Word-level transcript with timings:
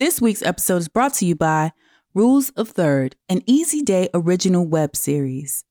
This 0.00 0.20
week's 0.20 0.42
episode 0.42 0.78
is 0.78 0.88
brought 0.88 1.14
to 1.14 1.24
you 1.26 1.36
by 1.36 1.72
Rules 2.14 2.50
of 2.50 2.68
Third, 2.70 3.14
an 3.28 3.42
Easy 3.46 3.80
Day 3.82 4.08
original 4.12 4.66
web 4.66 4.96
series. 4.96 5.64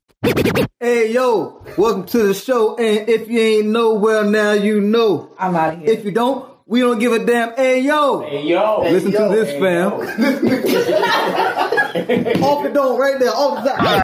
Hey 0.79 1.11
yo, 1.11 1.61
welcome 1.77 2.05
to 2.07 2.27
the 2.27 2.33
show. 2.33 2.77
And 2.77 3.09
if 3.09 3.27
you 3.29 3.39
ain't 3.39 3.67
know, 3.67 3.93
well 3.95 4.23
now 4.23 4.53
you 4.53 4.79
know. 4.79 5.33
I'm 5.37 5.55
out 5.55 5.73
of 5.73 5.79
here. 5.81 5.89
If 5.89 6.05
you 6.05 6.11
don't, 6.11 6.49
we 6.65 6.79
don't 6.79 6.99
give 6.99 7.11
a 7.11 7.25
damn. 7.25 7.53
Hey 7.55 7.81
yo, 7.81 8.21
Hey 8.21 8.45
yo, 8.47 8.81
listen 8.83 9.11
Hey, 9.11 9.17
yo. 9.17 9.29
to 9.29 9.35
this, 9.35 9.49
Hey, 9.49 9.59
fam. 9.59 9.91
off 12.43 12.63
the 12.63 12.69
dome, 12.73 12.99
right 12.99 13.19
there, 13.19 13.31
off 13.31 13.63
the 13.63 13.69
top. 13.71 14.03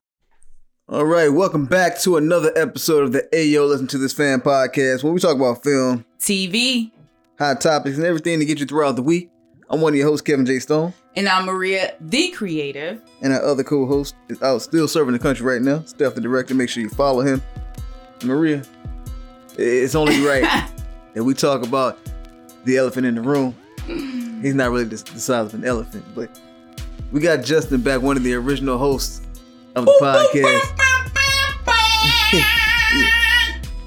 All 0.90 1.06
right, 1.06 1.30
welcome 1.30 1.66
back 1.66 1.98
to 2.00 2.18
another 2.18 2.52
episode 2.58 3.04
of 3.04 3.12
the 3.14 3.22
Ayo 3.32 3.70
Listen 3.70 3.88
to 3.88 3.98
This 3.98 4.12
Fam 4.12 4.42
podcast, 4.42 5.04
where 5.04 5.14
we 5.14 5.20
talk 5.20 5.36
about 5.36 5.64
film, 5.64 6.04
TV, 6.20 6.92
hot 7.38 7.62
topics, 7.62 7.96
and 7.98 8.06
everything 8.06 8.40
to 8.40 8.46
get 8.46 8.60
you 8.60 8.66
throughout 8.66 8.96
the 8.98 9.04
week. 9.04 9.30
I'm 9.70 9.82
one 9.82 9.94
of 9.94 9.98
your 9.98 10.08
hosts, 10.08 10.24
Kevin 10.26 10.46
J. 10.46 10.60
Stone, 10.60 10.94
and 11.16 11.28
I'm 11.30 11.46
Maria, 11.46 11.94
the 12.02 12.30
creative. 12.32 13.02
and 13.22 13.32
our 13.34 13.44
other 13.44 13.64
co-host 13.64 14.16
is 14.28 14.42
out 14.42 14.62
still 14.64 14.88
serving 14.88 15.14
the 15.14 15.20
country 15.20 15.46
right 15.46 15.62
now, 15.62 15.84
Steph 15.84 16.16
the 16.16 16.22
director. 16.22 16.56
Make 16.56 16.70
sure 16.70 16.82
you 16.82 16.90
follow 16.90 17.22
him. 17.22 17.42
Maria, 18.24 18.64
it's 19.58 19.94
only 19.96 20.22
right 20.26 20.42
that 21.14 21.24
we 21.24 21.34
talk 21.36 21.64
about 21.66 22.00
the 22.66 22.78
elephant 22.78 23.06
in 23.06 23.16
the 23.16 23.22
room. 23.22 23.56
He's 24.42 24.56
not 24.56 24.72
really 24.72 24.86
the, 24.86 24.96
the 25.14 25.20
size 25.20 25.46
of 25.48 25.54
an 25.54 25.66
elephant, 25.66 26.04
but 26.16 26.40
we 27.12 27.20
got 27.20 27.44
Justin 27.44 27.82
back, 27.82 28.02
one 28.02 28.18
of 28.18 28.24
the 28.24 28.34
original 28.34 28.78
hosts 28.78 29.22
of 29.76 29.86
the 29.86 29.92
podcast. 30.02 30.76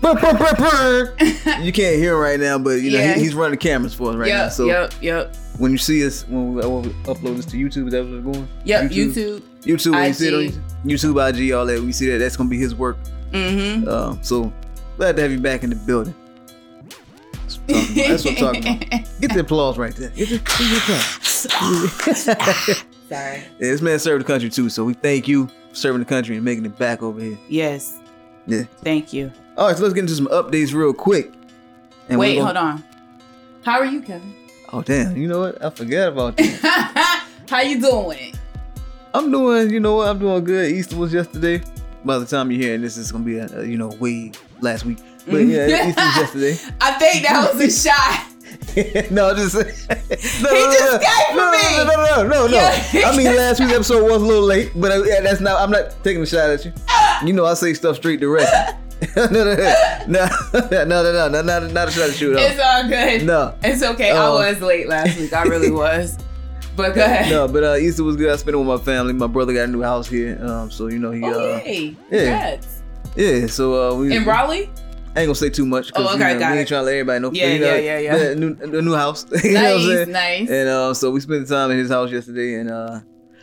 You 1.62 1.72
can't 1.72 1.96
hear 1.96 2.14
him 2.14 2.18
right 2.20 2.38
now, 2.40 2.58
but 2.58 2.80
you 2.82 2.90
know 2.90 2.98
Yeah. 2.98 3.14
he, 3.14 3.20
he's 3.22 3.34
running 3.34 3.52
the 3.52 3.56
cameras 3.56 3.94
for 3.94 4.10
us 4.10 4.16
right 4.16 4.28
now. 4.28 4.48
So 4.48 4.66
yep, 4.66 4.92
yep, 5.00 5.36
when 5.58 5.70
you 5.70 5.78
see 5.78 6.04
us, 6.06 6.26
when 6.28 6.54
we, 6.54 6.66
when 6.66 6.82
we 6.82 6.88
upload 7.04 7.36
this 7.36 7.46
to 7.46 7.56
YouTube, 7.56 7.86
is 7.86 7.92
that 7.92 8.04
what's 8.04 8.24
going? 8.24 8.48
yep. 8.64 8.90
YouTube. 8.90 9.40
YouTube, 9.62 9.92
when 9.92 10.08
you 10.08 10.14
see 10.14 10.28
it 10.28 10.34
on 10.34 10.42
YouTube, 10.84 11.48
IG, 11.48 11.52
all 11.52 11.64
that. 11.66 11.80
We 11.80 11.92
see 11.92 12.10
that 12.10 12.18
that's 12.18 12.36
gonna 12.36 12.50
be 12.50 12.58
his 12.58 12.74
work. 12.74 12.96
Mm-hmm. 13.30 13.88
Um, 13.88 14.20
so 14.22 14.52
glad 14.96 15.14
to 15.16 15.22
have 15.22 15.30
you 15.30 15.38
back 15.38 15.62
in 15.62 15.70
the 15.70 15.76
building. 15.76 16.14
That's 17.66 18.24
what 18.24 18.32
I'm 18.32 18.36
talking 18.36 18.62
about. 18.62 18.74
I'm 18.74 18.74
talking 18.80 18.86
about. 18.86 19.20
Get 19.20 19.34
the 19.34 19.40
applause 19.40 19.78
right 19.78 19.94
there. 19.94 20.10
Get 20.10 20.28
the, 20.30 20.38
get 20.38 20.58
the 20.58 20.80
applause. 20.82 22.84
Sorry. 23.08 23.36
Yeah, 23.36 23.42
this 23.58 23.82
man 23.82 23.98
served 23.98 24.24
the 24.24 24.26
country 24.26 24.48
too, 24.48 24.68
so 24.68 24.84
we 24.84 24.94
thank 24.94 25.28
you 25.28 25.46
for 25.46 25.74
serving 25.74 26.00
the 26.00 26.06
country 26.06 26.36
and 26.36 26.44
making 26.44 26.64
it 26.64 26.78
back 26.78 27.02
over 27.02 27.20
here. 27.20 27.38
Yes. 27.48 27.98
Yeah. 28.46 28.62
Thank 28.82 29.12
you. 29.12 29.30
All 29.56 29.68
right, 29.68 29.76
so 29.76 29.82
let's 29.82 29.94
get 29.94 30.00
into 30.00 30.14
some 30.14 30.28
updates 30.28 30.72
real 30.72 30.94
quick. 30.94 31.32
And 32.08 32.18
Wait, 32.18 32.38
we're 32.38 32.44
hold 32.44 32.56
on. 32.56 32.82
How 33.64 33.78
are 33.78 33.84
you, 33.84 34.00
Kevin? 34.00 34.34
Oh 34.74 34.80
damn! 34.80 35.14
You 35.18 35.28
know 35.28 35.40
what? 35.40 35.62
I 35.62 35.68
forgot 35.68 36.08
about 36.08 36.36
that. 36.38 37.28
How 37.50 37.60
you 37.60 37.78
doing? 37.78 38.32
I'm 39.12 39.30
doing. 39.30 39.68
You 39.68 39.80
know 39.80 39.96
what? 39.96 40.08
I'm 40.08 40.18
doing 40.18 40.42
good. 40.44 40.72
Easter 40.72 40.96
was 40.96 41.12
yesterday. 41.12 41.62
By 42.06 42.18
the 42.18 42.24
time 42.24 42.50
you're 42.50 42.62
hearing 42.62 42.80
this, 42.80 42.96
it's 42.96 43.12
gonna 43.12 43.22
be 43.22 43.36
a, 43.36 43.64
you 43.64 43.76
know 43.76 43.88
way 44.00 44.32
last 44.62 44.86
week. 44.86 44.96
But 45.26 45.34
mm-hmm. 45.34 45.50
yeah, 45.50 45.88
Easter 45.88 46.00
was 46.00 46.16
yesterday. 46.16 46.74
I 46.80 46.92
think 46.92 47.26
that 47.26 47.52
was 47.52 47.60
a 47.60 47.90
shot. 47.90 48.28
no, 49.10 49.34
just 49.34 49.54
no, 49.54 49.62
He 49.62 49.72
just 49.74 51.02
came 51.02 51.30
for 51.30 51.36
no, 51.36 51.52
me. 51.52 51.76
No, 51.76 51.84
no, 51.84 52.04
no, 52.04 52.22
no, 52.22 52.46
no. 52.46 52.56
Yeah. 52.56 53.08
I 53.08 53.16
mean, 53.16 53.26
last 53.26 53.60
week's 53.60 53.72
episode 53.72 54.04
was 54.04 54.22
a 54.22 54.24
little 54.24 54.44
late, 54.44 54.72
but 54.74 54.90
I, 54.90 54.96
yeah, 55.04 55.20
that's 55.20 55.40
not. 55.40 55.60
I'm 55.60 55.70
not 55.70 56.02
taking 56.02 56.22
a 56.22 56.26
shot 56.26 56.48
at 56.48 56.64
you. 56.64 56.72
Uh. 56.88 57.20
You 57.26 57.34
know, 57.34 57.44
I 57.44 57.52
say 57.54 57.74
stuff 57.74 57.96
straight 57.96 58.20
direct. 58.20 58.50
no, 59.16 59.26
no, 59.26 59.44
no, 59.44 60.28
no, 60.62 60.84
no, 60.84 61.02
no, 61.02 61.28
no, 61.28 61.42
not, 61.42 61.72
not 61.72 61.88
a 61.88 61.90
shot 61.90 62.06
to 62.06 62.12
shoot 62.12 62.36
off. 62.36 62.42
It's 62.42 62.60
all 62.60 62.88
good. 62.88 63.26
No, 63.26 63.54
it's 63.62 63.82
okay. 63.82 64.10
Um, 64.10 64.18
I 64.18 64.50
was 64.50 64.60
late 64.60 64.88
last 64.88 65.18
week. 65.18 65.32
I 65.32 65.42
really 65.42 65.70
was. 65.82 66.16
But 66.76 66.94
go 66.94 67.04
ahead. 67.04 67.30
No, 67.30 67.48
but 67.48 67.64
uh, 67.64 67.76
Easter 67.76 68.04
was 68.04 68.16
good. 68.16 68.30
I 68.30 68.36
spent 68.36 68.54
it 68.54 68.58
with 68.58 68.66
my 68.66 68.78
family. 68.78 69.12
My 69.12 69.26
brother 69.26 69.52
got 69.52 69.64
a 69.64 69.66
new 69.66 69.82
house 69.82 70.08
here, 70.08 70.38
um, 70.42 70.70
so 70.70 70.86
you 70.86 70.98
know 70.98 71.10
he. 71.10 71.22
Oh, 71.24 71.54
uh, 71.54 71.62
yay. 71.64 71.96
Yeah. 72.10 72.18
Congrats. 72.18 72.82
Yeah. 73.16 73.46
So 73.46 73.90
uh, 73.90 73.96
we 73.96 74.16
in 74.16 74.24
Raleigh. 74.24 74.70
I 75.14 75.20
ain't 75.20 75.26
gonna 75.26 75.34
say 75.34 75.50
too 75.50 75.66
much 75.66 75.88
because 75.88 76.06
oh, 76.06 76.14
okay, 76.14 76.32
you 76.32 76.38
know, 76.38 76.52
we 76.52 76.58
ain't 76.58 76.68
trying 76.68 76.80
to 76.80 76.84
let 76.84 76.92
everybody 76.92 77.20
know. 77.20 77.32
Yeah, 77.32 77.48
you 77.48 77.58
know, 77.58 77.74
yeah, 77.74 77.98
yeah, 77.98 78.16
yeah. 78.16 78.34
New, 78.34 78.56
a 78.62 78.80
new 78.80 78.94
house. 78.94 79.30
nice, 79.30 79.44
you 79.44 79.52
know 79.52 80.04
nice. 80.04 80.48
And 80.48 80.68
uh, 80.68 80.94
so 80.94 81.10
we 81.10 81.20
spent 81.20 81.46
time 81.48 81.70
in 81.70 81.76
his 81.76 81.90
house 81.90 82.10
yesterday, 82.10 82.54
and 82.54 82.70
uh, 82.70 83.00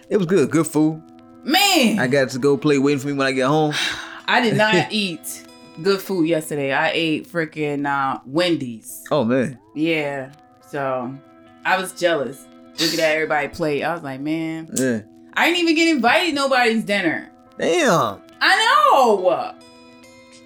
it 0.10 0.18
was 0.18 0.26
good. 0.26 0.50
Good 0.50 0.66
food. 0.66 1.04
Man, 1.44 2.00
I 2.00 2.08
got 2.08 2.30
to 2.30 2.40
go 2.40 2.58
play 2.58 2.80
waiting 2.80 3.00
for 3.00 3.08
me 3.08 3.14
when 3.14 3.28
I 3.28 3.34
get 3.34 3.48
home. 3.48 3.74
I 4.28 4.42
did 4.42 4.58
not 4.58 4.92
eat 4.92 5.46
good 5.82 6.02
food 6.02 6.28
yesterday. 6.28 6.72
I 6.72 6.92
ate 6.94 7.28
freaking 7.28 7.86
uh, 7.86 8.20
Wendy's. 8.26 9.04
Oh 9.12 9.24
man, 9.24 9.60
Yeah. 9.76 10.32
So 10.70 11.16
I 11.66 11.80
was 11.80 11.94
jealous. 11.94 12.46
Looking 12.80 13.00
at 13.00 13.12
everybody 13.12 13.48
plate. 13.50 13.84
I 13.84 13.94
was 13.94 14.04
like, 14.04 14.22
man, 14.22 14.70
yeah. 14.74 15.02
I 15.34 15.48
didn't 15.48 15.62
even 15.62 15.76
get 15.76 15.88
invited 15.96 16.30
to 16.30 16.36
nobody's 16.36 16.84
dinner. 16.84 17.30
Damn. 17.58 18.22
I 18.40 18.86
know. 18.96 19.54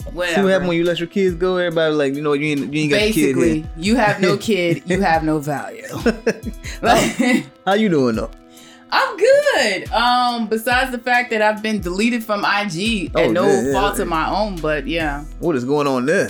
See 0.04 0.10
Whatever. 0.12 0.44
what 0.44 0.52
happened 0.52 0.68
when 0.70 0.78
you 0.78 0.84
let 0.84 1.00
your 1.00 1.08
kids 1.08 1.36
go? 1.36 1.58
Everybody 1.58 1.94
like, 1.94 2.14
you 2.16 2.22
know, 2.22 2.34
you 2.34 2.48
ain't, 2.48 2.74
you 2.74 2.82
ain't 2.82 2.92
got 2.92 2.98
Basically, 2.98 3.32
a 3.32 3.34
kid 3.34 3.64
Basically, 3.64 3.84
you 3.84 3.96
have 3.96 4.20
no 4.20 4.38
kid, 4.50 4.84
you 4.86 5.02
have 5.02 5.24
no 5.24 5.40
value. 5.40 5.88
here. 7.18 7.44
How 7.66 7.74
you 7.74 7.90
doing 7.90 8.16
though? 8.16 8.32
I'm 8.96 9.18
good. 9.18 9.92
Um, 9.92 10.48
besides 10.48 10.92
the 10.92 11.00
fact 11.00 11.32
that 11.32 11.42
I've 11.42 11.64
been 11.64 11.82
deleted 11.82 12.24
from 12.24 12.42
IG 12.46 13.12
Oh, 13.16 13.22
at 13.24 13.32
no 13.32 13.48
yeah, 13.48 13.62
yeah, 13.64 13.74
fault 13.74 13.96
yeah. 13.96 14.04
of 14.04 14.08
my 14.08 14.30
own, 14.30 14.56
but 14.58 14.86
yeah, 14.88 15.24
What 15.40 15.56
is 15.56 15.66
going 15.66 15.88
on 15.88 16.06
there? 16.06 16.30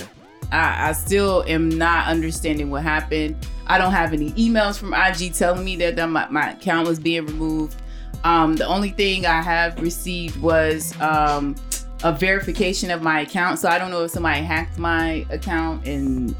I, 0.50 0.88
I 0.88 0.92
still 0.92 1.44
am 1.46 1.68
not 1.68 2.06
understanding 2.08 2.70
what 2.70 2.82
happened. 2.82 3.36
I 3.66 3.76
don't 3.76 3.92
have 3.92 4.12
any 4.14 4.30
emails 4.32 4.78
from 4.78 4.94
IG 4.94 5.34
telling 5.34 5.62
me 5.64 5.76
that, 5.76 5.96
that 5.96 6.06
my, 6.08 6.26
my 6.30 6.52
account 6.52 6.88
was 6.88 6.98
being 6.98 7.26
removed. 7.26 7.76
Um, 8.24 8.56
the 8.56 8.66
only 8.66 8.90
thing 8.90 9.26
I 9.26 9.42
have 9.42 9.78
received 9.80 10.40
was 10.40 10.98
um, 11.02 11.56
a 12.02 12.12
verification 12.12 12.90
of 12.90 13.02
my 13.02 13.20
account. 13.20 13.58
So 13.58 13.68
I 13.68 13.78
don't 13.78 13.90
know 13.90 14.04
if 14.04 14.10
somebody 14.10 14.40
hacked 14.40 14.78
my 14.78 15.26
account 15.30 15.86
and 15.86 16.34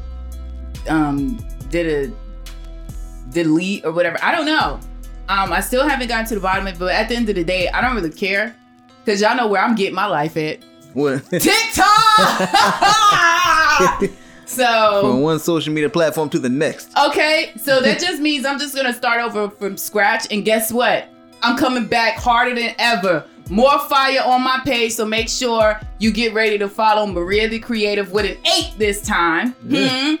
um, 0.87 1.37
did 1.69 2.09
a 2.11 3.31
delete 3.31 3.85
or 3.85 3.91
whatever. 3.91 4.17
I 4.23 4.31
don't 4.33 4.45
know. 4.47 4.79
Um, 5.27 5.51
I 5.51 5.59
still 5.59 5.87
haven't 5.87 6.07
gotten 6.07 6.25
to 6.27 6.35
the 6.35 6.41
bottom 6.41 6.67
of 6.67 6.75
it, 6.75 6.79
but 6.79 6.93
at 6.93 7.09
the 7.09 7.15
end 7.15 7.27
of 7.29 7.35
the 7.35 7.43
day, 7.43 7.67
I 7.69 7.81
don't 7.81 7.95
really 7.95 8.11
care 8.11 8.55
because 9.03 9.21
y'all 9.21 9.35
know 9.35 9.47
where 9.47 9.61
I'm 9.61 9.75
getting 9.75 9.95
my 9.95 10.05
life 10.05 10.37
at. 10.37 10.59
What? 10.93 11.23
TikTok. 11.29 11.85
So 14.47 15.01
from 15.01 15.21
one 15.21 15.39
social 15.39 15.73
media 15.73 15.89
platform 15.89 16.29
to 16.29 16.37
the 16.39 16.49
next. 16.49 16.95
okay, 16.97 17.51
so 17.57 17.81
that 17.83 17.99
just 17.99 18.21
means 18.21 18.45
I'm 18.45 18.59
just 18.59 18.75
gonna 18.75 18.93
start 18.93 19.19
over 19.19 19.49
from 19.49 19.75
scratch. 19.75 20.27
And 20.31 20.45
guess 20.45 20.71
what? 20.71 21.09
I'm 21.41 21.57
coming 21.57 21.87
back 21.87 22.17
harder 22.17 22.55
than 22.55 22.75
ever. 22.77 23.25
More 23.49 23.77
fire 23.79 24.21
on 24.23 24.43
my 24.43 24.59
page, 24.63 24.93
so 24.93 25.05
make 25.05 25.29
sure 25.29 25.79
you 25.99 26.11
get 26.11 26.33
ready 26.33 26.57
to 26.57 26.69
follow 26.69 27.05
Maria 27.05 27.49
the 27.49 27.59
Creative 27.59 28.11
with 28.11 28.25
an 28.25 28.37
eight 28.55 28.73
this 28.77 29.01
time. 29.01 29.55
Yeah. 29.67 29.89
Hmm. 29.89 30.15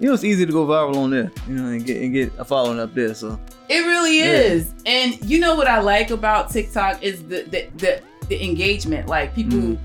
You 0.00 0.08
know, 0.08 0.14
it's 0.14 0.24
easy 0.24 0.44
to 0.44 0.52
go 0.52 0.66
viral 0.66 0.96
on 0.96 1.10
there, 1.10 1.32
you 1.48 1.54
know, 1.54 1.68
and 1.68 1.84
get 1.84 2.02
and 2.02 2.12
get 2.12 2.32
a 2.38 2.44
following 2.44 2.78
up 2.78 2.94
there. 2.94 3.14
So 3.14 3.38
It 3.68 3.80
really 3.86 4.18
Yeah. 4.20 4.24
is. 4.26 4.72
And 4.86 5.18
you 5.28 5.38
know 5.40 5.54
what 5.56 5.68
I 5.68 5.80
like 5.80 6.10
about 6.10 6.50
TikTok 6.50 7.02
is 7.02 7.22
the 7.24 7.42
the 7.42 7.66
the, 7.76 8.02
the 8.28 8.44
engagement. 8.44 9.08
Like 9.08 9.34
people 9.34 9.78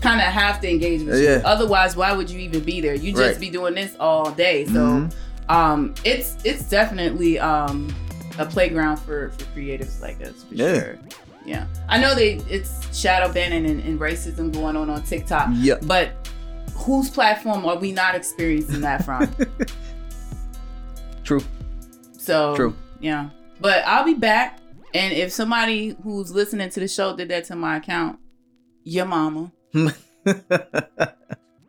kind 0.00 0.20
of 0.20 0.26
have 0.26 0.60
to 0.60 0.70
engage 0.70 1.02
with 1.02 1.18
you. 1.20 1.24
Yeah. 1.28 1.42
Otherwise, 1.44 1.96
why 1.96 2.12
would 2.12 2.30
you 2.30 2.38
even 2.40 2.60
be 2.62 2.80
there? 2.80 2.94
You 2.94 3.10
just 3.12 3.22
Right. 3.22 3.40
be 3.40 3.50
doing 3.50 3.74
this 3.74 3.96
all 3.98 4.30
day. 4.30 4.64
So 4.66 4.72
Mhm. 4.72 5.12
um 5.48 5.94
it's 6.04 6.36
it's 6.44 6.62
definitely 6.68 7.38
um 7.38 7.94
a 8.38 8.46
playground 8.46 8.96
for 8.98 9.30
for 9.30 9.44
creatives 9.58 10.00
like 10.00 10.20
us 10.22 10.44
for 10.48 10.54
Yeah. 10.54 10.74
sure. 10.80 10.98
Yeah. 11.44 11.66
I 11.88 11.98
know 11.98 12.14
they 12.14 12.34
it's 12.48 12.72
shadow 12.98 13.32
banning 13.32 13.66
and, 13.66 13.80
and 13.80 13.98
racism 14.00 14.52
going 14.52 14.76
on 14.76 14.88
on 14.90 15.02
TikTok, 15.02 15.48
Yep. 15.54 15.80
but 15.86 16.10
whose 16.74 17.10
platform 17.10 17.66
are 17.66 17.76
we 17.76 17.90
not 17.92 18.14
experiencing 18.14 18.80
that 18.82 19.04
from? 19.04 19.34
True. 21.24 21.42
So 22.16 22.54
True. 22.56 22.74
Yeah. 23.00 23.30
But 23.60 23.84
I'll 23.86 24.04
be 24.04 24.14
back. 24.14 24.58
And 24.94 25.12
if 25.12 25.32
somebody 25.32 25.96
who's 26.02 26.30
listening 26.32 26.70
to 26.70 26.80
the 26.80 26.88
show 26.88 27.14
did 27.16 27.28
that 27.28 27.44
to 27.46 27.56
my 27.56 27.76
account, 27.76 28.18
your 28.84 29.04
mama. 29.06 29.52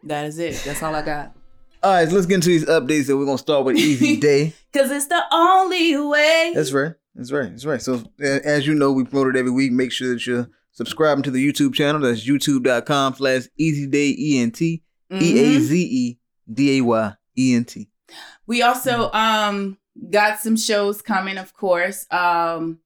That 0.04 0.26
is 0.26 0.40
it. 0.40 0.62
That's 0.66 0.82
all 0.82 0.96
I 0.96 1.02
got. 1.02 1.36
All 1.84 1.92
right, 1.94 2.08
so 2.08 2.16
let's 2.16 2.26
get 2.26 2.36
into 2.36 2.50
these 2.50 2.66
updates. 2.66 3.10
And 3.10 3.20
we're 3.20 3.26
gonna 3.26 3.38
start 3.38 3.66
with 3.66 3.76
Easy 3.78 4.18
Day. 4.20 4.54
Cause 4.74 4.90
it's 4.92 5.08
the 5.08 5.22
only 5.32 5.98
way. 5.98 6.52
That's 6.56 6.72
right. 6.72 6.94
That's 7.16 7.32
right. 7.32 7.50
That's 7.50 7.66
right. 7.66 7.82
So 7.82 8.04
as 8.22 8.66
you 8.66 8.74
know, 8.74 8.92
we 8.92 9.04
promote 9.04 9.36
it 9.36 9.40
every 9.40 9.52
week. 9.52 9.72
Make 9.72 9.92
sure 9.92 10.10
that 10.14 10.26
you're 10.26 10.50
subscribing 10.72 11.24
to 11.24 11.32
the 11.32 11.46
YouTube 11.46 11.74
channel. 11.74 12.02
That's 12.02 12.26
youtube.com 12.28 13.16
slash 13.16 13.44
easy 13.58 13.88
day 13.88 14.16
E 14.18 14.40
N 14.42 14.52
T 14.52 14.84
E 15.12 15.40
A 15.40 15.58
Mhm. 15.58 15.60
Z 15.60 15.82
E 15.82 16.20
D 16.52 16.78
A 16.78 16.82
Y 16.82 17.14
E 17.38 17.56
N 17.56 17.66
T. 17.66 17.90
We 18.48 18.62
also 18.62 19.12
um 19.12 19.78
got 20.10 20.40
some 20.40 20.56
shows 20.58 21.02
coming, 21.02 21.38
of 21.38 21.54
course. 21.54 22.06
Um 22.12 22.80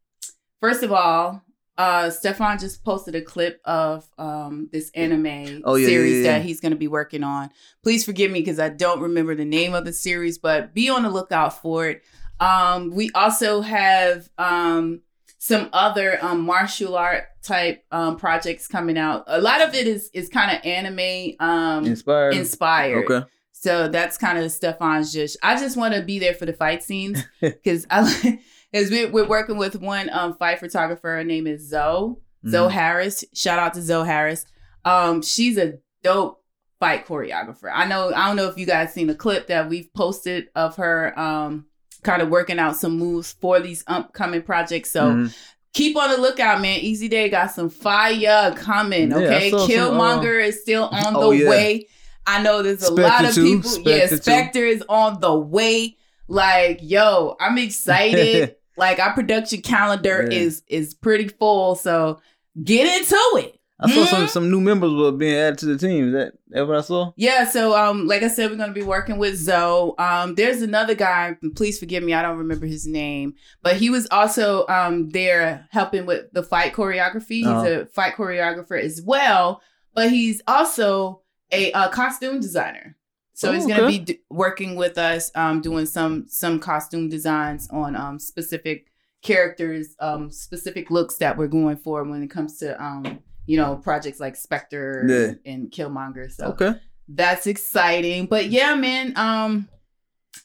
first 0.61 0.83
of 0.83 0.91
all, 0.91 1.41
uh 1.77 2.09
Stefan 2.09 2.59
just 2.59 2.83
posted 2.83 3.15
a 3.15 3.21
clip 3.21 3.59
of 3.65 4.07
um 4.17 4.69
this 4.71 4.91
anime 4.95 5.61
Oh, 5.65 5.75
yeah, 5.75 5.87
series 5.87 6.17
yeah, 6.17 6.31
yeah. 6.31 6.37
that 6.37 6.45
he's 6.45 6.59
gonna 6.59 6.75
be 6.75 6.87
working 6.87 7.23
on. 7.23 7.49
Please 7.83 8.05
forgive 8.05 8.31
me 8.31 8.39
because 8.41 8.59
I 8.59 8.69
don't 8.69 8.99
remember 9.01 9.35
the 9.35 9.45
name 9.45 9.73
of 9.73 9.85
the 9.85 9.93
series, 9.93 10.37
but 10.37 10.73
be 10.73 10.89
on 10.89 11.03
the 11.03 11.09
lookout 11.09 11.61
for 11.61 11.87
it. 11.87 12.03
Um, 12.39 12.91
we 12.93 13.09
also 13.15 13.61
have 13.61 14.29
um 14.37 15.01
some 15.39 15.69
other 15.73 16.17
um 16.23 16.41
martial 16.41 16.95
art 16.95 17.25
type 17.41 17.83
um 17.91 18.15
projects 18.17 18.67
coming 18.67 18.97
out. 18.97 19.23
A 19.27 19.41
lot 19.41 19.61
of 19.61 19.73
it 19.75 19.87
is 19.87 20.09
is 20.13 20.29
kind 20.29 20.55
of 20.55 20.63
anime 20.65 21.35
um 21.39 21.85
Inspired. 21.85 22.33
inspired. 22.35 23.09
okay. 23.11 23.25
So 23.63 23.87
that's 23.87 24.17
kind 24.17 24.37
of 24.37 24.51
Stefan's 24.51 25.13
just. 25.13 25.37
I 25.41 25.57
just 25.57 25.77
want 25.77 25.93
to 25.93 26.01
be 26.01 26.19
there 26.19 26.33
for 26.33 26.45
the 26.45 26.51
fight 26.53 26.83
scenes 26.83 27.23
because 27.41 27.87
I 27.89 28.39
because 28.71 28.91
we, 28.91 29.05
we're 29.05 29.27
working 29.27 29.57
with 29.57 29.79
one 29.81 30.09
um 30.11 30.35
fight 30.35 30.59
photographer. 30.59 31.07
Her 31.15 31.23
name 31.23 31.47
is 31.47 31.69
Zoe 31.69 32.15
Zoe 32.47 32.67
Mhm. 32.67 32.71
Harris. 32.71 33.23
Shout 33.33 33.59
out 33.59 33.73
to 33.75 33.81
Zoe 33.81 34.05
Harris. 34.05 34.45
Um, 34.83 35.21
she's 35.21 35.57
a 35.57 35.75
dope 36.03 36.43
fight 36.79 37.07
choreographer. 37.07 37.71
I 37.73 37.85
know. 37.85 38.11
I 38.13 38.27
don't 38.27 38.35
know 38.35 38.47
if 38.49 38.57
you 38.57 38.65
guys 38.65 38.93
seen 38.93 39.07
the 39.07 39.15
clip 39.15 39.47
that 39.47 39.69
we've 39.69 39.93
posted 39.93 40.49
of 40.55 40.75
her 40.75 41.17
um 41.17 41.65
kind 42.03 42.21
of 42.21 42.27
working 42.27 42.59
out 42.59 42.75
some 42.75 42.97
moves 42.99 43.31
for 43.31 43.61
these 43.61 43.81
upcoming 43.87 44.41
projects. 44.41 44.91
So 44.91 45.11
Mhm. 45.11 45.37
keep 45.73 45.95
on 45.95 46.09
the 46.11 46.17
lookout, 46.17 46.59
man. 46.59 46.79
Easy 46.81 47.07
Day 47.07 47.29
got 47.29 47.51
some 47.51 47.69
fire 47.69 48.53
coming. 48.57 49.11
Yeah, 49.11 49.17
I 49.17 49.23
Okay, 49.23 49.49
some, 49.51 49.69
Killmonger 49.69 50.45
is 50.45 50.61
still 50.61 50.83
on 50.91 51.13
the 51.13 51.19
oh, 51.19 51.31
yeah. 51.31 51.49
way. 51.49 51.87
I 52.25 52.41
know 52.41 52.61
there's 52.61 52.81
a 52.83 52.85
Spectre 52.87 53.01
lot 53.03 53.25
of 53.25 53.33
too, 53.35 53.61
people. 53.61 53.91
yeah, 53.91 54.07
Spectre 54.07 54.65
is 54.65 54.83
on 54.89 55.19
the 55.19 55.33
way. 55.33 55.97
Like, 56.27 56.79
yo, 56.81 57.35
I'm 57.39 57.57
excited. 57.57 58.55
like 58.77 58.99
our 58.99 59.13
production 59.13 59.61
calendar 59.61 60.27
Yeah. 60.29 60.37
is 60.39 60.63
is 60.67 60.93
pretty 60.93 61.27
full. 61.27 61.75
So 61.75 62.19
get 62.63 62.85
into 63.01 63.17
it. 63.45 63.59
I 63.79 63.91
saw 63.93 64.05
some 64.05 64.23
Mhm. 64.23 64.29
some 64.29 64.51
new 64.51 64.61
members 64.61 64.93
were 64.93 65.11
being 65.11 65.35
added 65.35 65.59
to 65.59 65.65
the 65.65 65.77
team. 65.77 66.07
Is 66.07 66.13
that 66.13 66.33
that 66.51 66.67
what 66.67 66.77
I 66.77 66.81
saw? 66.81 67.11
Yeah, 67.17 67.43
so 67.49 67.75
um, 67.75 68.07
like 68.07 68.23
I 68.23 68.29
said, 68.29 68.49
we're 68.49 68.55
gonna 68.57 68.71
be 68.71 68.83
working 68.83 69.17
with 69.17 69.35
Zoe. 69.35 69.91
Um, 69.97 70.35
there's 70.35 70.61
another 70.61 70.95
guy. 70.95 71.35
Please 71.57 71.77
forgive 71.79 72.03
me, 72.03 72.13
I 72.13 72.21
don't 72.21 72.37
remember 72.37 72.65
his 72.65 72.87
name, 72.87 73.33
but 73.61 73.75
he 73.75 73.89
was 73.89 74.07
also 74.11 74.65
um 74.67 75.09
there 75.09 75.67
helping 75.71 76.05
with 76.05 76.31
the 76.31 76.43
fight 76.43 76.71
choreography. 76.73 77.39
He's 77.41 77.47
Uh-huh. 77.47 77.81
a 77.81 77.85
fight 77.87 78.13
choreographer 78.15 78.81
as 78.81 79.01
well, 79.01 79.61
but 79.93 80.09
he's 80.09 80.41
also 80.47 81.21
a, 81.53 81.71
uh 81.73 81.89
costume 81.89 82.39
designer. 82.39 82.95
So 83.35 83.49
Oh, 83.49 83.53
he's 83.53 83.65
gonna 83.65 83.83
okay. 83.83 83.97
be 83.99 84.03
d- 84.05 84.19
working 84.29 84.75
with 84.75 84.97
us, 84.97 85.31
um, 85.35 85.61
doing 85.61 85.85
some 85.85 86.25
some 86.27 86.59
costume 86.59 87.09
designs 87.09 87.67
on 87.69 87.95
um 87.95 88.19
specific 88.19 88.91
characters, 89.21 89.95
um, 89.99 90.29
specific 90.31 90.91
looks 90.91 91.15
that 91.17 91.37
we're 91.37 91.47
going 91.47 91.77
for 91.77 92.03
when 92.03 92.21
it 92.21 92.29
comes 92.29 92.57
to 92.59 92.81
um, 92.83 93.19
you 93.45 93.57
know, 93.57 93.75
projects 93.75 94.19
like 94.19 94.35
Spectre 94.35 95.05
Yeah. 95.07 95.51
and 95.51 95.69
Killmonger. 95.71 96.31
So 96.31 96.47
Okay. 96.47 96.73
that's 97.07 97.47
exciting. 97.47 98.25
But 98.27 98.49
yeah, 98.49 98.75
man, 98.75 99.13
um, 99.17 99.67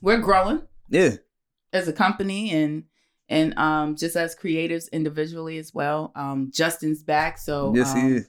we're 0.00 0.18
growing 0.20 0.62
Yeah. 0.88 1.16
as 1.72 1.88
a 1.88 1.92
company 1.92 2.50
and 2.52 2.84
and 3.28 3.56
um 3.58 3.94
just 3.96 4.16
as 4.16 4.34
creatives 4.34 4.90
individually 4.92 5.58
as 5.58 5.74
well. 5.74 6.12
Um, 6.16 6.50
Justin's 6.52 7.02
back, 7.02 7.36
so 7.38 7.72
yes, 7.76 7.92
he 7.94 8.00
is. 8.16 8.28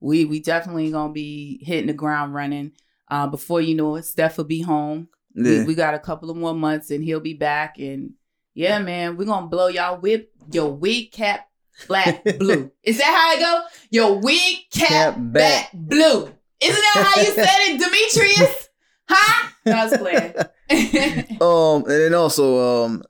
We 0.00 0.24
we 0.24 0.40
definitely 0.40 0.90
gonna 0.90 1.12
be 1.12 1.60
hitting 1.64 1.86
the 1.86 1.92
ground 1.92 2.34
running. 2.34 2.72
Uh, 3.10 3.26
before 3.26 3.60
you 3.60 3.74
know 3.74 3.96
it, 3.96 4.04
Steph 4.04 4.36
will 4.36 4.44
be 4.44 4.60
home. 4.62 5.08
Yeah. 5.34 5.60
We, 5.60 5.64
we 5.68 5.74
got 5.74 5.94
a 5.94 5.98
couple 5.98 6.30
of 6.30 6.36
more 6.36 6.54
months 6.54 6.90
and 6.90 7.02
he'll 7.02 7.20
be 7.20 7.34
back. 7.34 7.78
And 7.78 8.12
yeah, 8.54 8.78
man, 8.80 9.16
we're 9.16 9.24
gonna 9.24 9.46
blow 9.46 9.68
y'all 9.68 9.98
whip 10.00 10.30
your 10.52 10.72
wig 10.72 11.12
cap 11.12 11.48
black 11.86 12.24
blue. 12.38 12.70
Is 12.82 12.98
that 12.98 13.04
how 13.04 13.36
it 13.36 13.40
go? 13.40 13.62
Your 13.90 14.18
wig 14.20 14.56
cap, 14.70 14.88
Cap 14.88 15.14
back 15.18 15.32
back. 15.32 15.72
blue. 15.72 16.32
Isn't 16.60 16.74
that 16.94 17.12
how 17.14 17.20
you 17.20 17.32
said 17.32 17.46
it, 17.46 17.80
Demetrius? 17.80 18.68
Huh? 19.08 19.48
No, 19.64 19.72
I 19.72 19.84
was 19.86 19.96
playing. 19.96 20.34
um, 21.40 21.82
and 21.90 22.00
then 22.02 22.14
also 22.14 22.84
um, 22.84 23.02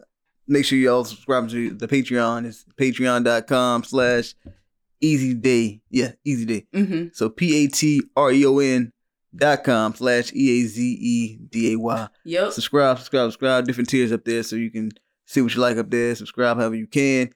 make 0.47 0.65
sure 0.65 0.79
y'all 0.79 1.05
subscribe 1.05 1.49
to 1.51 1.71
the 1.71 1.89
Patreon. 1.89 2.45
It's 2.45 2.65
patreon.com 2.77 3.85
slash 3.85 4.35
easy 5.01 5.35
day. 5.35 5.81
Yeah, 5.91 6.13
easy 6.25 6.45
day. 6.45 6.67
hmm 6.73 7.07
So 7.13 7.29
P 7.29 7.65
A 7.65 7.69
T 7.69 8.03
R 8.17 8.33
E 8.33 8.45
O 8.47 8.59
N 8.59 8.93
dot 9.35 9.65
com 9.65 9.95
slash 9.95 10.33
E 10.35 10.61
A 10.63 10.67
Z 10.67 10.83
E 11.01 11.37
D 11.51 11.73
A 11.73 11.79
Y. 11.79 12.09
Yep. 12.25 12.53
Subscribe, 12.53 12.99
subscribe, 12.99 13.27
subscribe. 13.27 13.67
Different 13.67 13.89
tiers 13.89 14.13
up 14.13 14.25
there 14.25 14.43
so 14.43 14.57
you 14.57 14.71
can 14.71 14.91
see 15.27 15.43
what 15.43 15.55
you 15.55 15.61
like 15.61 15.77
up 15.77 15.91
there. 15.91 16.15
Subscribe 16.15 16.57
however 16.57 16.75
you 16.75 16.87
can. 16.87 17.31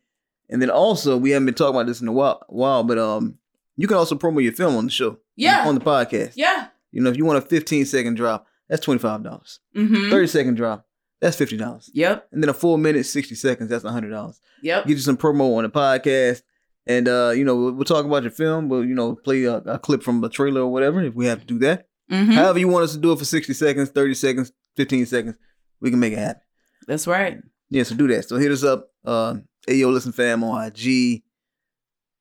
And 0.48 0.60
then 0.60 0.70
also, 0.70 1.16
we 1.16 1.30
haven't 1.30 1.46
been 1.46 1.54
talking 1.54 1.74
about 1.76 1.86
this 1.86 2.00
in 2.00 2.08
a 2.08 2.12
while, 2.12 2.42
while 2.48 2.84
but 2.84 2.98
um, 2.98 3.38
you 3.76 3.86
can 3.88 3.96
also 3.96 4.16
promote 4.16 4.42
your 4.42 4.52
film 4.52 4.76
on 4.76 4.84
the 4.84 4.90
show. 4.90 5.18
Yeah. 5.36 5.66
On 5.66 5.74
the 5.74 5.80
podcast. 5.80 6.32
Yeah. 6.36 6.68
You 6.90 7.00
know, 7.02 7.08
if 7.10 7.16
you 7.16 7.24
want 7.24 7.38
a 7.38 7.46
15 7.46 7.86
second 7.86 8.16
drop, 8.16 8.46
that's 8.68 8.84
$25. 8.84 9.22
dollars 9.22 9.60
hmm 9.74 10.10
30 10.10 10.26
second 10.26 10.54
drop, 10.56 10.86
that's 11.20 11.36
$50. 11.36 11.90
Yep. 11.94 12.28
And 12.32 12.42
then 12.42 12.50
a 12.50 12.54
full 12.54 12.76
minute, 12.76 13.06
60 13.06 13.34
seconds, 13.34 13.70
that's 13.70 13.84
$100. 13.84 14.38
Yep. 14.62 14.86
Get 14.86 14.90
you 14.90 14.98
some 14.98 15.16
promo 15.16 15.56
on 15.56 15.62
the 15.64 15.70
podcast. 15.70 16.42
And, 16.86 17.06
uh, 17.08 17.32
you 17.34 17.44
know, 17.44 17.54
we'll, 17.56 17.72
we'll 17.72 17.84
talk 17.84 18.04
about 18.04 18.22
your 18.24 18.32
film. 18.32 18.68
We'll, 18.68 18.84
you 18.84 18.94
know, 18.94 19.14
play 19.14 19.44
a, 19.44 19.56
a 19.58 19.78
clip 19.78 20.02
from 20.02 20.22
a 20.24 20.28
trailer 20.28 20.62
or 20.62 20.72
whatever 20.72 21.00
if 21.02 21.14
we 21.14 21.26
have 21.26 21.40
to 21.40 21.46
do 21.46 21.58
that. 21.60 21.86
hmm 22.10 22.32
However, 22.32 22.58
you 22.58 22.68
want 22.68 22.84
us 22.84 22.92
to 22.92 22.98
do 22.98 23.12
it 23.12 23.18
for 23.18 23.24
60 23.24 23.52
seconds, 23.54 23.90
30 23.90 24.14
seconds, 24.14 24.52
15 24.76 25.06
seconds, 25.06 25.36
we 25.80 25.90
can 25.90 26.00
make 26.00 26.12
it 26.12 26.18
happen. 26.18 26.42
That's 26.88 27.06
right. 27.06 27.38
Yeah, 27.70 27.84
so 27.84 27.94
do 27.94 28.08
that. 28.08 28.28
So 28.28 28.36
hit 28.36 28.50
us 28.50 28.64
up. 28.64 28.88
Uh, 29.04 29.36
Ayo 29.68 29.92
Listen 29.92 30.12
Fam 30.12 30.42
on 30.44 30.66
IG. 30.66 31.22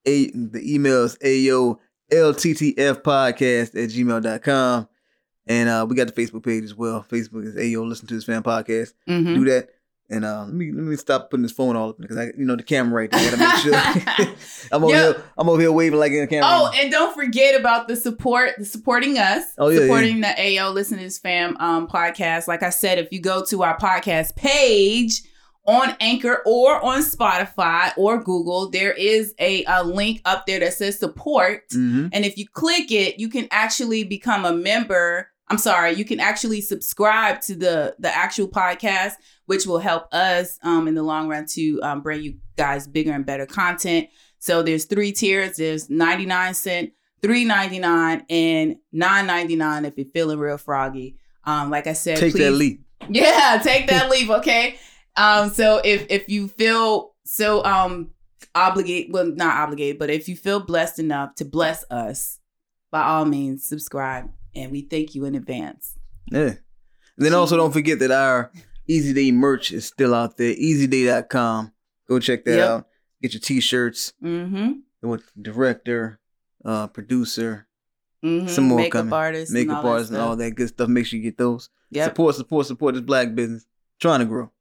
A, 0.07 0.31
the 0.31 0.61
email 0.63 1.03
is 1.05 1.17
Ayo 1.17 1.77
LTTF 2.11 3.01
podcast 3.01 3.69
at 3.83 3.89
gmail.com. 3.89 4.87
And 5.47 5.69
uh, 5.69 5.85
we 5.89 5.95
got 5.95 6.07
the 6.07 6.13
Facebook 6.13 6.43
page 6.45 6.63
as 6.63 6.75
well. 6.75 7.03
Facebook 7.09 7.45
is 7.45 7.55
Ayo 7.55 7.87
Listen 7.87 8.07
to 8.07 8.13
This 8.13 8.25
Fam 8.25 8.43
Podcast. 8.43 8.93
hmm 9.07 9.33
Do 9.33 9.45
that. 9.45 9.69
And 10.11 10.25
uh, 10.25 10.41
let 10.45 10.53
me 10.53 10.71
let 10.71 10.83
me 10.83 10.95
stop 10.97 11.29
putting 11.31 11.43
this 11.43 11.51
phone 11.53 11.75
all 11.75 11.89
up 11.91 11.97
because 11.97 12.17
I 12.17 12.25
you 12.37 12.45
know 12.45 12.55
the 12.55 12.63
camera 12.63 13.01
right 13.01 13.09
there. 13.11 13.19
I 13.21 13.31
gotta 13.31 13.37
make 13.37 14.15
sure. 14.17 14.35
I'm 14.71 14.83
over 14.83 14.93
Yeah. 14.93 15.13
here. 15.13 15.23
I'm 15.37 15.49
over 15.49 15.61
here 15.61 15.71
waving 15.71 15.99
like 15.99 16.11
in 16.11 16.19
the 16.21 16.27
camera. 16.27 16.49
Oh, 16.51 16.71
and 16.75 16.91
don't 16.91 17.13
forget 17.15 17.59
about 17.59 17.87
the 17.87 17.95
support, 17.95 18.51
the 18.57 18.65
supporting 18.65 19.17
us, 19.17 19.43
Oh, 19.57 19.69
yeah, 19.69 19.79
supporting 19.79 20.21
the 20.21 20.27
Ayo 20.27 20.73
Listeners 20.73 21.17
Fam 21.17 21.55
um, 21.59 21.87
podcast. 21.87 22.47
Like 22.47 22.61
I 22.63 22.69
said, 22.71 22.99
if 22.99 23.07
you 23.11 23.21
go 23.21 23.43
to 23.45 23.63
our 23.63 23.77
podcast 23.77 24.35
page 24.35 25.21
on 25.65 25.95
Anchor 26.01 26.41
or 26.45 26.83
on 26.83 27.01
Spotify 27.03 27.91
or 27.97 28.21
Google, 28.21 28.69
there 28.69 28.91
is 28.93 29.33
a, 29.39 29.63
a 29.65 29.83
link 29.83 30.19
up 30.25 30.45
there 30.47 30.59
that 30.59 30.73
says 30.73 30.99
support. 30.99 31.63
hmm 31.71 32.07
And 32.11 32.25
if 32.25 32.37
you 32.37 32.45
click 32.51 32.91
it, 32.91 33.19
you 33.19 33.29
can 33.29 33.47
actually 33.51 34.03
become 34.03 34.43
a 34.43 34.53
member. 34.53 35.29
I'm 35.49 35.57
sorry, 35.57 35.91
you 35.93 36.05
can 36.05 36.19
actually 36.21 36.61
subscribe 36.61 37.41
to 37.41 37.55
the 37.55 37.93
the 37.99 38.07
actual 38.15 38.47
podcast, 38.47 39.13
which 39.51 39.65
will 39.65 39.79
help 39.79 40.07
us 40.13 40.57
um, 40.63 40.87
in 40.87 40.95
the 40.95 41.03
long 41.03 41.27
run 41.27 41.45
to 41.45 41.77
um, 41.83 41.99
bring 41.99 42.23
you 42.23 42.35
guys 42.55 42.87
bigger 42.87 43.11
and 43.11 43.25
better 43.25 43.45
content. 43.45 44.07
So 44.39 44.63
there's 44.63 44.85
three 44.85 45.11
tiers. 45.11 45.57
There's 45.57 45.89
99 45.89 46.53
cent, 46.53 46.93
3.99, 47.21 48.23
and 48.29 48.77
9.99 48.95 49.85
if 49.85 49.97
you're 49.97 50.05
feeling 50.13 50.39
real 50.39 50.57
froggy. 50.57 51.17
Um, 51.43 51.69
like 51.69 51.85
I 51.85 51.91
said, 51.91 52.15
Take 52.15 52.31
please, 52.31 52.43
that 52.45 52.51
leap. 52.51 52.85
yeah, 53.09 53.59
take 53.61 53.87
that 53.87 54.09
leave, 54.09 54.29
okay? 54.29 54.77
Um, 55.17 55.49
so 55.49 55.81
if 55.83 56.05
if 56.09 56.29
you 56.29 56.47
feel 56.47 57.11
so 57.25 57.61
um 57.65 58.11
obligated, 58.55 59.11
well, 59.11 59.25
not 59.25 59.57
obligated, 59.57 59.99
but 59.99 60.09
if 60.09 60.29
you 60.29 60.37
feel 60.37 60.61
blessed 60.61 60.97
enough 60.97 61.35
to 61.35 61.43
bless 61.43 61.83
us, 61.91 62.39
by 62.89 63.03
all 63.03 63.25
means, 63.25 63.67
subscribe, 63.67 64.29
and 64.55 64.71
we 64.71 64.83
thank 64.83 65.13
you 65.13 65.25
in 65.25 65.35
advance. 65.35 65.97
Yeah. 66.31 66.53
And 67.17 67.25
then 67.25 67.33
also 67.33 67.57
don't 67.57 67.73
forget 67.73 67.99
that 67.99 68.11
our 68.11 68.49
Easy 68.87 69.13
Day 69.13 69.31
merch 69.31 69.71
is 69.71 69.85
still 69.85 70.13
out 70.13 70.37
there. 70.37 70.53
EasyDay.com. 70.53 71.71
Go 72.07 72.19
check 72.19 72.45
that 72.45 72.57
Yep. 72.57 72.69
out. 72.69 72.87
Get 73.21 73.33
your 73.33 73.41
t-shirts. 73.41 74.13
Mm-hmm. 74.23 75.07
With 75.07 75.23
director, 75.41 76.19
uh, 76.63 76.87
producer, 76.87 77.67
mm-hmm. 78.23 78.47
Some 78.47 78.65
more 78.65 78.77
makeup 78.79 78.99
coming. 79.01 79.13
artists, 79.13 79.53
makeup 79.53 79.83
artists, 79.83 80.11
and 80.11 80.21
all 80.21 80.35
that 80.35 80.51
good 80.51 80.67
stuff. 80.69 80.87
Make 80.89 81.05
sure 81.07 81.17
you 81.17 81.23
get 81.23 81.37
those. 81.39 81.69
Yep. 81.91 82.09
Support, 82.09 82.35
support, 82.35 82.65
support 82.67 82.93
this 82.95 83.01
black 83.03 83.33
business. 83.33 83.65
Trying 83.99 84.19
to 84.19 84.25
grow 84.25 84.51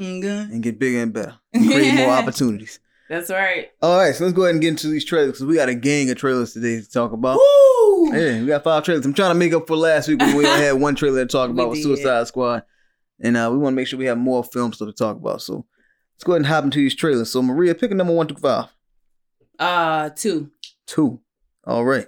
Mhm. 0.00 0.50
and 0.52 0.62
get 0.62 0.78
bigger 0.78 1.02
and 1.02 1.12
better. 1.12 1.34
And 1.52 1.66
create 1.70 1.94
more 1.94 2.10
opportunities. 2.10 2.78
That's 3.08 3.30
right. 3.30 3.68
All 3.82 3.98
right, 3.98 4.14
so 4.14 4.24
let's 4.24 4.34
go 4.34 4.42
ahead 4.42 4.54
and 4.54 4.62
get 4.62 4.68
into 4.68 4.88
these 4.88 5.04
trailers 5.04 5.32
because 5.32 5.44
we 5.46 5.56
got 5.56 5.68
a 5.68 5.74
gang 5.74 6.08
of 6.10 6.16
trailers 6.16 6.52
today 6.52 6.80
to 6.80 6.88
talk 6.90 7.12
about. 7.12 7.36
Woo! 7.36 8.12
Yeah, 8.16 8.40
we 8.40 8.46
got 8.46 8.64
five 8.64 8.82
trailers. 8.84 9.04
I'm 9.04 9.12
trying 9.12 9.30
to 9.30 9.34
make 9.34 9.52
up 9.52 9.66
for 9.66 9.76
last 9.76 10.08
week 10.08 10.20
when 10.20 10.36
we 10.36 10.46
only 10.46 10.64
had 10.64 10.72
one 10.72 10.94
trailer 10.94 11.24
to 11.24 11.26
talk 11.30 11.50
about 11.50 11.70
with. 11.70 11.82
Suicide 11.82 12.26
Squad. 12.28 12.62
And 13.20 13.36
uh, 13.36 13.48
we 13.52 13.58
want 13.58 13.72
to 13.74 13.76
make 13.76 13.86
sure 13.86 13.98
we 13.98 14.06
have 14.06 14.18
more 14.18 14.42
film 14.44 14.72
stuff 14.72 14.88
to 14.88 14.92
talk 14.94 15.16
about. 15.16 15.40
So 15.42 15.66
let's 16.14 16.24
go 16.24 16.32
ahead 16.32 16.40
and 16.40 16.46
hop 16.46 16.64
into 16.64 16.78
these 16.78 16.94
trailers. 16.94 17.30
So 17.30 17.42
Maria, 17.42 17.74
pick 17.74 17.90
a 17.90 17.94
number 17.94 18.12
one 18.12 18.26
through 18.26 18.38
five. 18.38 18.66
Uh, 19.58 20.10
two. 20.10 20.50
Two. 20.86 21.20
All 21.66 21.84
right. 21.84 22.06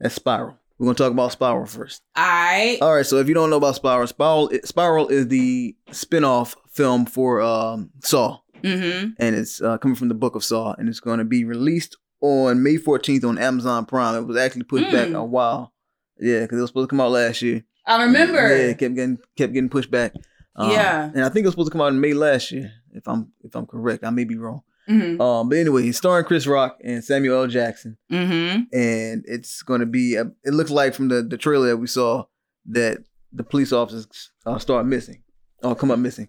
That's 0.00 0.14
Spiral. 0.14 0.58
We're 0.78 0.86
gonna 0.86 0.94
talk 0.96 1.12
about 1.12 1.32
Spiral 1.32 1.66
first. 1.66 2.02
I. 2.16 2.78
All 2.80 2.94
right. 2.94 3.06
So 3.06 3.18
if 3.18 3.28
you 3.28 3.34
don't 3.34 3.50
know 3.50 3.56
about 3.56 3.76
Spiral, 3.76 4.06
Spiral, 4.06 4.50
Spiral 4.64 5.08
is 5.08 5.28
the 5.28 5.76
spin-off 5.92 6.56
film 6.70 7.06
for 7.06 7.40
um, 7.40 7.90
Saw, 8.02 8.38
Mm-hmm. 8.62 9.10
and 9.18 9.34
it's 9.36 9.60
uh, 9.60 9.76
coming 9.78 9.96
from 9.96 10.08
the 10.08 10.14
book 10.14 10.34
of 10.36 10.44
Saw, 10.44 10.74
and 10.78 10.88
it's 10.88 11.00
going 11.00 11.18
to 11.18 11.24
be 11.24 11.44
released 11.44 11.96
on 12.20 12.62
May 12.62 12.76
14th 12.76 13.24
on 13.24 13.36
Amazon 13.38 13.84
Prime. 13.86 14.14
It 14.16 14.26
was 14.26 14.36
actually 14.36 14.62
pushed 14.64 14.90
back 14.92 15.08
Mm. 15.08 15.16
a 15.18 15.24
while. 15.24 15.72
Yeah, 16.18 16.40
because 16.42 16.58
it 16.58 16.60
was 16.60 16.70
supposed 16.70 16.88
to 16.88 16.90
come 16.90 17.00
out 17.00 17.10
last 17.10 17.42
year. 17.42 17.64
I 17.86 18.02
remember. 18.04 18.36
Yeah, 18.40 18.70
it 18.70 18.78
kept 18.78 18.94
getting 18.94 19.18
kept 19.36 19.52
getting 19.52 19.68
pushed 19.70 19.90
back. 19.90 20.14
Um, 20.56 20.70
Yeah. 20.70 21.10
and 21.14 21.24
I 21.24 21.28
think 21.28 21.44
it 21.44 21.46
was 21.48 21.52
supposed 21.54 21.68
to 21.68 21.72
come 21.72 21.80
out 21.80 21.92
in 21.92 22.00
May 22.00 22.12
last 22.14 22.52
year, 22.52 22.72
if 22.92 23.06
I'm 23.08 23.32
if 23.42 23.54
I'm 23.54 23.66
correct. 23.66 24.04
I 24.04 24.10
may 24.10 24.24
be 24.24 24.36
wrong. 24.36 24.62
Mm-hmm. 24.88 25.20
Um, 25.20 25.48
but 25.48 25.58
anyway, 25.58 25.86
it's 25.88 25.98
starring 25.98 26.24
Chris 26.24 26.46
Rock 26.46 26.78
and 26.84 27.04
Samuel 27.04 27.42
L. 27.42 27.46
Jackson, 27.46 27.96
Mm-hmm. 28.10 28.62
and 28.76 29.24
it's 29.26 29.62
going 29.62 29.80
to 29.80 29.86
be. 29.86 30.16
A, 30.16 30.22
it 30.44 30.52
looks 30.54 30.70
like 30.70 30.94
from 30.94 31.08
the 31.08 31.22
the 31.22 31.38
trailer 31.38 31.68
that 31.68 31.76
we 31.76 31.86
saw 31.86 32.24
that 32.66 32.98
the 33.32 33.44
police 33.44 33.72
officers 33.72 34.30
uh, 34.44 34.58
start 34.58 34.84
missing, 34.86 35.22
or 35.62 35.74
come 35.76 35.90
up 35.90 35.98
missing, 36.00 36.28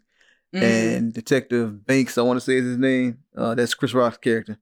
Mm-hmm. 0.56 0.64
and 0.66 1.14
Detective 1.14 1.86
Banks, 1.86 2.18
I 2.18 2.22
want 2.22 2.38
to 2.38 2.46
say 2.46 2.58
is 2.58 2.66
his 2.66 2.78
name. 2.78 3.20
Uh, 3.36 3.56
that's 3.56 3.74
Chris 3.74 3.94
Rock's 3.96 4.18
character. 4.18 4.60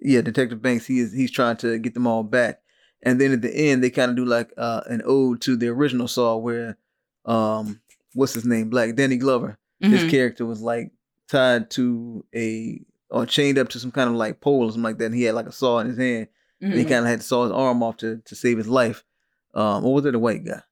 Yeah, 0.00 0.20
Detective 0.20 0.62
Banks. 0.62 0.86
He 0.86 1.00
is 1.00 1.12
he's 1.12 1.32
trying 1.32 1.56
to 1.58 1.78
get 1.78 1.94
them 1.94 2.06
all 2.06 2.22
back, 2.22 2.60
and 3.06 3.18
then 3.20 3.32
at 3.32 3.40
the 3.40 3.54
end 3.54 3.82
they 3.82 3.88
kind 3.90 4.10
of 4.10 4.16
do 4.16 4.24
like 4.26 4.52
uh, 4.58 4.82
an 4.86 5.00
ode 5.06 5.40
to 5.42 5.56
the 5.56 5.68
original 5.68 6.08
Saw, 6.08 6.36
where 6.36 6.76
um, 7.24 7.80
what's 8.14 8.34
his 8.34 8.44
name, 8.44 8.68
Black 8.68 8.94
Danny 8.94 9.16
Glover. 9.16 9.56
His 9.80 10.02
Mhm. 10.04 10.10
character 10.10 10.44
was 10.44 10.60
like 10.60 10.90
tied 11.28 11.70
to 11.72 12.24
a 12.34 12.80
or 13.10 13.24
chained 13.26 13.58
up 13.58 13.68
to 13.70 13.78
some 13.78 13.90
kind 13.92 14.10
of 14.10 14.16
like 14.16 14.40
pole 14.40 14.64
or 14.64 14.70
something 14.70 14.82
like 14.82 14.98
that. 14.98 15.06
And 15.06 15.14
he 15.14 15.22
had 15.22 15.34
like 15.34 15.46
a 15.46 15.52
saw 15.52 15.78
in 15.78 15.86
his 15.88 15.98
hand, 15.98 16.28
and 16.60 16.74
he 16.74 16.84
Mhm. 16.84 16.88
kind 16.88 17.04
of 17.04 17.06
had 17.06 17.20
to 17.20 17.26
saw 17.26 17.44
his 17.44 17.52
arm 17.52 17.82
off 17.82 17.96
to 17.98 18.18
to 18.24 18.34
save 18.34 18.58
his 18.58 18.68
life. 18.68 19.04
Um, 19.54 19.84
or 19.86 19.94
was 19.94 20.04
it 20.06 20.14
a 20.14 20.18
white 20.18 20.44
guy? 20.44 20.62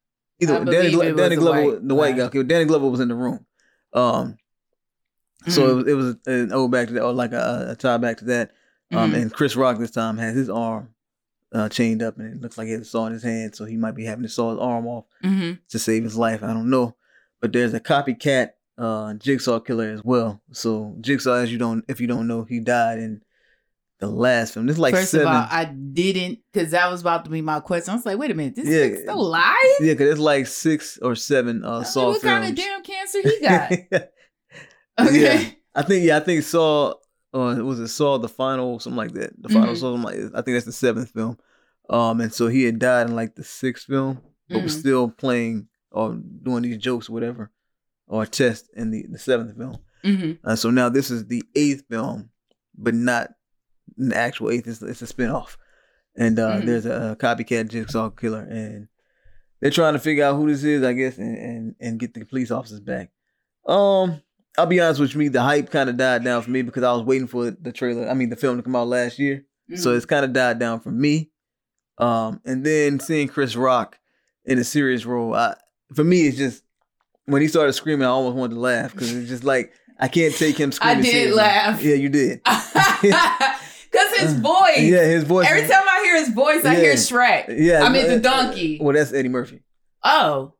Either 0.40 0.56
I 0.60 0.64
Danny, 0.64 0.90
Glo- 0.90 1.14
Danny 1.14 1.36
Glover, 1.36 1.64
white 1.70 1.88
the 1.88 1.94
white 1.94 2.16
guy. 2.16 2.22
Okay, 2.24 2.42
Danny 2.42 2.64
Glover 2.66 2.88
was 2.88 3.00
in 3.00 3.08
the 3.08 3.14
room. 3.14 3.46
Um, 3.92 4.36
so 5.48 5.62
Mhm. 5.62 5.68
it 5.68 5.74
was 5.74 5.86
it 5.86 5.94
was 5.94 6.16
an 6.26 6.52
ode 6.52 6.70
back 6.70 6.88
to 6.88 6.94
that, 6.94 7.02
or 7.04 7.12
like 7.12 7.32
a, 7.32 7.68
a 7.70 7.76
tie 7.76 7.96
back 7.98 8.18
to 8.18 8.24
that. 8.26 8.50
Um, 8.92 9.12
Mhm. 9.12 9.22
and 9.22 9.32
Chris 9.32 9.56
Rock 9.56 9.78
this 9.78 9.90
time 9.90 10.18
has 10.18 10.34
his 10.34 10.48
arm 10.50 10.88
uh, 11.54 11.68
chained 11.68 12.02
up, 12.02 12.18
and 12.18 12.34
it 12.34 12.42
looks 12.42 12.58
like 12.58 12.66
he 12.66 12.72
has 12.72 12.82
a 12.82 12.84
saw 12.84 13.06
in 13.06 13.12
his 13.14 13.22
hand, 13.22 13.54
so 13.54 13.64
he 13.64 13.76
might 13.76 13.94
be 13.94 14.04
having 14.04 14.24
to 14.24 14.28
saw 14.28 14.50
his 14.50 14.58
arm 14.58 14.86
off 14.86 15.04
Mhm. 15.24 15.58
to 15.70 15.78
save 15.78 16.02
his 16.04 16.16
life. 16.16 16.42
I 16.42 16.48
don't 16.52 16.68
know, 16.68 16.96
but 17.40 17.52
there's 17.52 17.72
a 17.74 17.80
copycat 17.80 18.50
uh, 18.76 19.14
Jigsaw 19.14 19.60
killer 19.60 19.88
as 19.90 20.02
well. 20.04 20.42
So 20.50 20.96
Jigsaw, 21.00 21.34
as 21.34 21.52
you 21.52 21.58
don't, 21.58 21.84
if 21.88 22.00
you 22.00 22.08
don't 22.08 22.26
know, 22.26 22.42
he 22.42 22.58
died 22.58 22.98
in 22.98 23.22
the 24.00 24.08
last 24.08 24.52
film. 24.54 24.66
This 24.66 24.74
is 24.74 24.80
like 24.80 24.94
First 24.96 25.12
seven. 25.12 25.28
of 25.28 25.32
all, 25.32 25.46
I 25.48 25.64
didn't 25.66 26.40
because 26.52 26.72
that 26.72 26.90
was 26.90 27.00
about 27.00 27.24
to 27.26 27.30
be 27.30 27.40
my 27.40 27.60
question. 27.60 27.92
I 27.92 27.94
was 27.94 28.04
like, 28.04 28.18
wait 28.18 28.32
a 28.32 28.34
minute, 28.34 28.56
this 28.56 28.66
Yeah. 28.66 28.78
is 28.96 29.02
still 29.02 29.20
alive? 29.20 29.54
yeah, 29.80 29.92
because 29.92 30.10
it's 30.10 30.20
like 30.20 30.48
six 30.48 30.98
or 31.00 31.14
seven 31.14 31.64
uh, 31.64 31.70
I 31.70 31.76
mean, 31.76 31.84
Saw 31.84 32.08
what 32.08 32.20
films. 32.20 32.38
kind 32.40 32.50
of 32.50 32.56
damn 32.56 32.82
cancer 32.82 33.20
he 33.22 33.40
got? 33.40 33.70
Okay. 35.00 35.20
Yeah. 35.22 35.50
I 35.76 35.82
think 35.82 36.04
yeah, 36.04 36.16
I 36.16 36.20
think 36.20 36.42
Saw 36.44 36.94
uh 37.34 37.56
was 37.64 37.80
it 37.80 37.88
Saw 37.88 38.18
the 38.18 38.28
final 38.28 38.78
something 38.78 38.96
like 38.96 39.12
that. 39.12 39.32
The 39.42 39.48
final 39.48 39.74
Mhm. 39.74 39.78
Saw 39.78 39.90
like 39.94 40.16
I 40.34 40.40
think 40.42 40.54
that's 40.56 40.64
the 40.66 40.72
seventh 40.72 41.10
film. 41.10 41.36
Um 41.90 42.20
and 42.20 42.32
so 42.32 42.46
he 42.48 42.62
had 42.64 42.78
died 42.78 43.08
in 43.08 43.16
like 43.16 43.34
the 43.34 43.44
sixth 43.44 43.86
film, 43.86 44.20
but 44.48 44.62
was 44.62 44.76
Mhm. 44.76 44.80
still 44.80 45.10
playing 45.10 45.68
or 45.90 46.14
doing 46.42 46.62
these 46.62 46.78
jokes 46.78 47.08
or 47.08 47.12
whatever. 47.12 47.50
Or 48.06 48.26
test 48.26 48.68
in 48.74 48.90
the, 48.90 49.06
the 49.08 49.18
seventh 49.18 49.56
film. 49.56 49.78
Mhm. 50.04 50.38
Uh, 50.44 50.56
so 50.56 50.70
now 50.70 50.88
this 50.90 51.10
is 51.10 51.26
the 51.26 51.42
eighth 51.54 51.84
film, 51.88 52.30
but 52.76 52.94
not 52.94 53.30
an 53.96 54.12
actual 54.12 54.50
eighth. 54.50 54.66
It's, 54.68 54.82
it's 54.82 55.00
a 55.02 55.06
spinoff. 55.06 55.56
And 56.16 56.38
uh, 56.38 56.58
Mhm. 56.60 56.66
there's 56.66 56.86
a, 56.86 57.16
copycat 57.18 57.68
jigsaw 57.70 58.10
killer, 58.10 58.42
and 58.42 58.88
they're 59.60 59.70
trying 59.70 59.94
to 59.94 59.98
figure 59.98 60.24
out 60.24 60.36
who 60.36 60.46
this 60.48 60.62
is, 60.62 60.82
I 60.82 60.92
guess, 60.92 61.16
and 61.18 61.36
and, 61.38 61.74
and 61.80 61.98
get 61.98 62.12
the 62.12 62.24
police 62.26 62.50
officers 62.50 62.80
back. 62.80 63.10
Um, 63.66 64.20
I'll 64.56 64.66
be 64.66 64.80
honest 64.80 65.00
with 65.00 65.14
you, 65.14 65.30
the 65.30 65.42
hype 65.42 65.70
kind 65.70 65.88
of 65.90 65.96
died 65.96 66.22
down 66.24 66.42
for 66.42 66.50
me 66.50 66.62
because 66.62 66.82
I 66.82 66.92
was 66.92 67.02
waiting 67.02 67.26
for 67.26 67.50
the 67.50 67.72
trailer. 67.72 68.08
I 68.08 68.14
mean, 68.14 68.30
the 68.30 68.36
film 68.36 68.56
to 68.56 68.62
come 68.62 68.76
out 68.76 68.86
last 68.88 69.18
year, 69.18 69.44
so 69.76 69.90
Mhm. 69.92 69.96
it's 69.96 70.06
kind 70.06 70.24
of 70.24 70.32
died 70.32 70.58
down 70.58 70.80
for 70.80 70.90
me. 70.90 71.30
Um, 71.98 72.40
and 72.44 72.64
then 72.64 73.00
seeing 73.00 73.28
Chris 73.28 73.56
Rock 73.56 73.98
in 74.44 74.58
a 74.58 74.64
serious 74.64 75.04
role, 75.06 75.34
I, 75.34 75.54
for 75.94 76.04
me, 76.04 76.26
it's 76.28 76.36
just 76.36 76.62
when 77.26 77.40
he 77.42 77.48
started 77.48 77.72
screaming, 77.72 78.04
I 78.06 78.10
almost 78.10 78.36
wanted 78.36 78.54
to 78.54 78.60
laugh 78.60 78.92
because 78.92 79.12
it's 79.14 79.28
just 79.28 79.44
like 79.44 79.72
I 79.98 80.08
can't 80.08 80.34
take 80.34 80.56
him 80.58 80.70
screaming. 80.72 80.98
I 80.98 81.02
did 81.02 81.10
seriously. 81.10 81.36
laugh. 81.36 81.82
Yeah, 81.82 81.94
you 81.94 82.08
did. 82.08 82.40
Because 83.94 84.18
his 84.18 84.32
voice. 84.40 84.78
Yeah, 84.80 85.04
his 85.04 85.22
voice. 85.22 85.46
Every 85.48 85.68
time 85.68 85.84
I 85.88 86.02
hear 86.04 86.16
his 86.18 86.30
voice, 86.30 86.64
I 86.64 86.74
hear 86.74 86.94
Shrek. 86.94 87.44
Yeah, 87.56 87.84
I 87.84 87.88
mean, 87.90 88.08
the 88.08 88.16
uh, 88.16 88.18
donkey. 88.18 88.78
Well, 88.82 88.92
that's 88.92 89.12
Eddie 89.12 89.28
Murphy. 89.28 89.60
Oh, 90.02 90.54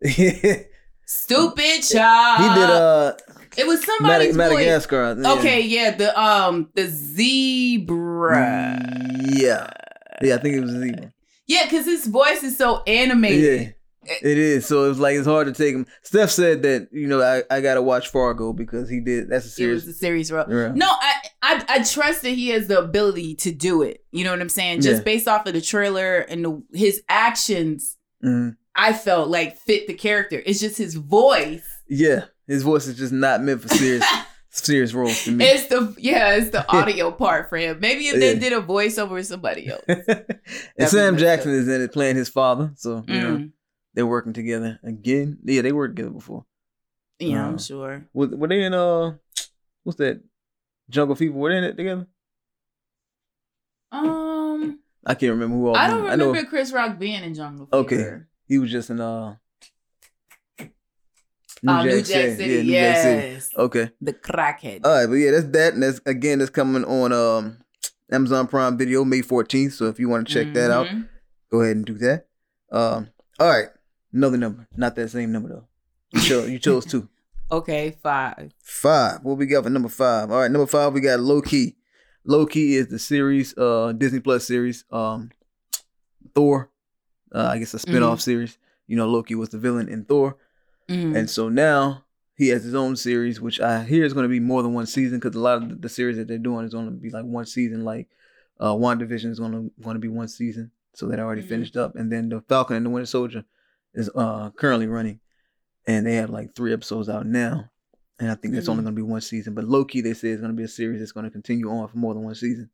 stupid 1.07 1.83
child. 1.83 2.43
He 2.43 2.61
did 2.61 2.71
uh 2.71 3.13
It 3.57 3.67
was 3.67 3.85
somebody's 3.85 4.37
voice. 4.37 4.51
Madagascar. 4.51 5.17
yeah. 5.21 5.33
Okay, 5.35 5.61
yeah, 5.61 5.91
the 5.97 6.19
um 6.21 6.69
the 6.75 6.87
zebra. 6.89 8.79
Yeah, 9.21 9.69
yeah, 10.23 10.35
I 10.35 10.39
think 10.39 10.57
it 10.57 10.61
was 10.61 10.73
a 10.75 10.81
zebra. 10.81 11.13
Yeah, 11.47 11.65
because 11.65 11.85
his 11.87 12.07
voice 12.07 12.43
is 12.43 12.57
so 12.57 12.83
animated. 12.87 13.75
Yeah, 14.07 14.15
it 14.23 14.39
is. 14.39 14.67
So 14.67 14.91
it's 14.91 14.99
like 14.99 15.17
it's 15.17 15.27
hard 15.27 15.47
to 15.47 15.53
take 15.53 15.75
him. 15.75 15.87
Steph 16.03 16.31
said 16.31 16.63
that 16.63 16.89
you 16.93 17.07
know 17.07 17.23
I, 17.23 17.43
I 17.55 17.61
gotta 17.61 17.83
watch 17.83 18.09
Fargo 18.09 18.53
because 18.53 18.89
he 18.89 19.01
did. 19.01 19.29
That's 19.31 19.47
a 19.47 19.51
series. 19.51 19.85
It 19.85 19.87
was 19.89 19.97
a 19.97 19.99
serious 19.99 20.31
role. 20.31 20.45
Yeah. 20.49 20.73
No, 20.75 20.89
I, 20.89 21.15
I 21.43 21.65
I 21.69 21.83
trust 21.83 22.23
that 22.23 22.31
he 22.31 22.49
has 22.49 22.67
the 22.67 22.79
ability 22.79 23.35
to 23.37 23.53
do 23.53 23.83
it. 23.83 24.05
You 24.11 24.25
know 24.25 24.31
what 24.31 24.41
I'm 24.41 24.49
saying? 24.49 24.81
Just 24.83 24.99
Yeah. 24.99 25.05
based 25.05 25.29
off 25.29 25.47
of 25.47 25.53
the 25.55 25.61
trailer 25.61 26.19
and 26.19 26.45
the, 26.45 26.63
his 26.73 27.03
actions, 27.09 27.97
Mhm. 28.25 28.57
I 28.75 28.93
felt 28.93 29.29
like 29.29 29.59
fit 29.59 29.87
the 29.87 29.95
character. 29.95 30.43
It's 30.45 30.61
just 30.61 30.77
his 30.79 30.95
voice. 30.95 31.63
Yeah, 31.89 32.25
his 32.47 32.63
voice 32.63 32.87
is 32.87 32.97
just 32.97 33.13
not 33.13 33.43
meant 33.43 33.61
for 33.63 33.69
serious 33.69 34.05
serious 34.51 34.93
roles 34.95 35.25
to 35.25 35.33
me. 35.33 35.45
It's 35.45 35.67
the 35.69 35.95
yeah, 35.99 36.35
it's 36.37 36.51
the 36.51 36.65
audio 36.77 37.11
part 37.11 37.49
for 37.49 37.57
him. 37.59 37.81
Maybe 37.81 38.09
if 38.09 38.21
they 38.21 38.39
did 38.39 38.53
a 38.53 38.61
voiceover 38.61 39.11
with 39.13 39.27
somebody 39.27 39.69
else. 39.71 39.83
and 39.89 40.89
Sam 40.89 41.17
Jackson 41.17 41.53
is 41.53 41.69
in 41.69 41.81
it 41.81 41.93
playing 41.93 42.17
his 42.17 42.29
father. 42.29 42.73
So 42.77 43.05
you 43.09 43.21
know 43.21 43.37
Mm. 43.37 43.53
they're 43.95 44.07
working 44.07 44.33
together 44.33 44.79
again. 44.83 45.39
Yeah, 45.45 45.63
they 45.63 45.73
worked 45.73 45.97
together 45.97 46.13
before. 46.15 46.45
Yeah, 47.19 47.45
Uh, 47.45 47.49
I'm 47.49 47.59
sure. 47.59 48.05
Were, 48.13 48.27
were 48.29 48.49
they 48.49 48.63
in 48.65 48.75
uh 48.75 49.15
what's 49.85 49.99
that 49.99 50.21
Jungle 50.91 51.17
Fever? 51.17 51.35
Were 51.35 51.51
they 51.51 51.59
in 51.59 51.65
it 51.65 51.77
together? 51.77 52.07
Um, 53.93 54.81
I 55.07 55.15
can't 55.15 55.31
remember 55.33 55.57
who 55.57 55.69
all. 55.69 55.77
I 55.77 55.87
don't 55.89 56.03
remember 56.05 56.43
know 56.43 56.45
Chris 56.45 56.73
Rock 56.73 56.99
being 56.99 57.23
in 57.23 57.35
Jungle 57.35 57.67
Fever. 57.67 57.77
Okay. 57.77 58.17
He 58.47 58.59
was 58.59 58.71
just 58.71 58.91
in 58.91 59.01
uh. 59.01 59.37
Oh, 61.67 61.83
New 61.85 62.03
Jack 62.03 62.07
City. 62.37 62.45
Yeah, 62.45 62.63
New 62.63 62.73
Jack 62.73 62.97
City. 62.99 63.33
yes. 63.33 63.51
Okay. 63.57 63.91
The 64.01 64.13
crackhead. 64.13 64.81
All 64.85 64.93
right, 64.93 65.07
but 65.07 65.15
yeah, 65.15 65.31
that's 65.31 65.47
that, 65.49 65.75
and 65.75 65.83
that's 65.83 66.01
again 66.07 66.39
that's 66.39 66.51
coming 66.51 66.85
on 66.85 67.13
um 67.13 67.59
Amazon 68.11 68.47
Prime 68.47 68.77
Video 68.77 69.05
May 69.05 69.21
14th. 69.23 69.73
So 69.73 69.87
if 69.87 69.99
you 69.99 70.09
want 70.09 70.27
to 70.29 70.33
check 70.35 70.53
that 70.55 70.71
out, 70.71 70.87
Mhm. 70.87 71.09
go 71.51 71.61
ahead 71.63 71.77
and 71.77 71.85
do 71.87 71.95
that. 71.99 72.27
Um, 72.71 73.09
all 73.39 73.49
right, 73.49 73.69
another 74.13 74.37
number, 74.37 74.67
not 74.77 74.95
that 74.97 75.09
same 75.11 75.33
number 75.33 75.49
though. 75.49 75.69
You 76.13 76.21
chose 76.21 76.51
you 76.51 76.59
chose 76.59 76.85
two. 76.87 77.09
Okay, 77.53 77.95
five. 78.03 78.53
Five. 78.63 79.19
What 79.23 79.37
we 79.37 79.45
got 79.47 79.65
for 79.65 79.71
number 79.71 79.91
five? 79.91 80.31
All 80.31 80.41
right, 80.41 80.51
number 80.51 80.67
five 80.67 80.93
we 80.95 81.01
got 81.01 81.21
Loki. 81.21 81.77
Low 82.25 82.47
Key 82.47 82.75
is 82.77 82.89
the 82.89 82.99
series, 82.99 83.57
uh, 83.59 83.93
Disney 83.93 84.19
Plus 84.19 84.47
series, 84.47 84.85
um, 84.91 85.31
Thor. 86.35 86.71
Uh, 87.33 87.49
I 87.53 87.59
guess 87.59 87.75
a 87.75 87.79
spin-off 87.79 88.21
series. 88.21 88.59
You 88.87 88.97
know, 88.97 89.09
Loki 89.09 89.35
was 89.35 89.51
the 89.51 89.59
villain 89.59 89.89
in 89.89 90.05
Thor. 90.05 90.37
Mhm. 90.89 91.17
And 91.17 91.31
so 91.31 91.49
now 91.49 92.05
he 92.35 92.49
has 92.49 92.65
his 92.65 92.75
own 92.75 92.97
series, 92.97 93.41
which 93.41 93.61
I 93.61 93.85
hear 93.85 94.05
is 94.05 94.13
going 94.13 94.25
to 94.25 94.29
be 94.29 94.41
more 94.41 94.63
than 94.63 94.75
one 94.75 94.87
season 94.87 95.19
because 95.19 95.35
a 95.37 95.41
lot 95.41 95.63
of 95.63 95.81
the, 95.81 95.89
series 95.89 96.17
that 96.17 96.29
they're 96.29 96.39
doing 96.39 96.65
is 96.67 96.73
going 96.73 96.87
to 96.87 96.91
be 96.93 97.11
like 97.11 97.25
one 97.25 97.47
season. 97.47 97.85
Like 97.85 98.09
uh, 98.61 98.73
WandaVision 98.75 99.31
is 99.31 99.39
going 99.39 99.53
to 99.53 99.73
going 99.83 99.95
to 99.95 100.01
be 100.01 100.09
one 100.09 100.29
season, 100.29 100.71
so 100.95 101.07
that 101.09 101.19
already 101.19 101.43
Mhm. 101.43 101.49
finished 101.49 101.77
up. 101.77 101.97
And 101.97 102.11
then 102.13 102.29
the 102.29 102.41
Falcon 102.43 102.77
and 102.77 102.87
the 102.87 102.91
Winter 102.91 103.07
Soldier 103.07 103.45
is 103.95 104.11
uh, 104.15 104.51
currently 104.51 104.87
running, 104.87 105.21
and 105.87 106.07
they 106.07 106.15
have 106.17 106.31
like 106.31 106.55
three 106.55 106.73
episodes 106.73 107.09
out 107.09 107.27
now. 107.27 107.71
And 108.21 108.31
I 108.31 108.37
think 108.37 108.55
that's 108.55 108.69
only 108.69 108.83
Mhm. 108.83 108.85
going 108.87 108.95
to 108.97 109.03
be 109.03 109.11
one 109.11 109.21
season. 109.21 109.55
But 109.55 109.65
Loki, 109.65 110.01
they 110.01 110.15
say, 110.15 110.29
is 110.29 110.41
going 110.41 110.53
to 110.53 110.57
be 110.57 110.63
a 110.63 110.69
series 110.69 111.01
that's 111.01 111.11
going 111.13 111.25
to 111.25 111.31
continue 111.31 111.69
on 111.69 111.89
for 111.89 111.99
more 111.99 112.15
than 112.15 112.23
one 112.23 112.35
season. 112.37 112.71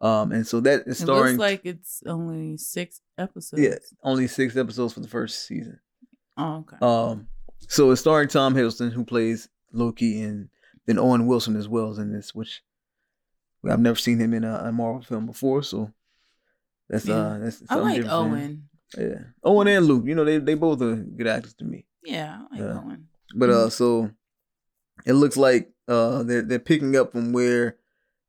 Um, 0.00 0.30
and 0.32 0.46
so 0.46 0.60
that 0.60 0.82
is 0.86 1.00
it 1.00 1.04
starring 1.04 1.36
looks 1.36 1.38
like 1.38 1.60
it's 1.64 2.02
only 2.06 2.56
six 2.58 3.00
episodes. 3.16 3.62
yeah, 3.62 3.74
only 4.02 4.26
six 4.28 4.56
episodes 4.56 4.92
for 4.92 5.00
the 5.00 5.08
first 5.08 5.46
season. 5.46 5.80
Oh, 6.38 6.58
okay. 6.58 6.76
Um, 6.80 7.26
so 7.60 7.90
it's 7.90 8.00
starring 8.00 8.28
Tom 8.28 8.54
Hiddleston, 8.54 8.92
who 8.92 9.04
plays 9.04 9.48
Loki, 9.72 10.20
and 10.22 10.48
then 10.86 10.98
Owen 10.98 11.26
Wilson 11.26 11.56
as 11.56 11.68
well 11.68 11.90
is 11.90 11.98
in 11.98 12.12
this, 12.12 12.34
which 12.34 12.62
I've 13.68 13.80
never 13.80 13.96
seen 13.98 14.18
him 14.20 14.32
in 14.32 14.44
a, 14.44 14.54
a 14.66 14.72
Marvel 14.72 15.02
film 15.02 15.26
before. 15.26 15.62
So 15.62 15.92
that's 16.88 17.04
Yeah. 17.06 17.16
uh, 17.16 17.38
that's 17.38 17.62
I 17.68 17.74
something 17.74 17.84
like 17.84 17.94
different 18.02 18.10
for 18.10 18.26
him. 18.26 18.32
Owen. 18.32 18.68
Yeah, 18.96 19.18
Owen 19.44 19.68
and 19.68 19.86
Luke. 19.86 20.04
You 20.06 20.14
know, 20.14 20.24
they 20.24 20.38
they 20.38 20.54
both 20.54 20.80
are 20.80 20.96
good 20.96 21.26
actors 21.26 21.54
to 21.54 21.64
me. 21.64 21.84
Yeah, 22.04 22.38
I 22.50 22.54
like 22.54 22.60
Yeah. 22.60 22.80
Owen. 22.80 23.08
But 23.34 23.50
Mm-hmm. 23.50 23.66
uh, 23.66 23.70
so 23.70 24.10
it 25.04 25.12
looks 25.12 25.36
like 25.36 25.70
uh 25.88 26.22
they're 26.22 26.42
they're 26.42 26.58
picking 26.58 26.96
up 26.96 27.12
from 27.12 27.32
where 27.32 27.76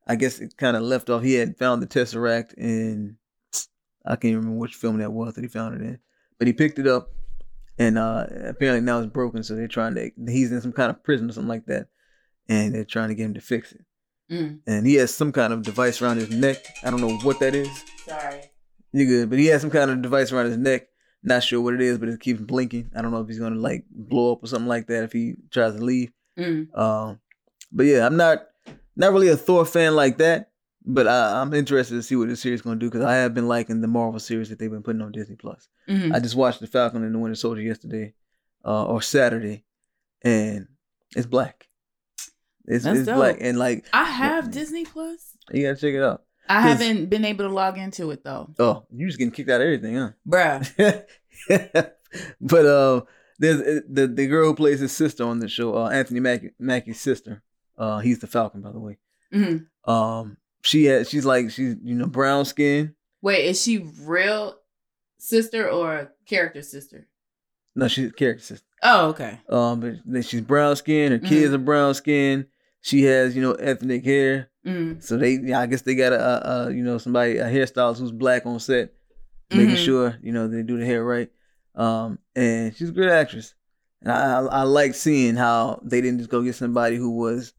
I 0.06 0.16
guess 0.16 0.40
it 0.40 0.56
kind 0.58 0.76
of 0.76 0.82
left 0.82 1.08
off. 1.08 1.22
He 1.22 1.34
had 1.34 1.56
found 1.56 1.80
the 1.82 1.86
Tesseract 1.86 2.52
in 2.58 3.16
I 4.04 4.16
can't 4.16 4.34
remember 4.36 4.58
which 4.58 4.74
film 4.74 4.98
that 4.98 5.12
was 5.12 5.34
that 5.34 5.42
he 5.42 5.48
found 5.48 5.80
it 5.80 5.84
in, 5.86 5.98
but 6.38 6.46
he 6.46 6.52
picked 6.52 6.78
it 6.78 6.86
up, 6.86 7.10
and 7.80 7.98
uh 7.98 8.26
apparently 8.46 8.82
now 8.82 8.98
it's 8.98 9.10
broken. 9.10 9.42
So 9.42 9.56
they're 9.56 9.66
trying 9.66 9.94
to 9.94 10.10
he's 10.28 10.52
in 10.52 10.60
some 10.60 10.72
kind 10.72 10.90
of 10.90 11.02
prison 11.02 11.30
or 11.30 11.32
something 11.32 11.48
like 11.48 11.66
that, 11.66 11.88
and 12.48 12.74
they're 12.74 12.84
trying 12.84 13.08
to 13.08 13.14
get 13.14 13.24
him 13.24 13.34
to 13.34 13.40
fix 13.40 13.72
it. 13.72 13.80
Mm. 14.30 14.60
And 14.66 14.86
he 14.86 14.94
has 14.96 15.12
some 15.12 15.32
kind 15.32 15.52
of 15.52 15.62
device 15.62 16.00
around 16.00 16.18
his 16.18 16.30
neck. 16.30 16.58
I 16.84 16.90
don't 16.90 17.00
know 17.00 17.16
what 17.18 17.40
that 17.40 17.54
is. 17.54 17.84
Sorry. 18.04 18.42
You're 18.92 19.06
good, 19.06 19.30
but 19.30 19.38
he 19.38 19.46
has 19.46 19.62
some 19.62 19.70
kind 19.70 19.90
of 19.90 20.02
device 20.02 20.30
around 20.30 20.46
his 20.46 20.58
neck 20.58 20.88
Not 21.22 21.42
sure 21.42 21.60
what 21.60 21.74
it 21.74 21.80
is, 21.80 21.98
but 21.98 22.08
it 22.08 22.20
keeps 22.20 22.40
blinking. 22.40 22.90
I 22.94 23.02
don't 23.02 23.12
know 23.12 23.20
if 23.20 23.28
he's 23.28 23.38
gonna 23.38 23.56
like 23.56 23.86
blow 23.90 24.32
up 24.32 24.44
or 24.44 24.46
something 24.46 24.68
like 24.68 24.86
that 24.88 25.04
if 25.04 25.12
he 25.12 25.36
tries 25.50 25.74
to 25.74 25.82
leave. 25.82 26.12
Mm. 26.38 26.76
Um, 26.78 27.20
but 27.72 27.86
yeah, 27.86 28.04
I'm 28.04 28.16
not 28.16 28.46
not 28.94 29.12
really 29.12 29.28
a 29.28 29.36
Thor 29.36 29.64
fan 29.64 29.96
like 29.96 30.18
that. 30.18 30.49
But 30.84 31.06
I, 31.06 31.40
I'm 31.40 31.52
interested 31.52 31.94
to 31.96 32.02
see 32.02 32.16
what 32.16 32.28
this 32.28 32.40
series 32.40 32.60
is 32.60 32.62
gonna 32.62 32.76
do 32.80 32.88
because 32.90 33.04
I 33.04 33.16
have 33.16 33.34
been 33.34 33.48
liking 33.48 33.80
the 33.80 33.86
Marvel 33.88 34.18
series 34.18 34.48
that 34.48 34.58
they've 34.58 34.70
been 34.70 34.82
putting 34.82 35.02
on 35.02 35.12
Disney 35.12 35.36
Plus. 35.36 35.68
Mhm. 35.88 36.14
I 36.14 36.20
just 36.20 36.34
watched 36.36 36.60
the 36.60 36.66
Falcon 36.66 37.04
and 37.04 37.14
the 37.14 37.18
Winter 37.18 37.34
Soldier 37.34 37.60
yesterday, 37.62 38.14
uh, 38.64 38.84
or 38.86 39.02
Saturday, 39.02 39.64
and 40.22 40.68
it's 41.14 41.26
black. 41.26 41.68
It's, 42.66 42.84
it's 42.86 43.08
black 43.10 43.38
and 43.40 43.58
like 43.58 43.84
I 43.92 44.04
have 44.04 44.50
Disney 44.50 44.84
Plus. 44.84 45.36
you 45.52 45.64
gotta 45.66 45.80
check 45.80 45.94
it 45.94 46.02
out. 46.02 46.22
I 46.48 46.62
haven't 46.62 47.06
been 47.10 47.24
able 47.24 47.46
to 47.46 47.52
log 47.54 47.78
into 47.78 48.10
it 48.10 48.24
though, 48.24 48.52
Oh, 48.58 48.84
you 48.90 49.06
just 49.06 49.18
getting 49.18 49.32
kicked 49.32 49.50
out 49.50 49.60
of 49.60 49.66
everything, 49.66 49.96
huh? 49.96 50.10
bruh. 50.26 51.04
but 52.40 52.66
uh, 52.66 53.02
there's 53.38 53.82
the 53.88 54.06
the 54.08 54.26
girl 54.26 54.46
who 54.48 54.54
plays 54.54 54.80
his 54.80 54.92
sister 54.92 55.24
on 55.24 55.38
the 55.40 55.48
show, 55.48 55.76
uh, 55.76 55.90
Anthony 55.90 56.20
Mackie, 56.20 56.50
Mackie's 56.58 57.00
sister. 57.00 57.42
Uh, 57.78 57.98
he's 58.00 58.18
the 58.18 58.26
Falcon, 58.26 58.60
by 58.62 58.72
the 58.72 58.80
way. 58.80 58.98
Mhm. 59.32 59.66
Um, 59.84 60.36
she 60.62 60.84
has 60.86 61.08
she's 61.08 61.24
like 61.24 61.50
she's 61.50 61.76
you 61.82 61.94
know 61.94 62.06
brown 62.06 62.44
skin. 62.44 62.94
Wait, 63.22 63.44
is 63.46 63.60
she 63.62 63.78
real 64.02 64.56
sister 65.18 65.68
or 65.68 66.12
character 66.26 66.62
sister? 66.62 67.06
No, 67.76 67.88
she's 67.88 68.12
character 68.12 68.42
sister. 68.42 68.66
Oh, 68.82 69.08
okay. 69.10 69.38
Um, 69.48 69.80
but 69.80 69.94
then 70.06 70.22
she's 70.22 70.40
brown 70.40 70.74
skin. 70.76 71.12
Her 71.12 71.18
Mm-hmm. 71.18 71.26
kids 71.28 71.52
are 71.54 71.58
brown 71.58 71.94
skin. 71.94 72.46
She 72.80 73.02
has 73.04 73.36
you 73.36 73.42
know 73.42 73.52
ethnic 73.52 74.04
hair. 74.04 74.50
Mm. 74.66 75.02
So 75.02 75.16
they, 75.16 75.38
yeah, 75.42 75.60
I 75.60 75.66
guess 75.66 75.82
they 75.82 75.94
got 75.94 76.12
a, 76.12 76.50
a, 76.68 76.72
you 76.72 76.82
know 76.82 76.98
somebody 76.98 77.38
a 77.38 77.44
hairstylist 77.46 77.98
who's 77.98 78.12
black 78.12 78.44
on 78.46 78.58
set, 78.60 78.92
making 79.50 79.74
Mhm. 79.76 79.84
sure 79.84 80.16
you 80.22 80.32
know 80.32 80.48
they 80.48 80.62
do 80.62 80.78
the 80.78 80.84
hair 80.86 81.04
right. 81.04 81.30
Um, 81.74 82.18
and 82.34 82.74
she's 82.74 82.88
a 82.90 82.92
good 82.92 83.08
actress, 83.10 83.54
and 84.02 84.10
I, 84.12 84.40
I 84.40 84.44
I 84.46 84.62
like 84.64 84.94
seeing 84.94 85.36
how 85.36 85.80
they 85.84 86.00
didn't 86.00 86.18
just 86.18 86.30
go 86.30 86.42
get 86.42 86.54
somebody 86.56 86.96
who 86.96 87.10
was 87.10 87.52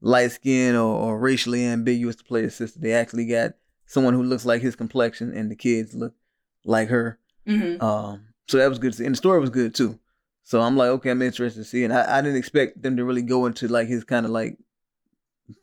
light 0.00 0.30
skinned 0.32 0.76
or, 0.76 0.82
or 0.94 1.18
racially 1.18 1.64
ambiguous 1.64 2.16
to 2.16 2.24
play 2.24 2.42
his 2.42 2.54
sister. 2.54 2.78
They 2.78 2.92
actually 2.92 3.26
got 3.26 3.52
someone 3.86 4.14
who 4.14 4.22
looks 4.22 4.44
like 4.44 4.62
his 4.62 4.76
complexion, 4.76 5.32
and 5.36 5.50
the 5.50 5.56
kids 5.56 5.94
look 5.94 6.14
like 6.64 6.88
her. 6.88 7.18
Mhm. 7.46 7.80
Um, 7.82 8.26
so 8.48 8.58
that 8.58 8.68
was 8.68 8.78
good 8.78 8.92
to 8.92 8.98
see, 8.98 9.04
and 9.06 9.14
the 9.14 9.18
story 9.18 9.40
was 9.40 9.50
good 9.50 9.74
too. 9.74 9.98
So 10.44 10.60
I'm 10.60 10.76
like, 10.76 10.88
okay, 10.90 11.10
I'm 11.10 11.22
interested 11.22 11.60
to 11.60 11.64
see, 11.64 11.84
and 11.84 11.92
I, 11.92 12.18
I 12.18 12.20
didn't 12.20 12.36
expect 12.38 12.82
them 12.82 12.96
to 12.96 13.04
really 13.04 13.22
go 13.22 13.46
into 13.46 13.66
like 13.68 13.88
his 13.88 14.04
kind 14.04 14.24
of 14.26 14.32
like 14.32 14.58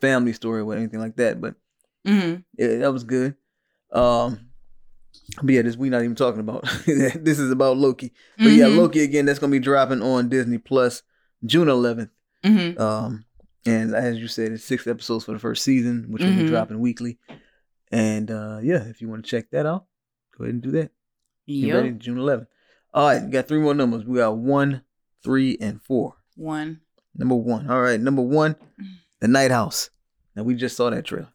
family 0.01 0.33
story 0.33 0.61
or 0.61 0.75
anything 0.75 0.99
like 0.99 1.15
that, 1.17 1.39
but 1.41 1.55
Mhm. 2.05 2.43
yeah, 2.57 2.77
that 2.79 2.91
was 2.93 3.03
good. 3.03 3.35
Um, 3.91 4.49
but 5.41 5.53
yeah, 5.53 5.61
this 5.61 5.77
we 5.77 5.89
not 5.89 6.03
even 6.03 6.15
talking 6.15 6.39
about. 6.39 6.63
this 6.85 7.39
is 7.39 7.51
about 7.51 7.77
Loki. 7.77 8.11
But 8.37 8.51
yeah, 8.51 8.65
Mhm. 8.65 8.77
Loki 8.77 9.01
again. 9.01 9.25
That's 9.25 9.39
gonna 9.39 9.51
be 9.51 9.59
dropping 9.59 10.01
on 10.01 10.29
Disney 10.29 10.57
Plus 10.57 11.03
June 11.45 11.67
11th. 11.67 12.09
Mhm. 12.43 12.79
Um, 12.79 13.25
and 13.65 13.93
as 13.95 14.17
you 14.17 14.27
said, 14.27 14.51
it's 14.51 14.63
six 14.63 14.87
episodes 14.87 15.25
for 15.25 15.31
the 15.33 15.39
first 15.39 15.63
season, 15.63 16.05
which 16.09 16.21
will 16.23 16.31
Mhm. 16.31 16.37
be 16.39 16.47
dropping 16.47 16.79
weekly. 16.79 17.17
And 17.91 18.29
uh, 18.31 18.59
yeah, 18.61 18.83
if 18.87 19.01
you 19.01 19.07
want 19.09 19.23
to 19.23 19.29
check 19.29 19.51
that 19.51 19.65
out, 19.65 19.85
go 20.37 20.43
ahead 20.45 20.55
and 20.55 20.63
do 20.63 20.71
that. 20.71 20.91
Get 21.47 21.73
ready, 21.73 21.91
June 21.91 22.17
11th. 22.17 22.47
All 22.93 23.07
right, 23.07 23.23
we 23.23 23.29
got 23.31 23.47
three 23.47 23.59
more 23.59 23.73
numbers. 23.73 24.05
We 24.05 24.17
got 24.17 24.37
one, 24.37 24.83
three, 25.23 25.57
and 25.59 25.81
four. 25.81 26.15
One. 26.35 26.81
Number 27.15 27.35
one. 27.35 27.69
All 27.69 27.81
right, 27.81 27.99
number 27.99 28.21
one, 28.21 28.55
The 29.19 29.27
Night 29.27 29.51
House. 29.51 29.89
Now 30.35 30.43
we 30.43 30.55
just 30.55 30.75
saw 30.75 30.89
that 30.89 31.05
trailer. 31.05 31.29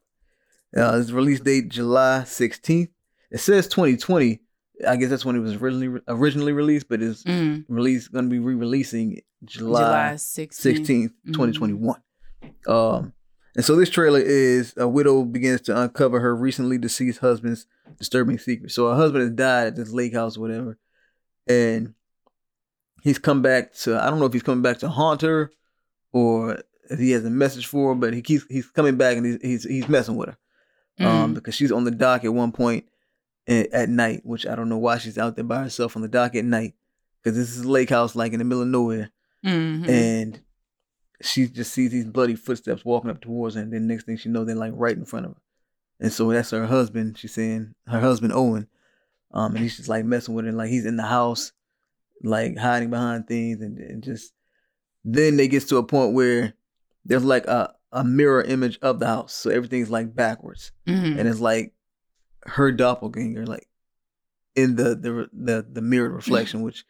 Uh, 0.77 0.99
it's 1.01 1.11
release 1.13 1.41
date 1.41 1.69
July 1.69 2.23
16th. 2.27 2.89
It 3.31 3.39
says 3.39 3.69
2020. 3.69 4.41
I 4.87 4.97
guess 4.97 5.11
that's 5.11 5.25
when 5.25 5.35
it 5.37 5.41
was 5.41 5.55
originally 5.55 6.01
originally 6.09 6.53
released, 6.53 6.89
but 6.89 7.03
it's 7.03 7.25
Mm. 7.25 7.65
released 7.69 8.13
going 8.13 8.27
to 8.27 8.31
be 8.31 8.39
re-releasing 8.39 9.21
July 9.45 9.81
July 9.81 10.15
16th. 10.17 10.55
16th, 10.87 11.13
Mhm. 11.27 11.33
2021. 11.33 12.01
Um, 12.67 13.13
and 13.57 13.65
so 13.65 13.75
this 13.77 13.91
trailer 13.91 14.21
is 14.21 14.75
a 14.77 14.87
widow 14.87 15.25
begins 15.25 15.61
to 15.63 15.81
uncover 15.81 16.21
her 16.21 16.35
recently 16.37 16.79
deceased 16.79 17.19
husband's 17.21 17.67
disturbing 17.99 18.39
secret. 18.39 18.71
So 18.71 18.89
her 18.89 18.95
husband 18.97 19.23
has 19.23 19.31
died 19.33 19.67
at 19.69 19.77
this 19.77 19.91
lake 19.93 20.15
house 20.15 20.37
or 20.37 20.41
whatever, 20.43 20.79
and 21.47 21.95
he's 23.03 23.19
come 23.19 23.43
back 23.43 23.73
to 23.75 24.01
I 24.01 24.11
don't 24.11 24.19
know 24.21 24.27
if 24.27 24.33
he's 24.33 24.43
coming 24.43 24.63
back 24.63 24.79
to 24.79 24.89
haunt 24.89 25.23
her 25.23 25.51
or 26.13 26.59
if 26.91 26.99
he 26.99 27.11
has 27.13 27.25
a 27.25 27.31
message 27.31 27.67
for 27.67 27.91
her, 27.91 27.95
but 27.95 28.15
he 28.15 28.23
keeps 28.23 28.45
he's 28.49 28.71
coming 28.71 28.97
back 28.97 29.17
and 29.17 29.27
he's 29.27 29.39
he's, 29.43 29.65
he's 29.65 29.89
messing 29.89 30.17
with 30.17 30.29
her. 30.31 30.37
Um, 31.01 31.31
Mhm. 31.31 31.35
because 31.35 31.55
she's 31.55 31.71
on 31.73 31.85
the 31.85 31.91
dock 31.93 32.25
at 32.25 32.35
one 32.35 32.51
point 32.53 32.85
at 33.47 33.89
night, 33.89 34.21
which 34.27 34.47
I 34.47 34.55
don't 34.57 34.69
know 34.69 34.79
why 34.79 34.99
she's 34.99 35.17
out 35.17 35.37
there 35.37 35.45
by 35.45 35.63
herself 35.63 35.97
on 35.97 36.03
the 36.03 36.09
dock 36.09 36.35
at 36.35 36.45
night. 36.45 36.75
Because 37.23 37.37
this 37.37 37.57
is 37.57 37.63
a 37.65 37.69
lake 37.71 37.89
house 37.91 38.15
like 38.15 38.33
in 38.33 38.39
the 38.41 38.45
middle 38.45 38.63
of 38.63 38.69
nowhere 38.69 39.11
Mhm. 39.45 39.89
and 39.89 40.41
she 41.23 41.47
just 41.49 41.73
sees 41.73 41.91
these 41.91 42.05
bloody 42.05 42.37
footsteps 42.37 42.85
walking 42.85 43.11
up 43.11 43.21
towards 43.21 43.55
her, 43.57 43.61
and 43.63 43.73
then 43.73 43.87
next 43.87 44.05
thing 44.05 44.17
she 44.17 44.29
knows, 44.29 44.47
they're 44.47 44.55
like 44.57 44.73
right 44.75 44.97
in 44.97 45.05
front 45.05 45.27
of 45.27 45.33
her. 45.33 45.41
And 46.01 46.13
so 46.13 46.31
that's 46.31 46.51
her 46.53 46.67
husband. 46.67 47.19
She's 47.19 47.35
saying 47.35 47.75
her 47.87 48.01
husband 48.01 48.33
Owen, 48.33 48.69
um, 49.33 49.53
and 49.55 49.63
he's 49.63 49.77
just 49.77 49.89
like 49.89 50.05
messing 50.05 50.35
with 50.35 50.45
her, 50.45 50.53
like 50.53 50.71
he's 50.71 50.87
in 50.87 50.97
the 50.97 51.03
house, 51.07 51.53
like 52.23 52.57
hiding 52.57 52.91
behind 52.91 53.27
things, 53.27 53.61
and, 53.61 53.79
and 53.79 54.03
just 54.03 54.33
then 55.05 55.37
they 55.37 55.49
gets 55.49 55.65
to 55.67 55.77
a 55.79 55.83
point 55.83 56.15
where 56.15 56.55
there's 57.05 57.25
like 57.25 57.47
a 57.47 57.75
a 57.91 58.05
mirror 58.05 58.43
image 58.43 58.79
of 58.83 59.01
the 59.01 59.07
house, 59.07 59.33
so 59.35 59.51
everything's 59.51 59.91
like 59.91 60.15
backwards, 60.15 60.71
Mhm. 60.87 61.19
and 61.19 61.29
it's 61.29 61.41
like 61.41 61.73
her 62.45 62.71
doppelganger, 62.71 63.45
like 63.47 63.67
in 64.55 64.77
the 64.77 64.95
the 64.95 65.29
the 65.33 65.67
the 65.69 65.83
mirrored 65.83 66.13
reflection, 66.21 66.63
which 66.63 66.85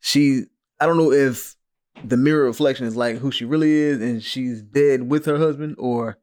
she 0.00 0.42
I 0.80 0.86
don't 0.86 0.98
know 0.98 1.12
if 1.12 1.56
the 2.04 2.16
mirror 2.16 2.44
reflection 2.44 2.86
is 2.86 2.96
like 2.96 3.16
who 3.18 3.30
she 3.30 3.44
really 3.44 3.72
is 3.72 4.00
and 4.00 4.22
she's 4.22 4.62
dead 4.62 5.08
with 5.08 5.26
her 5.26 5.38
husband, 5.38 5.76
or 5.78 6.18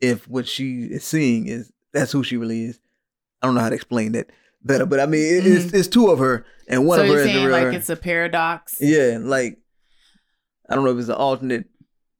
if 0.00 0.28
what 0.28 0.46
she 0.46 0.84
is 0.84 1.04
seeing 1.04 1.46
is 1.46 1.72
that's 1.92 2.12
who 2.12 2.22
she 2.22 2.36
really 2.36 2.64
is. 2.64 2.80
I 3.42 3.46
don't 3.46 3.54
know 3.54 3.60
how 3.60 3.68
to 3.68 3.74
explain 3.74 4.12
that 4.12 4.30
better, 4.62 4.86
but 4.86 5.00
I 5.00 5.06
mean 5.06 5.22
it, 5.22 5.46
it's 5.46 5.72
it's 5.72 5.88
two 5.88 6.08
of 6.08 6.18
her 6.18 6.44
and 6.68 6.86
one 6.86 6.98
so 6.98 7.02
of 7.02 7.08
her 7.08 7.14
you're 7.14 7.26
is 7.26 7.32
the 7.32 7.40
real 7.40 7.50
like 7.50 7.62
her. 7.64 7.72
it's 7.72 7.90
a 7.90 7.96
paradox? 7.96 8.78
yeah, 8.80 9.18
like 9.20 9.58
I 10.68 10.74
don't 10.74 10.84
know 10.84 10.90
if 10.92 10.98
it's 10.98 11.08
an 11.08 11.14
alternate 11.14 11.66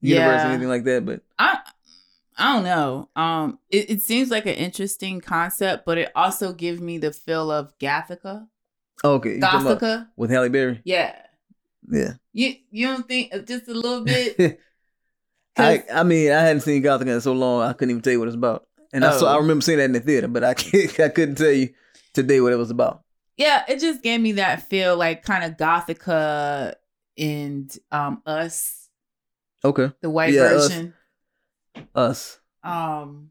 universe 0.00 0.42
or 0.42 0.46
anything 0.46 0.68
like 0.68 0.84
that, 0.84 1.04
but 1.04 1.22
I 1.38 1.58
I 2.36 2.54
don't 2.54 2.64
know. 2.64 3.08
Um, 3.16 3.58
it, 3.70 3.90
it 3.90 4.02
seems 4.02 4.30
like 4.30 4.46
an 4.46 4.54
interesting 4.54 5.20
concept, 5.20 5.84
but 5.86 5.98
it 5.98 6.10
also 6.14 6.52
gives 6.52 6.80
me 6.80 6.98
the 6.98 7.12
feel 7.12 7.50
of 7.50 7.72
Gothika. 7.78 8.48
okay, 9.04 9.38
Gothika, 9.38 10.08
with 10.16 10.30
Halle 10.30 10.48
Berry, 10.48 10.80
yeah. 10.84 11.14
Yeah. 11.88 12.14
You 12.32 12.54
you 12.70 12.86
don't 12.88 13.06
think 13.06 13.34
uh, 13.34 13.38
just 13.40 13.68
a 13.68 13.74
little 13.74 14.00
bit? 14.04 14.60
I 15.56 15.84
I 15.92 16.02
mean 16.02 16.32
I 16.32 16.40
hadn't 16.40 16.62
seen 16.62 16.82
Gothic 16.82 17.08
in 17.08 17.20
so 17.20 17.32
long 17.32 17.62
I 17.62 17.72
couldn't 17.72 17.90
even 17.90 18.02
tell 18.02 18.12
you 18.12 18.18
what 18.18 18.28
it's 18.28 18.34
about, 18.34 18.66
and 18.92 19.04
I 19.04 19.10
saw 19.16 19.30
I 19.32 19.34
Oh. 19.36 19.40
remember 19.40 19.62
seeing 19.62 19.78
that 19.78 19.84
in 19.84 19.92
the 19.92 20.00
theater, 20.00 20.28
but 20.28 20.42
I 20.44 20.54
can't, 20.54 20.98
I 21.00 21.08
couldn't 21.10 21.36
tell 21.36 21.52
you 21.52 21.70
today 22.12 22.40
what 22.40 22.52
it 22.52 22.56
was 22.56 22.70
about. 22.70 23.02
yeah, 23.36 23.64
it 23.68 23.80
just 23.80 24.02
gave 24.02 24.20
me 24.20 24.32
that 24.32 24.62
feel, 24.68 24.96
like 24.96 25.22
kind 25.22 25.44
of 25.44 25.56
Gothika 25.58 26.74
and 27.18 27.78
um 27.92 28.22
Us, 28.26 28.88
Okay, 29.64 29.92
the 30.00 30.10
white 30.10 30.32
Yeah, 30.34 30.48
version. 30.54 30.94
us. 31.94 32.40
Um, 32.64 33.30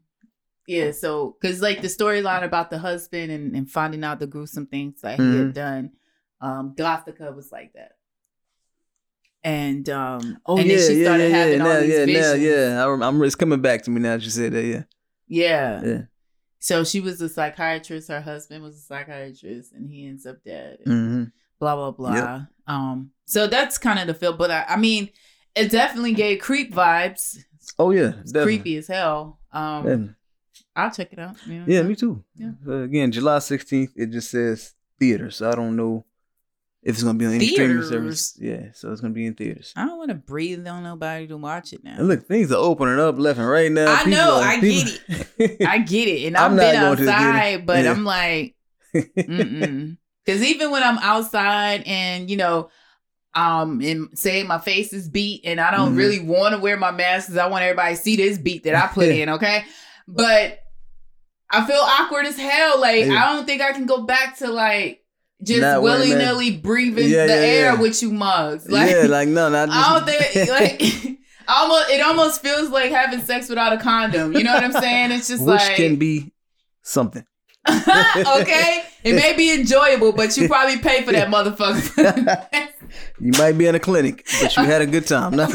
yeah. 0.66 0.92
So 0.92 1.36
because 1.40 1.60
like 1.60 1.82
the 1.82 1.88
storyline 1.88 2.44
about 2.44 2.70
the 2.70 2.78
husband 2.78 3.30
and, 3.32 3.54
and 3.54 3.70
finding 3.70 4.04
out 4.04 4.20
the 4.20 4.26
gruesome 4.26 4.66
things 4.66 5.00
that 5.02 5.18
he 5.18 5.24
Mhm. 5.24 5.38
had 5.38 5.54
done, 5.54 5.90
um, 6.40 6.74
Gothika 6.74 7.34
was 7.34 7.52
like 7.52 7.72
that. 7.74 7.93
And 9.44 9.86
um, 9.90 10.38
Oh 10.46 10.56
and 10.56 10.66
yeah, 10.66 10.76
then 10.78 10.88
she 10.90 10.94
yeah, 11.02 11.04
started 11.04 11.30
yeah, 11.30 11.36
having 11.36 11.58
yeah, 11.58 11.64
all 11.66 11.72
now, 11.74 11.80
these 11.80 11.90
yeah, 11.92 11.98
now, 11.98 12.06
visions. 12.06 12.42
yeah. 12.42 12.82
I 12.84 12.88
rem- 12.88 13.02
I'm 13.02 13.22
it's 13.22 13.34
coming 13.34 13.60
back 13.60 13.82
to 13.82 13.90
me 13.90 14.00
now. 14.00 14.16
that 14.16 14.24
you 14.24 14.30
said 14.30 14.52
that. 14.52 14.64
Yeah, 14.64 14.82
Yeah. 15.28 15.82
yeah. 15.84 16.00
So 16.60 16.82
she 16.82 17.00
was 17.00 17.20
a 17.20 17.28
psychiatrist. 17.28 18.08
Her 18.08 18.22
husband 18.22 18.62
was 18.64 18.76
a 18.78 18.80
psychiatrist, 18.80 19.72
and 19.74 19.90
he 19.90 20.06
ends 20.06 20.24
up 20.24 20.42
dead. 20.44 20.78
and 20.86 20.94
hmm 20.94 21.24
Blah 21.60 21.76
blah 21.76 21.90
blah. 21.90 22.14
Yep. 22.14 22.42
Um. 22.66 23.10
So 23.26 23.46
that's 23.46 23.76
kind 23.76 23.98
of 23.98 24.06
the 24.06 24.14
feel. 24.14 24.32
But 24.32 24.50
I, 24.50 24.64
I 24.70 24.76
mean, 24.76 25.10
it 25.54 25.70
definitely 25.70 26.14
gave 26.14 26.40
creep 26.40 26.72
vibes. 26.72 27.36
Oh 27.78 27.90
yeah, 27.90 28.12
creepy 28.32 28.76
as 28.78 28.86
hell. 28.88 29.40
Um. 29.52 29.82
Definitely. 29.84 30.14
I'll 30.76 30.90
check 30.90 31.12
it 31.12 31.18
out. 31.18 31.36
you 31.46 31.54
know? 31.60 31.64
Yeah, 31.68 31.82
me 31.82 31.94
too. 31.94 32.24
Yeah. 32.34 32.50
Uh, 32.66 32.78
again, 32.82 33.12
July 33.12 33.38
16th. 33.38 33.90
It 33.94 34.10
just 34.10 34.30
says 34.30 34.74
theater, 34.98 35.30
so 35.30 35.50
I 35.50 35.54
don't 35.54 35.76
know 35.76 36.04
if 36.84 36.94
it's 36.96 37.02
gonna 37.02 37.18
be 37.18 37.26
on 37.26 37.32
any 37.34 37.46
streaming 37.48 37.82
service. 37.82 38.36
Yeah, 38.40 38.66
so 38.74 38.92
it's 38.92 39.00
gonna 39.00 39.14
be 39.14 39.26
in 39.26 39.34
theaters. 39.34 39.72
I 39.74 39.86
don't 39.86 39.96
want 39.98 40.10
to 40.10 40.14
breathe 40.14 40.66
on 40.68 40.82
nobody 40.84 41.26
to 41.28 41.36
watch 41.36 41.72
it 41.72 41.82
now. 41.82 41.96
And 41.98 42.08
look, 42.08 42.26
things 42.26 42.52
are 42.52 42.56
opening 42.56 43.00
up 43.00 43.18
left 43.18 43.38
and 43.38 43.48
right 43.48 43.72
now. 43.72 43.86
I 43.92 44.04
know, 44.04 44.36
I 44.36 44.60
get 44.60 45.00
it. 45.38 45.66
I 45.66 45.78
get 45.78 46.08
it, 46.08 46.26
and 46.26 46.36
I'm 46.36 46.52
I've 46.52 46.56
not 46.56 46.62
been 46.72 46.80
going 46.80 46.96
to 46.98 47.04
the 47.04 47.10
theater. 47.12 47.28
outside, 47.28 47.66
but 47.66 47.84
Yeah. 47.84 47.90
I'm 47.92 48.04
like, 48.04 48.54
because 48.92 50.42
even 50.42 50.70
when 50.70 50.82
I'm 50.82 50.98
outside 50.98 51.82
and 51.86 52.30
you 52.30 52.36
know, 52.36 52.70
um, 53.34 53.80
and 53.80 54.16
say 54.16 54.42
my 54.44 54.58
face 54.58 54.92
is 54.92 55.08
beat, 55.08 55.42
and 55.44 55.60
I 55.60 55.70
don't 55.70 55.94
Mhm. 55.94 55.98
really 55.98 56.20
want 56.20 56.54
to 56.54 56.60
wear 56.60 56.76
my 56.76 56.90
mask 56.92 57.28
because 57.28 57.38
I 57.38 57.46
want 57.48 57.64
everybody 57.64 57.96
to 57.96 58.00
see 58.00 58.16
this 58.16 58.38
beat 58.38 58.62
that 58.64 58.74
I 58.74 58.86
put 58.92 59.08
in, 59.20 59.28
okay? 59.30 59.64
But 60.06 60.60
I 61.50 61.66
feel 61.66 61.80
awkward 61.80 62.26
as 62.26 62.36
hell. 62.36 62.80
Like 62.80 63.06
Yeah. 63.06 63.24
I 63.24 63.32
don't 63.34 63.46
think 63.46 63.60
I 63.62 63.72
can 63.72 63.86
go 63.86 64.02
back 64.02 64.38
to 64.38 64.50
like 64.50 65.03
just 65.44 65.82
willy 65.82 66.10
nilly 66.14 66.56
breathing 66.56 67.08
Yeah, 67.08 67.26
the 67.26 67.34
yeah, 67.34 67.40
air 67.40 67.72
yeah. 67.74 67.80
with 67.80 68.02
you 68.02 68.10
mugs. 68.12 68.68
Like, 68.68 68.90
yeah, 68.90 69.02
like 69.08 69.28
no, 69.28 69.48
not 69.48 69.68
I 69.72 69.94
don't 69.98 70.06
think 70.06 70.50
like 70.50 70.82
almost 71.48 71.90
it 71.90 72.00
almost 72.00 72.40
feels 72.42 72.70
like 72.70 72.90
having 72.90 73.20
sex 73.20 73.48
without 73.48 73.72
a 73.72 73.78
condom. 73.78 74.32
You 74.32 74.42
know 74.44 74.54
what 74.54 74.64
I'm 74.64 74.72
saying? 74.72 75.10
It's 75.12 75.28
just 75.28 75.42
which 75.44 75.60
like 75.60 75.76
can 75.76 75.96
be 75.96 76.32
something. 76.82 77.24
okay, 77.66 78.84
it 79.04 79.14
may 79.14 79.32
be 79.34 79.50
enjoyable, 79.52 80.12
but 80.12 80.36
you 80.36 80.46
probably 80.48 80.78
pay 80.78 81.02
for 81.02 81.12
that 81.12 81.28
motherfucker. 81.28 82.68
You 83.18 83.32
might 83.38 83.52
be 83.52 83.66
in 83.66 83.74
a 83.74 83.80
clinic, 83.80 84.26
but 84.42 84.54
you 84.56 84.64
had 84.64 84.82
a 84.82 84.86
good 84.86 85.06
time. 85.06 85.34
Not 85.34 85.50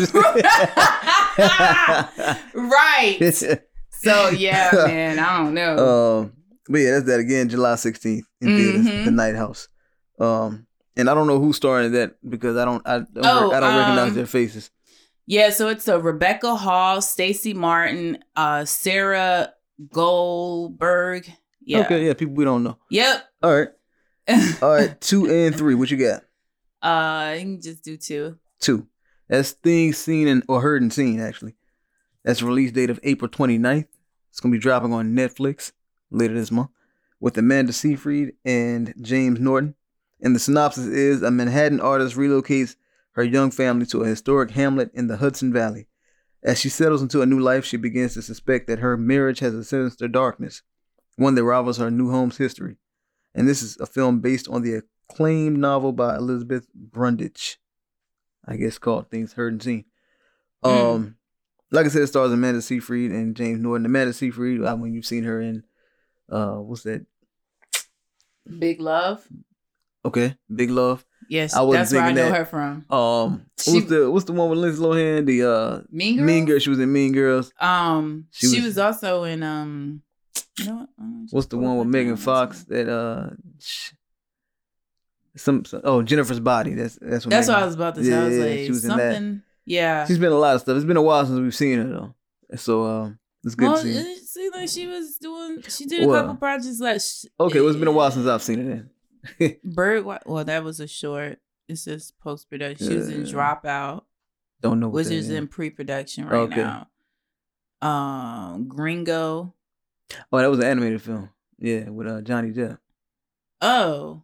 right. 2.54 3.17
So 3.91 4.30
yeah, 4.30 4.71
man, 4.73 5.19
I 5.19 5.38
don't 5.38 5.54
know. 5.54 6.19
um, 6.21 6.34
but 6.67 6.80
yeah, 6.80 6.91
that's 6.91 7.06
that 7.06 7.19
again. 7.19 7.49
July 7.49 7.75
sixteenth 7.75 8.25
in 8.41 8.47
theaters, 8.58 8.86
Mhm. 8.88 9.06
the 9.06 9.12
Night 9.12 9.36
House. 9.36 9.67
Um, 10.19 10.67
and 10.97 11.10
I 11.10 11.13
don't 11.13 11.27
know 11.27 11.39
who's 11.39 11.55
starring 11.55 11.88
in 11.88 11.91
that 11.93 12.15
because 12.27 12.58
I 12.58 12.65
don't, 12.65 12.86
I 12.88 12.99
don't, 12.99 13.17
Oh, 13.23 13.51
I 13.51 13.60
don't 13.60 13.77
recognize 13.77 14.10
um, 14.10 14.15
their 14.15 14.25
faces. 14.25 14.69
yeah, 15.25 15.49
so 15.49 15.69
it's 15.69 15.88
a 15.88 15.99
Rebecca 15.99 16.55
Hall, 16.55 17.01
Stacy 17.01 17.53
Martin, 17.53 18.17
uh, 18.36 18.65
Sarah 18.65 19.53
Goldberg. 20.23 21.32
Yeah. 21.63 21.82
Okay, 21.82 22.05
yeah, 22.08 22.13
people 22.13 22.34
we 22.34 22.43
don't 22.45 22.63
know. 22.63 22.77
Yep. 22.89 23.23
All 23.43 23.55
right, 23.58 23.67
all 24.62 24.71
right, 24.73 24.99
two 24.99 25.29
and 25.29 25.55
three. 25.55 25.75
What 25.75 25.91
you 25.91 25.97
got? 25.97 26.23
uh, 26.82 27.34
you 27.36 27.41
can 27.41 27.62
just 27.62 27.84
do 27.84 27.95
two. 27.97 28.38
Two. 28.60 28.88
That's 29.27 29.51
things 29.51 29.97
seen 29.97 30.27
and 30.27 30.43
or 30.47 30.62
heard 30.62 30.82
and 30.82 30.91
seen 30.91 31.19
actually. 31.19 31.55
That's 32.23 32.41
release 32.41 32.71
date 32.71 32.89
of 32.89 32.99
April 33.03 33.29
29th. 33.29 33.88
It's 34.32 34.39
gonna 34.39 34.51
be 34.51 34.58
dropping 34.60 34.91
on 34.93 35.13
Netflix 35.15 35.71
later 36.12 36.34
this 36.34 36.51
month 36.51 36.69
with 37.19 37.38
Amanda 37.38 37.71
Seyfried 37.73 38.34
and 38.43 38.93
James 39.01 39.39
Norton. 39.39 39.75
And 40.21 40.36
the 40.36 40.39
synopsis 40.39 40.86
is 40.86 41.21
a 41.21 41.32
Manhattan 41.32 41.79
artist 41.79 42.15
relocates 42.15 42.75
her 43.13 43.23
young 43.23 43.51
family 43.51 43.86
to 43.88 44.03
a 44.03 44.08
historic 44.08 44.51
hamlet 44.51 44.91
in 44.93 45.08
the 45.08 45.17
Hudson 45.17 45.51
Valley. 45.53 45.88
As 46.43 46.60
she 46.60 46.69
settles 46.69 47.01
into 47.01 47.21
a 47.21 47.25
new 47.25 47.39
life, 47.39 47.65
she 47.65 47.77
begins 47.77 48.13
to 48.13 48.21
suspect 48.21 48.67
that 48.67 48.79
her 48.79 48.95
marriage 48.97 49.39
has 49.39 49.53
a 49.53 49.63
sinister 49.63 50.08
darkness, 50.08 50.62
one 51.17 51.36
that 51.36 51.43
rivals 51.43 51.77
her 51.77 51.91
new 51.91 52.12
home's 52.12 52.38
history. 52.38 52.77
And 53.36 53.47
this 53.47 53.62
is 53.62 53.77
a 53.77 53.86
film 53.86 54.19
based 54.19 54.47
on 54.47 54.62
the 54.62 54.82
acclaimed 55.10 55.58
novel 55.58 55.91
by 55.91 56.15
Elizabeth 56.15 56.67
Brundage. 56.73 57.58
I 58.45 58.55
guess 58.55 58.77
called 58.77 59.10
Things 59.12 59.34
Heard 59.34 59.53
and 59.53 59.63
Seen. 59.63 59.86
Um, 60.63 60.71
Mm. 60.71 61.13
like 61.71 61.86
I 61.86 61.89
said, 61.89 62.01
it 62.03 62.08
stars 62.08 62.32
Amanda 62.32 62.62
Seyfried 62.62 63.12
and 63.12 63.36
James 63.36 63.60
Norton. 63.62 63.86
Amanda 63.86 64.13
Seyfried, 64.13 64.63
I 64.63 64.75
mean, 64.75 64.93
you've 64.93 65.05
seen 65.05 65.23
her 65.25 65.39
in, 65.41 65.63
uh, 66.29 66.55
what's 66.55 66.84
that? 66.84 67.05
Big 68.60 68.79
Love. 68.79 69.27
Okay, 70.05 70.35
Big 70.53 70.69
Love. 70.69 71.05
Yes, 71.29 71.53
I 71.55 71.69
that's 71.71 71.91
where 71.93 72.01
I 72.01 72.12
know 72.12 72.29
that. 72.29 72.38
her 72.38 72.45
from. 72.45 72.85
Um, 72.89 73.45
She- 73.59 73.73
what's 73.73 73.88
the 73.88 74.09
what's 74.12 74.25
the 74.25 74.31
one 74.33 74.49
with 74.49 74.59
Lindsay 74.59 74.81
Lohan? 74.81 75.25
The 75.25 75.43
uh, 75.51 75.81
Mean 75.91 76.15
Girls. 76.17 76.25
Mean 76.25 76.45
Girls. 76.45 76.63
She 76.63 76.69
was 76.69 76.79
in 76.79 76.91
Mean 76.91 77.12
Girls. 77.13 77.51
Um, 77.59 78.25
She 78.31 78.47
she, 78.47 78.55
was- 78.57 78.65
was, 78.65 78.77
also 78.79 79.23
in 79.23 79.43
um. 79.43 80.01
You 80.57 80.65
know 80.65 80.75
what? 80.75 80.89
What's 81.31 81.47
the 81.47 81.57
one 81.57 81.77
with 81.77 81.88
Megan. 81.88 82.17
Fox? 82.17 82.63
That 82.65 82.89
uh, 82.89 83.29
sh- 83.59 83.91
some, 85.38 85.63
some 85.65 85.81
oh 85.83 86.01
Jennifer's 86.01 86.39
Body. 86.39 86.73
That's 86.73 86.97
that's 87.01 87.25
what. 87.25 87.29
That's 87.31 87.47
what 87.47 87.57
I 87.57 87.65
was 87.65 87.75
about 87.75 87.95
to 87.95 88.03
say. 88.03 88.13
I 88.13 88.23
was 88.25 88.38
Yeah, 88.38 88.43
like 88.45 88.59
she 88.59 88.69
was 88.69 88.83
in 88.85 88.89
that. 88.89 89.13
something. 89.13 89.41
Yeah. 89.65 90.05
She's 90.07 90.17
been 90.17 90.31
a 90.31 90.35
lot 90.39 90.55
of 90.55 90.62
stuff. 90.62 90.75
It's 90.75 90.85
been 90.85 90.97
a 90.97 91.01
while 91.01 91.25
since 91.25 91.39
we've 91.39 91.55
seen 91.55 91.77
her 91.77 91.83
though, 91.88 92.15
so 92.57 92.83
um, 92.85 93.19
it's 93.43 93.55
good 93.55 93.69
well, 93.69 93.77
to 93.81 93.83
see. 93.83 93.97
it 93.97 94.17
seemed 94.25 94.55
like 94.55 94.69
she 94.69 94.88
was 94.88 95.17
doing. 95.17 95.62
She 95.67 95.85
did 95.85 96.03
a 96.03 96.07
Well, 96.07 96.21
couple 96.23 96.35
projects 96.38 96.79
like. 96.79 97.01
Okay, 97.39 97.59
well, 97.59 97.69
it's 97.69 97.77
been 97.79 97.88
a 97.88 97.91
while 97.91 98.09
since 98.12 98.25
I've 98.27 98.41
seen 98.41 98.59
her 98.59 98.69
then. 98.69 98.89
Bird. 99.63 100.05
Well, 100.25 100.43
that 100.45 100.63
was 100.63 100.79
a 100.79 100.88
short. 100.88 101.39
It's 101.67 101.86
just 101.86 102.17
post 102.19 102.49
production. 102.49 102.88
She 102.88 102.95
was 102.95 103.10
in 103.10 103.23
Dropout, 103.23 104.03
Don't 104.62 104.79
know 104.79 104.89
which 104.89 105.08
is 105.08 105.29
in 105.29 105.47
pre 105.47 105.69
production 105.69 106.25
right 106.27 106.39
Okay. 106.51 106.55
now. 106.55 106.88
Um, 107.88 108.67
Gringo. 108.67 109.53
Oh, 110.32 110.38
that 110.39 110.49
was 110.49 110.60
an 110.60 110.65
animated 110.65 111.01
film. 111.01 111.29
Yeah, 111.60 111.89
with 111.89 112.08
uh, 112.08 112.21
Johnny 112.21 112.51
Depp. 112.51 112.79
Oh. 113.62 114.23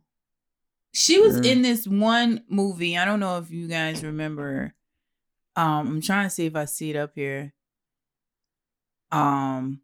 She 0.94 1.20
was 1.20 1.40
Yeah. 1.46 1.52
in 1.52 1.62
this 1.62 1.86
one 1.88 2.44
movie. 2.50 2.98
I 2.98 3.06
don't 3.06 3.20
know 3.20 3.38
if 3.38 3.52
you 3.52 3.68
guys 3.68 4.04
remember. 4.04 4.74
Um, 5.56 5.88
I'm 5.88 6.02
trying 6.02 6.26
to 6.26 6.30
see 6.30 6.46
if 6.46 6.56
I 6.56 6.66
see 6.66 6.90
it 6.90 6.96
up 6.96 7.12
here. 7.16 7.54
Um 9.12 9.82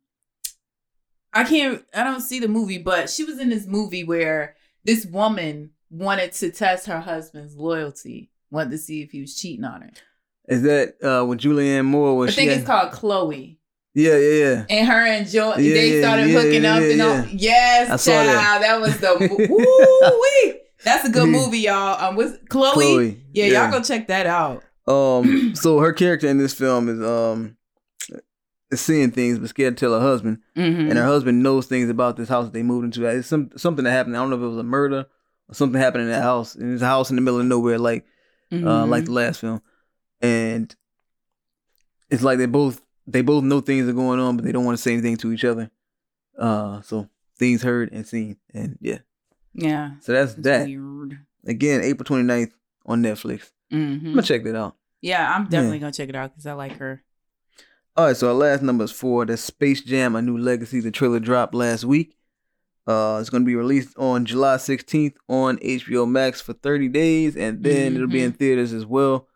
I 1.33 1.43
can't 1.43 1.85
I 1.93 2.03
don't 2.03 2.21
see 2.21 2.39
the 2.39 2.47
movie, 2.47 2.77
but 2.79 3.09
she 3.09 3.23
was 3.23 3.39
in 3.39 3.49
this 3.49 3.65
movie 3.67 4.03
where 4.03 4.55
this 4.83 5.05
woman 5.05 5.71
wanted 5.89 6.31
to 6.33 6.51
test 6.51 6.87
her 6.87 6.99
husband's 6.99 7.55
loyalty, 7.55 8.31
wanted 8.49 8.71
to 8.71 8.77
see 8.77 9.01
if 9.01 9.11
he 9.11 9.21
was 9.21 9.35
cheating 9.35 9.65
on 9.65 9.81
her. 9.81 9.91
Is 10.47 10.63
that 10.63 10.95
uh 11.03 11.25
with 11.25 11.39
Julianne 11.39 11.85
Moore? 11.85 12.17
Was 12.17 12.31
I 12.31 12.33
think 12.33 12.51
she 12.51 12.57
it's 12.57 12.65
called 12.65 12.91
Chloe. 12.91 13.59
Yeah, 13.93 14.17
yeah, 14.17 14.45
yeah. 14.45 14.65
And 14.69 14.87
her 14.87 15.05
and 15.05 15.27
Joe, 15.27 15.49
Yeah, 15.57 15.73
they 15.73 16.01
started 16.01 16.29
yeah, 16.29 16.39
hooking 16.41 16.65
up 16.65 16.81
yeah, 16.81 16.91
and 16.91 17.01
all. 17.01 17.25
Yes, 17.27 17.89
I 17.89 17.95
saw 17.97 18.11
that. 18.11 18.41
child, 18.41 18.63
that. 18.63 18.81
was 18.81 18.97
the 18.99 19.37
woo 19.49 20.19
wee. 20.21 20.61
That's 20.83 21.07
a 21.07 21.11
good 21.11 21.29
movie, 21.29 21.59
y'all. 21.59 22.01
Um, 22.03 22.15
with 22.15 22.47
Chloe. 22.49 22.73
Chloe. 22.73 23.23
Yeah, 23.33 23.45
y'all 23.47 23.71
go 23.71 23.83
check 23.83 24.07
that 24.07 24.25
out. 24.27 24.63
Um, 24.87 25.55
so 25.55 25.79
her 25.79 25.93
character 25.93 26.27
in 26.27 26.37
this 26.37 26.53
film 26.53 26.89
is 26.89 27.01
um 27.05 27.45
is 27.45 27.55
seeing 28.73 29.11
things 29.11 29.39
but 29.39 29.49
scared 29.49 29.77
to 29.77 29.79
tell 29.85 29.93
her 29.99 30.05
husband, 30.05 30.39
Mm-hmm. 30.55 30.89
and 30.89 30.97
her 30.97 31.05
husband 31.05 31.41
knows 31.43 31.65
things 31.67 31.89
about 31.89 32.17
this 32.17 32.29
house 32.29 32.45
that 32.45 32.53
they 32.53 32.63
moved 32.63 32.85
into. 32.85 33.05
It's 33.05 33.27
some 33.27 33.49
something 33.57 33.83
that 33.85 33.91
happened. 33.91 34.15
I 34.15 34.19
don't 34.19 34.29
know 34.29 34.35
if 34.37 34.41
it 34.43 34.47
was 34.47 34.57
a 34.57 34.63
murder 34.63 35.05
or 35.49 35.53
something 35.55 35.79
happened 35.81 36.03
in 36.03 36.09
that 36.09 36.23
house. 36.23 36.55
And 36.55 36.73
it's 36.73 36.81
a 36.81 36.85
house 36.87 37.09
in 37.09 37.15
the 37.15 37.21
middle 37.21 37.39
of 37.39 37.45
nowhere, 37.45 37.77
like 37.79 38.05
uh, 38.53 38.55
Mm-hmm. 38.55 38.89
like 38.89 39.05
the 39.05 39.11
last 39.11 39.39
film, 39.41 39.61
and 40.21 40.75
it's 42.09 42.23
like 42.23 42.37
they 42.37 42.45
both 42.45 42.81
they 43.07 43.21
both 43.21 43.43
know 43.43 43.61
things 43.61 43.87
are 43.87 43.93
going 43.93 44.19
on, 44.19 44.35
but 44.35 44.45
they 44.45 44.51
don't 44.51 44.65
want 44.65 44.77
to 44.77 44.81
say 44.81 44.93
anything 44.93 45.17
to 45.17 45.31
each 45.31 45.43
other. 45.45 45.71
Uh, 46.37 46.81
so 46.81 47.09
things 47.37 47.61
heard 47.63 47.91
and 47.91 48.05
seen, 48.07 48.37
and 48.53 48.77
yeah. 48.81 48.99
yeah, 49.53 49.91
So 50.01 50.13
that's 50.13 50.33
it's 50.33 50.41
that. 50.43 50.65
weird. 50.67 51.19
Again, 51.45 51.81
April 51.81 52.05
29th 52.05 52.51
on 52.85 53.01
Netflix. 53.01 53.51
I'm 53.71 54.01
hmm 54.01 54.09
gonna 54.11 54.21
check 54.21 54.43
that 54.43 54.55
out. 54.55 54.75
Yeah, 55.01 55.33
I'm 55.33 55.45
definitely 55.45 55.79
gonna 55.79 55.91
check 55.91 56.09
it 56.09 56.15
out 56.15 56.31
because 56.31 56.45
I 56.45 56.53
like 56.53 56.77
her. 56.77 57.01
All 57.97 58.05
right, 58.07 58.15
so 58.15 58.27
our 58.29 58.33
last 58.33 58.61
number 58.61 58.83
is 58.85 58.91
four. 58.91 59.25
That's 59.25 59.41
Space 59.41 59.81
Jam: 59.81 60.15
A 60.15 60.21
New 60.21 60.37
Legacy. 60.37 60.79
The 60.79 60.91
trailer 60.91 61.19
dropped 61.19 61.53
last 61.53 61.83
week. 61.83 62.15
Uh, 62.87 63.17
it's 63.19 63.29
going 63.29 63.43
to 63.43 63.45
be 63.45 63.55
released 63.55 63.95
on 63.97 64.25
July 64.25 64.55
16th 64.55 65.13
on 65.27 65.57
HBO 65.57 66.09
Max 66.09 66.41
for 66.41 66.53
30 66.53 66.87
days, 66.89 67.35
and 67.37 67.63
then 67.63 67.95
it'll 67.95 68.07
be 68.07 68.23
in 68.23 68.31
theaters 68.31 68.73
as 68.73 68.85
well. 68.85 69.27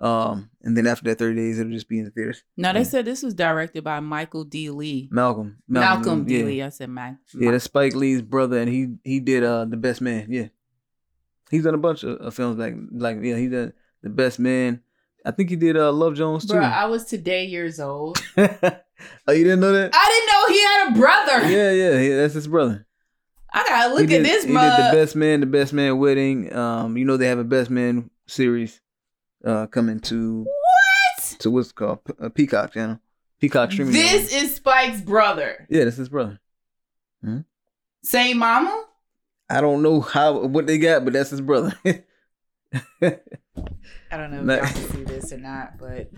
Um, 0.00 0.50
and 0.62 0.76
then 0.76 0.86
after 0.86 1.04
that 1.04 1.18
30 1.18 1.36
days, 1.36 1.58
it'll 1.58 1.72
just 1.72 1.88
be 1.88 1.98
in 1.98 2.06
the 2.06 2.10
theaters. 2.10 2.42
Now 2.56 2.72
they 2.72 2.80
Yeah. 2.80 2.84
said 2.84 3.04
this 3.04 3.22
was 3.22 3.34
directed 3.34 3.84
by 3.84 4.00
Michael 4.00 4.44
D. 4.44 4.70
Lee. 4.70 5.08
Malcolm, 5.12 5.58
Malcolm, 5.68 6.24
D. 6.24 6.38
yeah. 6.38 6.44
Lee. 6.44 6.62
I 6.62 6.68
said 6.70 6.88
Mac. 6.90 7.16
Yeah, 7.34 7.50
that's 7.52 7.64
Spike 7.64 7.94
Lee's 7.94 8.22
brother, 8.22 8.58
and 8.58 8.68
he 8.70 8.94
he 9.04 9.20
did 9.20 9.44
uh 9.44 9.64
the 9.64 9.76
Best 9.76 10.00
Man. 10.00 10.26
Yeah, 10.30 10.48
he's 11.50 11.64
done 11.64 11.74
a 11.74 11.78
bunch 11.78 12.02
of, 12.04 12.16
of 12.20 12.34
films 12.34 12.58
like 12.58 12.74
like 12.92 13.18
yeah 13.22 13.36
he 13.36 13.48
did 13.48 13.74
the 14.02 14.10
Best 14.10 14.38
Man. 14.38 14.82
I 15.24 15.30
think 15.32 15.50
he 15.50 15.56
did 15.56 15.76
uh 15.76 15.92
Love 15.92 16.14
Jones 16.14 16.46
too. 16.46 16.54
Bro, 16.54 16.62
I 16.64 16.86
was 16.86 17.04
today 17.04 17.44
years 17.44 17.80
old. 17.80 18.18
oh, 18.38 18.42
you 19.32 19.44
didn't 19.44 19.60
know 19.60 19.72
that? 19.72 19.90
I 19.94 20.08
didn't 20.10 20.28
know 20.32 20.48
he 20.54 20.62
had 20.62 20.88
a 20.88 20.98
brother. 20.98 21.50
yeah, 21.50 21.70
yeah, 21.72 22.00
yeah, 22.00 22.16
that's 22.16 22.34
his 22.34 22.48
brother. 22.48 22.86
I 23.52 23.64
gotta 23.66 23.94
look 23.94 24.08
he 24.08 24.16
at 24.16 24.22
did, 24.22 24.26
this 24.26 24.44
He 24.44 24.52
mug. 24.52 24.76
did 24.76 24.86
the 24.86 24.96
Best 24.96 25.16
Man, 25.16 25.40
the 25.40 25.46
Best 25.46 25.72
Man 25.72 25.98
Wedding. 25.98 26.54
Um, 26.54 26.96
you 26.96 27.04
know 27.04 27.16
they 27.16 27.26
have 27.28 27.38
a 27.38 27.44
Best 27.44 27.70
Man 27.70 28.10
series 28.26 28.80
uh 29.44 29.66
coming 29.66 30.00
to 30.00 30.44
what? 30.44 31.36
to 31.40 31.50
what's 31.50 31.70
it 31.70 31.74
called 31.74 32.04
P- 32.04 32.12
uh, 32.20 32.28
Peacock 32.28 32.72
channel, 32.72 33.00
Peacock 33.40 33.72
streaming. 33.72 33.92
This 33.94 34.30
channel. 34.30 34.44
is 34.46 34.54
Spike's 34.56 35.00
brother. 35.00 35.66
yeah, 35.70 35.84
that's 35.84 35.96
his 35.96 36.08
brother. 36.08 36.38
Same 38.02 38.38
mama? 38.38 38.84
I 39.50 39.60
don't 39.60 39.82
know 39.82 40.00
how 40.00 40.46
what 40.46 40.66
they 40.66 40.78
got, 40.78 41.04
but 41.04 41.12
that's 41.14 41.30
his 41.30 41.40
brother. 41.40 41.74
I 43.02 44.16
don't 44.16 44.30
know 44.30 44.54
if 44.54 44.62
y'all 44.62 44.72
can 44.72 44.90
see 44.96 45.04
this 45.04 45.32
or 45.32 45.38
not, 45.38 45.78
but 45.78 46.10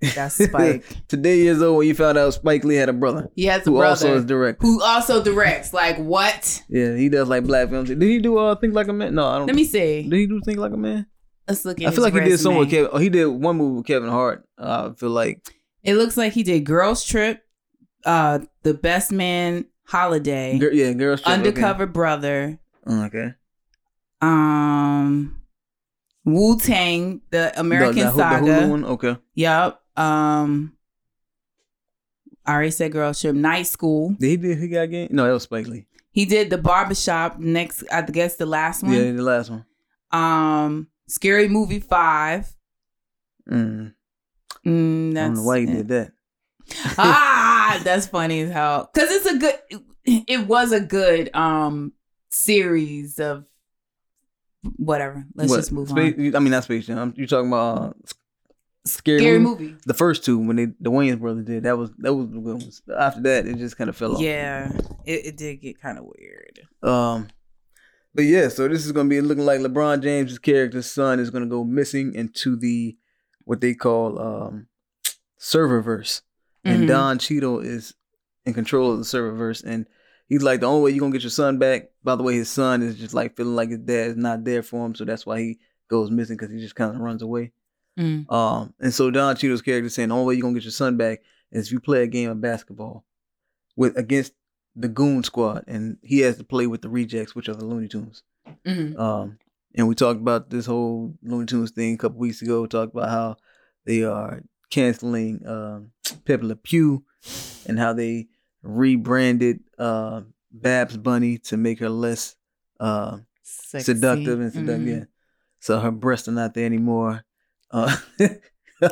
that's 0.14 0.36
Spike. 0.42 0.84
Today 1.08 1.38
years 1.38 1.60
old 1.62 1.78
when 1.78 1.86
you 1.88 1.94
found 1.94 2.16
out 2.18 2.32
Spike 2.34 2.64
Lee 2.64 2.76
had 2.76 2.88
a 2.88 2.92
brother 2.92 3.28
He 3.34 3.44
has 3.46 3.66
a 3.66 3.70
brother. 3.70 3.76
who 3.76 3.82
also 3.88 4.04
brother 4.06 4.18
is 4.18 4.24
director. 4.24 4.66
who 4.66 4.82
also 4.82 5.22
directs. 5.22 5.72
Like 5.72 5.96
what? 5.98 6.62
Yeah, 6.68 6.94
he 6.96 7.08
does 7.08 7.28
like 7.28 7.44
black 7.44 7.68
films. 7.70 7.88
Did 7.88 8.00
he 8.02 8.18
do 8.18 8.38
uh 8.38 8.54
Think 8.56 8.74
Like 8.74 8.88
a 8.88 8.92
Man? 8.92 9.14
No, 9.14 9.26
I 9.26 9.38
don't. 9.38 9.46
Let 9.46 9.56
me 9.56 9.64
see. 9.64 10.02
Did 10.08 10.12
he 10.12 10.26
do 10.26 10.40
Think 10.44 10.58
Like 10.58 10.72
a 10.72 10.76
Man? 10.76 11.06
Let's 11.48 11.64
look 11.64 11.80
at. 11.80 11.88
I 11.88 11.90
feel 11.90 12.02
like 12.04 12.14
he 12.14 12.20
did 12.20 12.38
some 12.38 12.56
with. 12.56 12.70
Kevin. 12.70 12.90
Oh, 12.92 12.98
he 12.98 13.08
did 13.08 13.26
one 13.26 13.56
movie 13.56 13.76
with 13.78 13.86
Kevin 13.86 14.08
Hart. 14.10 14.44
Uh, 14.56 14.90
I 14.92 14.94
feel 14.98 15.10
like 15.10 15.44
It 15.82 15.94
looks 15.94 16.16
like 16.16 16.32
he 16.32 16.42
did 16.44 16.60
Girls 16.64 17.04
Trip, 17.04 17.42
uh, 18.04 18.40
The 18.62 18.74
Best 18.74 19.10
Man 19.10 19.64
Holiday, 19.86 20.56
yeah, 20.72 20.92
Girls 20.92 21.20
Trip, 21.22 21.32
okay. 21.32 21.48
Undercover 21.48 21.86
Brother, 21.86 22.60
Oh, 22.86 23.04
okay. 23.06 23.34
um, 24.20 25.39
Wu 26.24 26.58
Tang, 26.58 27.20
the 27.30 27.58
American 27.58 27.96
the, 27.96 28.04
the, 28.04 28.16
Saga. 28.16 28.44
The 28.44 28.52
Hulu 28.52 28.70
one? 28.70 28.84
Okay. 28.84 29.16
Yep. 29.34 29.80
Um, 29.96 30.76
I 32.46 32.52
already 32.52 32.70
said 32.70 32.92
Girls 32.92 33.20
Trip. 33.20 33.34
Night 33.34 33.66
School. 33.66 34.16
Did 34.18 34.28
he 34.28 34.36
do 34.36 34.54
He 34.54 34.68
Got 34.68 34.90
Game? 34.90 35.08
No, 35.10 35.26
that 35.26 35.32
was 35.32 35.44
Spike 35.44 35.66
Lee. 35.66 35.86
He 36.12 36.24
did 36.24 36.50
the 36.50 36.58
barbershop 36.58 37.38
next. 37.38 37.84
I 37.92 38.02
guess 38.02 38.36
the 38.36 38.46
last 38.46 38.82
one. 38.82 38.92
Yeah, 38.92 39.12
the 39.12 39.22
last 39.22 39.50
one. 39.50 39.64
Um, 40.10 40.88
Scary 41.06 41.48
Movie 41.48 41.78
Five. 41.78 42.52
Mm. 43.48 43.94
Mm, 44.66 45.10
I 45.10 45.14
don't 45.14 45.34
know 45.34 45.42
why 45.42 45.58
you 45.58 45.66
did 45.66 45.88
that. 45.88 46.12
ah, 46.98 47.80
that's 47.84 48.06
funny 48.06 48.40
as 48.42 48.50
hell. 48.50 48.90
Cause 48.94 49.08
it's 49.10 49.26
a 49.26 49.38
good. 49.38 49.54
It 50.04 50.46
was 50.46 50.72
a 50.72 50.80
good 50.80 51.34
um 51.34 51.92
series 52.30 53.20
of 53.20 53.44
whatever. 54.76 55.24
Let's 55.34 55.50
What? 55.50 55.56
just 55.56 55.72
move 55.72 55.88
Space, 55.88 56.14
on. 56.18 56.36
I 56.36 56.38
mean, 56.40 56.50
not 56.50 56.64
Space 56.64 56.86
Jam. 56.86 57.14
You 57.16 57.26
talking 57.26 57.48
about 57.48 57.78
uh, 57.78 57.92
Scary, 58.86 59.20
Scary 59.20 59.38
movie? 59.38 59.64
movie. 59.64 59.76
The 59.86 59.94
first 59.94 60.24
two 60.24 60.38
when 60.38 60.56
they 60.56 60.66
the 60.80 60.90
Wayans 60.90 61.20
brothers 61.20 61.44
did 61.44 61.64
that 61.64 61.76
was 61.78 61.90
that 61.98 62.14
was 62.14 62.28
the 62.30 62.38
good 62.40 62.54
ones. 62.62 62.82
After 62.98 63.20
that, 63.22 63.46
it 63.46 63.56
just 63.58 63.76
kind 63.76 63.90
of 63.90 63.96
fell 63.96 64.16
off. 64.16 64.20
Yeah, 64.22 64.72
it, 65.04 65.26
it 65.26 65.36
did 65.36 65.56
get 65.60 65.80
kind 65.80 65.98
of 65.98 66.04
weird. 66.04 66.60
Um, 66.82 67.28
but 68.14 68.22
yeah, 68.22 68.48
so 68.48 68.66
this 68.68 68.86
is 68.86 68.92
gonna 68.92 69.08
be 69.08 69.20
looking 69.20 69.44
like 69.44 69.60
LeBron 69.60 70.02
James's 70.02 70.38
character's 70.38 70.90
son 70.90 71.20
is 71.20 71.30
gonna 71.30 71.46
go 71.46 71.62
missing 71.64 72.14
into 72.14 72.56
the 72.56 72.96
what 73.44 73.60
they 73.60 73.74
call 73.74 74.18
um 74.20 74.66
serververse, 75.38 76.22
and 76.64 76.84
Mhm. 76.84 76.88
Don 76.88 77.18
Cheadle 77.18 77.60
is 77.60 77.94
in 78.44 78.54
control 78.54 78.92
of 78.92 78.98
the 78.98 79.04
serververse, 79.04 79.62
and 79.64 79.86
he's 80.30 80.42
like 80.42 80.60
the 80.60 80.66
only 80.66 80.82
way 80.82 80.90
you're 80.92 81.00
gonna 81.00 81.12
get 81.12 81.22
your 81.22 81.30
son 81.30 81.58
back. 81.58 81.90
By 82.02 82.16
the 82.16 82.22
way, 82.22 82.34
his 82.34 82.48
son 82.48 82.82
is 82.82 82.96
just 82.96 83.12
like 83.12 83.36
feeling 83.36 83.56
like 83.56 83.68
his 83.68 83.80
dad 83.80 84.08
is 84.08 84.16
not 84.16 84.44
there 84.44 84.62
for 84.62 84.86
him, 84.86 84.94
so 84.94 85.04
that's 85.04 85.26
why 85.26 85.40
he 85.40 85.58
goes 85.88 86.10
missing 86.10 86.38
because 86.38 86.50
he 86.50 86.58
just 86.58 86.76
kind 86.76 86.94
of 86.94 87.00
runs 87.02 87.20
away. 87.20 87.52
Mm. 87.98 88.30
Um, 88.32 88.72
and 88.80 88.94
so 88.94 89.10
Don 89.10 89.36
Cheadle's 89.36 89.60
character 89.60 89.90
saying 89.90 90.08
the 90.08 90.14
only 90.14 90.26
way 90.26 90.34
you're 90.34 90.42
gonna 90.42 90.54
get 90.54 90.64
your 90.64 90.70
son 90.70 90.96
back 90.96 91.20
is 91.52 91.66
if 91.66 91.72
you 91.72 91.80
play 91.80 92.02
a 92.04 92.06
game 92.06 92.30
of 92.30 92.40
basketball 92.40 93.04
with 93.76 93.98
against 93.98 94.32
the 94.76 94.88
Goon 94.88 95.22
Squad, 95.24 95.64
and 95.66 95.98
he 96.02 96.20
has 96.20 96.38
to 96.38 96.44
play 96.44 96.66
with 96.66 96.80
the 96.80 96.88
rejects, 96.88 97.34
which 97.34 97.48
are 97.48 97.54
the 97.54 97.66
Looney 97.66 97.88
Tunes. 97.88 98.22
Mhm. 98.64 98.98
Um, 98.98 99.38
and 99.74 99.88
we 99.88 99.94
talked 99.94 100.20
about 100.20 100.48
this 100.48 100.64
whole 100.66 101.14
Looney 101.22 101.46
Tunes 101.46 101.72
thing 101.72 101.94
a 101.94 101.98
couple 101.98 102.18
weeks 102.18 102.40
ago. 102.40 102.62
We 102.62 102.68
talked 102.68 102.94
about 102.94 103.10
how 103.10 103.36
they 103.84 104.04
are 104.04 104.42
canceling 104.70 105.44
um, 105.46 105.90
Pepe 106.24 106.46
Le 106.46 106.54
Pew 106.56 107.04
and 107.66 107.78
how 107.78 107.92
they 107.92 108.28
rebranded 108.62 109.60
uh, 109.78 110.22
Babs 110.52 110.96
Bunny 110.96 111.38
to 111.38 111.56
make 111.56 111.78
her 111.80 111.88
less 111.88 112.36
uh, 112.78 113.18
Sexy. 113.42 113.84
seductive 113.94 114.40
and 114.40 114.52
seductive. 114.52 114.80
Mhm. 114.86 114.98
Yeah. 115.00 115.04
So 115.60 115.78
her 115.80 115.90
breasts 115.90 116.28
are 116.28 116.32
not 116.32 116.54
there 116.54 116.66
anymore. 116.66 117.24
Uh, 117.70 117.96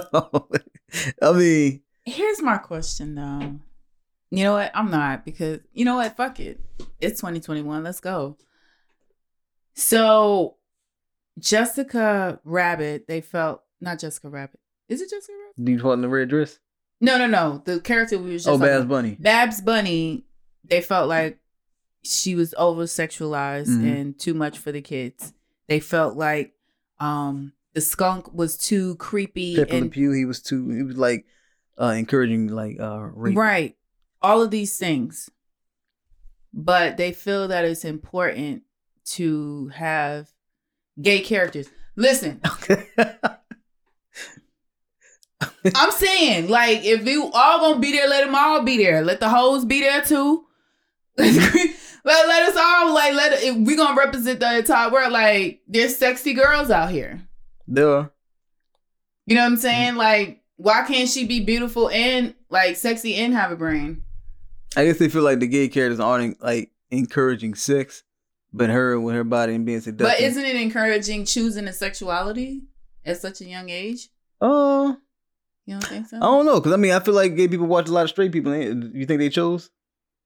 I 1.23 1.33
mean, 1.33 1.83
Here's 2.05 2.41
my 2.43 2.57
question 2.59 3.15
though. 3.15 3.59
You 4.31 4.45
know 4.45 4.53
what? 4.55 4.71
I'm 4.75 4.91
not 4.91 5.25
because 5.25 5.61
you 5.73 5.85
know 5.85 5.97
what? 5.97 6.17
Fuck 6.17 6.41
it. 6.41 6.61
It's 7.01 7.21
2021. 7.21 7.83
Let's 7.85 8.01
go. 8.01 8.37
So 9.75 10.57
Jessica 11.39 12.41
Rabbit, 12.45 13.07
they 13.09 13.21
felt 13.21 13.63
not 13.81 13.99
Jessica 13.99 14.29
Rabbit. 14.29 14.61
Is 14.89 15.01
it 15.01 15.11
Jessica 15.11 15.33
Rabbit? 15.39 15.65
do 15.65 15.73
you 15.73 15.83
want 15.83 15.99
in 15.99 16.03
the 16.03 16.09
red 16.09 16.29
dress? 16.29 16.59
No, 17.01 17.17
no, 17.19 17.27
no. 17.27 17.63
The 17.65 17.81
character 17.81 18.19
we 18.19 18.33
was 18.33 18.45
just 18.45 18.55
Oh, 18.55 18.59
Babs 18.59 18.85
about. 18.85 18.89
Bunny. 18.89 19.17
Babs 19.21 19.61
Bunny, 19.61 20.25
they 20.65 20.81
felt 20.81 21.09
like 21.09 21.39
she 22.03 22.35
was 22.35 22.55
over 22.59 22.85
sexualized 22.85 23.69
Mhm. 23.69 24.01
and 24.01 24.19
too 24.19 24.35
much 24.35 24.59
for 24.59 24.73
the 24.73 24.81
kids. 24.83 25.33
They 25.69 25.81
felt 25.81 26.17
like 26.17 26.55
um 27.01 27.53
the 27.75 27.81
skunk 27.81 28.33
was 28.35 28.57
too 28.57 28.97
creepy 28.97 29.55
Pepe 29.57 29.71
Le 29.73 29.79
and 29.79 29.93
Pew, 29.93 30.11
he 30.13 30.25
was 30.25 30.43
too. 30.43 30.69
He 30.71 30.83
was 30.83 30.97
like 30.97 31.27
uh, 31.81 31.95
encouraging 31.97 32.49
like 32.49 32.81
uh, 32.81 32.99
rape. 33.13 33.37
right. 33.37 33.77
All 34.21 34.43
of 34.43 34.51
these 34.51 34.77
things. 34.79 35.31
But 36.53 36.97
they 36.97 37.13
feel 37.13 37.47
that 37.49 37.65
it's 37.65 37.85
important 37.85 38.63
to 39.13 39.69
have 39.69 40.29
gay 41.01 41.21
characters. 41.21 41.69
Listen, 41.95 42.41
I'm 45.75 45.91
saying, 45.91 46.49
like, 46.49 46.85
if 46.85 47.07
you 47.07 47.31
all 47.33 47.59
gonna 47.61 47.81
be 47.81 47.93
there, 47.93 48.09
let 48.09 48.25
them 48.25 48.35
all 48.35 48.63
be 48.63 48.77
there. 48.77 49.03
Let 49.05 49.21
the 49.21 49.29
hoes 49.29 49.65
be 49.65 49.81
there 49.81 50.03
too. 50.03 50.45
let, 51.19 51.29
let 52.05 52.49
us 52.49 52.57
all 52.57 52.95
like 52.95 53.13
let 53.15 53.43
if 53.43 53.57
we 53.57 53.77
gonna 53.77 53.99
represent 53.99 54.41
the 54.41 54.59
entire 54.59 54.91
world. 54.91 55.13
Like, 55.13 55.61
there's 55.67 55.97
sexy 55.97 56.33
girls 56.35 56.71
out 56.71 56.91
here. 56.91 57.23
there 57.67 57.91
are. 57.91 58.13
You 59.27 59.35
know 59.35 59.43
what 59.43 59.53
I'm 59.53 59.57
saying? 59.59 59.97
Like, 59.97 60.43
why 60.57 60.85
can't 60.87 61.09
she 61.09 61.27
be 61.27 61.41
beautiful 61.45 61.91
and 61.91 62.35
like 62.51 62.77
sexy 62.77 63.15
and 63.17 63.35
have 63.35 63.51
a 63.53 63.57
brain? 63.57 64.03
I 64.77 64.85
guess 64.85 64.99
they 64.99 65.09
feel 65.09 65.23
like 65.23 65.41
the 65.41 65.47
gay 65.47 65.69
characters 65.69 66.01
aren't 66.01 66.43
like 66.43 66.71
encouraging 66.91 67.55
sex, 67.55 68.05
but 68.53 68.71
her 68.71 68.99
with 69.01 69.15
her 69.15 69.25
body 69.25 69.55
and 69.55 69.67
being 69.67 69.81
seductive. 69.81 70.07
But 70.07 70.21
isn't 70.21 70.45
it 70.45 70.57
encouraging 70.57 71.25
choosing 71.25 71.67
a 71.69 71.73
sexuality 71.73 72.63
at 73.05 73.19
such 73.19 73.41
a 73.41 73.45
young 73.45 73.69
age? 73.71 74.09
Oh, 74.41 74.97
You 75.69 75.75
don't 75.75 75.85
think 75.85 76.07
so? 76.09 76.17
I 76.17 76.21
don't 76.21 76.47
know, 76.47 76.61
because 76.61 76.73
I 76.73 76.77
mean, 76.77 76.93
I 76.93 77.01
feel 77.01 77.13
like 77.15 77.37
gay 77.37 77.47
people 77.47 77.67
watch 77.67 77.89
a 77.89 77.93
lot 77.93 78.05
of 78.05 78.09
straight 78.09 78.33
people. 78.33 78.55
You 78.57 79.05
think 79.05 79.19
they 79.21 79.29
chose 79.29 79.71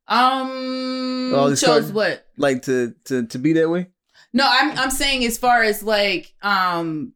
Um, 0.06 1.30
chose 1.56 1.60
card- 1.64 1.94
what? 1.94 2.26
like 2.36 2.62
to 2.62 2.94
to 3.06 3.26
to 3.26 3.38
be 3.38 3.52
that 3.54 3.68
way? 3.68 3.88
No, 4.32 4.46
I'm 4.48 4.78
I'm 4.78 4.90
saying 4.90 5.24
as 5.24 5.38
far 5.38 5.62
as 5.62 5.82
like 5.82 6.34
um 6.42 7.12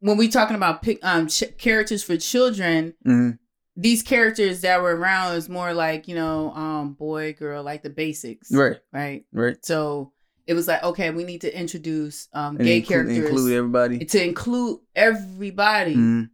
when 0.00 0.16
we 0.16 0.28
talking 0.28 0.56
about 0.56 0.82
pick, 0.82 0.98
um 1.04 1.28
ch- 1.28 1.56
characters 1.58 2.02
for 2.02 2.16
children, 2.16 2.94
hmm 3.04 3.30
these 3.76 4.02
characters 4.02 4.60
that 4.62 4.82
were 4.82 4.94
around 4.94 5.36
is 5.36 5.48
more 5.48 5.72
like 5.72 6.08
you 6.08 6.14
know 6.16 6.50
um 6.54 6.94
boy 6.94 7.32
girl 7.38 7.62
like 7.62 7.82
the 7.84 7.90
basics, 7.90 8.50
Right, 8.52 8.78
Right. 8.92 9.24
right. 9.32 9.56
So 9.64 10.12
it 10.46 10.54
was 10.54 10.66
like 10.66 10.82
okay, 10.82 11.10
we 11.10 11.22
need 11.24 11.42
to 11.42 11.56
introduce 11.60 12.28
um 12.32 12.56
gay 12.56 12.78
include, 12.78 12.88
characters 12.88 13.16
include 13.18 13.52
everybody. 13.52 14.04
to 14.04 14.24
include 14.24 14.80
everybody. 14.96 15.94
Mhm. 15.96 16.30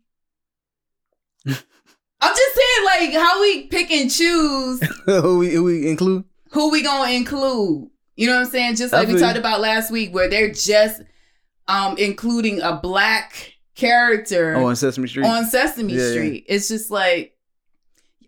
I'm 2.20 2.34
just 2.34 2.54
saying 2.56 2.84
like 3.12 3.20
how 3.22 3.40
we 3.40 3.66
pick 3.66 3.90
and 3.90 4.10
choose 4.10 4.80
who 5.06 5.38
we 5.38 5.52
who 5.52 5.64
we 5.64 5.88
include? 5.90 6.24
who 6.52 6.70
we 6.70 6.82
gonna 6.82 7.10
include. 7.12 7.88
You 8.16 8.26
know 8.26 8.34
what 8.36 8.46
I'm 8.46 8.50
saying? 8.50 8.76
Just 8.76 8.92
like 8.92 9.08
we 9.08 9.18
talked 9.18 9.36
about 9.38 9.60
last 9.60 9.90
week, 9.90 10.14
where 10.14 10.28
they're 10.28 10.50
just 10.52 11.02
um 11.68 11.96
including 11.98 12.60
a 12.62 12.76
black 12.80 13.52
character 13.74 14.54
Oh, 14.56 14.66
on 14.68 14.76
Sesame 14.76 15.06
Street. 15.08 15.26
on 15.26 15.44
Sesame 15.44 15.92
Yeah, 15.92 16.02
yeah. 16.02 16.10
Street. 16.12 16.44
It's 16.48 16.68
just 16.68 16.90
like 16.90 17.34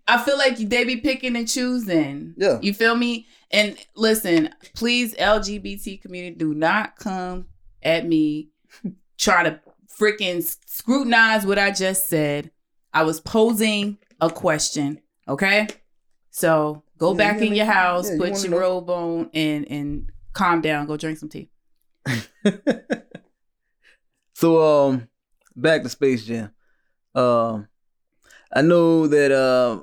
I 0.07 0.19
feel 0.23 0.37
like 0.39 0.57
they 0.57 0.85
be 0.85 0.97
picking 0.99 1.37
and 1.37 1.49
choosing. 1.49 2.35
Yeah. 2.37 2.59
You 2.63 2.73
feel 2.75 2.95
me? 2.95 3.27
And 3.51 3.77
listen, 3.97 4.51
please, 4.75 5.15
LGBT 5.15 6.03
community, 6.03 6.37
do 6.37 6.53
not 6.55 6.97
come 6.97 7.47
at 7.83 8.07
me 8.07 8.51
try 9.19 9.43
to 9.45 9.61
freaking 9.99 10.43
scrutinize 10.67 11.47
what 11.47 11.59
I 11.59 11.71
just 11.71 12.09
said. 12.09 12.51
I 12.93 13.03
was 13.05 13.21
posing 13.21 13.99
a 14.21 14.31
question, 14.31 15.01
okay? 15.29 15.67
So 16.31 16.83
go 16.99 17.13
Yeah, 17.13 17.19
back 17.19 17.43
in 17.43 17.55
your 17.55 17.67
house, 17.67 18.11
yeah, 18.11 18.17
put 18.19 18.31
wanna 18.31 18.43
your 18.43 18.51
know. 18.53 18.59
robe 18.59 18.91
on, 18.91 19.31
and 19.35 19.71
and 19.71 20.11
calm 20.33 20.61
down. 20.61 20.87
Go 20.87 20.97
drink 20.97 21.19
some 21.19 21.29
tea. 21.29 21.51
so 24.35 24.89
um 24.89 25.09
back 25.57 25.83
to 25.83 25.89
Space 25.89 26.25
Jam. 26.25 26.51
Um 27.15 27.69
I 28.53 28.63
know 28.63 29.07
that 29.09 29.33
uh 29.33 29.83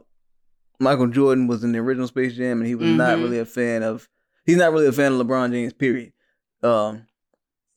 Michael 0.80 1.08
Jordan 1.08 1.48
was 1.48 1.64
in 1.64 1.72
the 1.72 1.80
original 1.80 2.08
Space 2.08 2.36
Jam 2.36 2.60
and 2.60 2.68
he 2.68 2.76
was 2.76 2.90
not 2.90 3.18
Mhm. 3.18 3.22
really 3.22 3.40
a 3.40 3.46
fan 3.46 3.84
of 3.84 4.10
he's 4.46 4.58
not 4.58 4.72
really 4.72 4.88
a 4.88 4.92
fan 4.92 5.14
of 5.14 5.26
LeBron 5.26 5.52
James, 5.52 5.74
period. 5.74 6.14
Um 6.64 7.06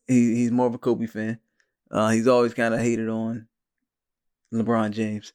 he 0.07 0.35
he's 0.37 0.51
more 0.51 0.67
of 0.67 0.75
a 0.75 0.79
Kobe 0.79 1.07
fan. 1.07 1.39
Uh 1.91 2.11
he's 2.11 2.27
always 2.29 2.55
kind 2.55 2.75
of 2.75 2.81
hated 2.81 3.09
on 3.09 3.49
LeBron 4.53 4.91
James. 4.93 5.33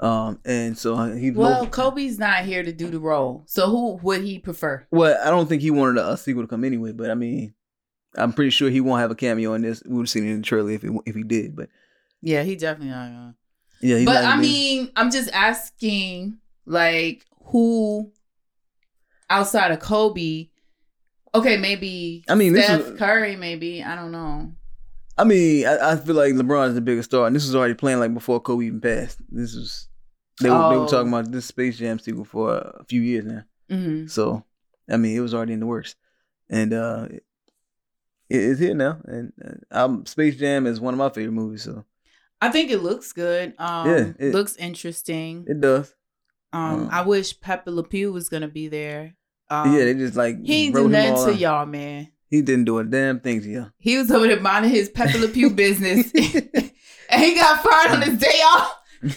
Um 0.00 0.40
and 0.44 0.76
so 0.76 0.96
he 1.12 1.30
Well, 1.30 1.66
Kobe's 1.68 2.18
not 2.18 2.44
here 2.44 2.62
to 2.62 2.72
do 2.72 2.88
the 2.90 2.98
role, 2.98 3.44
so 3.46 3.68
who 3.70 3.94
would 4.02 4.22
he 4.22 4.38
prefer? 4.40 4.86
well, 4.90 5.16
I 5.24 5.30
don't 5.30 5.48
think 5.48 5.62
he 5.62 5.70
wanted 5.70 6.00
a, 6.00 6.12
a 6.12 6.16
sequel 6.16 6.42
to 6.42 6.48
come 6.48 6.64
anyway, 6.64 6.92
but 6.92 7.10
I 7.10 7.14
mean 7.14 7.54
I'm 8.16 8.32
pretty 8.32 8.50
sure 8.50 8.68
he 8.68 8.80
won't 8.80 9.00
have 9.00 9.10
a 9.10 9.14
cameo 9.14 9.54
in 9.54 9.62
this. 9.62 9.82
We 9.86 9.94
would 9.94 10.02
have 10.02 10.10
seen 10.10 10.26
it 10.26 10.32
in 10.32 10.38
the 10.38 10.46
trailer 10.46 10.70
if 10.72 10.82
it, 10.84 10.92
if 11.06 11.14
he 11.14 11.22
did, 11.22 11.54
but 11.56 11.68
Yeah, 12.20 12.42
he 12.42 12.56
definitely 12.56 12.90
not 12.90 13.06
gonna. 13.08 13.34
yeah. 13.80 14.04
But 14.04 14.16
I 14.16 14.22
gonna 14.22 14.42
be- 14.42 14.48
mean, 14.48 14.90
I'm 14.96 15.10
just 15.10 15.30
asking, 15.32 16.38
like, 16.66 17.24
who 17.46 18.12
outside 19.30 19.70
of 19.70 19.78
Kobe? 19.80 20.48
Okay, 21.34 21.56
maybe. 21.56 22.22
I 22.28 22.34
mean, 22.34 22.54
Steph 22.54 22.80
is- 22.80 22.98
Curry. 22.98 23.36
Maybe 23.36 23.82
I 23.82 23.94
don't 23.94 24.12
know. 24.12 24.52
I 25.18 25.24
mean, 25.24 25.66
I, 25.66 25.92
I 25.92 25.96
feel 25.96 26.14
like 26.14 26.32
LeBron 26.34 26.68
is 26.68 26.74
the 26.74 26.80
biggest 26.80 27.10
star, 27.10 27.26
and 27.26 27.36
this 27.36 27.44
was 27.44 27.54
already 27.54 27.74
playing 27.74 27.98
like 28.00 28.14
before 28.14 28.40
Kobe 28.40 28.66
even 28.66 28.80
passed. 28.80 29.18
This 29.30 29.54
was 29.54 29.88
they 30.40 30.48
were, 30.50 30.56
they 30.56 30.74
Oh. 30.76 30.80
were 30.80 30.86
talking 30.86 31.08
about 31.08 31.30
this 31.30 31.46
Space 31.46 31.78
Jam 31.78 31.98
sequel 31.98 32.24
for 32.24 32.56
a 32.56 32.84
few 32.84 33.00
years 33.02 33.24
now. 33.24 33.42
hmm 33.68 34.06
So 34.06 34.44
I 34.90 34.96
mean, 34.96 35.16
it 35.16 35.20
was 35.20 35.34
already 35.34 35.52
in 35.52 35.60
the 35.60 35.66
works, 35.66 35.94
and 36.48 36.72
uh 36.72 37.08
it, 37.10 37.22
it's 38.28 38.60
here 38.60 38.74
now. 38.74 38.98
And 39.04 39.32
uh, 39.70 39.98
Space 40.06 40.36
Jam 40.36 40.66
is 40.66 40.80
one 40.80 40.94
of 40.94 40.98
my 40.98 41.10
favorite 41.10 41.32
movies, 41.32 41.62
so 41.64 41.84
I 42.40 42.48
think 42.48 42.70
it 42.70 42.78
looks 42.82 43.12
good. 43.12 43.54
Um, 43.58 43.86
Yeah, 43.88 44.12
it- 44.18 44.34
looks 44.34 44.56
interesting. 44.56 45.44
it 45.48 45.60
does. 45.60 45.94
Um, 46.54 46.62
um, 46.82 46.88
I 46.90 47.02
wish 47.02 47.38
Pepe 47.40 47.70
Le 47.70 47.82
Pew 47.84 48.12
was 48.12 48.28
gonna 48.28 48.48
be 48.48 48.68
there. 48.68 49.14
Um, 49.50 49.72
yeah, 49.74 49.84
they 49.84 49.94
just 49.94 50.16
like 50.16 50.42
he 50.42 50.66
ain't 50.66 50.74
do 50.74 50.88
nothing 50.88 51.14
to 51.14 51.30
out. 51.32 51.38
y'all, 51.38 51.66
man. 51.66 52.08
He 52.32 52.40
didn't 52.40 52.64
do 52.64 52.78
a 52.78 52.84
damn 52.84 53.20
thing 53.20 53.42
to 53.42 53.46
y'all. 53.50 53.70
He 53.78 53.98
was 53.98 54.10
over 54.10 54.26
there 54.26 54.40
minding 54.40 54.70
his 54.70 54.88
Pepe 54.88 55.18
Le 55.18 55.28
Pew 55.28 55.50
business, 55.50 56.10
and 57.10 57.22
he 57.22 57.34
got 57.34 57.62
fired 57.62 57.90
on 57.92 58.00
his 58.00 58.16
day 58.18 58.40
off. 58.46 58.78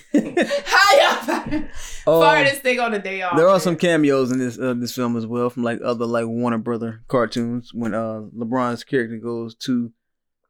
How 0.66 0.98
y'all 0.98 1.24
fired, 1.24 1.70
Um, 2.08 2.22
fired 2.22 2.48
this 2.48 2.60
thing 2.60 2.82
on 2.82 2.92
the 2.92 3.00
day 3.00 3.22
off? 3.22 3.38
There 3.38 3.48
are 3.48 3.62
some 3.62 3.78
cameos 3.78 4.34
in 4.34 4.40
this 4.40 4.60
uh, 4.60 4.74
this 4.74 4.94
film 4.94 5.16
as 5.16 5.26
well 5.26 5.50
from 5.50 5.64
like 5.64 5.80
other 5.82 6.06
like 6.06 6.26
Warner 6.28 6.58
Brother 6.58 7.04
cartoons 7.08 7.74
when 7.74 7.94
uh 7.94 8.24
LeBron's 8.38 8.84
character 8.84 9.16
goes 9.16 9.56
to 9.60 9.94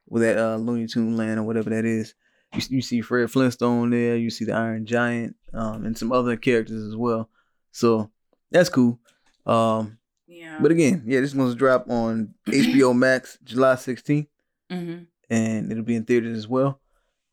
with 0.07 0.23
that 0.23 0.39
uh 0.39 0.55
Looney 0.55 0.87
Tune 0.87 1.15
land 1.15 1.39
or 1.39 1.43
whatever 1.43 1.69
that 1.69 1.85
is. 1.85 2.15
You, 2.55 2.61
you 2.77 2.81
see 2.81 3.01
Fred 3.01 3.29
Flintstone 3.29 3.91
there, 3.91 4.15
you 4.17 4.31
see 4.31 4.45
the 4.45 4.53
Iron 4.53 4.87
Giant, 4.87 5.35
um, 5.53 5.85
and 5.85 5.95
some 5.95 6.11
other 6.11 6.35
characters 6.35 6.81
as 6.83 6.95
well. 6.95 7.29
So 7.71 8.09
that's 8.49 8.69
cool. 8.69 8.99
Um, 9.45 9.99
Yeah. 10.27 10.57
but 10.61 10.71
again, 10.71 11.03
yeah, 11.05 11.19
this 11.21 11.35
one's 11.35 11.55
drop 11.55 11.89
on 11.89 12.33
HBO 12.47 12.95
Max 12.97 13.37
July 13.43 13.75
16th, 13.75 14.27
hmm 14.71 14.95
and 15.29 15.71
it'll 15.71 15.83
be 15.83 15.95
in 15.95 16.05
theaters 16.05 16.37
as 16.37 16.47
well. 16.47 16.79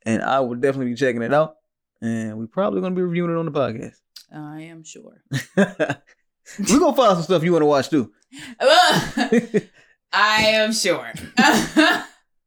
And 0.07 0.23
I 0.23 0.41
will 0.41 0.55
definitely 0.55 0.93
be 0.93 0.97
checking 0.97 1.21
it 1.23 1.33
out. 1.35 1.57
And 2.01 2.39
we're 2.39 2.47
probably 2.47 2.81
gonna 2.81 2.95
be 2.95 3.03
reviewing 3.03 3.31
it 3.31 3.39
on 3.39 3.45
the 3.45 3.53
podcast. 3.53 3.97
I 4.35 4.63
am 4.63 4.83
sure. 4.83 5.23
We're 5.57 6.79
gonna 6.81 6.97
find 6.97 7.15
some 7.17 7.23
stuff 7.23 7.45
you 7.45 7.53
want 7.53 7.63
to 7.63 7.67
watch 7.67 7.89
too. 7.91 8.13
I 10.13 10.43
am 10.47 10.73
sure. 10.73 11.13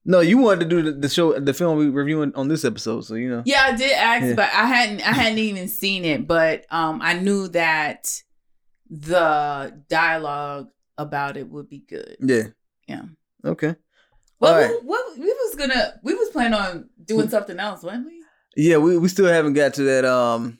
no, 0.05 0.19
you 0.19 0.37
wanted 0.37 0.61
to 0.61 0.65
do 0.69 0.81
the, 0.81 0.91
the 0.91 1.09
show, 1.09 1.39
the 1.39 1.53
film 1.53 1.77
we 1.77 1.89
reviewing 1.89 2.33
on 2.35 2.47
this 2.47 2.65
episode, 2.65 3.01
so 3.05 3.15
you 3.15 3.29
know. 3.29 3.43
yeah, 3.45 3.63
I 3.65 3.75
did 3.75 3.91
ask, 3.91 4.25
Yeah. 4.25 4.33
but 4.35 4.49
I 4.53 4.65
hadn't. 4.65 5.01
I 5.07 5.13
hadn't 5.13 5.39
even 5.39 5.67
seen 5.67 6.05
it, 6.05 6.27
but 6.27 6.65
um, 6.69 6.99
I 7.01 7.13
knew 7.13 7.47
that 7.49 8.21
the 8.89 9.81
dialogue 9.89 10.69
about 10.97 11.37
it 11.37 11.49
would 11.49 11.69
be 11.69 11.79
good. 11.79 12.17
Yeah. 12.19 12.47
Yeah. 12.87 13.03
Okay. 13.43 13.75
Well, 14.39 14.55
right. 14.55 14.69
we, 14.69 14.87
what, 14.87 15.17
we 15.17 15.25
was 15.25 15.55
gonna, 15.55 15.93
we 16.03 16.13
was 16.13 16.29
planning 16.29 16.59
on 16.59 16.89
doing 17.03 17.29
something 17.29 17.59
else, 17.59 17.83
weren't 17.83 18.05
we? 18.05 18.21
Yeah, 18.55 18.77
we, 18.77 18.97
we 18.97 19.07
still 19.07 19.27
haven't 19.27 19.53
got 19.53 19.73
to 19.75 19.83
that 19.83 20.05
um 20.05 20.59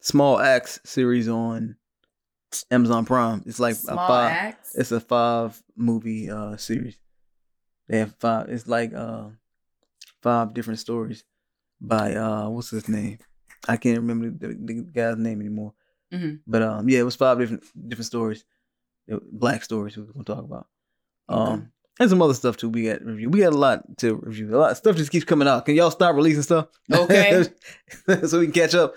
small 0.00 0.38
acts 0.40 0.80
series 0.84 1.28
on 1.28 1.76
Amazon 2.70 3.04
Prime. 3.04 3.42
It's 3.46 3.60
like 3.60 3.74
a 3.74 3.78
Small 3.78 4.06
five. 4.06 4.32
acts. 4.32 4.74
It's 4.74 4.92
a 4.92 5.00
five 5.00 5.60
movie 5.76 6.30
uh 6.30 6.56
series. 6.56 6.98
They 7.88 7.98
have 7.98 8.14
five. 8.16 8.48
It's 8.48 8.66
like 8.66 8.94
uh 8.94 9.28
five 10.22 10.54
different 10.54 10.80
stories 10.80 11.24
by 11.80 12.14
uh 12.14 12.48
what's 12.48 12.70
his 12.70 12.88
name? 12.88 13.18
I 13.68 13.76
can't 13.76 13.98
remember 13.98 14.30
the, 14.30 14.54
the 14.54 14.74
guy's 14.82 15.16
name 15.16 15.40
anymore. 15.40 15.74
Mhm. 16.12 16.40
But 16.46 16.62
um 16.62 16.88
yeah, 16.88 17.00
it 17.00 17.04
was 17.04 17.16
five 17.16 17.38
different 17.38 17.64
different 17.88 18.06
stories, 18.06 18.44
black 19.32 19.64
stories 19.64 19.96
we 19.96 20.02
we're 20.04 20.12
gonna 20.12 20.24
talk 20.24 20.44
about. 20.44 20.66
Um 21.28 21.38
Okay. 21.52 21.62
and 22.00 22.10
some 22.10 22.22
other 22.22 22.34
stuff 22.34 22.56
too. 22.56 22.68
We 22.68 22.84
got 22.84 23.02
review. 23.02 23.30
We 23.30 23.40
got 23.40 23.52
a 23.52 23.56
lot 23.58 23.98
to 23.98 24.16
review. 24.16 24.54
A 24.54 24.58
lot 24.58 24.70
of 24.70 24.76
stuff 24.76 24.96
just 24.96 25.10
keeps 25.10 25.24
coming 25.24 25.48
out. 25.48 25.64
Can 25.64 25.74
y'all 25.74 25.90
start 25.90 26.14
releasing 26.16 26.42
stuff? 26.42 26.68
Okay. 26.92 27.44
so 28.26 28.38
we 28.38 28.46
can 28.46 28.52
catch 28.52 28.74
up. 28.74 28.94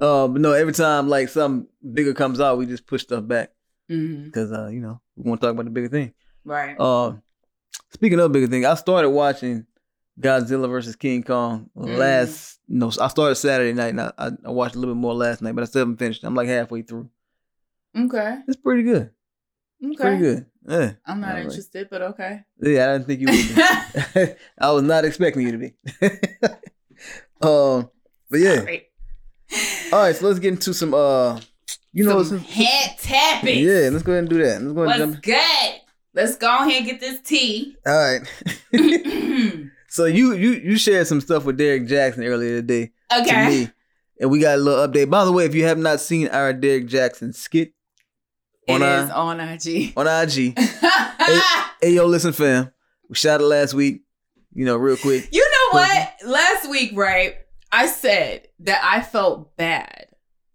Um, 0.00 0.32
but 0.32 0.42
no, 0.42 0.52
every 0.52 0.72
time 0.72 1.08
like 1.08 1.28
something 1.28 1.68
bigger 1.92 2.12
comes 2.14 2.40
out, 2.40 2.58
we 2.58 2.66
just 2.66 2.86
push 2.86 3.02
stuff 3.02 3.26
back 3.26 3.50
because 3.88 4.52
uh, 4.52 4.68
you 4.68 4.80
know 4.80 5.00
we 5.16 5.28
want 5.28 5.40
to 5.40 5.46
talk 5.46 5.52
about 5.54 5.64
the 5.64 5.70
bigger 5.70 5.88
thing. 5.88 6.12
Right. 6.44 6.74
Uh, 6.78 7.14
speaking 7.92 8.18
of 8.18 8.32
bigger 8.32 8.48
thing, 8.48 8.64
I 8.66 8.74
started 8.74 9.10
watching 9.10 9.66
Godzilla 10.22 10.68
versus 10.68 10.96
King 10.96 11.22
Kong 11.22 11.68
Mm. 11.76 11.96
last. 11.98 12.60
No, 12.68 12.90
I 13.00 13.08
started 13.08 13.34
Saturday 13.34 13.72
night, 13.74 13.88
and 13.88 14.00
I, 14.00 14.12
I, 14.18 14.50
watched 14.50 14.74
a 14.76 14.78
little 14.78 14.94
bit 14.94 15.00
more 15.00 15.14
last 15.14 15.42
night, 15.42 15.54
but 15.54 15.62
I 15.62 15.66
still 15.66 15.80
haven't 15.80 15.98
finished. 15.98 16.24
I'm 16.24 16.34
like 16.34 16.48
halfway 16.48 16.82
through. 16.82 17.10
okay. 17.98 18.38
It's 18.48 18.56
pretty 18.60 18.82
good. 18.84 19.10
Okay. 19.84 19.96
Pretty 19.96 20.18
good. 20.18 20.46
Yeah. 20.66 20.92
I'm 21.04 21.20
not 21.20 21.34
like- 21.34 21.44
interested, 21.44 21.88
but 21.90 22.02
okay. 22.02 22.40
Yeah, 22.60 22.88
I 22.88 22.92
didn't 22.98 23.06
think 23.08 23.20
you 23.20 23.26
would 23.26 24.14
be. 24.24 24.32
I 24.58 24.70
was 24.70 24.82
not 24.84 25.04
expecting 25.04 25.42
you 25.42 25.52
to 25.52 25.58
be. 25.58 25.74
um, 27.42 27.90
but 28.30 28.40
yeah. 28.40 28.56
Sorry. 28.56 28.88
All 29.92 29.98
right, 30.00 30.16
so 30.16 30.26
let's 30.26 30.38
get 30.38 30.52
into 30.54 30.72
some. 30.72 30.94
Uh, 30.94 31.40
you 31.92 32.04
know, 32.04 32.22
Some 32.22 32.38
some, 32.38 32.46
head 32.46 32.96
tapping. 32.98 33.58
yeah. 33.58 33.90
Let's 33.92 34.02
go 34.02 34.12
ahead 34.12 34.20
and 34.24 34.30
do 34.30 34.38
that. 34.38 34.62
Let's 34.62 34.72
go 34.72 34.82
ahead 34.84 34.86
What's 34.86 35.00
and 35.00 35.12
jump. 35.12 35.22
good? 35.24 35.80
Let's 36.14 36.36
go 36.36 36.46
ahead 36.66 36.76
and 36.82 36.86
get 36.86 37.00
this 37.00 37.20
tea. 37.20 37.76
All 37.86 37.94
right. 37.94 38.22
okay. 39.92 40.04
so 40.04 40.04
you 40.06 40.34
you 40.34 40.50
you 40.52 40.78
shared 40.78 41.06
some 41.06 41.20
stuff 41.20 41.44
with 41.44 41.58
Derek 41.58 41.86
Jackson 41.86 42.24
earlier 42.24 42.60
today 42.62 42.90
to 43.10 43.50
me, 43.50 43.68
and 44.20 44.30
we 44.30 44.40
got 44.40 44.54
a 44.54 44.60
little 44.60 44.86
update. 44.88 45.10
By 45.10 45.24
the 45.24 45.32
way, 45.32 45.44
if 45.44 45.54
you 45.54 45.64
have 45.64 45.78
not 45.78 46.00
seen 46.00 46.28
our 46.28 46.52
Derek 46.52 46.86
Jackson 46.86 47.32
skit 47.32 47.72
It 48.66 48.72
on 48.72 48.82
is 48.82 49.10
our 49.10 49.16
on 49.16 49.40
IG. 49.40 49.92
on 49.96 50.06
IG, 50.06 50.58
hey 51.82 51.92
yo, 51.94 52.06
listen, 52.06 52.32
fam, 52.32 52.72
we 53.08 53.14
shot 53.14 53.40
it 53.40 53.44
last 53.44 53.74
week. 53.74 54.02
You 54.54 54.64
know, 54.64 54.76
real 54.76 54.96
quick. 54.96 55.28
You 55.32 55.48
know 55.48 55.78
what? 55.78 56.12
Last 56.26 56.70
week, 56.70 56.92
right? 56.94 57.36
I 57.70 57.86
said 57.86 58.48
that 58.60 58.82
I 58.84 59.00
felt 59.00 59.56
bad 59.56 60.06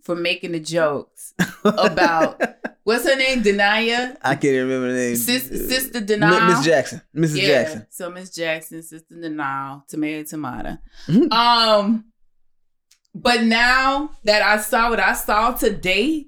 for 0.08 0.16
making 0.16 0.54
the 0.54 0.60
jokes 0.62 1.34
about 1.66 2.42
what's 2.86 3.04
her 3.04 3.18
name, 3.18 3.44
Denaya, 3.44 4.16
I 4.22 4.36
can't 4.36 4.46
even 4.46 4.68
remember 4.70 4.94
the 4.94 5.00
name. 5.00 5.16
Sis, 5.18 5.48
Sister 5.50 5.98
M- 5.98 6.06
Denial. 6.06 6.48
Miss 6.56 6.66
Jackson. 6.66 7.02
Mrs. 7.14 7.38
yeah. 7.42 7.48
Jackson. 7.48 7.88
So 7.90 8.10
Miss 8.10 8.30
Jackson, 8.34 8.82
Sister 8.84 9.20
Denial, 9.22 9.84
Tomato 9.90 10.24
Tomato. 10.24 10.78
Mhm. 11.08 11.30
Um, 11.34 12.06
but 13.14 13.44
now 13.44 14.12
that 14.24 14.42
I 14.42 14.58
saw 14.62 14.90
what 14.92 15.02
I 15.02 15.12
saw 15.12 15.52
today, 15.52 16.28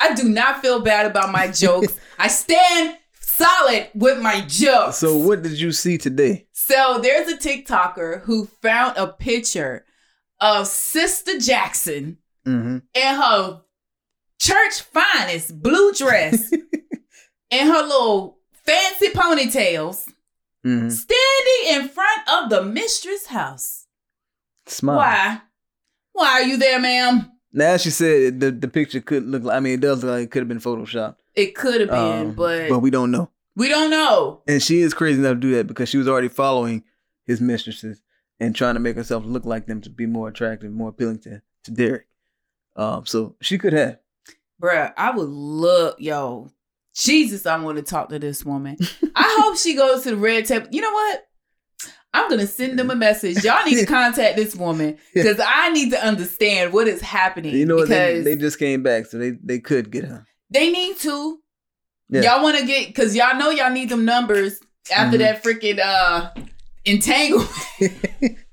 I 0.00 0.14
do 0.14 0.24
not 0.24 0.62
feel 0.62 0.80
bad 0.80 1.04
about 1.04 1.30
my 1.30 1.48
jokes. 1.48 1.94
I 2.18 2.28
stand 2.28 2.96
solid 3.20 3.88
with 3.94 4.22
my 4.22 4.40
jokes. 4.40 4.96
So 4.96 5.18
what 5.18 5.42
did 5.42 5.60
you 5.60 5.72
see 5.72 5.98
today? 5.98 6.46
So 6.52 6.98
there's 7.02 7.30
a 7.30 7.36
TikToker 7.36 8.22
who 8.22 8.46
found 8.62 8.96
a 8.96 9.06
picture 9.08 9.84
of 10.40 10.66
Sister 10.66 11.38
Jackson 11.38 12.16
Mm-hmm. 12.48 12.78
in 12.94 13.14
her 13.14 13.60
church 14.40 14.80
finest 14.82 15.60
blue 15.62 15.92
dress 15.92 16.50
and 17.50 17.68
her 17.68 17.82
little 17.82 18.38
fancy 18.52 19.08
ponytails 19.08 20.08
Mm-hmm. 20.66 20.88
standing 20.90 21.82
in 21.82 21.88
front 21.88 22.20
of 22.28 22.50
the 22.50 22.62
mistress 22.64 23.26
house. 23.26 23.86
Smile. 24.66 24.96
Why? 24.98 25.40
Why 26.12 26.26
are 26.32 26.42
you 26.42 26.56
there, 26.56 26.80
ma'am? 26.80 27.30
Now 27.52 27.76
she 27.76 27.90
said 27.90 28.40
the 28.40 28.50
the 28.50 28.66
picture 28.68 29.00
could 29.00 29.24
look 29.24 29.44
like. 29.44 29.56
I 29.56 29.60
mean, 29.60 29.74
it 29.74 29.80
does 29.80 30.02
look 30.02 30.10
like 30.12 30.24
it 30.24 30.30
could 30.32 30.40
have 30.40 30.48
been 30.48 30.58
photoshopped, 30.58 31.16
It 31.36 31.54
could 31.54 31.80
have 31.80 31.90
been, 31.90 32.26
Um, 32.30 32.32
but, 32.34 32.68
but 32.68 32.80
we 32.80 32.90
don't 32.90 33.12
know. 33.12 33.30
we 33.54 33.68
don't 33.68 33.88
know. 33.90 34.42
And 34.48 34.60
she 34.60 34.80
is 34.80 34.92
crazy 34.94 35.20
enough 35.20 35.34
to 35.36 35.40
do 35.40 35.54
that 35.54 35.68
because 35.68 35.88
she 35.88 35.96
was 35.96 36.08
already 36.08 36.28
following 36.28 36.82
his 37.24 37.40
mistresses 37.40 38.02
and 38.40 38.54
trying 38.54 38.74
to 38.74 38.80
make 38.80 38.96
herself 38.96 39.24
look 39.24 39.44
like 39.46 39.66
them 39.66 39.80
to 39.82 39.90
be 39.90 40.06
more 40.06 40.28
attractive, 40.28 40.72
more 40.72 40.88
appealing 40.88 41.20
to 41.20 41.40
to 41.64 41.70
Derek. 41.70 42.07
Um, 42.78 43.04
so 43.04 43.36
she 43.42 43.58
could 43.58 43.72
have. 43.74 43.98
Bruh, 44.62 44.92
I 44.96 45.10
would 45.10 45.28
love, 45.28 45.94
yo, 46.00 46.50
Jesus, 46.94 47.44
I 47.46 47.56
want 47.58 47.76
to 47.76 47.82
talk 47.82 48.08
to 48.08 48.18
this 48.18 48.44
woman. 48.44 48.76
I 49.14 49.36
hope 49.42 49.58
she 49.58 49.74
goes 49.74 50.02
to 50.04 50.10
the 50.10 50.16
red 50.16 50.46
table. 50.46 50.68
You 50.70 50.80
know 50.80 50.92
what? 50.92 51.24
I'm 52.14 52.28
going 52.28 52.40
to 52.40 52.46
send 52.46 52.78
them 52.78 52.90
a 52.90 52.96
message. 52.96 53.44
Y'all 53.44 53.64
need 53.64 53.78
to 53.78 53.86
contact 54.00 54.36
this 54.36 54.56
woman 54.56 54.96
because 55.12 55.38
I 55.44 55.70
need 55.70 55.90
to 55.90 56.04
understand 56.04 56.72
what 56.72 56.88
is 56.88 57.00
happening. 57.02 57.54
You 57.54 57.66
know 57.66 57.76
what? 57.76 57.88
They, 57.88 58.12
Because 58.12 58.24
they 58.24 58.36
just 58.36 58.58
came 58.58 58.82
back, 58.82 59.06
so 59.06 59.18
they 59.18 59.32
they 59.42 59.58
could 59.60 59.90
get 59.90 60.04
her. 60.04 60.24
they 60.50 60.70
need 60.70 60.96
to. 61.00 61.38
Yeah. 62.08 62.22
Y'all 62.22 62.42
want 62.42 62.58
to 62.58 62.64
get, 62.66 62.86
because 62.88 63.14
y'all 63.14 63.36
know 63.36 63.50
y'all 63.50 63.70
need 63.70 63.90
them 63.90 64.04
numbers 64.06 64.58
after 64.90 65.18
Mhm. 65.18 65.20
that 65.20 65.42
freaking 65.44 65.78
uh 65.78 66.30
entanglement. 66.86 67.50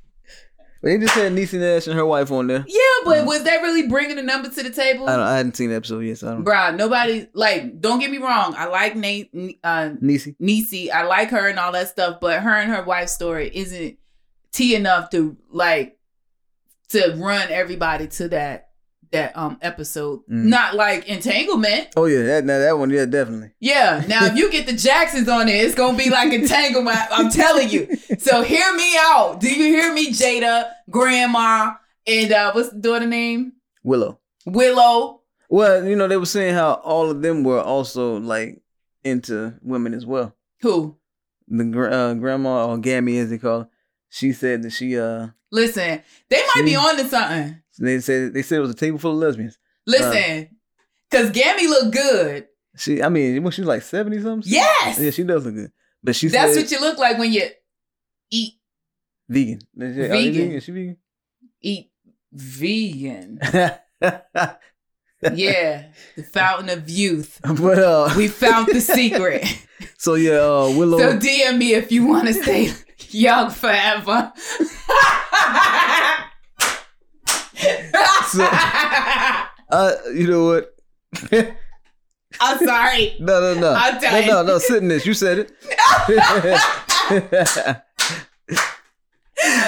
They 0.85 0.99
just 0.99 1.15
had 1.15 1.31
Niecy 1.31 1.59
Nash 1.59 1.87
and 1.87 1.95
her 1.95 2.05
wife 2.05 2.31
on 2.31 2.45
there. 2.45 2.63
yeah, 2.67 2.79
but 3.05 3.25
was 3.25 3.43
that 3.43 3.63
really 3.63 3.87
bringing 3.87 4.17
the 4.17 4.21
number 4.21 4.49
to 4.49 4.63
the 4.63 4.69
table? 4.69 5.07
Mm-hmm. 5.07 5.09
I, 5.09 5.15
don't, 5.15 5.25
I 5.25 5.37
hadn't 5.37 5.57
seen 5.57 5.69
the 5.71 5.75
episode 5.77 6.01
yet, 6.01 6.19
so 6.19 6.27
I 6.27 6.31
don't. 6.33 6.45
Bruh, 6.45 6.75
nobody, 6.75 7.25
like, 7.33 7.81
don't 7.81 7.97
get 7.97 8.11
me 8.11 8.19
wrong. 8.19 8.53
I 8.55 8.67
like 8.67 8.95
Nate, 8.95 9.31
uh, 9.63 9.89
Niecy. 9.99 10.35
Niecy. 10.39 10.91
I 10.91 11.01
like 11.05 11.31
her 11.31 11.49
and 11.49 11.57
all 11.57 11.71
that 11.71 11.87
stuff, 11.87 12.19
but 12.21 12.39
her 12.39 12.53
and 12.53 12.71
her 12.71 12.83
wife's 12.83 13.13
story 13.13 13.49
isn't 13.51 13.97
tea 14.51 14.75
enough 14.75 15.09
to 15.09 15.35
like 15.49 15.97
to 16.89 17.15
run 17.17 17.47
everybody 17.49 18.07
to 18.07 18.29
that 18.29 18.64
that 19.11 19.35
um 19.37 19.57
episode. 19.61 20.21
Mm. 20.29 20.45
Not 20.45 20.75
like 20.75 21.07
entanglement. 21.07 21.89
Oh 21.95 22.05
yeah, 22.05 22.23
that 22.23 22.45
now 22.45 22.59
that 22.59 22.77
one, 22.77 22.89
yeah, 22.89 23.05
definitely. 23.05 23.51
Yeah. 23.59 24.03
Now 24.07 24.25
if 24.25 24.35
you 24.35 24.51
get 24.51 24.65
the 24.65 24.73
Jacksons 24.73 25.27
on 25.29 25.47
it, 25.49 25.53
it's 25.55 25.75
gonna 25.75 25.97
be 25.97 26.09
like 26.09 26.33
entanglement. 26.33 26.97
I'm 27.11 27.29
telling 27.31 27.69
you. 27.69 27.87
So 28.19 28.41
hear 28.43 28.73
me 28.75 28.95
out. 28.97 29.39
Do 29.39 29.49
you 29.49 29.65
hear 29.65 29.93
me, 29.93 30.11
Jada, 30.11 30.71
Grandma, 30.89 31.73
and 32.07 32.31
uh 32.31 32.51
what's 32.53 32.69
the 32.69 32.79
daughter 32.79 33.07
name? 33.07 33.53
Willow. 33.83 34.19
Willow. 34.45 35.21
Well, 35.49 35.85
you 35.85 35.95
know, 35.95 36.07
they 36.07 36.17
were 36.17 36.25
saying 36.25 36.55
how 36.55 36.73
all 36.83 37.09
of 37.11 37.21
them 37.21 37.43
were 37.43 37.61
also 37.61 38.17
like 38.19 38.61
into 39.03 39.53
women 39.61 39.93
as 39.93 40.05
well. 40.05 40.35
Who? 40.61 40.97
The 41.47 41.89
uh, 41.91 42.15
grandma 42.15 42.67
or 42.67 42.77
Gammy, 42.79 43.19
as 43.19 43.29
they 43.29 43.37
call 43.37 43.59
her, 43.61 43.69
she 44.09 44.33
said 44.33 44.63
that 44.63 44.71
she 44.71 44.97
uh 44.97 45.27
Listen, 45.51 46.01
they 46.29 46.41
might 46.55 46.63
be 46.63 46.71
See? 46.71 46.75
on 46.75 46.97
to 46.97 47.05
something. 47.05 47.61
They 47.77 47.99
said 47.99 48.33
they 48.33 48.41
said 48.41 48.57
it 48.57 48.61
was 48.61 48.71
a 48.71 48.75
table 48.75 48.97
full 48.97 49.11
of 49.11 49.17
lesbians. 49.17 49.57
Listen, 49.87 50.49
cause 51.11 51.29
Gammy 51.31 51.67
look 51.67 51.93
good. 51.93 52.47
She, 52.77 53.01
I 53.01 53.09
mean, 53.09 53.41
when 53.43 53.51
she's 53.51 53.65
like 53.65 53.81
seventy 53.81 54.21
something. 54.21 54.51
Yes. 54.51 54.99
Yeah, 54.99 55.11
she 55.11 55.23
does 55.23 55.45
look 55.45 55.55
good. 55.55 55.71
But 56.03 56.15
she 56.15 56.27
That's 56.27 56.53
said 56.53 56.61
what 56.63 56.71
you 56.71 56.79
look 56.81 56.97
like 56.97 57.17
when 57.17 57.31
you 57.31 57.43
eat 58.31 58.53
vegan. 59.29 59.59
Are 59.79 59.85
you 59.85 59.93
Vegan. 59.93 60.33
vegan? 60.33 60.51
Is 60.51 60.63
she 60.63 60.71
vegan? 60.71 60.97
eat 61.61 61.91
vegan. 62.31 63.39
Yeah, 65.33 65.85
the 66.15 66.21
fountain 66.23 66.69
of 66.69 66.87
youth. 66.89 67.39
but 67.41 67.79
uh, 67.79 68.13
We 68.15 68.27
found 68.27 68.67
the 68.67 68.79
secret. 68.81 69.43
so 69.97 70.13
yeah, 70.15 70.33
uh, 70.33 70.71
Willow. 70.77 70.99
So 70.99 71.17
DM 71.17 71.57
me 71.57 71.73
if 71.73 71.91
you 71.91 72.05
want 72.05 72.27
to 72.27 72.33
stay 72.33 72.71
young 73.09 73.49
forever. 73.49 74.31
So- 78.27 78.47
uh, 79.69 79.91
you 80.13 80.27
know 80.27 80.45
what? 80.45 80.75
I'm 82.41 82.57
sorry. 82.65 83.15
no, 83.19 83.39
no, 83.39 83.59
no, 83.59 83.73
I'm 83.73 83.95
no, 83.95 84.01
dying. 84.01 84.27
no, 84.27 84.43
no. 84.43 84.57
Sit 84.57 84.81
in 84.83 84.89
this. 84.89 85.05
You 85.05 85.13
said 85.13 85.39
it. 85.39 85.51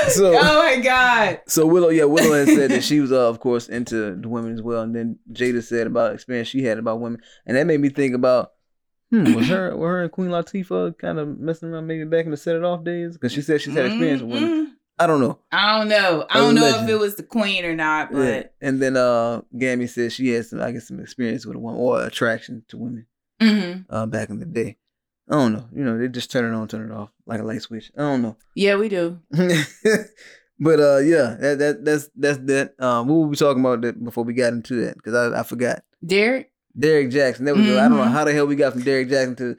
so, 0.10 0.36
Oh 0.38 0.64
my 0.64 0.80
god. 0.82 1.42
so 1.48 1.66
Willow, 1.66 1.90
yeah, 1.90 2.06
Willow 2.06 2.34
had 2.46 2.48
said 2.48 2.72
that 2.72 2.84
she 2.84 3.00
was, 3.00 3.12
uh, 3.12 3.30
of 3.30 3.40
course, 3.40 3.70
into 3.70 4.16
the 4.16 4.28
women 4.30 4.54
as 4.54 4.62
well, 4.62 4.82
and 4.82 4.96
then 4.96 5.20
Jada 5.32 5.64
said 5.64 5.88
about 5.88 6.14
experience 6.14 6.48
she 6.48 6.64
had 6.64 6.78
about 6.78 7.00
women, 7.00 7.22
and 7.46 7.58
that 7.58 7.68
made 7.68 7.80
me 7.80 7.90
think 7.90 8.16
about, 8.16 8.52
hmm, 9.12 9.34
was 9.34 9.48
her, 9.48 9.76
were 9.76 9.90
her 9.90 10.04
and 10.04 10.12
Queen 10.12 10.30
Latifah 10.30 10.98
kind 10.98 11.20
of 11.20 11.40
messing 11.40 11.70
around 11.70 11.88
maybe 11.88 12.06
back 12.06 12.26
in 12.26 12.32
the 12.32 12.38
set 12.38 12.56
it 12.56 12.64
off 12.64 12.84
days? 12.84 13.14
Because 13.14 13.32
she 13.32 13.42
said 13.42 13.62
she's 13.62 13.74
had 13.74 13.86
experience 13.86 14.22
with 14.22 14.34
women. 14.34 14.77
I 15.00 15.06
don't 15.08 15.20
know. 15.22 15.38
I 15.52 15.78
don't 15.78 15.90
know. 15.90 16.26
I 16.30 16.34
don't 16.40 16.56
know 16.56 16.66
if 16.84 16.90
it 16.90 16.96
was 16.98 17.16
the 17.16 17.24
queen 17.24 17.64
or 17.66 17.76
not, 17.76 18.10
Yeah. 18.14 18.44
And 18.62 18.82
then 18.82 18.98
uh 18.98 19.42
Gammy 19.58 19.86
said 19.88 20.12
she 20.12 20.30
had 20.30 20.46
some, 20.48 20.60
I 20.62 20.72
guess, 20.72 20.88
some 20.88 21.00
experience 21.00 21.46
with 21.46 21.56
a 21.56 21.60
woman 21.60 21.80
or 21.80 22.04
attraction 22.04 22.64
to 22.70 22.78
women 22.78 23.06
Mhm. 23.42 23.86
uh 23.90 24.06
back 24.08 24.30
in 24.30 24.40
the 24.40 24.46
day. 24.46 24.78
I 25.30 25.34
don't 25.34 25.54
know. 25.54 25.68
You 25.76 25.84
know, 25.84 25.98
they 26.00 26.08
just 26.08 26.32
turn 26.32 26.52
it 26.52 26.56
on, 26.58 26.68
turn 26.68 26.90
it 26.90 26.94
off 26.96 27.10
like 27.26 27.42
a 27.42 27.44
light 27.44 27.62
switch. 27.62 27.92
I 27.98 28.02
don't 28.02 28.22
know. 28.24 28.38
yeah, 28.56 28.76
we 28.76 28.90
do. 28.90 29.20
but 30.60 30.80
uh 30.80 30.98
yeah, 31.00 31.36
that 31.40 31.60
that 31.60 31.86
that's 31.86 32.10
that's 32.16 32.40
that. 32.46 32.74
Um 32.80 33.08
what 33.08 33.16
were 33.18 33.28
we 33.28 33.36
talking 33.36 33.62
about 33.64 33.82
that 33.82 34.04
before 34.04 34.24
we 34.24 34.34
got 34.34 34.54
into 34.54 34.76
that? 34.86 34.96
Because 34.96 35.14
I, 35.14 35.40
I 35.40 35.44
forgot. 35.44 35.84
Derek. 36.06 36.52
Derek 36.78 37.10
Jackson. 37.12 37.46
There 37.46 37.56
we 37.56 37.66
go. 37.66 37.78
I 37.80 37.88
don't 37.88 37.98
know 37.98 38.04
Mhm. 38.04 38.12
how 38.12 38.24
the 38.24 38.34
hell 38.34 38.46
we 38.48 38.56
got 38.56 38.74
from 38.74 38.84
Derek 38.84 39.10
Jackson 39.10 39.36
to 39.38 39.58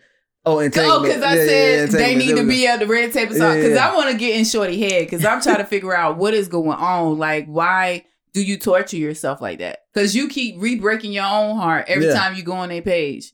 oh 0.57 0.61
Oh, 0.61 1.03
because 1.03 1.23
I 1.23 1.35
Yeah, 1.35 1.43
yeah, 1.45 1.45
yeah, 1.45 1.87
said 1.87 1.91
they 1.91 2.15
need 2.17 2.37
to 2.37 2.45
be 2.47 2.67
at 2.67 2.79
the 2.81 2.87
red 2.87 3.15
Yeah, 3.15 3.23
talk 3.25 3.29
because 3.31 3.73
yeah. 3.75 3.89
I 3.89 3.95
want 3.95 4.11
to 4.11 4.17
get 4.17 4.37
in 4.37 4.45
shorty 4.45 4.81
head 4.81 5.07
because 5.07 5.25
I'm 5.25 5.41
trying 5.41 5.59
to 5.59 5.65
figure 5.65 5.95
out 5.95 6.17
what 6.17 6.35
is 6.35 6.49
going 6.49 6.71
on. 6.79 7.19
Like, 7.19 7.47
why 7.47 8.05
do 8.33 8.43
you 8.43 8.59
torture 8.59 8.97
yourself 8.97 9.41
like 9.41 9.59
that? 9.59 9.81
Because 9.93 10.15
you 10.15 10.29
keep 10.29 10.57
re-breaking 10.59 11.13
your 11.13 11.25
own 11.27 11.57
heart 11.57 11.87
every 11.89 12.07
Yeah. 12.07 12.15
time 12.15 12.35
you 12.37 12.43
go 12.43 12.53
on 12.53 12.69
their 12.69 12.83
page. 12.83 13.33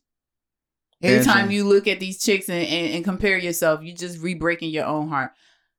Every 1.02 1.22
time 1.24 1.50
you 1.50 1.64
look 1.64 1.86
at 1.86 2.00
these 2.00 2.22
chicks 2.22 2.48
and, 2.48 2.66
and, 2.66 2.94
and 2.94 3.04
compare 3.04 3.36
yourself, 3.36 3.82
you 3.82 3.92
just 3.92 4.18
re-breaking 4.20 4.70
your 4.70 4.86
own 4.86 5.08
heart. 5.08 5.32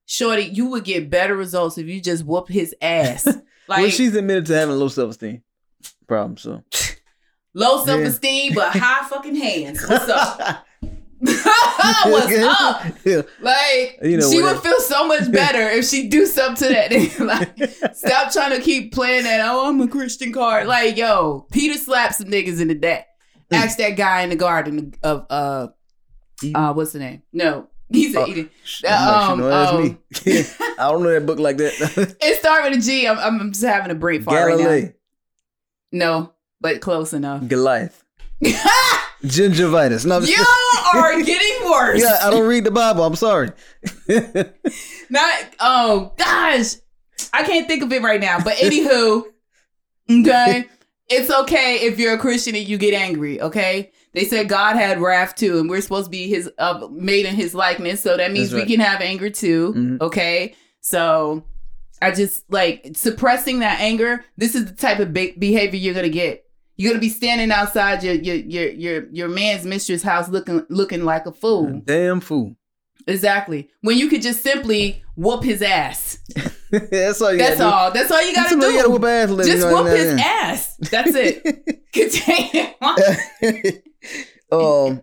Shorty, 0.06 0.44
you 0.44 0.68
would 0.68 0.84
get 0.84 1.10
better 1.10 1.36
results 1.36 1.80
if 1.80 1.88
you 1.88 2.00
just 2.00 2.24
whoop 2.26 2.48
his 2.48 2.76
ass. 2.82 3.28
Like 3.68 3.80
well, 3.82 3.90
she's 3.90 4.14
admitted 4.16 4.46
to 4.46 4.54
having 4.54 4.76
low 4.76 4.90
self 4.90 5.10
esteem 5.10 5.42
problem. 6.08 6.38
So 6.38 6.64
low 7.56 7.84
self-esteem, 7.84 8.54
but 8.54 8.70
high 8.76 9.08
fucking 9.08 9.36
hands. 9.36 9.84
What's 9.90 10.08
up? 10.08 10.64
What's 11.20 12.38
up? 12.44 12.84
Yeah. 13.06 13.22
Like 13.42 14.00
You 14.04 14.18
know 14.18 14.30
she 14.30 14.42
would 14.42 14.60
feel 14.60 14.80
so 14.80 15.08
much 15.08 15.32
better 15.32 15.62
if 15.70 15.86
she 15.86 16.08
do 16.10 16.26
something 16.26 16.68
to 16.68 16.74
that. 16.74 16.92
nigga. 16.92 17.26
like 17.26 17.96
stop 17.96 18.32
trying 18.34 18.52
to 18.52 18.62
keep 18.62 18.94
playing 18.94 19.24
that. 19.24 19.42
Oh, 19.44 19.68
I'm 19.70 19.80
a 19.82 19.88
Christian 19.88 20.34
card. 20.34 20.68
Like 20.68 20.98
yo, 20.98 21.48
Peter 21.52 21.78
slapped 21.78 22.16
some 22.16 22.28
niggas 22.28 22.60
in 22.62 22.68
the 22.68 22.76
deck. 22.76 23.08
Ask 23.52 23.78
that 23.78 23.92
guy 23.92 24.22
in 24.24 24.30
the 24.30 24.36
garden 24.36 24.94
of 25.04 25.26
uh 25.30 25.68
uh 26.54 26.74
what's 26.74 26.92
the 26.92 27.00
name? 27.00 27.22
No, 27.32 27.70
he's 27.90 28.16
Uh, 28.16 28.22
a 28.22 28.28
Eden. 28.28 28.50
Um, 28.88 29.42
um. 29.44 30.00
I 30.26 30.46
don't 30.80 31.04
know 31.04 31.12
that 31.14 31.26
book 31.26 31.40
like 31.40 31.58
that. 31.58 32.18
It 32.22 32.40
started 32.40 32.72
with 32.72 32.80
a 32.80 32.82
G. 32.82 33.08
I'm, 33.08 33.18
I'm 33.20 33.52
just 33.52 33.64
having 33.64 33.92
a 33.92 33.96
brain 33.96 34.22
fart 34.24 34.48
right 34.60 34.84
now. 34.84 34.90
No, 35.92 36.34
but 36.60 36.82
close 36.82 37.14
enough. 37.14 37.48
Goliath, 37.48 38.04
gingivitis. 39.26 40.06
No, 40.06 40.20
you 40.20 40.46
are 40.94 41.22
getting 41.24 41.70
worse. 41.70 42.02
yeah, 42.02 42.20
I 42.24 42.30
don't 42.30 42.48
read 42.48 42.64
the 42.64 42.72
Bible. 42.72 43.04
I'm 43.04 43.16
sorry. 43.16 43.52
Not 45.10 45.34
oh 45.60 46.14
gosh. 46.18 46.76
I 47.34 47.44
can't 47.44 47.68
think 47.68 47.84
of 47.84 47.92
it 47.92 48.02
right 48.02 48.20
now. 48.20 48.40
But 48.44 48.56
anywho, 48.58 49.24
okay. 50.12 50.66
It's 51.08 51.30
okay 51.32 51.76
if 51.82 52.00
you're 52.00 52.16
a 52.16 52.18
Christian 52.18 52.56
and 52.56 52.68
you 52.68 52.78
get 52.78 52.94
angry, 52.94 53.40
okay? 53.40 53.92
They 54.14 54.26
said 54.26 54.50
God 54.50 54.76
had 54.76 55.00
wrath 55.00 55.36
too, 55.36 55.60
and 55.60 55.70
we're 55.70 55.82
supposed 55.82 56.06
to 56.06 56.10
be 56.10 56.28
his 56.28 56.50
uh, 56.58 56.88
made 56.92 57.26
in 57.26 57.36
his 57.36 57.54
likeness, 57.54 58.02
so 58.02 58.18
that 58.18 58.32
means 58.32 58.54
right. 58.54 58.66
we 58.66 58.74
can 58.76 58.80
have 58.80 59.02
anger 59.02 59.30
too. 59.30 59.74
Mhm. 59.74 60.02
Okay. 60.02 60.56
So 60.82 61.44
I 62.02 62.12
just 62.12 62.50
like 62.52 62.92
suppressing 62.96 63.60
that 63.60 63.82
anger, 63.82 64.24
this 64.38 64.56
is 64.56 64.66
the 64.66 64.74
type 64.74 65.00
of 65.00 65.14
be- 65.14 65.36
behavior 65.38 65.80
you're 65.80 65.94
gonna 65.94 66.10
get. 66.10 66.45
You're 66.78 66.92
gonna 66.92 67.00
be 67.02 67.10
standing 67.10 67.52
outside 67.52 68.04
your 68.04 68.14
your 68.16 68.36
your 68.36 68.70
your 68.72 69.10
your 69.12 69.28
man's 69.30 69.66
mistress 69.66 70.04
house 70.04 70.30
looking 70.30 70.66
looking 70.70 71.04
like 71.06 71.26
a 71.26 71.32
fool. 71.32 71.82
Damn 71.86 72.20
fool. 72.20 72.56
Exactly. 73.08 73.70
When 73.82 73.98
you 73.98 74.10
could 74.10 74.22
just 74.22 74.42
simply 74.42 75.04
whoop 75.16 75.44
his 75.44 75.62
ass. 75.62 76.18
That's 76.72 77.22
all 77.22 77.32
you 77.32 77.38
That's 77.38 77.60
gotta 77.60 77.76
all. 77.76 77.92
That's 77.92 78.12
all 78.12 78.22
you 78.22 78.30
do. 78.32 78.36
gotta 78.36 78.56
do. 78.56 78.74
gotta 78.74 78.90
whoop 78.90 79.04
ass 79.04 79.30
just 79.30 79.50
you 79.50 79.58
know, 79.60 79.84
whoop 79.84 79.88
his 79.96 80.20
ass. 80.20 80.76
That's 80.92 81.12
it. 81.14 81.84
Continue. 81.94 82.74
and 82.82 83.64
then. 83.64 83.84
um, 84.52 85.02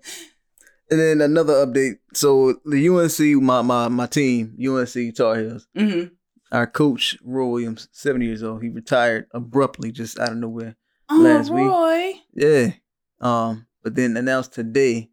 and 0.90 1.00
then 1.00 1.20
another 1.22 1.64
update. 1.66 1.94
So 2.12 2.60
the 2.66 2.88
UNC, 2.88 3.42
my 3.42 3.62
my 3.62 3.88
my 3.88 4.06
team, 4.06 4.56
UNC 4.60 5.14
Tar 5.14 5.38
Heels. 5.38 5.66
hmm 5.74 6.02
Our 6.50 6.66
coach 6.66 7.16
Roy 7.24 7.46
Williams, 7.46 7.88
seventy 7.92 8.26
years 8.26 8.42
old, 8.42 8.62
he 8.62 8.68
retired 8.68 9.26
abruptly, 9.32 9.90
just 9.92 10.18
out 10.18 10.32
of 10.32 10.36
nowhere. 10.38 10.76
Oh, 11.12 11.20
Last 11.20 11.50
week. 11.50 11.66
Roy. 11.66 12.12
Yeah. 12.34 12.72
Um, 13.20 13.66
but 13.82 13.94
then 13.94 14.16
announced 14.16 14.52
today 14.54 15.10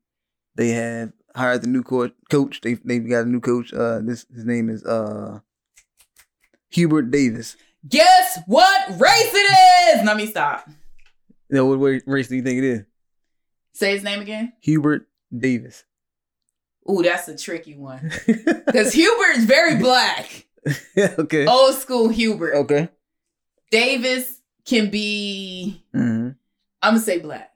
they 0.56 0.70
have 0.70 1.12
hired 1.36 1.62
the 1.62 1.68
new 1.68 1.84
coach. 1.84 2.14
Coach, 2.30 2.62
they 2.62 2.76
they've 2.76 3.08
got 3.08 3.26
a 3.26 3.30
new 3.30 3.42
coach. 3.42 3.74
Uh, 3.74 4.00
this 4.02 4.26
his 4.34 4.46
name 4.46 4.70
is 4.70 4.84
uh 4.86 5.40
Hubert 6.70 7.12
Davis. 7.12 7.58
Guess 7.88 8.40
what 8.48 8.90
race 9.00 9.34
it 9.34 9.98
is? 9.98 10.06
Let 10.06 10.18
me 10.18 10.26
stop. 10.28 10.68
You 11.50 11.56
know 11.58 11.66
what, 11.66 11.80
what 11.80 12.02
race 12.06 12.28
do 12.28 12.36
you 12.36 12.44
think 12.44 12.60
it 12.60 12.64
is? 12.64 12.84
Say 13.74 13.92
his 13.92 14.04
name 14.04 14.22
again. 14.22 14.54
Hubert 14.62 15.08
Davis. 15.36 15.84
Ooh, 16.90 17.02
that's 17.04 17.28
a 17.28 17.38
tricky 17.38 17.76
one. 17.76 18.12
Because 18.66 18.94
Hubert 18.94 19.38
is 19.38 19.46
very 19.46 19.78
black. 19.78 20.46
okay. 20.98 21.46
Old 21.48 21.76
school 21.76 22.08
Hubert. 22.10 22.54
Okay. 22.56 22.90
Davis 23.72 24.39
can 24.66 24.90
be, 24.90 25.84
hmm 25.94 26.30
I'm 26.82 26.94
to 26.96 27.00
say 27.00 27.20
black. 27.20 27.52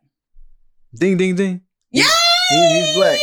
Ding 0.93 1.17
ding 1.17 1.35
ding. 1.35 1.61
Yay! 1.91 2.03
He, 2.49 2.67
he's 2.73 2.95
black. 2.95 3.19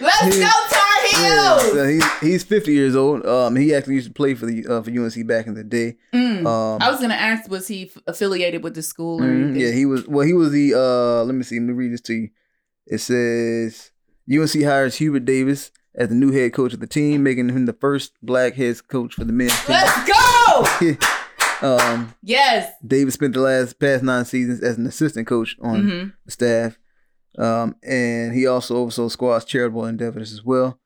Let's 0.00 0.38
go, 0.38 0.46
Tar 0.70 1.20
Yeah, 1.20 1.58
so 1.58 1.86
he's 1.86 2.18
he's 2.20 2.44
fifty 2.44 2.72
years 2.72 2.96
old. 2.96 3.26
Um, 3.26 3.56
he 3.56 3.74
actually 3.74 3.94
used 3.94 4.08
to 4.08 4.14
play 4.14 4.34
for 4.34 4.46
the 4.46 4.66
uh, 4.66 4.82
for 4.82 4.90
UNC 4.90 5.26
back 5.26 5.46
in 5.46 5.54
the 5.54 5.64
day. 5.64 5.96
Mm. 6.14 6.46
Um, 6.46 6.82
I 6.82 6.90
was 6.90 6.98
going 6.98 7.10
to 7.10 7.16
ask, 7.20 7.50
was 7.50 7.68
he 7.68 7.84
f- 7.94 8.02
affiliated 8.06 8.62
with 8.62 8.74
the 8.74 8.82
school 8.82 9.22
or 9.22 9.30
anything? 9.30 9.56
Yeah, 9.60 9.72
he 9.72 9.84
was. 9.84 10.06
Well, 10.06 10.26
he 10.26 10.32
was 10.32 10.50
the. 10.50 10.74
uh 10.74 11.24
Let 11.24 11.34
me 11.34 11.42
see. 11.42 11.58
Let 11.58 11.66
me 11.68 11.72
read 11.74 11.92
this 11.92 12.00
to 12.02 12.14
you. 12.14 12.28
It 12.86 12.98
says 12.98 13.90
UNC 14.30 14.62
hires 14.64 14.96
Hubert 14.96 15.24
Davis 15.24 15.70
as 15.94 16.08
the 16.08 16.14
new 16.14 16.32
head 16.32 16.52
coach 16.52 16.72
of 16.72 16.80
the 16.80 16.86
team, 16.86 17.22
making 17.22 17.50
him 17.50 17.66
the 17.66 17.72
first 17.74 18.12
black 18.22 18.54
head 18.54 18.76
coach 18.88 19.14
for 19.14 19.24
the 19.24 19.32
men's 19.32 19.52
team. 19.64 19.76
Let's 19.76 20.08
go! 20.08 20.96
um, 21.62 22.14
Yes. 22.22 22.72
Davis 22.86 23.14
spent 23.14 23.34
the 23.34 23.40
last 23.40 23.78
past 23.78 24.02
nine 24.02 24.24
seasons 24.24 24.60
as 24.60 24.76
an 24.78 24.86
assistant 24.86 25.26
coach 25.26 25.56
on 25.60 25.88
hmm 25.88 26.08
the 26.24 26.30
staff, 26.30 26.78
um, 27.38 27.76
and 27.82 28.34
he 28.34 28.46
also 28.46 28.76
oversaw 28.76 29.08
squad's 29.08 29.44
charitable 29.44 29.86
endeavors 29.86 30.32
as 30.32 30.44
well. 30.44 30.78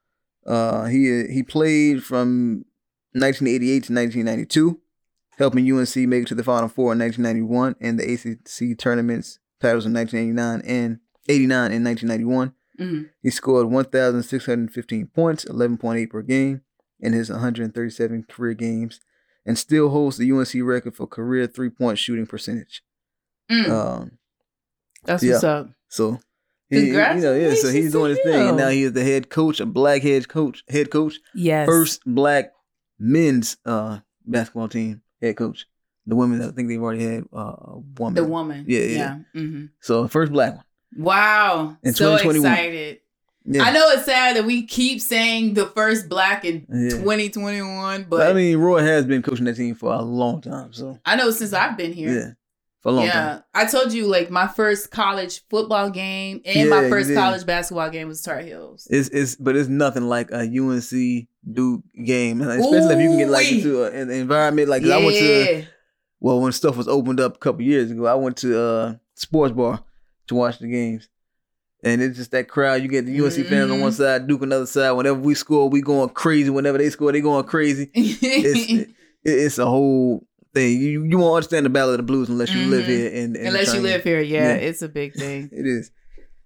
Uh, 0.47 0.85
he 0.85 1.24
he 1.27 1.43
played 1.43 2.03
from 2.05 2.64
1988 3.12 3.85
to 3.85 3.93
1992, 3.93 4.81
helping 5.39 5.70
UNC 5.72 5.97
make 5.97 6.22
it 6.22 6.29
to 6.29 6.35
the 6.35 6.45
Final 6.45 6.68
Four 6.68 6.93
in 6.93 6.99
1991 7.01 7.77
and 7.81 7.99
the 7.99 8.12
ACC 8.12 8.79
tournaments 8.79 9.39
titles 9.61 9.87
in 9.87 9.93
1989 9.95 10.61
and 10.70 11.01
89 11.29 11.72
and 11.72 11.85
1991. 11.85 12.53
hmm 12.79 13.03
He 13.22 13.31
scored 13.31 13.66
1,615 13.68 15.07
points, 15.09 15.45
11.8 15.47 16.11
per 16.11 16.22
game, 16.22 16.61
in 17.01 17.12
his 17.12 17.31
137 17.31 18.24
career 18.29 18.55
games, 18.55 19.01
and 19.47 19.57
still 19.59 19.88
holds 19.88 20.16
the 20.18 20.30
UNC 20.30 20.51
record 20.62 20.94
for 20.94 21.07
career 21.07 21.47
three 21.47 21.70
point 21.70 21.99
shooting 21.99 22.26
percentage. 22.26 22.82
Mm. 23.51 23.70
Um, 23.70 24.18
That's 25.05 25.22
yeah. 25.22 25.32
what's 25.34 25.44
up. 25.44 25.70
so 25.88 26.20
he, 26.68 26.88
you 26.88 26.92
know, 26.94 27.34
yeah. 27.34 27.55
So 27.55 27.68
he's 27.70 27.92
doing 27.92 28.11
his 28.11 28.18
thing, 28.24 28.49
and 28.49 28.57
now 28.57 28.68
he 28.68 28.82
is 28.82 28.92
the 28.92 29.05
head 29.05 29.30
coach, 29.30 29.61
a 29.61 29.66
black 29.66 30.03
head 30.03 30.28
coach, 30.28 30.64
head 30.68 30.90
coach, 30.90 31.14
Yes. 31.34 31.66
first 31.68 32.03
black 32.05 32.53
men's 32.99 33.57
uh 33.64 34.01
basketball 34.26 34.68
team 34.68 35.03
head 35.22 35.36
coach. 35.36 35.66
The 36.09 36.14
women, 36.16 36.40
I 36.42 36.51
think 36.53 36.68
they've 36.68 36.80
already 36.82 37.05
had 37.05 37.24
uh, 37.32 37.38
a 37.59 37.78
woman. 37.99 38.14
the 38.14 38.24
woman. 38.24 38.64
Yeah, 38.68 38.80
yeah. 38.80 39.18
hmm 39.32 39.66
So 39.80 40.07
first 40.09 40.30
black 40.32 40.55
one. 40.57 40.64
Wow. 40.97 41.76
In 41.82 41.94
so 41.94 42.16
2021. 42.16 42.53
excited. 42.53 43.01
Yeah. 43.49 43.62
I 43.62 43.70
know 43.72 43.88
it's 43.90 44.05
sad 44.05 44.36
that 44.36 44.44
we 44.44 44.66
keep 44.66 45.01
saying 45.01 45.55
the 45.55 45.66
first 45.66 46.09
black 46.09 46.44
in 46.44 46.66
Yeah. 46.68 46.90
2021, 46.99 48.03
but 48.05 48.11
But 48.18 48.26
I 48.28 48.32
mean, 48.32 48.59
Roy 48.59 48.82
has 48.82 49.05
been 49.07 49.22
coaching 49.22 49.44
that 49.47 49.57
team 49.57 49.74
for 49.74 49.92
a 49.92 50.03
long 50.03 50.40
time, 50.40 50.72
so 50.72 50.99
I 51.05 51.16
know 51.16 51.30
since 51.30 51.53
I've 51.53 51.76
been 51.76 51.92
here. 51.92 52.11
yeah, 52.12 52.30
for 52.82 52.88
a 52.88 52.92
long 52.92 53.07
time. 53.07 53.14
yeah, 53.16 53.30
time. 53.34 53.42
I 53.55 53.64
told 53.66 53.92
you 53.92 54.07
like 54.07 54.30
my 54.30 54.49
first 54.49 54.90
college 54.90 55.42
football 55.49 55.90
game 55.90 56.40
and 56.44 56.68
my 56.70 56.88
first 56.88 57.14
college 57.14 57.47
basketball 57.47 57.88
game 57.90 58.09
was 58.09 58.20
Tar 58.20 58.40
Heels. 58.40 58.86
It's 58.90 59.09
it's 59.11 59.36
but 59.36 59.55
it's 59.57 59.68
nothing 59.68 60.09
like 60.09 60.30
a 60.32 60.40
UNC 60.40 61.28
Duke 61.53 61.84
game, 62.05 62.40
especially 62.40 62.94
if 62.97 63.01
you 63.01 63.09
can 63.11 63.18
get 63.18 63.30
like 63.30 63.51
into 63.51 63.84
a, 63.84 63.90
an 63.92 64.11
environment 64.11 64.68
like 64.68 64.82
I 64.84 64.99
went 64.99 65.16
to. 65.16 65.64
Well, 66.18 66.40
when 66.40 66.51
stuff 66.53 66.76
was 66.76 66.88
opened 66.88 67.20
up 67.20 67.36
a 67.36 67.38
couple 67.38 67.62
years 67.62 67.90
ago, 67.90 68.07
I 68.07 68.14
went 68.14 68.38
to 68.38 68.59
uh 68.61 68.94
sports 69.14 69.53
bar 69.53 69.84
to 70.28 70.34
watch 70.34 70.59
the 70.59 70.66
games. 70.66 71.09
And 71.87 72.03
it's 72.03 72.16
just 72.18 72.32
that 72.32 72.49
crowd. 72.49 72.82
You 72.82 72.89
get 72.89 73.07
the 73.07 73.12
UNC 73.20 73.47
fans 73.47 73.70
on 73.70 73.80
one 73.80 73.93
Mhm. 73.93 73.97
side, 73.97 74.26
Duke 74.26 74.43
on 74.43 74.49
the 74.49 74.57
other 74.57 74.66
side. 74.66 74.91
Whenever 74.93 75.20
we 75.20 75.34
score, 75.34 75.68
we 75.68 75.80
going 75.80 76.09
crazy. 76.11 76.51
Whenever 76.51 76.78
they 76.78 76.91
score, 76.91 77.12
they 77.12 77.20
going 77.20 77.45
crazy. 77.45 77.91
It's 77.95 78.70
it, 78.72 78.89
it's 79.24 79.59
a 79.59 79.66
whole 79.66 80.26
thing. 80.53 80.80
You 80.80 81.05
you 81.05 81.18
won't 81.18 81.37
understand 81.37 81.64
the 81.66 81.70
Battle 81.70 81.91
of 81.93 81.97
the 81.99 82.03
Blues 82.03 82.28
unless 82.28 82.53
you 82.53 82.66
live 82.66 82.84
Mhm. 82.84 82.89
here. 82.89 83.11
And, 83.24 83.37
and 83.37 83.47
Unless 83.49 83.72
you 83.74 83.80
live 83.80 84.03
here, 84.05 84.20
yeah, 84.20 84.49
Yeah. 84.49 84.68
it's 84.68 84.82
a 84.82 84.89
big 84.89 85.14
thing. 85.14 85.49
it 85.53 85.66
is. 85.66 85.91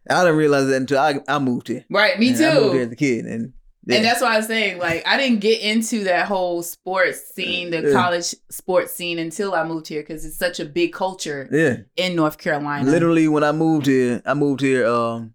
I 0.09 0.21
didn't 0.25 0.37
realize 0.37 0.67
that 0.69 0.77
until 0.77 0.99
I 0.99 1.21
I 1.29 1.39
moved 1.39 1.69
here. 1.69 1.85
Right, 1.91 2.19
me 2.19 2.29
And 2.35 2.37
I 2.45 2.55
moved 2.61 2.75
here 2.75 2.85
too. 2.85 2.87
as 2.89 2.93
a 2.93 2.97
kid, 2.97 3.25
and 3.27 3.53
yeah. 3.91 3.97
And 3.97 4.05
that's 4.05 4.21
why 4.21 4.35
I 4.35 4.37
was 4.39 4.47
saying, 4.47 4.79
like, 4.79 5.07
I 5.07 5.17
didn't 5.17 5.41
get 5.41 5.61
into 5.61 6.05
that 6.05 6.27
whole 6.27 6.63
sports 6.63 7.33
scene, 7.35 7.71
the 7.71 7.83
Yeah. 7.83 7.93
college 7.93 8.35
sports 8.51 8.93
scene, 8.93 9.19
until 9.19 9.55
I 9.55 9.65
moved 9.65 9.89
here 9.89 10.01
because 10.03 10.25
it's 10.25 10.37
such 10.39 10.61
a 10.61 10.65
big 10.65 10.93
culture 10.93 11.49
yeah. 11.53 11.77
in 11.97 12.17
North 12.17 12.39
Carolina. 12.39 12.91
Literally, 12.91 13.29
when 13.29 13.45
I 13.45 13.53
moved 13.53 13.87
here, 13.87 14.23
I 14.25 14.35
moved 14.35 14.61
here 14.61 14.87
um 14.87 15.35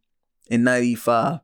in 0.49 0.63
'95, 0.63 1.39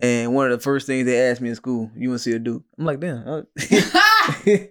and 0.00 0.34
one 0.34 0.50
of 0.50 0.58
the 0.58 0.62
first 0.62 0.86
things 0.86 1.06
they 1.06 1.20
asked 1.30 1.40
me 1.40 1.48
in 1.48 1.54
school, 1.56 1.90
you 1.96 2.08
want 2.10 2.20
to 2.20 2.22
see 2.24 2.36
a 2.36 2.38
Duke?" 2.38 2.62
I'm 2.78 2.84
like, 2.84 3.00
"Damn." 3.00 3.46
it 4.46 4.70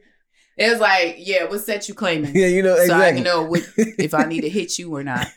was 0.60 0.80
like, 0.80 1.16
yeah, 1.20 1.46
what 1.46 1.60
set 1.62 1.88
you 1.88 1.94
claiming? 1.94 2.36
yeah, 2.36 2.48
you 2.48 2.64
know 2.64 2.76
So 2.86 2.94
I 2.94 3.12
can 3.14 3.24
know 3.24 3.44
what, 3.44 3.62
if 3.78 4.14
I 4.14 4.26
need 4.26 4.42
to 4.42 4.50
hit 4.60 4.80
you 4.80 4.96
or 4.96 5.04
not. 5.04 5.28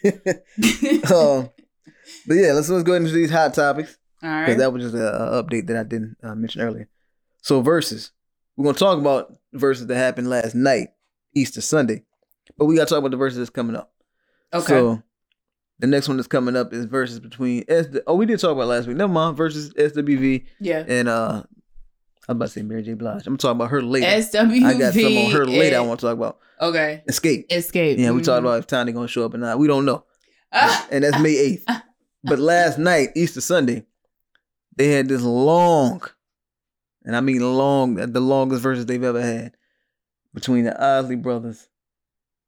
um, 1.11 1.51
but 2.27 2.35
yeah, 2.35 2.53
let's 2.53 2.69
let's 2.69 2.85
go 2.85 2.95
into 2.95 3.11
these 3.11 3.31
hot 3.31 3.55
topics 3.55 3.97
All 4.23 4.41
because 4.41 4.59
that 4.59 4.73
was 4.73 4.83
just 4.85 4.95
a, 4.95 5.33
a 5.39 5.43
update 5.43 5.67
that 5.69 5.77
I 5.77 5.83
didn't 5.83 6.17
uh, 6.23 6.35
mention 6.35 6.61
earlier. 6.63 6.89
So 7.43 7.61
verses, 7.63 8.13
we're 8.57 8.65
gonna 8.65 8.77
talk 8.79 8.99
about 8.99 9.35
verses 9.53 9.87
that 9.87 9.97
happened 9.97 10.29
last 10.29 10.55
night, 10.55 10.89
Easter 11.35 11.61
Sunday, 11.61 12.05
but 12.59 12.67
we 12.67 12.77
gotta 12.77 12.89
talk 12.91 12.99
about 12.99 13.11
the 13.13 13.17
verses 13.17 13.39
that's 13.39 13.51
coming 13.51 13.77
up. 13.77 13.93
Okay. 14.53 14.67
So 14.67 15.03
the 15.79 15.87
next 15.87 16.09
one 16.09 16.17
that's 16.19 16.27
coming 16.29 16.57
up 16.57 16.73
is 16.75 16.85
verses 16.85 17.21
between 17.21 17.65
S. 17.69 17.87
Oh, 18.07 18.15
we 18.17 18.27
did 18.27 18.39
talk 18.41 18.51
about 18.53 18.69
last 18.69 18.87
week. 18.87 18.97
Never 18.99 19.13
mind. 19.13 19.37
Versus 19.37 19.73
SWV 19.75 20.45
yeah. 20.61 20.85
and 20.87 21.09
uh, 21.09 21.43
I'm 22.29 22.37
about 22.37 22.47
to 22.47 22.51
say 22.53 22.63
Mary 22.63 22.83
J. 22.83 22.93
Blige. 22.95 23.27
I'm 23.27 23.39
talking 23.39 23.57
about 23.57 23.71
her 23.71 23.81
later. 23.83 24.07
SWV. 24.07 24.63
I 24.65 24.75
got 24.75 24.93
some 24.93 25.17
on 25.17 25.31
her 25.33 25.47
later. 25.47 25.77
I 25.79 25.81
want 25.81 26.01
to 26.01 26.07
talk 26.07 26.15
about 26.17 26.39
Okay. 26.61 27.03
Xscape. 27.09 27.49
Xscape. 27.49 27.97
Yeah, 27.99 28.11
we 28.11 28.21
Mhm. 28.21 28.25
talked 28.25 28.41
about 28.41 28.59
if 28.59 28.67
Tiny 28.67 28.93
gonna 28.93 29.09
show 29.09 29.25
up 29.25 29.33
or 29.33 29.39
not. 29.39 29.59
We 29.59 29.67
don't 29.67 29.87
know, 29.87 30.05
Ah, 30.53 30.87
and 30.93 31.03
that's 31.05 31.19
May 31.19 31.35
eighth. 31.39 31.65
but 32.25 32.39
last 32.39 32.79
night, 32.79 33.09
Easter 33.17 33.41
Sunday, 33.41 33.87
they 34.81 34.89
had 34.89 35.09
this 35.09 35.21
long, 35.23 36.01
and 37.05 37.15
I 37.15 37.21
mean 37.21 37.41
long, 37.41 37.97
the 37.97 38.21
longest 38.21 38.63
verses 38.63 38.87
they've 38.87 39.05
ever 39.05 39.21
had 39.21 39.55
between 40.33 40.65
the 40.65 40.83
Isley 40.83 41.17
brothers 41.17 41.69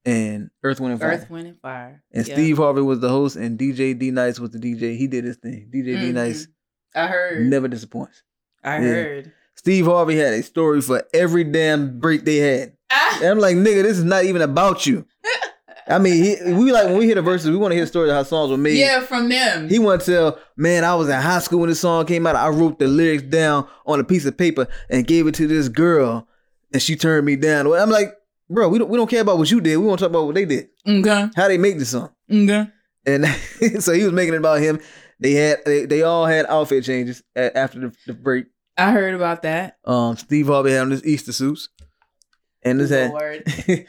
and 0.07 0.49
Earth, 0.63 0.81
Wind, 0.81 0.93
and 0.93 1.01
Fire. 1.01 1.11
Earth, 1.11 1.29
Wind, 1.31 1.47
and 1.49 1.61
Fire. 1.61 2.03
And 2.11 2.27
Yeah. 2.27 2.35
Steve 2.35 2.57
Harvey 2.57 2.81
was 2.81 3.01
the 3.01 3.11
host, 3.11 3.37
and 3.37 3.59
DJ 3.59 3.93
D 3.93 4.11
Nice 4.11 4.41
was 4.41 4.51
the 4.51 4.59
DJ. 4.59 4.97
He 4.97 5.07
did 5.07 5.25
his 5.25 5.37
thing. 5.37 5.69
DJ 5.71 6.01
D 6.01 6.11
Mhm. 6.11 6.15
Nice 6.15 6.49
I 6.95 7.07
heard. 7.07 7.47
never 7.47 7.69
disappoints. 7.69 8.23
I 8.65 8.77
Yeah. 8.77 8.93
heard. 8.95 9.33
Steve 9.55 9.85
Harvey 9.85 10.17
had 10.17 10.33
a 10.33 10.43
story 10.43 10.81
for 10.81 11.03
every 11.13 11.45
damn 11.45 11.99
break 12.01 12.25
they 12.25 12.39
had. 12.39 12.73
Ah, 12.91 13.21
I'm 13.25 13.39
like, 13.41 13.57
nigga, 13.57 13.83
this 13.83 13.99
is 13.99 14.05
not 14.05 14.25
even 14.25 14.41
about 14.41 14.87
you. 14.87 15.05
I 15.89 15.99
mean, 15.99 16.23
he, 16.23 16.53
we 16.53 16.73
like 16.73 16.87
when 16.87 16.99
we 16.99 17.07
hear 17.07 17.15
the 17.15 17.23
verses, 17.23 17.51
we 17.51 17.57
want 17.57 17.73
to 17.73 17.77
hear 17.77 17.85
the 17.85 17.89
story 17.89 18.09
of 18.09 18.17
how 18.17 18.23
songs 18.23 18.51
were 18.51 18.57
made. 18.57 18.79
yeah, 18.79 19.01
from 19.01 19.29
them. 19.29 19.69
He 19.69 19.79
want 19.79 20.03
to 20.03 20.13
tell, 20.13 20.39
man, 20.57 20.85
I 20.85 20.95
was 20.95 21.09
in 21.09 21.21
high 21.21 21.41
school 21.41 21.61
when 21.61 21.69
this 21.69 21.81
song 21.81 22.07
came 22.07 22.27
out. 22.27 22.37
I 22.37 22.49
wrote 22.49 22.79
the 22.79 22.87
lyrics 22.87 23.25
down 23.25 23.69
on 23.87 23.99
a 23.99 24.05
piece 24.05 24.25
of 24.25 24.37
paper 24.37 24.69
and 24.89 25.07
gave 25.07 25.27
it 25.27 25.35
to 25.37 25.47
this 25.47 25.69
girl, 25.69 26.29
and 26.73 26.81
she 26.81 26.97
turned 26.97 27.27
me 27.27 27.37
down. 27.37 27.67
I'm 27.73 27.91
like, 27.91 28.15
bro, 28.49 28.69
we 28.69 28.79
don't 28.79 28.89
we 28.89 28.97
don't 28.97 29.11
care 29.11 29.23
about 29.23 29.39
what 29.39 29.51
you 29.51 29.61
did. 29.61 29.77
We 29.77 29.87
want 29.87 29.99
to 29.99 30.05
talk 30.05 30.11
about 30.11 30.27
what 30.27 30.35
they 30.35 30.45
did, 30.45 30.69
okay. 30.87 31.29
how 31.35 31.49
they 31.49 31.59
make 31.59 31.79
the 31.79 31.85
song. 31.85 32.11
Okay. 32.31 32.67
And 33.05 33.27
so 33.83 33.93
he 33.93 34.05
was 34.05 34.13
making 34.13 34.35
it 34.35 34.39
about 34.39 34.61
him. 34.61 34.81
They 35.19 35.33
had 35.33 35.65
they, 35.65 35.87
they 35.87 36.03
all 36.03 36.27
had 36.27 36.47
outfit 36.47 36.85
changes 36.85 37.23
after 37.37 37.81
the, 37.81 37.97
the 38.07 38.15
break. 38.15 38.47
I 38.77 38.93
heard 38.93 39.15
about 39.15 39.43
that. 39.43 39.79
Um, 39.85 40.17
Steve 40.17 40.47
Harvey 40.47 40.73
had 40.73 40.83
on 40.83 40.91
his 40.91 41.05
Easter 41.05 41.33
suits, 41.33 41.69
and 42.63 42.81
this 42.81 42.91
had. 42.91 43.13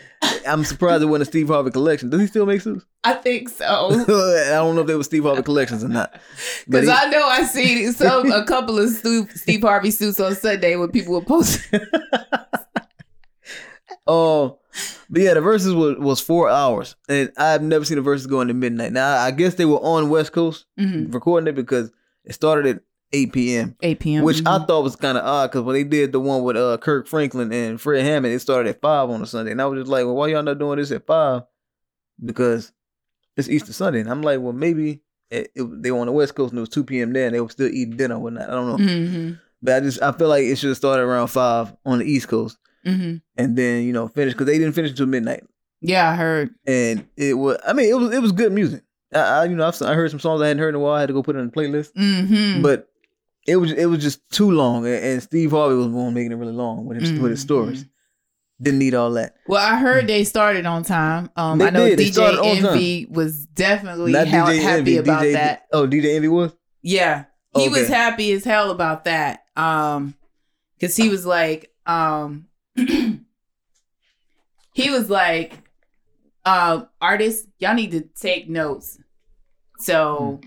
I'm 0.47 0.63
surprised 0.65 1.01
it 1.03 1.05
wasn't 1.05 1.21
a 1.23 1.31
Steve 1.31 1.47
Harvey 1.47 1.71
collection. 1.71 2.09
Does 2.09 2.19
he 2.19 2.27
still 2.27 2.45
make 2.45 2.59
suits? 2.61 2.85
I 3.03 3.13
think 3.13 3.47
so. 3.49 3.65
I 3.91 4.49
don't 4.55 4.75
know 4.75 4.81
if 4.81 4.87
they 4.87 4.95
were 4.95 5.03
Steve 5.03 5.23
Harvey 5.23 5.41
collections 5.43 5.83
or 5.83 5.89
not. 5.89 6.13
Because 6.67 6.89
I 6.89 7.09
know 7.09 7.25
I 7.25 7.43
seen 7.43 7.91
some 7.93 8.31
a 8.31 8.45
couple 8.45 8.79
of 8.79 8.89
Steve 8.89 9.61
Harvey 9.61 9.91
suits 9.91 10.19
on 10.19 10.35
Sunday 10.35 10.75
when 10.75 10.89
people 10.91 11.13
were 11.13 11.21
posting. 11.21 11.79
Oh, 14.05 14.59
but 15.09 15.21
yeah, 15.21 15.33
the 15.33 15.41
verses 15.41 15.73
was, 15.73 15.97
was 15.97 16.19
four 16.19 16.49
hours, 16.49 16.95
and 17.07 17.31
I've 17.37 17.61
never 17.61 17.85
seen 17.85 17.95
the 17.97 18.01
verses 18.01 18.27
going 18.27 18.47
to 18.49 18.53
midnight. 18.53 18.91
Now 18.91 19.15
I 19.17 19.31
guess 19.31 19.55
they 19.55 19.65
were 19.65 19.77
on 19.77 20.09
West 20.09 20.33
Coast 20.33 20.65
Mhm. 20.79 21.13
recording 21.13 21.47
it 21.47 21.55
because 21.55 21.91
it 22.25 22.33
started 22.33 22.75
at 22.77 22.83
8 23.13 23.31
p.m., 23.31 23.75
8 23.81 23.99
p.m. 23.99 24.23
which 24.23 24.39
I 24.45 24.57
Mhm. 24.57 24.67
thought 24.67 24.83
was 24.83 24.95
kind 24.95 25.17
of 25.17 25.23
odd 25.25 25.51
because 25.51 25.61
when 25.61 25.75
they 25.75 25.83
did 25.83 26.11
the 26.11 26.19
one 26.19 26.41
with 26.43 26.57
uh 26.57 26.77
Kirk 26.81 27.07
Franklin 27.07 27.51
and 27.53 27.79
Fred 27.79 28.03
Hammond, 28.03 28.33
it 28.33 28.39
started 28.39 28.69
at 28.69 28.81
five 28.81 29.09
on 29.09 29.21
a 29.21 29.25
Sunday, 29.25 29.51
and 29.51 29.61
I 29.61 29.65
was 29.67 29.79
just 29.81 29.91
like, 29.91 30.05
well, 30.05 30.15
why 30.15 30.27
y'all 30.27 30.43
not 30.43 30.57
doing 30.59 30.79
this 30.79 30.91
at 30.91 31.05
five? 31.05 31.43
Because 32.23 32.71
it's 33.37 33.49
Easter 33.49 33.73
Sunday, 33.73 33.99
and 34.01 34.09
I'm 34.09 34.21
like, 34.21 34.39
well, 34.39 34.53
maybe 34.53 35.01
it, 35.29 35.51
it- 35.55 35.81
they 35.81 35.91
were 35.91 35.99
on 35.99 36.07
the 36.07 36.11
West 36.13 36.35
Coast 36.35 36.51
and 36.51 36.57
it 36.59 36.61
was 36.61 36.69
2 36.69 36.83
p.m. 36.83 37.13
there, 37.13 37.25
and 37.27 37.35
they 37.35 37.41
were 37.41 37.49
still 37.49 37.67
eating 37.67 37.97
dinner 37.97 38.15
or 38.15 38.19
whatnot. 38.19 38.49
I 38.49 38.53
don't 38.53 38.67
know, 38.67 38.77
Mhm. 38.85 39.39
but 39.61 39.75
I 39.75 39.79
just 39.79 40.01
I 40.01 40.11
feel 40.11 40.27
like 40.29 40.43
it 40.43 40.57
should 40.57 40.69
have 40.69 40.77
started 40.77 41.03
around 41.03 41.27
five 41.27 41.73
on 41.85 41.99
the 41.99 42.05
East 42.05 42.27
Coast, 42.27 42.57
Mhm. 42.85 43.21
and 43.37 43.55
then 43.57 43.83
you 43.83 43.93
know 43.93 44.07
finish 44.07 44.33
because 44.33 44.47
they 44.47 44.57
didn't 44.57 44.73
finish 44.73 44.91
until 44.91 45.05
midnight. 45.07 45.43
Yeah, 45.81 46.09
I 46.09 46.15
heard. 46.15 46.51
and 46.65 47.05
it 47.17 47.33
was 47.37 47.57
I 47.67 47.73
mean 47.73 47.89
it 47.89 47.97
was 47.97 48.13
it 48.13 48.21
was 48.21 48.31
good 48.31 48.51
music. 48.53 48.83
I, 49.13 49.19
I 49.19 49.43
you 49.45 49.55
know 49.55 49.67
I've, 49.67 49.81
I 49.81 49.93
heard 49.95 50.09
some 50.11 50.19
songs 50.19 50.41
I 50.41 50.47
hadn't 50.47 50.61
heard 50.61 50.69
in 50.69 50.75
a 50.75 50.79
while. 50.79 50.93
I 50.93 51.01
had 51.01 51.07
to 51.07 51.13
go 51.13 51.21
put 51.23 51.35
it 51.35 51.39
on 51.39 51.45
the 51.47 51.51
playlist, 51.51 51.91
Mm-hmm. 51.93 52.61
but 52.61 52.87
it 53.47 53.57
was 53.57 53.71
it 53.73 53.85
was 53.85 54.01
just 54.01 54.21
too 54.31 54.49
long. 54.51 54.85
And, 54.85 54.95
and 55.03 55.23
Steve 55.23 55.51
Harvey 55.51 55.75
was 55.75 55.87
one 55.87 56.13
making 56.13 56.31
it 56.31 56.35
really 56.35 56.53
long 56.53 56.85
with 56.85 56.99
his 57.01 57.11
with 57.19 57.31
his 57.31 57.39
Mhm. 57.41 57.43
stories. 57.43 57.85
Didn't 58.61 58.79
need 58.79 58.93
all 58.93 59.11
that. 59.13 59.35
well, 59.47 59.61
I 59.61 59.77
heard 59.77 60.07
they 60.07 60.23
started 60.23 60.65
on 60.65 60.83
time. 60.83 61.29
Um, 61.35 61.57
They 61.57 61.65
I 61.67 61.69
know 61.71 61.85
did. 61.87 61.99
DJ 61.99 62.35
time. 62.37 62.65
Envy 62.65 63.07
was 63.09 63.45
definitely 63.47 64.13
ha- 64.13 64.25
happy 64.25 64.61
Envy, 64.61 64.97
about 64.97 65.23
DJ 65.23 65.33
that. 65.33 65.63
Oh, 65.73 65.85
DJ 65.87 66.15
Envy 66.15 66.27
was. 66.29 66.55
Yeah. 66.81 67.25
He 67.55 67.67
was 67.69 67.87
happy 67.87 68.31
as 68.31 68.43
hell 68.45 68.71
about 68.71 69.03
that. 69.05 69.43
Um 69.55 70.15
cuz 70.79 70.95
he 70.95 71.09
was 71.09 71.25
like 71.25 71.71
um 71.85 72.45
he 74.73 74.89
was 74.89 75.09
like 75.09 75.53
um 76.45 76.87
artists 77.01 77.47
y'all 77.59 77.73
need 77.75 77.91
to 77.91 78.01
take 78.01 78.49
notes. 78.49 78.97
So 79.79 80.41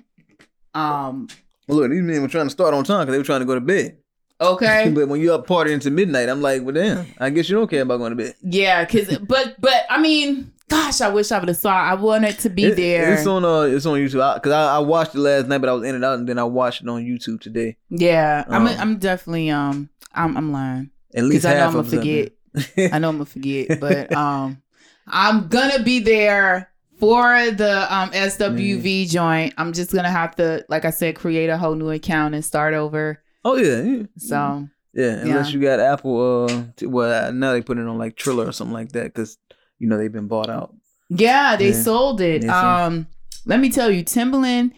um 0.74 1.28
Well, 1.66 1.78
look, 1.78 1.90
these 1.90 2.02
men 2.02 2.22
were 2.22 2.28
trying 2.28 2.46
to 2.46 2.50
start 2.50 2.74
on 2.74 2.84
time 2.84 3.00
because 3.06 3.12
they 3.14 3.18
were 3.18 3.24
trying 3.24 3.40
to 3.40 3.46
go 3.46 3.54
to 3.54 3.60
bed. 3.60 3.96
okay. 4.40 4.90
but 4.94 5.08
when 5.08 5.20
you 5.20 5.32
up 5.34 5.46
partying 5.46 5.72
into 5.72 5.90
midnight, 5.90 6.28
I'm 6.28 6.40
like, 6.42 6.62
well, 6.62 6.74
damn. 6.74 7.06
I 7.18 7.30
guess 7.30 7.48
you 7.48 7.56
don't 7.56 7.68
care 7.68 7.82
about 7.82 7.98
going 7.98 8.10
to 8.10 8.16
bed. 8.16 8.34
yeah, 8.42 8.84
cuz 8.84 9.18
but 9.28 9.56
but 9.60 9.84
I 9.90 10.00
mean 10.00 10.52
gosh, 10.68 11.00
I 11.00 11.08
wish 11.08 11.30
I 11.30 11.38
would 11.38 11.48
have 11.48 11.56
saw 11.56 11.70
I 11.72 11.94
wanted 11.94 12.38
to 12.40 12.50
be 12.50 12.64
It- 12.64 12.76
there. 12.76 13.14
It's 13.14 13.26
on 13.26 13.44
uh, 13.44 13.62
it's 13.62 13.86
on 13.86 13.98
YouTube 13.98 14.34
because 14.34 14.52
I, 14.52 14.76
I 14.76 14.78
watched 14.80 15.14
it 15.14 15.18
last 15.18 15.46
night, 15.48 15.58
but 15.58 15.68
I 15.68 15.72
was 15.72 15.84
in 15.84 15.94
and 15.94 16.04
out, 16.04 16.18
and 16.18 16.28
then 16.28 16.38
I 16.38 16.44
watched 16.44 16.82
it 16.82 16.88
on 16.88 17.04
YouTube 17.04 17.40
today. 17.40 17.76
yeah, 17.90 18.44
I'm 18.48 18.66
Um, 18.66 18.74
I'm 18.78 18.98
definitely 18.98 19.50
um 19.50 19.88
I'm 20.14 20.36
I'm 20.36 20.52
lying. 20.52 20.90
At 21.14 21.24
least 21.24 21.46
I 21.46 21.54
know 21.54 21.66
I'm 21.66 21.72
gonna 21.72 21.84
forget. 21.84 22.32
I 22.92 22.98
know 22.98 23.08
I'm 23.10 23.16
gonna 23.16 23.24
forget, 23.26 23.80
but 23.80 24.12
um, 24.14 24.60
I'm 25.06 25.48
gonna 25.48 25.82
be 25.82 26.00
there 26.00 26.70
for 26.98 27.50
the 27.50 27.94
um 27.94 28.10
SWV 28.10 29.08
joint. 29.10 29.54
I'm 29.58 29.72
just 29.72 29.92
gonna 29.92 30.10
have 30.10 30.34
to, 30.36 30.64
like 30.68 30.84
I 30.84 30.90
said, 30.90 31.16
create 31.16 31.48
a 31.50 31.58
whole 31.58 31.74
new 31.74 31.90
account 31.90 32.34
and 32.34 32.44
start 32.44 32.74
over. 32.74 33.22
Oh 33.44 33.56
yeah, 33.56 33.82
yeah. 33.82 34.02
So 34.18 34.68
Yeah, 34.92 35.10
unless 35.20 35.48
Yeah. 35.48 35.54
you 35.54 35.60
got 35.60 35.78
Apple. 35.80 36.46
Uh, 36.48 36.64
t- 36.76 36.86
well, 36.86 37.32
now 37.32 37.52
they 37.52 37.62
put 37.62 37.78
it 37.78 37.86
on 37.86 37.98
like 37.98 38.16
Triller 38.16 38.46
or 38.48 38.52
something 38.52 38.72
like 38.74 38.92
that 38.92 39.04
because 39.04 39.36
you 39.78 39.88
know 39.88 39.98
they've 39.98 40.12
been 40.12 40.28
bought 40.28 40.48
out. 40.48 40.74
yeah, 41.08 41.54
they 41.56 41.68
Yeah. 41.70 41.82
sold 41.82 42.20
it. 42.20 42.42
Yeah, 42.44 42.84
um, 42.86 43.06
let 43.44 43.60
me 43.60 43.68
tell 43.70 43.90
you, 43.90 44.02
Timbaland 44.02 44.72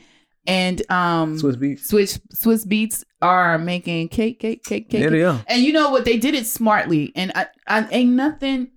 and 0.46 0.82
um 0.90 1.36
Swizz 1.38 1.56
Beatz. 1.56 1.80
Switch 1.86 2.18
Swizz 2.34 2.66
Beatz 2.66 3.04
are 3.22 3.58
making 3.58 4.08
cake, 4.08 4.40
cake, 4.40 4.64
cake, 4.64 4.88
cake. 4.90 5.00
There 5.00 5.10
they 5.10 5.22
are. 5.24 5.40
And 5.46 5.62
you 5.62 5.72
know 5.72 5.90
what? 5.90 6.04
They 6.04 6.16
did 6.18 6.34
it 6.34 6.46
smartly. 6.46 7.12
And 7.16 7.32
I, 7.34 7.46
I 7.66 7.86
ain't 7.90 8.10
nothing 8.12 8.68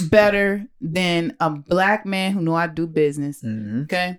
better 0.00 0.66
than 0.80 1.36
a 1.40 1.50
black 1.50 2.04
man 2.06 2.32
who 2.32 2.40
know 2.40 2.54
I 2.54 2.66
do 2.66 2.86
business. 2.86 3.40
hmm 3.40 3.82
Okay. 3.82 4.18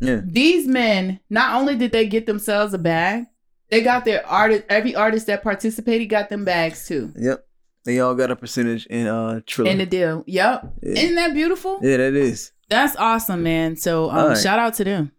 Yeah. 0.00 0.20
These 0.24 0.66
men, 0.68 1.20
not 1.30 1.54
only 1.58 1.74
did 1.76 1.92
they 1.92 2.06
get 2.06 2.26
themselves 2.26 2.74
a 2.74 2.78
bag, 2.78 3.24
they 3.70 3.80
got 3.80 4.04
their 4.04 4.26
artist. 4.26 4.64
Every 4.68 4.94
artist 4.94 5.26
that 5.28 5.42
participated 5.42 6.08
got 6.10 6.28
them 6.28 6.44
bags 6.44 6.86
too. 6.86 7.12
Yep. 7.16 7.46
They 7.84 8.00
all 8.00 8.14
got 8.14 8.30
a 8.30 8.36
percentage 8.36 8.86
in 8.86 9.06
uh 9.06 9.40
Triller. 9.46 9.70
In 9.70 9.78
the 9.78 9.86
deal. 9.86 10.22
Yep. 10.26 10.74
yeah. 10.82 10.92
Isn't 11.00 11.14
that 11.16 11.32
beautiful? 11.34 11.78
yeah, 11.82 11.96
that 11.96 12.14
is. 12.14 12.52
That's 12.68 12.96
awesome, 12.96 13.42
man. 13.42 13.76
So 13.76 14.10
um, 14.10 14.28
right. 14.28 14.38
shout 14.38 14.58
out 14.58 14.74
to 14.74 14.84
them. 14.84 15.12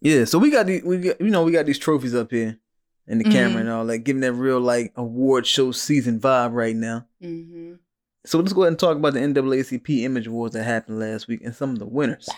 Yeah, 0.00 0.24
so 0.24 0.38
we 0.38 0.50
got 0.50 0.64
these, 0.66 0.82
we 0.82 0.98
got, 0.98 1.20
you 1.20 1.28
know, 1.28 1.42
we 1.44 1.52
got 1.52 1.66
these 1.66 1.78
trophies 1.78 2.14
up 2.14 2.30
here 2.30 2.58
in 3.06 3.18
the 3.18 3.24
camera 3.24 3.56
Mhm. 3.58 3.60
and 3.60 3.68
all, 3.68 3.84
like 3.84 4.02
giving 4.04 4.20
that 4.20 4.32
real 4.32 4.60
like 4.60 4.92
award 4.96 5.46
show 5.46 5.72
season 5.72 6.18
vibe 6.20 6.54
right 6.54 6.74
now. 6.76 7.06
Mm-hmm. 7.22 7.74
So 8.24 8.38
let's 8.38 8.52
go 8.52 8.62
ahead 8.62 8.72
and 8.72 8.78
talk 8.78 8.96
about 8.96 9.14
the 9.14 9.20
NAACP 9.20 10.02
Image 10.02 10.26
Awards 10.26 10.54
that 10.54 10.64
happened 10.64 10.98
last 10.98 11.26
week 11.28 11.40
and 11.42 11.54
some 11.54 11.70
of 11.70 11.78
the 11.78 11.86
winners, 11.86 12.28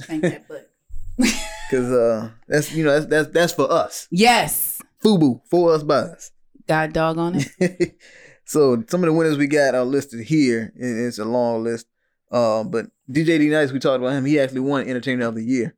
Thank 0.00 0.22
that 0.22 0.46
butt. 0.48 0.70
because 1.16 1.90
uh, 1.92 2.30
that's 2.48 2.72
you 2.72 2.84
know 2.84 2.92
that's 2.92 3.06
that's 3.06 3.28
that's 3.32 3.52
for 3.52 3.70
us, 3.70 4.06
Yes. 4.10 4.80
FUBU 5.04 5.40
for 5.50 5.74
us 5.74 5.82
by 5.82 5.96
us. 5.96 6.30
God 6.66 6.92
dog 6.92 7.18
on 7.18 7.36
it. 7.58 7.96
so 8.46 8.82
some 8.88 9.02
of 9.02 9.06
the 9.08 9.12
winners 9.12 9.36
we 9.36 9.46
got 9.46 9.74
are 9.74 9.84
listed 9.84 10.24
here. 10.24 10.72
It's 10.76 11.18
a 11.18 11.24
long 11.24 11.62
list, 11.64 11.86
uh, 12.30 12.64
but 12.64 12.86
DJ 13.10 13.38
D 13.38 13.48
Nice, 13.50 13.70
we 13.72 13.78
talked 13.80 14.00
about 14.00 14.12
him. 14.14 14.24
He 14.24 14.38
actually 14.40 14.60
won 14.60 14.86
Entertainer 14.88 15.26
of 15.26 15.34
the 15.34 15.42
Year. 15.44 15.74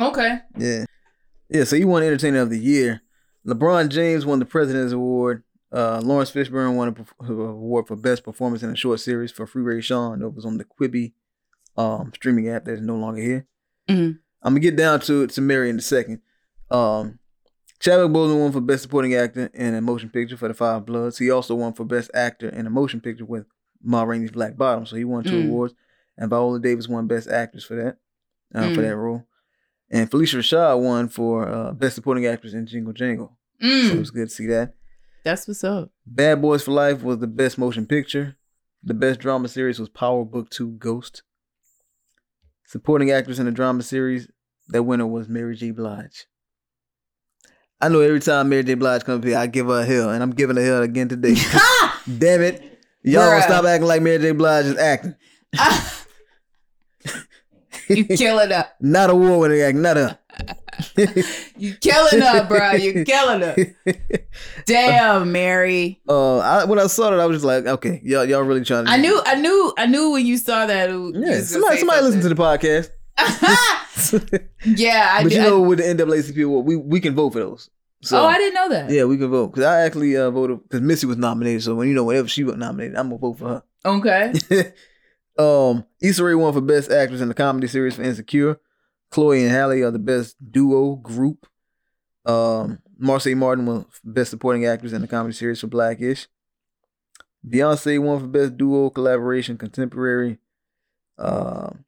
Okay. 0.00 0.38
Yeah. 0.58 0.84
Yeah, 1.48 1.62
so 1.64 1.76
he 1.76 1.84
won 1.84 2.02
Entertainer 2.02 2.40
of 2.40 2.50
the 2.50 2.58
Year. 2.58 3.02
LeBron 3.46 3.88
James 3.88 4.26
won 4.26 4.40
the 4.40 4.44
President's 4.44 4.92
Award. 4.92 5.44
Uh, 5.76 6.00
Laurence 6.02 6.30
Fishburne 6.30 6.74
won 6.74 6.88
a 6.88 6.92
perf- 6.92 7.28
award 7.50 7.86
for 7.86 7.96
Best 7.96 8.24
Performance 8.24 8.62
in 8.62 8.70
a 8.70 8.76
Short 8.76 8.98
Series 9.00 9.30
for 9.30 9.46
Free 9.46 9.62
Rayshawn. 9.62 10.20
That 10.20 10.30
was 10.30 10.46
on 10.46 10.56
the 10.58 10.64
Quibi 10.64 11.12
um, 11.76 12.12
streaming 12.14 12.48
app 12.48 12.64
that 12.64 12.72
is 12.74 12.80
no 12.80 12.96
longer 12.96 13.20
here. 13.20 13.46
Mhm. 13.88 14.18
I'm 14.42 14.52
going 14.54 14.62
to 14.62 14.70
get 14.70 14.76
down 14.76 15.00
to 15.00 15.26
to 15.26 15.40
Mary 15.40 15.68
in 15.68 15.78
a 15.78 15.82
second. 15.82 16.20
Um, 16.70 17.18
Chadwick 17.78 18.10
Boseman 18.10 18.40
won 18.40 18.52
for 18.52 18.60
Best 18.62 18.82
Supporting 18.84 19.14
Actor 19.14 19.50
in 19.52 19.74
a 19.74 19.80
Motion 19.82 20.08
Picture 20.08 20.36
for 20.38 20.48
The 20.48 20.54
Five 20.54 20.86
Bloods. 20.86 21.18
He 21.18 21.30
also 21.30 21.54
won 21.54 21.74
for 21.74 21.84
Best 21.84 22.10
Actor 22.14 22.48
in 22.48 22.66
a 22.66 22.70
Motion 22.70 23.00
Picture 23.02 23.26
with 23.26 23.44
Ma 23.82 24.02
Rainey's 24.04 24.30
Black 24.30 24.56
Bottom. 24.56 24.86
So 24.86 24.96
he 24.96 25.04
won 25.04 25.24
two 25.24 25.42
Mm. 25.42 25.48
awards. 25.48 25.74
And 26.16 26.30
Viola 26.30 26.58
Davis 26.58 26.88
won 26.88 27.06
Best 27.06 27.28
Actress 27.28 27.64
for 27.64 27.74
that, 27.74 27.98
uh, 28.54 28.72
for 28.74 28.80
Mm. 28.80 28.88
that 28.88 28.96
role. 28.96 29.26
And 29.90 30.10
Phylicia 30.10 30.38
Rashad 30.38 30.80
won 30.80 31.08
for 31.10 31.46
uh, 31.46 31.72
Best 31.72 31.96
Supporting 31.96 32.24
Actress 32.24 32.54
in 32.54 32.66
Jingle 32.66 32.94
Jangle. 32.94 33.36
So 33.60 33.66
it 33.68 33.92
Mm. 33.94 33.98
was 33.98 34.10
good 34.10 34.28
to 34.30 34.34
see 34.34 34.46
that. 34.46 34.74
That's 35.26 35.48
what's 35.48 35.64
up. 35.64 35.90
Bad 36.06 36.40
Boys 36.40 36.62
for 36.62 36.70
Life 36.70 37.02
was 37.02 37.18
the 37.18 37.26
best 37.26 37.58
motion 37.58 37.84
picture. 37.84 38.36
The 38.84 38.94
best 38.94 39.18
drama 39.18 39.48
series 39.48 39.80
was 39.80 39.88
Power 39.88 40.24
Book 40.24 40.50
2 40.50 40.74
Ghost. 40.78 41.24
Supporting 42.64 43.10
actress 43.10 43.40
in 43.40 43.46
the 43.46 43.50
drama 43.50 43.82
series, 43.82 44.28
that 44.68 44.84
winner 44.84 45.04
was 45.04 45.28
Mary 45.28 45.56
J. 45.56 45.72
Blige. 45.72 46.26
I 47.80 47.88
know 47.88 48.02
every 48.02 48.20
time 48.20 48.50
Mary 48.50 48.62
J. 48.62 48.74
Blige 48.74 49.02
comes 49.02 49.18
up 49.18 49.24
here, 49.24 49.36
I 49.36 49.48
give 49.48 49.66
her 49.66 49.80
a 49.80 49.84
hell, 49.84 50.10
and 50.10 50.22
I'm 50.22 50.30
giving 50.30 50.54
her 50.54 50.62
a 50.62 50.64
hill 50.64 50.82
again 50.82 51.08
today. 51.08 51.34
Damn 52.18 52.42
it. 52.42 52.78
Y'all 53.02 53.22
Bruh. 53.22 53.42
stop 53.42 53.64
acting 53.64 53.88
like 53.88 54.02
Mary 54.02 54.18
J. 54.18 54.30
Blige 54.30 54.66
is 54.66 54.78
acting. 54.78 55.16
you 57.88 58.04
killing 58.04 58.50
her. 58.50 58.68
Not 58.80 59.10
a 59.10 59.14
war 59.16 59.40
winning 59.40 59.60
acting, 59.60 59.82
not 59.82 59.96
her. 59.96 60.20
You 61.58 61.74
killing 61.80 62.20
her, 62.20 62.46
bro. 62.46 62.72
You 62.72 63.04
killing 63.04 63.40
her. 63.40 63.56
Damn, 64.66 65.32
Mary. 65.32 66.00
uh, 66.08 66.38
I, 66.38 66.64
when 66.64 66.78
I 66.78 66.86
saw 66.86 67.10
that, 67.10 67.18
I 67.20 67.26
was 67.26 67.36
just 67.36 67.46
like, 67.46 67.66
okay, 67.66 68.00
y'all, 68.04 68.24
y'all 68.24 68.42
really 68.42 68.64
trying 68.64 68.84
to. 68.84 68.90
I 68.90 68.96
knew, 68.98 69.20
I 69.24 69.36
knew, 69.36 69.72
I 69.78 69.86
knew 69.86 70.10
when 70.12 70.26
you 70.26 70.36
saw 70.36 70.66
that. 70.66 70.90
Yeah, 70.90 71.40
somebody, 71.40 71.78
somebody 71.78 72.02
listen 72.02 72.20
to 72.20 72.28
the 72.28 72.34
podcast. 72.34 72.90
yeah, 74.64 75.14
I 75.18 75.22
but 75.22 75.30
did. 75.30 75.36
you 75.36 75.40
I- 75.42 75.44
know, 75.46 75.60
with 75.62 75.78
the 75.78 75.84
NAACP 75.84 76.64
we 76.64 76.76
we 76.76 77.00
can 77.00 77.14
vote 77.14 77.32
for 77.32 77.38
those. 77.38 77.70
So 78.02 78.20
oh, 78.20 78.26
I 78.26 78.36
didn't 78.36 78.54
know 78.54 78.68
that. 78.68 78.90
yeah, 78.90 79.04
we 79.04 79.16
can 79.16 79.30
vote 79.30 79.48
because 79.48 79.64
I 79.64 79.80
actually 79.82 80.16
uh, 80.16 80.30
voted 80.30 80.62
because 80.64 80.82
Missy 80.82 81.06
was 81.06 81.16
nominated. 81.16 81.62
So 81.62 81.74
when 81.74 81.88
you 81.88 81.94
know 81.94 82.04
whenever 82.04 82.28
she 82.28 82.44
was 82.44 82.56
nominated, 82.56 82.96
I'm 82.96 83.08
gonna 83.08 83.18
vote 83.18 83.38
for 83.38 83.48
her. 83.48 83.62
Okay. 83.84 84.34
um, 85.38 85.84
Issa 86.02 86.22
Rae 86.22 86.34
won 86.34 86.52
for 86.52 86.60
best 86.60 86.90
actress 86.90 87.20
in 87.22 87.28
the 87.28 87.34
comedy 87.34 87.66
series 87.68 87.94
for 87.94 88.02
Insecure. 88.02 88.60
Chloe 89.16 89.44
and 89.44 89.50
Halle 89.50 89.80
are 89.80 89.90
the 89.90 89.98
best 89.98 90.36
duo 90.52 90.96
group. 90.96 91.46
Um, 92.26 92.80
Martin 92.98 93.40
won 93.40 93.86
best 94.04 94.28
supporting 94.28 94.66
actress 94.66 94.92
in 94.92 95.00
the 95.00 95.08
comedy 95.08 95.32
series 95.32 95.58
for 95.58 95.68
Blackish. 95.68 96.28
Beyonce 97.48 97.98
won 97.98 98.20
for 98.20 98.26
best 98.26 98.58
duo 98.58 98.90
collaboration 98.90 99.56
contemporary. 99.56 100.36
Um, 101.16 101.86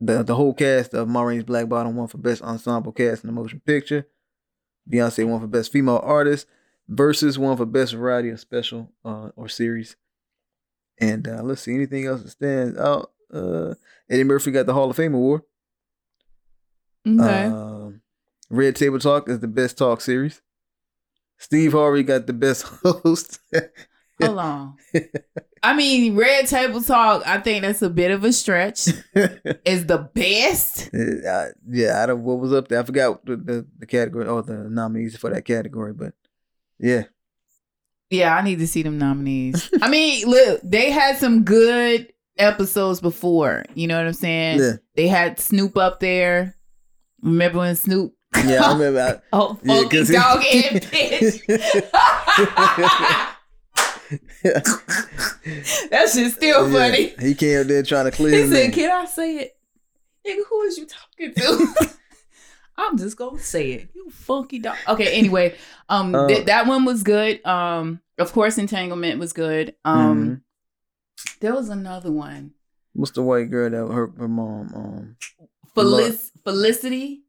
the 0.00 0.24
the 0.24 0.34
whole 0.34 0.52
cast 0.52 0.94
of 0.94 1.06
Ma 1.06 1.22
Rainey's 1.22 1.44
Black 1.44 1.68
Bottom 1.68 1.94
won 1.94 2.08
for 2.08 2.18
best 2.18 2.42
ensemble 2.42 2.90
cast 2.90 3.22
in 3.22 3.28
the 3.28 3.32
motion 3.32 3.62
picture. 3.64 4.08
Beyonce 4.90 5.24
won 5.24 5.40
for 5.40 5.46
best 5.46 5.70
female 5.70 6.00
artist. 6.02 6.48
Versus 6.88 7.38
won 7.38 7.56
for 7.56 7.66
best 7.66 7.92
variety 7.92 8.30
of 8.30 8.40
special 8.40 8.90
uh, 9.04 9.28
or 9.36 9.48
series. 9.48 9.94
And 10.98 11.28
uh, 11.28 11.44
let's 11.44 11.60
see 11.60 11.72
anything 11.72 12.04
else 12.04 12.22
that 12.22 12.30
stands 12.30 12.76
out. 12.80 13.12
Uh, 13.32 13.74
Eddie 14.10 14.24
Murphy 14.24 14.50
got 14.50 14.66
the 14.66 14.74
Hall 14.74 14.90
of 14.90 14.96
Fame 14.96 15.14
award. 15.14 15.42
Okay. 17.06 17.44
Um, 17.44 18.00
Red 18.50 18.76
Table 18.76 18.98
Talk 18.98 19.28
is 19.28 19.40
the 19.40 19.48
best 19.48 19.78
talk 19.78 20.00
series. 20.00 20.40
Steve 21.38 21.72
Harvey 21.72 22.02
got 22.02 22.26
the 22.26 22.32
best 22.32 22.62
host. 22.82 23.40
Hold 24.22 24.38
on. 24.38 24.76
I 25.62 25.74
mean, 25.74 26.14
Red 26.14 26.46
Table 26.46 26.82
Talk, 26.82 27.26
I 27.26 27.38
think 27.40 27.62
that's 27.62 27.82
a 27.82 27.90
bit 27.90 28.10
of 28.10 28.22
a 28.22 28.32
stretch. 28.32 28.86
Is 29.64 29.86
the 29.86 30.10
best. 30.14 30.90
Uh, 30.94 31.46
yeah, 31.68 32.02
I 32.02 32.06
don't 32.06 32.22
what 32.22 32.38
was 32.38 32.52
up 32.52 32.68
there. 32.68 32.80
I 32.80 32.84
forgot 32.84 33.24
the, 33.24 33.36
the, 33.36 33.66
the 33.78 33.86
category 33.86 34.26
or 34.26 34.42
the 34.42 34.68
nominees 34.70 35.16
for 35.16 35.30
that 35.30 35.44
category, 35.44 35.92
but 35.92 36.12
yeah. 36.78 37.04
Yeah, 38.10 38.36
I 38.36 38.42
need 38.42 38.58
to 38.60 38.66
see 38.66 38.82
them 38.82 38.98
nominees. 38.98 39.70
I 39.80 39.88
mean, 39.88 40.28
look, 40.28 40.60
they 40.62 40.90
had 40.90 41.16
some 41.16 41.42
good 41.42 42.12
episodes 42.36 43.00
before. 43.00 43.64
You 43.74 43.88
know 43.88 43.96
what 43.96 44.06
I'm 44.06 44.12
saying? 44.12 44.58
Yeah. 44.60 44.72
They 44.94 45.08
had 45.08 45.40
Snoop 45.40 45.76
up 45.76 46.00
there. 46.00 46.53
Remember 47.24 47.58
when 47.58 47.74
Snoop? 47.74 48.14
Yeah, 48.44 48.62
I 48.64 48.72
remember. 48.78 49.22
I, 49.32 49.36
Oh, 49.36 49.58
Yeah, 49.64 49.80
funky 49.80 50.04
he- 50.04 50.12
dog 50.12 50.40
head 50.42 50.82
bitch. 50.92 51.40
that 55.90 56.10
shit's 56.12 56.34
still 56.34 56.70
yeah, 56.70 56.72
funny. 56.90 57.14
He 57.20 57.34
came 57.34 57.60
up 57.62 57.66
there 57.66 57.82
trying 57.82 58.04
to 58.06 58.10
clear 58.10 58.44
He 58.44 58.50
said, 58.50 58.72
"Can 58.72 58.90
I 58.90 59.04
say 59.06 59.36
it, 59.38 59.56
nigga? 60.26 60.42
Who 60.48 60.62
is 60.62 60.78
you 60.78 60.86
talking 60.86 61.34
to?" 61.34 61.90
I'm 62.76 62.98
just 62.98 63.16
gonna 63.16 63.38
say 63.38 63.72
it. 63.72 63.88
You 63.94 64.10
funky 64.10 64.58
dog. 64.58 64.76
Okay. 64.88 65.14
Anyway, 65.16 65.56
um, 65.88 66.14
Uh, 66.14 66.26
th- 66.26 66.46
that 66.46 66.66
one 66.66 66.84
was 66.84 67.02
good. 67.04 67.44
Um, 67.46 68.00
of 68.18 68.32
course, 68.32 68.58
entanglement 68.58 69.18
was 69.20 69.32
good. 69.32 69.74
Um, 69.84 70.24
Mhm. 70.26 70.40
there 71.40 71.54
was 71.54 71.68
another 71.68 72.10
one. 72.10 72.52
What's 72.94 73.12
the 73.12 73.22
white 73.22 73.50
girl 73.50 73.70
that 73.70 73.92
hurt 73.94 74.12
her 74.18 74.28
mom? 74.28 74.72
Um, 74.74 75.16
Felic- 75.76 76.30
Felicity. 76.44 77.24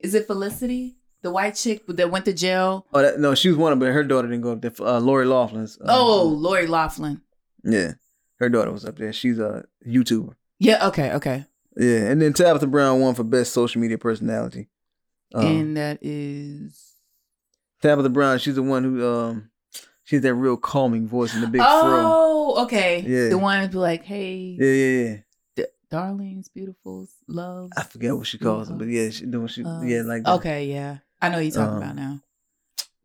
Is 0.00 0.14
it 0.14 0.26
Felicity? 0.26 0.96
The 1.22 1.30
white 1.30 1.54
chick 1.54 1.84
that 1.86 2.10
went 2.10 2.24
to 2.24 2.32
jail. 2.32 2.86
oh, 2.92 3.00
that, 3.02 3.20
no, 3.20 3.34
she 3.36 3.48
was 3.48 3.56
one 3.56 3.72
of 3.72 3.78
them, 3.78 3.88
but 3.88 3.94
her 3.94 4.02
daughter 4.02 4.26
didn't 4.26 4.42
go 4.42 4.52
up 4.52 4.60
there. 4.60 4.72
Uh, 4.80 4.98
Lori 4.98 5.24
Loughlin's. 5.24 5.78
uh, 5.80 5.84
oh, 5.88 6.24
Lori 6.24 6.66
Loughlin. 6.66 7.20
yeah, 7.62 7.92
her 8.40 8.48
daughter 8.48 8.72
was 8.72 8.84
up 8.84 8.98
there. 8.98 9.12
She's 9.12 9.38
a 9.38 9.64
YouTuber. 9.86 10.34
Yeah. 10.58 10.88
Okay. 10.88 11.12
Okay. 11.12 11.44
Yeah, 11.76 12.10
and 12.10 12.20
then 12.20 12.32
Tabitha 12.32 12.66
Brown 12.66 13.00
won 13.00 13.14
for 13.14 13.22
best 13.24 13.52
social 13.52 13.80
media 13.80 13.98
personality. 13.98 14.68
Um, 15.32 15.46
and 15.46 15.76
that 15.76 15.98
is. 16.02 16.92
Tabitha 17.80 18.08
Brown, 18.10 18.38
she's 18.38 18.56
the 18.56 18.62
one 18.62 18.82
who 18.84 19.06
um, 19.08 19.50
she's 20.04 20.20
that 20.22 20.34
real 20.34 20.56
calming 20.56 21.06
voice 21.06 21.34
in 21.34 21.40
the 21.40 21.46
big 21.46 21.60
fro. 21.60 21.68
Oh, 21.68 22.62
okay. 22.64 23.00
Yeah. 23.06 23.28
The 23.28 23.38
one 23.38 23.62
who 23.62 23.68
be 23.68 23.78
like, 23.78 24.04
"Hey, 24.04 24.56
Yeah, 24.58 24.66
yeah, 24.70 25.08
yeah. 25.10 25.16
Darlings, 25.92 26.48
beautifuls, 26.56 27.10
loves." 27.28 27.72
I 27.76 27.84
forget 27.84 28.16
what 28.16 28.26
she 28.26 28.38
calls 28.38 28.66
them, 28.68 28.78
but 28.78 28.88
yeah, 28.88 29.10
she 29.10 29.26
doing 29.26 29.46
she 29.46 29.62
yeah 29.62 30.02
like 30.02 30.24
that. 30.24 30.34
Okay, 30.40 30.66
yeah, 30.66 30.98
I 31.20 31.28
know 31.28 31.38
you're 31.38 31.52
talking 31.52 31.76
Um, 31.76 31.82
about 31.82 31.94
now. 31.96 32.20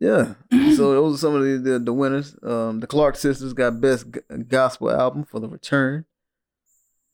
Yeah. 0.00 0.34
so 0.76 0.92
those 0.94 1.14
are 1.16 1.18
some 1.18 1.34
of 1.34 1.42
the, 1.42 1.58
the, 1.72 1.78
the 1.80 1.92
winners. 1.92 2.36
Um, 2.42 2.80
the 2.80 2.86
Clark 2.86 3.16
sisters 3.16 3.52
got 3.52 3.80
best 3.80 4.06
g- 4.12 4.20
gospel 4.48 4.90
album 4.90 5.24
for 5.24 5.40
the 5.40 5.48
return. 5.48 6.04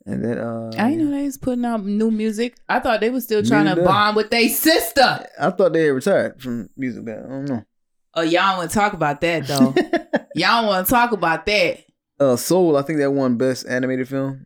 And 0.06 0.22
then 0.22 0.36
uh 0.38 0.70
I 0.76 0.90
didn't 0.90 1.10
know 1.10 1.16
they 1.16 1.24
was 1.24 1.38
putting 1.38 1.64
out 1.64 1.82
new 1.82 2.10
music. 2.10 2.56
I 2.68 2.78
thought 2.80 3.00
they 3.00 3.08
was 3.08 3.24
still 3.24 3.42
trying 3.42 3.74
to 3.74 3.82
bond 3.82 4.16
with 4.16 4.30
their 4.30 4.48
sister. 4.50 5.26
I 5.40 5.48
thought 5.50 5.72
they 5.72 5.84
had 5.86 5.94
retired 5.94 6.42
from 6.42 6.68
music. 6.76 7.06
but 7.06 7.18
I 7.20 7.22
don't 7.22 7.44
know. 7.46 7.64
Oh, 8.12 8.20
y'all 8.20 8.58
want 8.58 8.70
to 8.70 8.74
talk 8.74 8.92
about 8.92 9.22
that 9.22 9.46
though? 9.46 9.74
y'all 10.34 10.66
want 10.66 10.86
to 10.86 10.90
talk 10.92 11.12
about 11.12 11.46
that? 11.46 11.84
uh 12.20 12.36
Soul, 12.36 12.76
I 12.76 12.82
think 12.82 12.98
that 12.98 13.12
won 13.12 13.38
best 13.38 13.66
animated 13.66 14.06
film. 14.06 14.44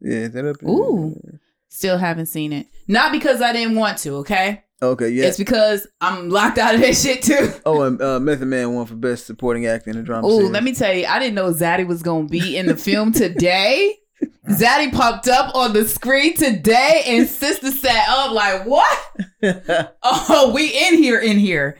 Yeah, 0.00 0.16
is 0.18 0.32
that 0.32 0.44
up? 0.46 0.56
Ooh. 0.64 1.20
Still 1.68 1.98
haven't 1.98 2.26
seen 2.26 2.52
it. 2.52 2.66
Not 2.86 3.12
because 3.12 3.42
I 3.42 3.52
didn't 3.52 3.74
want 3.76 3.98
to. 3.98 4.14
Okay, 4.16 4.62
Okay, 4.82 5.08
yeah. 5.10 5.26
it's 5.26 5.36
because 5.36 5.86
I'm 6.00 6.30
locked 6.30 6.56
out 6.58 6.74
of 6.74 6.80
that 6.80 6.96
shit 6.96 7.22
too. 7.22 7.52
oh, 7.66 7.82
and 7.82 8.00
uh, 8.00 8.18
Method 8.20 8.46
Man 8.48 8.74
won 8.74 8.86
for 8.86 8.94
best 8.94 9.26
supporting 9.26 9.66
actor 9.66 9.90
in 9.90 9.96
a 9.98 10.02
drama 10.02 10.26
Ooh, 10.26 10.36
series. 10.36 10.50
let 10.50 10.62
me 10.64 10.72
tell 10.74 10.94
you, 10.94 11.04
I 11.06 11.18
didn't 11.18 11.34
know 11.34 11.52
Zaddy 11.52 11.86
was 11.86 12.02
gonna 12.02 12.26
be 12.28 12.56
in 12.56 12.66
the 12.66 12.76
film 12.76 13.12
today. 13.12 13.96
Zaddy 14.48 14.90
popped 14.92 15.28
up 15.28 15.54
on 15.54 15.72
the 15.74 15.86
screen 15.86 16.34
today, 16.34 17.02
and 17.06 17.26
sister 17.28 17.70
sat 17.70 18.08
up 18.08 18.32
like, 18.32 18.64
"What? 18.66 18.98
Oh, 20.02 20.52
we 20.54 20.66
in 20.68 20.94
here, 21.02 21.18
in 21.20 21.38
here." 21.38 21.76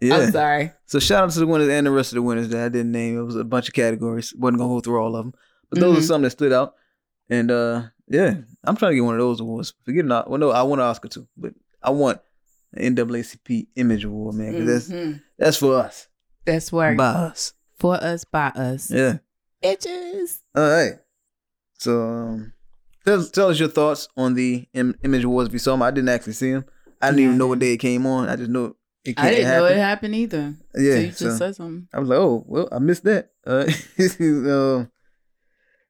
yeah. 0.00 0.16
I'm 0.16 0.30
sorry. 0.32 0.72
So 0.86 0.98
shout 0.98 1.24
out 1.24 1.30
to 1.30 1.40
the 1.40 1.46
winners 1.46 1.68
and 1.68 1.86
the 1.86 1.90
rest 1.90 2.12
of 2.12 2.16
the 2.16 2.22
winners 2.22 2.48
that 2.50 2.64
I 2.64 2.68
didn't 2.68 2.92
name. 2.92 3.18
It 3.18 3.22
was 3.22 3.36
a 3.36 3.44
bunch 3.44 3.68
of 3.68 3.74
categories. 3.74 4.32
wasn't 4.36 4.58
gonna 4.58 4.72
go 4.74 4.80
through 4.80 5.00
all 5.02 5.16
of 5.16 5.24
them, 5.24 5.34
but 5.70 5.80
those 5.80 5.98
are 5.98 6.00
Mhm. 6.00 6.06
some 6.06 6.22
that 6.22 6.30
stood 6.30 6.52
out. 6.52 6.74
And 7.32 7.50
uh, 7.50 7.82
yeah, 8.08 8.34
I'm 8.64 8.76
trying 8.76 8.90
to 8.92 8.96
get 8.96 9.04
one 9.04 9.14
of 9.14 9.20
those 9.20 9.40
awards. 9.40 9.72
Forget 9.84 10.04
not. 10.04 10.28
Well, 10.28 10.38
no, 10.38 10.50
I 10.50 10.62
want 10.62 10.80
an 10.82 10.86
Oscar 10.86 11.08
too, 11.08 11.26
but 11.36 11.54
I 11.82 11.88
want 11.90 12.20
an 12.74 12.94
NAACP 12.94 13.68
Image 13.76 14.04
Award, 14.04 14.34
man, 14.34 14.52
because 14.52 14.88
that's 14.88 14.88
Mhm. 14.90 15.22
that's 15.38 15.56
for 15.56 15.78
us, 15.78 16.08
That's 16.44 16.72
right. 16.72 16.96
by 16.96 17.06
us. 17.06 17.54
For 17.78 17.94
us, 17.94 18.24
by 18.24 18.48
us. 18.48 18.90
Yeah. 18.90 19.18
Bitches. 19.64 20.40
All 20.54 20.68
right. 20.68 20.92
So 21.78 22.02
um, 22.02 22.52
tell, 23.06 23.24
tell 23.24 23.48
us 23.48 23.58
your 23.58 23.68
thoughts 23.70 24.08
on 24.16 24.34
the 24.34 24.66
Im- 24.74 24.98
Image 25.02 25.24
Awards. 25.24 25.48
If 25.48 25.54
you 25.54 25.58
saw 25.58 25.72
them, 25.72 25.82
I 25.82 25.90
didn't 25.90 26.10
actually 26.10 26.34
see 26.34 26.52
them. 26.52 26.64
I 27.00 27.08
didn't 27.10 27.24
even 27.24 27.38
know 27.38 27.46
what 27.48 27.58
day 27.60 27.72
it 27.72 27.78
came 27.78 28.06
on. 28.06 28.28
I 28.28 28.36
just 28.36 28.50
know 28.50 28.76
it 29.04 29.16
came. 29.16 29.24
I 29.26 29.30
didn't 29.30 29.50
it 29.52 29.56
know 29.56 29.64
it 29.66 29.76
happened. 29.78 30.14
either. 30.14 30.54
Yeah. 30.74 30.94
so 30.94 31.00
you 31.00 31.06
just 31.08 31.18
so- 31.18 31.36
said 31.36 31.56
something. 31.56 31.88
I 31.94 31.98
was 32.00 32.08
like, 32.10 32.18
oh, 32.18 32.44
well, 32.46 32.68
I 32.70 32.78
missed 32.78 33.04
that. 33.04 33.30
Uh, 33.46 33.64
um, 34.50 34.90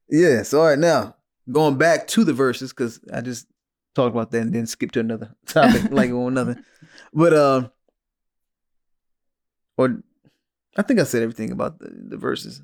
yeah. 0.09 0.43
So 0.45 0.61
all 0.61 0.67
right, 0.69 0.79
now 0.79 1.17
going 1.51 1.77
back 1.77 2.07
to 2.09 2.25
the 2.25 2.33
verses 2.33 2.73
because 2.73 3.01
I 3.13 3.21
just 3.21 3.47
talked 3.95 4.15
about 4.15 4.31
that 4.31 4.43
and 4.43 4.55
then 4.55 4.67
skipped 4.67 4.95
to 4.95 5.01
another 5.01 5.35
topic 5.47 5.91
like 5.91 6.11
on 6.13 6.35
nothing. 6.35 6.63
But 7.13 7.35
um, 7.35 7.71
or 9.77 10.03
I 10.77 10.83
think 10.83 11.01
I 11.01 11.05
said 11.05 11.23
everything 11.23 11.51
about 11.53 11.79
the, 11.79 11.91
the 12.09 12.17
verses. 12.17 12.63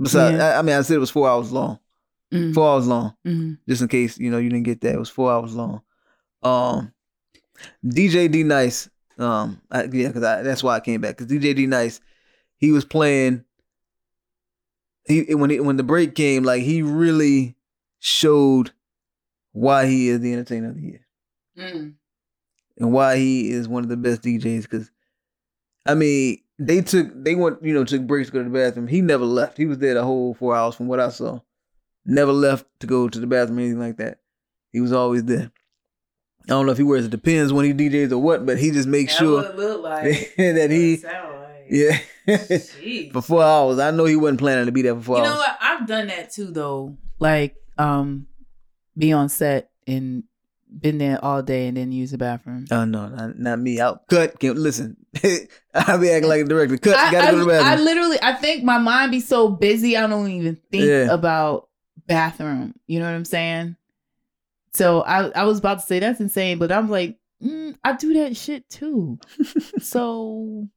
Besides, 0.00 0.36
Yeah. 0.38 0.48
I, 0.48 0.58
I 0.58 0.62
mean, 0.62 0.76
I 0.76 0.82
said 0.82 0.96
it 0.96 1.00
was 1.00 1.10
four 1.10 1.28
hours 1.28 1.52
long. 1.52 1.78
Mhm. 2.32 2.54
Four 2.54 2.68
hours 2.70 2.86
long, 2.86 3.14
Mhm. 3.26 3.58
just 3.68 3.82
in 3.82 3.88
case 3.88 4.18
you 4.18 4.30
know 4.30 4.38
you 4.38 4.48
didn't 4.48 4.64
get 4.64 4.80
that. 4.82 4.94
It 4.94 4.98
was 4.98 5.10
four 5.10 5.30
hours 5.30 5.54
long. 5.54 5.82
Um, 6.42 6.92
DJ 7.84 8.30
D 8.30 8.42
Nice. 8.42 8.88
Um, 9.18 9.60
I, 9.70 9.82
yeah, 9.84 10.08
because 10.08 10.22
I 10.22 10.42
that's 10.42 10.62
why 10.62 10.76
I 10.76 10.80
came 10.80 11.00
back. 11.02 11.16
Because 11.18 11.30
DJ 11.30 11.54
D 11.54 11.66
Nice, 11.66 12.00
he 12.56 12.72
was 12.72 12.84
playing. 12.86 13.44
He 15.04 15.34
when 15.34 15.50
he, 15.50 15.60
when 15.60 15.76
the 15.76 15.82
break 15.82 16.14
came, 16.14 16.42
like 16.42 16.62
he 16.62 16.80
really 16.80 17.54
showed 18.04 18.72
why 19.52 19.86
he 19.86 20.08
is 20.08 20.18
the 20.20 20.32
entertainer 20.32 20.70
of 20.70 20.74
the 20.76 20.82
year 20.82 21.06
Mm. 21.56 21.94
and 22.78 22.92
why 22.92 23.16
he 23.16 23.50
is 23.50 23.68
one 23.68 23.84
of 23.84 23.88
the 23.88 23.96
best 23.96 24.22
DJs. 24.22 24.62
Because 24.62 24.90
I 25.86 25.94
mean, 25.94 26.38
they 26.58 26.80
took 26.80 27.08
they 27.14 27.34
went 27.36 27.62
you 27.62 27.72
know 27.72 27.84
took 27.84 28.02
breaks 28.06 28.28
to 28.28 28.32
go 28.32 28.38
to 28.42 28.48
the 28.48 28.58
bathroom. 28.58 28.88
He 28.88 29.00
never 29.02 29.24
left. 29.24 29.56
He 29.56 29.66
was 29.66 29.78
there 29.78 29.94
the 29.94 30.02
whole 30.02 30.34
four 30.34 30.56
hours 30.56 30.74
from 30.74 30.88
what 30.88 30.98
I 30.98 31.10
saw. 31.10 31.40
Never 32.04 32.32
left 32.32 32.66
to 32.80 32.88
go 32.88 33.08
to 33.08 33.20
the 33.20 33.26
bathroom 33.28 33.58
or 33.58 33.60
anything 33.60 33.78
like 33.78 33.98
that. 33.98 34.18
He 34.72 34.80
was 34.80 34.92
always 34.92 35.22
there. 35.24 35.52
I 36.46 36.48
don't 36.48 36.66
know 36.66 36.72
if 36.72 36.78
he 36.78 36.82
wears 36.82 37.04
it 37.04 37.10
depends 37.10 37.52
when 37.52 37.64
he 37.66 37.72
DJs 37.72 38.10
or 38.10 38.18
what, 38.18 38.44
but 38.44 38.58
he 38.58 38.72
just 38.72 38.88
makes 38.88 39.14
sure 39.14 39.42
That 39.44 39.56
look 39.56 39.82
like. 39.84 40.34
that 40.36 40.70
he 40.72 41.04
yeah 41.68 41.98
for 43.12 43.22
four 43.22 43.42
hours. 43.44 43.78
I 43.78 43.92
know 43.92 44.06
he 44.06 44.16
wasn't 44.16 44.40
planning 44.40 44.66
to 44.66 44.72
be 44.72 44.82
there 44.82 44.96
for 44.96 45.02
four 45.02 45.16
You 45.18 45.22
know 45.24 45.34
what? 45.36 45.56
I've 45.60 45.86
done 45.86 46.08
that 46.08 46.32
too, 46.32 46.46
though. 46.50 46.96
Like, 47.20 47.54
um, 47.78 48.26
be 48.96 49.12
on 49.12 49.28
set 49.28 49.70
and 49.86 50.24
been 50.80 50.98
there 50.98 51.22
all 51.22 51.42
day 51.42 51.68
and 51.68 51.76
then 51.76 51.92
use 51.92 52.12
the 52.12 52.18
bathroom. 52.18 52.66
Oh 52.70 52.84
no, 52.84 53.08
not, 53.08 53.38
not 53.38 53.58
me. 53.58 53.80
Out 53.80 54.06
cut. 54.08 54.38
Can't 54.38 54.58
listen. 54.58 54.96
I'll 55.74 55.98
be 55.98 56.10
acting 56.10 56.28
like 56.28 56.42
a 56.42 56.44
director. 56.44 56.78
Cut. 56.78 56.96
I, 56.96 57.12
gotta 57.12 57.28
I, 57.28 57.30
go 57.32 57.38
to 57.40 57.44
the 57.44 57.58
I 57.58 57.76
literally, 57.76 58.18
I 58.22 58.32
think 58.32 58.64
my 58.64 58.78
mind 58.78 59.12
be 59.12 59.20
so 59.20 59.48
busy, 59.48 59.96
I 59.96 60.06
don't 60.06 60.30
even 60.30 60.56
think 60.70 60.84
Yeah. 60.84 61.12
about 61.12 61.68
bathroom. 62.06 62.74
You 62.86 63.00
know 63.00 63.06
what 63.06 63.14
I'm 63.14 63.24
saying? 63.24 63.76
So 64.74 65.02
I, 65.02 65.28
I 65.30 65.44
was 65.44 65.58
about 65.58 65.80
to 65.80 65.86
say 65.86 65.98
that's 65.98 66.20
insane, 66.20 66.58
but 66.58 66.72
I'm 66.72 66.88
like, 66.88 67.18
mm, 67.42 67.76
I 67.84 67.92
do 67.94 68.14
that 68.14 68.36
shit 68.36 68.68
too. 68.70 69.18
so 69.78 70.68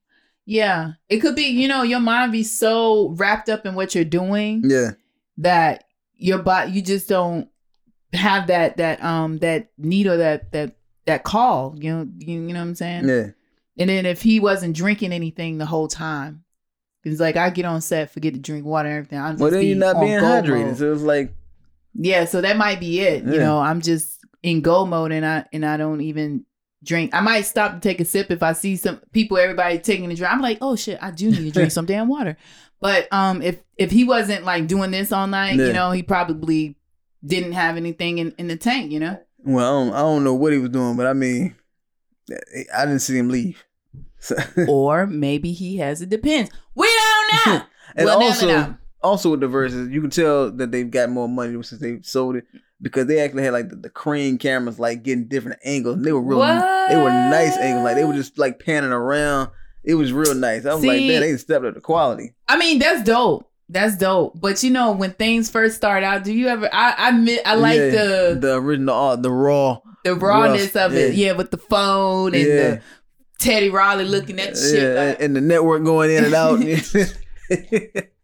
yeah, 0.46 0.92
it 1.10 1.20
could 1.20 1.36
be. 1.36 1.44
You 1.44 1.68
know, 1.68 1.84
your 1.84 2.00
mind 2.02 2.32
be 2.32 2.44
so 2.44 3.10
wrapped 3.12 3.50
up 3.50 3.66
in 3.66 3.74
what 3.76 3.96
you're 3.96 4.04
doing 4.04 4.64
yeah, 4.66 4.92
that 5.38 5.86
your 6.18 6.40
body 6.40 6.72
you 6.72 6.82
just 6.82 7.08
don't 7.10 7.50
have 8.14 8.48
that 8.48 8.78
that 8.78 9.04
um 9.04 9.38
that 9.40 9.70
need 9.78 10.08
or 10.08 10.18
that 10.18 10.52
that 10.52 10.76
that 11.06 11.24
call 11.24 11.76
you 11.78 11.92
know 11.92 12.08
you, 12.18 12.34
you 12.34 12.40
know 12.40 12.60
what 12.60 12.68
i'm 12.68 12.76
saying 12.76 13.08
yeah. 13.08 13.28
and 13.78 13.90
then 13.90 14.06
if 14.06 14.22
he 14.22 14.40
wasn't 14.40 14.76
drinking 14.76 15.12
anything 15.12 15.58
the 15.58 15.66
whole 15.66 15.88
time 15.88 16.44
it's 17.04 17.20
like 17.20 17.36
i 17.36 17.50
get 17.50 17.66
on 17.66 17.82
set 17.82 18.10
forget 18.12 18.34
to 18.34 18.40
drink 18.40 18.66
water 18.66 18.88
and 18.90 18.98
everything 18.98 19.20
i'm 19.20 19.34
just 19.34 19.42
Well, 19.42 19.52
then 19.52 19.66
you're 19.66 19.78
not 19.78 20.00
being 20.00 20.20
hydrated. 20.20 20.68
mode. 20.68 20.78
So 20.78 20.94
it's 20.94 21.02
like 21.02 21.34
yeah 21.94 22.26
so 22.26 22.42
that 22.42 22.58
might 22.58 22.80
be 22.80 23.00
it 23.02 23.24
you 23.24 23.40
know 23.40 23.58
i'm 23.60 23.82
just 23.82 24.20
in 24.44 24.62
go 24.62 24.86
mode 24.86 25.12
and 25.12 25.26
i 25.26 25.46
and 25.54 25.66
i 25.66 25.78
don't 25.78 26.02
even 26.02 26.46
drink 26.84 27.14
i 27.14 27.20
might 27.22 27.42
stop 27.42 27.74
to 27.74 27.80
take 27.80 28.00
a 28.00 28.06
sip 28.06 28.30
if 28.32 28.44
i 28.44 28.54
see 28.54 28.76
some 28.76 29.02
people 29.12 29.38
everybody 29.38 29.80
taking 29.80 30.12
a 30.12 30.16
drink 30.16 30.32
i'm 30.32 30.42
like 30.42 30.58
oh 30.62 30.76
shit 30.76 31.00
i 31.02 31.10
do 31.12 31.32
need 31.32 31.44
to 31.46 31.52
drink 31.52 31.72
some 31.78 31.86
damn 31.86 32.08
water 32.08 32.38
but 32.82 33.08
um 33.12 33.42
if 33.42 33.58
if 33.78 33.92
he 33.92 34.04
wasn't 34.04 34.44
like 34.46 34.68
doing 34.68 34.92
this 34.92 35.12
all 35.12 35.28
night 35.28 35.56
Yeah. 35.56 35.68
you 35.68 35.74
know 35.74 35.92
he 35.92 36.04
probably 36.04 36.76
didn't 37.26 37.54
have 37.54 37.76
anything 37.78 38.18
in, 38.20 38.34
in 38.38 38.48
the 38.48 38.56
tank 38.58 38.92
you 38.92 39.00
know 39.00 39.20
Well, 39.44 39.66
I 39.66 39.86
don't, 39.86 39.94
I 39.96 40.00
don't 40.00 40.24
know 40.24 40.34
what 40.36 40.54
he 40.54 40.60
was 40.60 40.70
doing, 40.72 40.96
but 40.96 41.08
I 41.08 41.14
mean, 41.14 41.56
I 42.76 42.86
didn't 42.86 43.00
see 43.00 43.18
him 43.18 43.30
leave. 43.30 43.64
So, 44.20 44.36
or 44.68 45.06
maybe 45.08 45.52
he 45.52 45.78
has 45.78 46.02
it 46.02 46.10
depends 46.10 46.50
we 46.74 46.88
don't 46.88 47.46
know 47.48 47.62
and 47.96 48.06
We'll 48.06 48.22
also, 48.24 48.48
know. 48.48 48.78
also 49.02 49.32
with 49.32 49.40
the 49.42 49.48
verses, 49.48 49.90
you 49.90 50.02
can 50.02 50.10
tell 50.10 50.52
that 50.52 50.72
they've 50.72 50.90
got 50.90 51.10
more 51.10 51.30
money 51.30 51.54
since 51.64 51.80
they 51.80 52.02
sold 52.02 52.36
it 52.38 52.46
because 52.82 53.06
they 53.06 53.20
actually 53.22 53.44
had 53.44 53.54
like 53.54 53.70
the, 53.70 53.76
the 53.78 53.90
crane 53.90 54.38
cameras, 54.38 54.80
like 54.80 55.02
getting 55.04 55.28
different 55.30 55.60
angles. 55.64 55.96
And 55.96 56.04
they 56.06 56.12
were 56.12 56.22
real, 56.22 56.40
they 56.40 56.98
were 56.98 57.10
nice 57.10 57.56
angles. 57.58 57.86
Like 57.86 57.96
they 57.96 58.04
were 58.04 58.14
just 58.14 58.38
like 58.38 58.60
panning 58.64 58.92
around. 58.92 59.50
It 59.86 59.96
was 59.96 60.12
real 60.12 60.34
nice. 60.36 60.66
I 60.66 60.74
was 60.74 60.84
like, 60.86 60.98
See- 60.98 61.08
man, 61.08 61.22
they 61.22 61.38
stepped 61.38 61.64
up 61.66 61.74
the 61.76 61.82
quality. 61.82 62.34
I 62.48 62.58
mean, 62.58 62.80
that's 62.80 63.04
dope. 63.04 63.50
That's 63.70 63.98
dope. 63.98 64.40
But 64.40 64.62
you 64.64 64.70
know, 64.72 64.92
when 64.92 65.14
things 65.14 65.50
first 65.50 65.76
start 65.76 66.04
out, 66.04 66.24
do 66.24 66.34
you 66.34 66.48
ever? 66.48 66.70
I 66.74 66.92
I 66.98 67.10
admit, 67.10 67.42
I 67.46 67.56
like 67.56 67.78
Yeah, 67.78 67.90
the 67.90 68.38
the 68.40 68.56
original, 68.60 68.94
uh, 68.96 69.16
the 69.16 69.32
raw. 69.32 69.80
the 70.04 70.16
rawness 70.16 70.76
rough, 70.76 70.92
of 70.92 70.94
it. 70.96 71.14
yeah. 71.16 71.28
Yeah, 71.28 71.32
with 71.34 71.52
the 71.52 71.58
phone 71.58 72.36
and 72.36 72.44
Yeah. 72.48 72.56
the 72.56 72.82
Teddy 73.40 73.70
Riley 73.70 74.06
looking 74.06 74.40
at 74.40 74.58
shit. 74.58 74.96
like- 74.96 75.22
and 75.22 75.36
the 75.36 75.42
network 75.42 75.84
going 75.84 76.12
in 76.12 76.26
and 76.26 76.34
out. 76.34 76.60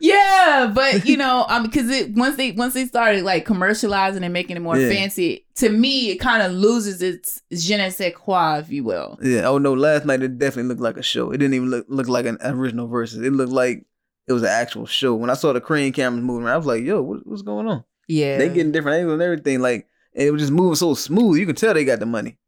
yeah, 0.00 0.70
but 0.74 1.06
you 1.06 1.16
know, 1.22 1.44
um, 1.48 1.62
because 1.64 1.88
it 1.90 2.14
once 2.14 2.36
they 2.36 2.52
once 2.52 2.74
they 2.74 2.84
started 2.86 3.24
like 3.24 3.46
commercializing 3.46 4.22
and 4.22 4.32
making 4.32 4.56
it 4.56 4.60
more 4.60 4.78
Yeah. 4.78 4.88
fancy, 4.90 5.46
to 5.56 5.68
me, 5.70 6.10
it 6.10 6.16
kind 6.18 6.42
of 6.42 6.52
loses 6.52 7.02
its 7.02 7.40
je 7.52 7.76
ne 7.76 7.90
sais 7.90 8.12
quoi, 8.14 8.58
if 8.58 8.70
you 8.70 8.84
will. 8.84 9.18
Yeah. 9.22 9.48
Oh 9.48 9.58
no, 9.58 9.72
last 9.74 10.04
night 10.04 10.22
it 10.22 10.38
definitely 10.38 10.68
looked 10.68 10.80
like 10.80 10.96
a 10.96 11.02
show. 11.02 11.30
It 11.30 11.38
didn't 11.38 11.54
even 11.54 11.70
look 11.70 11.86
look 11.88 12.08
like 12.08 12.26
an 12.26 12.38
original 12.42 12.86
versus. 12.88 13.20
It 13.24 13.32
looked 13.32 13.52
like 13.52 13.84
it 14.26 14.32
was 14.32 14.42
an 14.42 14.50
actual 14.50 14.86
show. 14.86 15.14
When 15.14 15.30
I 15.30 15.34
saw 15.34 15.52
the 15.52 15.60
crane 15.60 15.92
cameras 15.92 16.22
moving 16.22 16.44
around, 16.44 16.54
I 16.54 16.58
was 16.58 16.66
like, 16.66 16.84
"Yo, 16.84 17.02
what, 17.02 17.26
what's 17.26 17.42
going 17.42 17.66
on?" 17.66 17.84
Yeah, 18.06 18.38
They 18.38 18.48
getting 18.48 18.72
different 18.72 18.98
angles 18.98 19.14
and 19.14 19.22
everything. 19.22 19.60
Like 19.60 19.86
and 20.14 20.26
it 20.26 20.30
was 20.30 20.42
just 20.42 20.52
moving 20.52 20.74
so 20.76 20.94
smooth. 20.94 21.38
You 21.38 21.46
can 21.46 21.54
tell 21.54 21.74
they 21.74 21.84
got 21.84 22.00
the 22.00 22.06
money. 22.06 22.38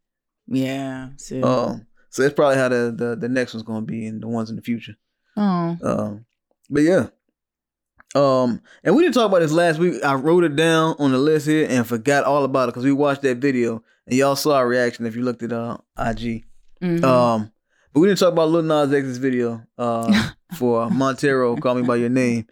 yeah. 0.46 1.10
So, 1.16 1.42
Um, 1.44 1.86
so 2.10 2.22
that's 2.22 2.34
probably 2.34 2.56
how 2.56 2.68
the, 2.68 2.92
the 2.96 3.16
the 3.16 3.28
next 3.28 3.54
one's 3.54 3.62
gonna 3.64 3.84
be 3.86 4.06
and 4.06 4.22
the 4.22 4.28
ones 4.28 4.50
in 4.50 4.56
the 4.56 4.62
future. 4.62 4.94
oh, 5.36 5.76
Um, 5.82 6.24
but 6.70 6.80
yeah. 6.82 7.08
Um, 8.14 8.60
and 8.82 8.96
we 8.96 9.02
didn't 9.02 9.14
talk 9.14 9.26
about 9.28 9.38
this 9.40 9.52
last 9.52 9.78
week. 9.78 10.02
I 10.04 10.14
wrote 10.14 10.42
it 10.42 10.56
down 10.56 10.96
on 10.98 11.12
the 11.12 11.18
list 11.18 11.46
here 11.46 11.66
and 11.70 11.86
forgot 11.86 12.24
all 12.24 12.42
about 12.44 12.68
it 12.68 12.72
because 12.72 12.84
we 12.84 12.92
watched 12.92 13.22
that 13.22 13.36
video 13.38 13.84
and 14.06 14.16
y'all 14.16 14.34
saw 14.36 14.56
our 14.56 14.66
reaction 14.66 15.06
if 15.06 15.14
you 15.14 15.22
looked 15.22 15.42
at 15.44 15.52
uh 15.52 15.78
IG. 15.96 16.44
mhm. 16.82 17.04
Um, 17.04 17.52
but 17.92 18.00
we 18.00 18.08
didn't 18.08 18.18
talk 18.18 18.32
about 18.32 18.48
Lil 18.48 18.62
Nas 18.62 18.92
X's 18.92 19.18
video 19.18 19.62
uh 19.78 20.30
for 20.56 20.90
Montero, 20.90 21.56
Call 21.56 21.76
Me 21.76 21.82
by 21.82 21.96
Your 21.96 22.08
Name. 22.08 22.46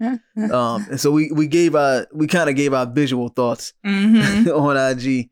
Um, 0.52 0.86
and 0.90 1.00
so 1.00 1.10
we 1.10 1.32
we 1.32 1.48
gave 1.48 1.74
our 1.74 2.06
we 2.12 2.28
kind 2.28 2.48
of 2.48 2.54
gave 2.54 2.72
our 2.72 2.86
visual 2.86 3.28
thoughts 3.28 3.72
Mhm. 3.86 4.46
on 4.56 4.76
IG. 4.76 5.28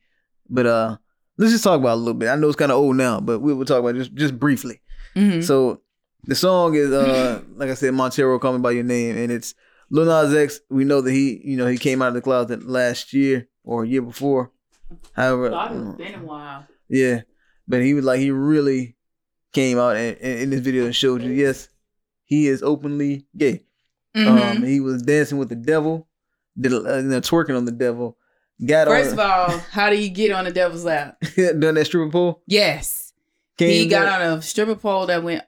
But 0.51 0.67
uh, 0.67 0.97
let's 1.39 1.53
just 1.53 1.63
talk 1.63 1.79
about 1.79 1.91
it 1.91 1.95
a 1.95 1.97
little 1.97 2.15
bit. 2.15 2.29
I 2.31 2.37
know 2.37 2.49
it's 2.49 2.57
kind 2.57 2.73
of 2.73 2.79
old 2.79 2.97
now, 2.97 3.21
but 3.21 3.39
we 3.41 3.55
will 3.55 3.65
talk 3.65 3.79
about 3.79 3.95
it 3.95 3.99
just 3.99 4.15
just 4.15 4.39
briefly. 4.41 4.81
Mhm. 5.15 5.45
So 5.45 5.83
the 6.27 6.35
song 6.35 6.75
is 6.75 6.91
uh 6.93 7.43
like 7.57 7.71
I 7.71 7.75
said, 7.75 7.95
Montero 7.95 8.39
Call 8.39 8.55
Me 8.55 8.59
by 8.59 8.73
Your 8.73 8.85
Name, 8.85 9.17
and 9.17 9.31
it's 9.33 9.55
Lil 9.91 10.07
Nas 10.07 10.35
X. 10.35 10.61
We 10.71 10.85
know 10.85 11.01
that 11.01 11.13
he 11.13 11.41
you 11.45 11.57
know 11.57 11.67
he 11.67 11.79
came 11.79 12.03
out 12.03 12.09
of 12.09 12.15
the 12.15 12.21
closet 12.23 12.67
last 12.67 13.13
year 13.13 13.49
or 13.65 13.85
a 13.85 13.89
year 13.89 14.03
before. 14.03 14.51
However, 15.13 15.47
it's 15.47 15.55
uh, 15.57 15.93
been 15.97 16.15
a 16.15 16.19
while. 16.25 16.67
yeah, 16.89 17.23
but 17.67 17.83
he 17.83 17.95
was 17.95 18.05
like 18.05 18.21
he 18.21 18.31
really 18.31 18.97
came 19.53 19.79
out 19.79 19.97
and, 19.97 20.17
and 20.19 20.39
in 20.41 20.51
this 20.51 20.61
video 20.61 20.85
and 20.85 20.95
showed 20.95 21.23
you 21.23 21.31
yes 21.33 21.69
he 22.25 22.47
is 22.47 22.63
openly 22.63 23.27
gay. 23.37 23.63
Mhm. 24.17 24.57
Um, 24.57 24.63
he 24.65 24.81
was 24.81 25.03
dancing 25.03 25.39
with 25.39 25.49
the 25.49 25.55
devil, 25.57 26.09
did 26.59 26.73
a, 26.73 26.77
uh, 26.77 26.97
you 26.99 27.03
know, 27.05 27.21
twerking 27.21 27.57
on 27.57 27.65
the 27.67 27.73
devil. 27.73 28.17
Got 28.65 28.89
First 28.89 29.13
on 29.13 29.19
of 29.19 29.19
all, 29.53 29.59
how 29.71 29.91
do 29.91 29.97
you 29.97 30.09
get 30.09 30.33
on 30.33 30.45
the 30.47 30.51
devil's 30.51 30.85
lap? 30.85 31.19
done 31.37 31.75
that 31.75 31.85
stripper 31.85 32.11
pole. 32.11 32.43
Yes. 32.47 33.13
Came 33.59 33.71
he 33.71 33.87
got 33.87 34.07
back- 34.07 34.21
on 34.23 34.39
a 34.39 34.43
stripper 34.43 34.75
pole 34.77 35.07
that 35.07 35.23
went 35.23 35.43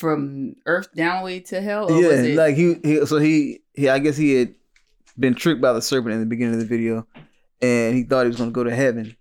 from 0.00 0.56
earth 0.64 0.88
down 0.94 1.22
way 1.22 1.40
to 1.40 1.60
hell. 1.60 1.92
Or 1.92 2.00
yeah, 2.00 2.08
was 2.08 2.20
it? 2.20 2.36
like 2.36 2.56
he, 2.56 2.76
he 2.82 3.04
so 3.04 3.18
he 3.18 3.60
he 3.74 3.88
I 3.90 3.98
guess 3.98 4.16
he 4.16 4.34
had 4.34 4.54
been 5.18 5.34
tricked 5.34 5.60
by 5.60 5.74
the 5.74 5.82
serpent 5.82 6.14
in 6.14 6.20
the 6.20 6.26
beginning 6.26 6.54
of 6.54 6.60
the 6.60 6.66
video, 6.66 7.06
and 7.60 7.94
he 7.94 8.02
thought 8.02 8.22
he 8.22 8.28
was 8.28 8.38
gonna 8.38 8.50
go 8.50 8.64
to 8.64 8.74
heaven, 8.74 9.14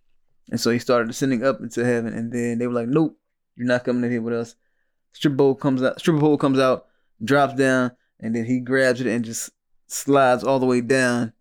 and 0.50 0.60
so 0.60 0.72
he 0.72 0.80
started 0.80 1.10
ascending 1.10 1.44
up 1.44 1.60
into 1.60 1.84
heaven, 1.84 2.14
and 2.14 2.32
then 2.32 2.58
they 2.58 2.66
were 2.66 2.74
like, 2.74 2.88
"Nope, 2.88 3.20
you're 3.58 3.68
not 3.68 3.84
coming 3.84 4.06
in 4.06 4.12
here 4.12 4.22
with 4.22 4.34
us." 4.34 4.56
Stripper 5.12 5.36
pole 5.36 5.56
comes 5.56 5.84
out. 5.84 6.00
Stripper 6.00 6.22
pole 6.22 6.38
comes 6.38 6.60
out, 6.60 6.86
drops 7.22 7.56
down, 7.56 7.92
and 8.22 8.34
then 8.34 8.46
he 8.46 8.62
grabs 8.62 9.02
it 9.02 9.08
and 9.08 9.26
just 9.26 9.50
slides 9.88 10.46
all 10.46 10.60
the 10.60 10.66
way 10.66 10.80
down 10.80 11.34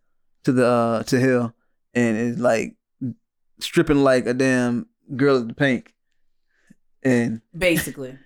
to 0.42 0.52
the 0.52 0.66
uh, 0.66 1.02
to 1.04 1.20
hell, 1.20 1.54
and 1.94 2.16
is 2.16 2.38
like 2.40 2.74
stripping 3.60 4.02
like 4.02 4.26
a 4.26 4.34
damn 4.34 4.88
girl 5.14 5.38
at 5.38 5.46
the 5.46 5.54
pink, 5.54 5.94
and 7.04 7.40
Basically. 7.56 8.18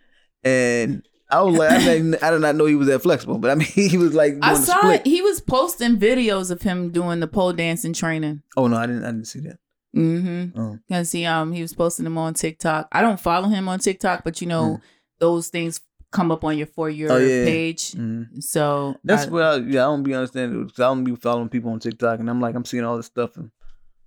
And 0.45 1.07
I 1.31 1.41
was 1.43 1.57
like, 1.57 1.71
I 1.71 1.79
didn't, 1.79 2.23
I 2.23 2.31
did 2.31 2.41
not 2.43 2.57
know 2.57 2.67
he 2.67 2.75
was 2.75 2.89
that 2.89 3.01
flexible, 3.01 3.39
but 3.39 3.51
I 3.51 3.55
mean, 3.55 3.69
he 3.73 3.97
was 3.97 4.15
like 4.15 4.33
doing 4.33 4.43
I 4.43 4.55
saw 4.55 4.79
split. 4.81 5.01
it. 5.01 5.07
He 5.07 5.23
was 5.23 5.41
posting 5.41 5.97
videos 5.99 6.51
of 6.51 6.63
him 6.63 6.91
doing 6.91 7.21
the 7.21 7.27
pole 7.27 7.53
dancing 7.53 7.93
training. 7.95 8.43
Oh 8.57 8.67
no, 8.67 8.77
I 8.77 8.87
didn't, 8.87 9.05
I 9.05 9.13
didn't 9.13 9.27
see 9.29 9.41
that. 9.41 9.59
Mm-hmm. 9.97 10.59
Oh. 10.61 10.79
Cause 10.91 11.13
he 11.13 11.25
um 11.27 11.53
he 11.53 11.61
was 11.63 11.75
posting 11.75 12.05
them 12.05 12.17
on 12.19 12.35
TikTok. 12.35 12.89
I 12.93 13.03
don't 13.03 13.21
follow 13.21 13.49
him 13.49 13.69
on 13.69 13.79
TikTok, 13.79 14.25
but 14.25 14.41
you 14.41 14.47
know 14.47 14.81
those 15.19 15.49
things 15.49 15.81
come 16.11 16.31
up 16.31 16.45
on 16.45 16.59
your 16.59 16.67
for 16.67 16.91
your. 16.91 17.13
Oh, 17.13 17.17
yeah. 17.19 17.45
page. 17.45 17.93
Mhm. 17.93 18.43
So 18.43 18.97
That's 19.05 19.27
I- 19.27 19.31
what 19.31 19.43
I, 19.43 19.57
yeah, 19.57 19.83
I 19.83 19.85
don't 19.91 20.03
be 20.03 20.15
understanding 20.15 20.65
because 20.67 20.81
I 20.81 20.85
don't 20.89 21.05
be 21.05 21.15
following 21.17 21.49
people 21.49 21.71
on 21.73 21.79
TikTok, 21.79 22.21
and 22.21 22.29
I'm 22.29 22.41
like, 22.41 22.55
I'm 22.55 22.65
seeing 22.65 22.85
all 22.85 22.97
this 22.97 23.07
stuff 23.07 23.37
and 23.37 23.51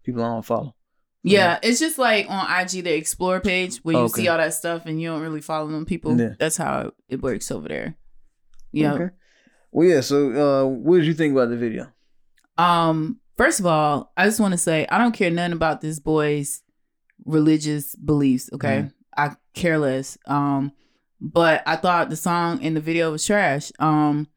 people 0.04 0.24
I 0.24 0.28
don't 0.28 0.46
follow. 0.46 0.76
Yeah, 1.32 1.60
it's 1.64 1.80
just 1.80 1.98
like 1.98 2.28
on 2.30 2.46
IG 2.62 2.84
the 2.84 2.94
explore 2.96 3.40
page 3.40 3.78
where 3.78 3.94
you 3.96 4.02
Okay. 4.04 4.22
see 4.24 4.28
all 4.28 4.38
that 4.38 4.54
stuff 4.54 4.86
and 4.86 5.02
you 5.02 5.10
don't 5.10 5.22
really 5.22 5.42
follow 5.42 5.68
them 5.70 5.86
people. 5.86 6.20
Yeah. 6.20 6.34
That's 6.40 6.58
how 6.58 6.92
it 7.10 7.22
works 7.22 7.50
over 7.52 7.68
there. 7.68 7.96
Yeah. 8.72 8.94
Okay. 8.94 9.10
Well, 9.72 9.88
yeah. 9.88 10.02
So, 10.02 10.30
uh, 10.32 10.66
what 10.68 10.98
did 10.98 11.06
you 11.08 11.14
think 11.14 11.34
about 11.34 11.50
the 11.50 11.58
video? 11.58 11.92
Um, 12.58 13.20
first 13.38 13.60
of 13.60 13.66
all, 13.66 14.12
I 14.16 14.26
just 14.26 14.40
want 14.40 14.54
to 14.54 14.58
say 14.58 14.86
I 14.90 14.98
don't 14.98 15.14
care 15.14 15.30
nothing 15.32 15.54
about 15.54 15.82
this 15.82 16.00
boy's 16.00 16.62
religious 17.26 17.96
beliefs. 17.96 18.50
Okay, 18.54 18.84
Mhm. 18.84 18.94
I 19.18 19.36
care 19.54 19.78
less. 19.80 20.18
Um, 20.28 20.72
but 21.22 21.64
I 21.66 21.76
thought 21.78 22.10
the 22.10 22.16
song 22.16 22.62
in 22.62 22.74
the 22.74 22.82
video 22.82 23.12
was 23.12 23.26
trash. 23.26 23.72
Um, 23.80 24.28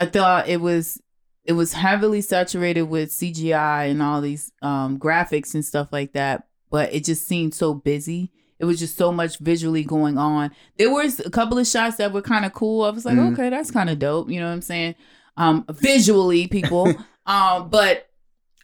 I 0.00 0.06
thought 0.06 0.48
it 0.48 0.60
was 0.60 1.00
it 1.46 1.52
was 1.52 1.72
heavily 1.72 2.20
saturated 2.20 2.82
with 2.82 3.10
CGI 3.10 3.90
and 3.90 4.02
all 4.02 4.20
these 4.20 4.52
um 4.62 4.98
graphics 4.98 5.54
and 5.54 5.64
stuff 5.64 5.88
like 5.92 6.12
that. 6.12 6.46
But 6.70 6.92
it 6.92 7.04
just 7.04 7.26
seemed 7.26 7.54
so 7.54 7.74
busy. 7.74 8.32
It 8.58 8.64
was 8.64 8.78
just 8.78 8.96
so 8.96 9.12
much 9.12 9.38
visually 9.38 9.84
going 9.84 10.16
on. 10.18 10.50
There 10.78 10.90
was 10.90 11.20
a 11.20 11.30
couple 11.30 11.58
of 11.58 11.66
shots 11.66 11.96
that 11.98 12.12
were 12.12 12.22
kind 12.22 12.44
of 12.44 12.52
cool. 12.54 12.84
I 12.84 12.90
was 12.90 13.04
like, 13.04 13.16
Mhm. 13.16 13.32
okay, 13.34 13.50
that's 13.50 13.70
kind 13.70 13.90
of 13.90 13.98
dope. 13.98 14.30
You 14.30 14.40
know 14.40 14.46
what 14.46 14.52
I'm 14.52 14.62
saying? 14.62 14.94
Um, 15.36 15.64
visually, 15.70 16.46
people. 16.48 16.92
um, 17.26 17.68
but 17.68 18.08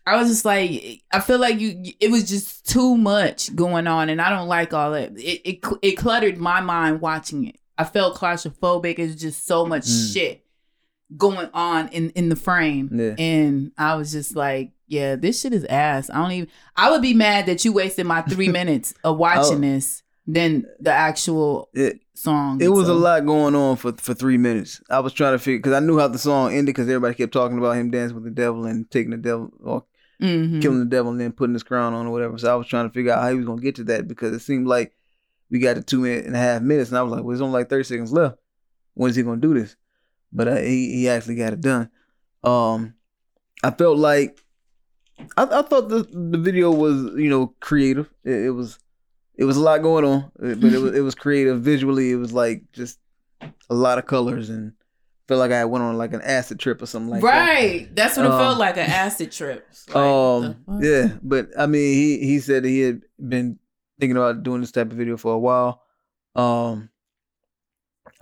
I 0.06 0.16
was 0.16 0.28
just 0.28 0.44
like, 0.44 1.02
I 1.12 1.20
feel 1.20 1.38
like 1.38 1.60
you. 1.60 1.92
It 2.00 2.10
was 2.10 2.28
just 2.28 2.68
too 2.68 2.96
much 2.96 3.54
going 3.54 3.86
on, 3.86 4.08
and 4.08 4.20
I 4.20 4.30
don't 4.30 4.48
like 4.48 4.72
all 4.74 4.90
that. 4.92 5.12
It 5.16 5.40
it, 5.44 5.64
it 5.82 5.92
cluttered 5.92 6.38
my 6.38 6.60
mind 6.60 7.00
watching 7.00 7.46
it. 7.46 7.56
I 7.78 7.84
felt 7.84 8.16
claustrophobic. 8.16 8.98
It's 8.98 9.20
just 9.20 9.46
so 9.46 9.64
much 9.66 9.84
Mm. 9.84 10.12
shit 10.14 10.44
going 11.16 11.48
on 11.54 11.88
in 11.88 12.10
in 12.10 12.28
the 12.28 12.36
frame, 12.36 12.88
Yeah. 12.92 13.14
and 13.18 13.72
I 13.78 13.96
was 13.96 14.12
just 14.12 14.34
like, 14.36 14.72
yeah, 14.86 15.16
this 15.16 15.40
shit 15.40 15.52
is 15.52 15.64
ass. 15.66 16.10
I 16.10 16.14
don't 16.22 16.32
even. 16.32 16.48
I 16.76 16.90
would 16.90 17.02
be 17.02 17.14
mad 17.14 17.46
that 17.46 17.64
you 17.64 17.72
wasted 17.72 18.06
my 18.06 18.22
three 18.22 18.48
minutes 18.60 18.94
of 19.04 19.18
watching 19.18 19.58
Oh. 19.58 19.60
this 19.60 20.02
than 20.26 20.66
the 20.80 20.92
actual 20.92 21.68
It 21.74 22.00
song. 22.14 22.60
it 22.62 22.68
was 22.68 22.88
a 22.88 22.94
lot 22.94 23.26
going 23.26 23.54
on 23.54 23.76
for 23.76 23.92
for 23.92 24.14
three 24.14 24.38
minutes. 24.38 24.80
I 24.90 25.00
was 25.00 25.12
trying 25.12 25.32
to 25.34 25.38
figure 25.38 25.58
because 25.58 25.72
I 25.72 25.80
knew 25.80 25.98
how 25.98 26.08
the 26.08 26.18
song 26.18 26.50
ended 26.52 26.66
because 26.66 26.88
everybody 26.88 27.14
kept 27.14 27.32
talking 27.32 27.58
about 27.58 27.76
him 27.76 27.90
dancing 27.90 28.14
with 28.14 28.24
the 28.24 28.30
devil 28.30 28.64
and 28.66 28.88
taking 28.90 29.10
the 29.10 29.16
devil 29.16 29.50
or 29.62 29.84
Mhm. 30.22 30.62
killing 30.62 30.78
the 30.78 30.84
devil 30.84 31.10
and 31.10 31.20
then 31.20 31.32
putting 31.32 31.54
his 31.54 31.64
crown 31.64 31.94
on 31.94 32.06
or 32.06 32.12
whatever. 32.12 32.38
So 32.38 32.52
I 32.52 32.54
was 32.54 32.68
trying 32.68 32.88
to 32.88 32.92
figure 32.94 33.12
out 33.12 33.22
how 33.22 33.30
he 33.30 33.34
was 33.36 33.46
gonna 33.46 33.60
get 33.60 33.74
to 33.76 33.84
that 33.84 34.06
because 34.06 34.32
it 34.32 34.40
seemed 34.40 34.68
like 34.68 34.92
we 35.50 35.58
got 35.58 35.74
to 35.74 35.82
two 35.82 36.00
minute 36.00 36.24
and 36.26 36.36
a 36.36 36.38
half 36.38 36.62
minutes, 36.62 36.90
and 36.90 36.98
I 36.98 37.02
was 37.02 37.10
like, 37.10 37.22
well, 37.22 37.30
there's 37.30 37.40
only 37.40 37.54
like 37.54 37.68
thirty 37.68 37.82
seconds 37.84 38.12
left. 38.12 38.36
When 38.94 39.10
is 39.10 39.16
he 39.16 39.22
gonna 39.24 39.40
do 39.40 39.54
this? 39.54 39.74
But 40.32 40.48
uh, 40.48 40.56
he 40.56 40.92
he 40.94 41.08
actually 41.08 41.36
got 41.36 41.52
it 41.52 41.60
done. 41.60 41.90
Um, 42.42 42.94
I 43.62 43.70
felt 43.70 43.98
like 43.98 44.38
I, 45.36 45.42
I 45.44 45.62
thought 45.62 45.88
the 45.88 46.02
the 46.10 46.38
video 46.38 46.70
was 46.70 47.14
you 47.16 47.28
know 47.30 47.54
creative. 47.60 48.12
It, 48.24 48.46
it 48.46 48.50
was 48.50 48.78
it 49.36 49.44
was 49.44 49.56
a 49.56 49.60
lot 49.60 49.82
going 49.82 50.04
on, 50.04 50.32
uh, 50.42 50.54
but 50.54 50.72
it 50.72 50.78
was 50.78 50.94
it 50.98 51.00
was 51.00 51.14
creative 51.14 51.60
visually. 51.62 52.10
It 52.10 52.16
was 52.16 52.32
like 52.32 52.64
just 52.72 52.98
a 53.68 53.74
lot 53.74 53.98
of 53.98 54.06
colors 54.06 54.50
and 54.50 54.72
felt 55.28 55.38
like 55.40 55.52
I 55.52 55.64
went 55.64 55.84
on 55.84 55.96
like 55.98 56.12
an 56.12 56.20
acid 56.22 56.58
trip 56.58 56.80
or 56.82 56.86
something 56.86 57.10
like 57.10 57.22
that. 57.22 57.28
right. 57.48 57.94
That's 57.94 58.16
what 58.16 58.26
it 58.26 58.32
Um, 58.32 58.38
felt 58.40 58.58
like 58.58 58.76
an 58.76 58.90
acid 58.90 59.32
trip. 59.32 59.66
Like, 59.88 59.96
um, 59.96 60.64
yeah, 60.80 61.16
but 61.22 61.48
I 61.58 61.66
mean, 61.66 61.94
he 61.94 62.18
he 62.26 62.40
said 62.40 62.64
he 62.64 62.80
had 62.80 63.02
been 63.18 63.58
thinking 64.00 64.16
about 64.16 64.42
doing 64.42 64.60
this 64.60 64.72
type 64.72 64.90
of 64.90 64.96
video 64.96 65.16
for 65.16 65.34
a 65.34 65.38
while. 65.38 65.82
Um, 66.34 66.88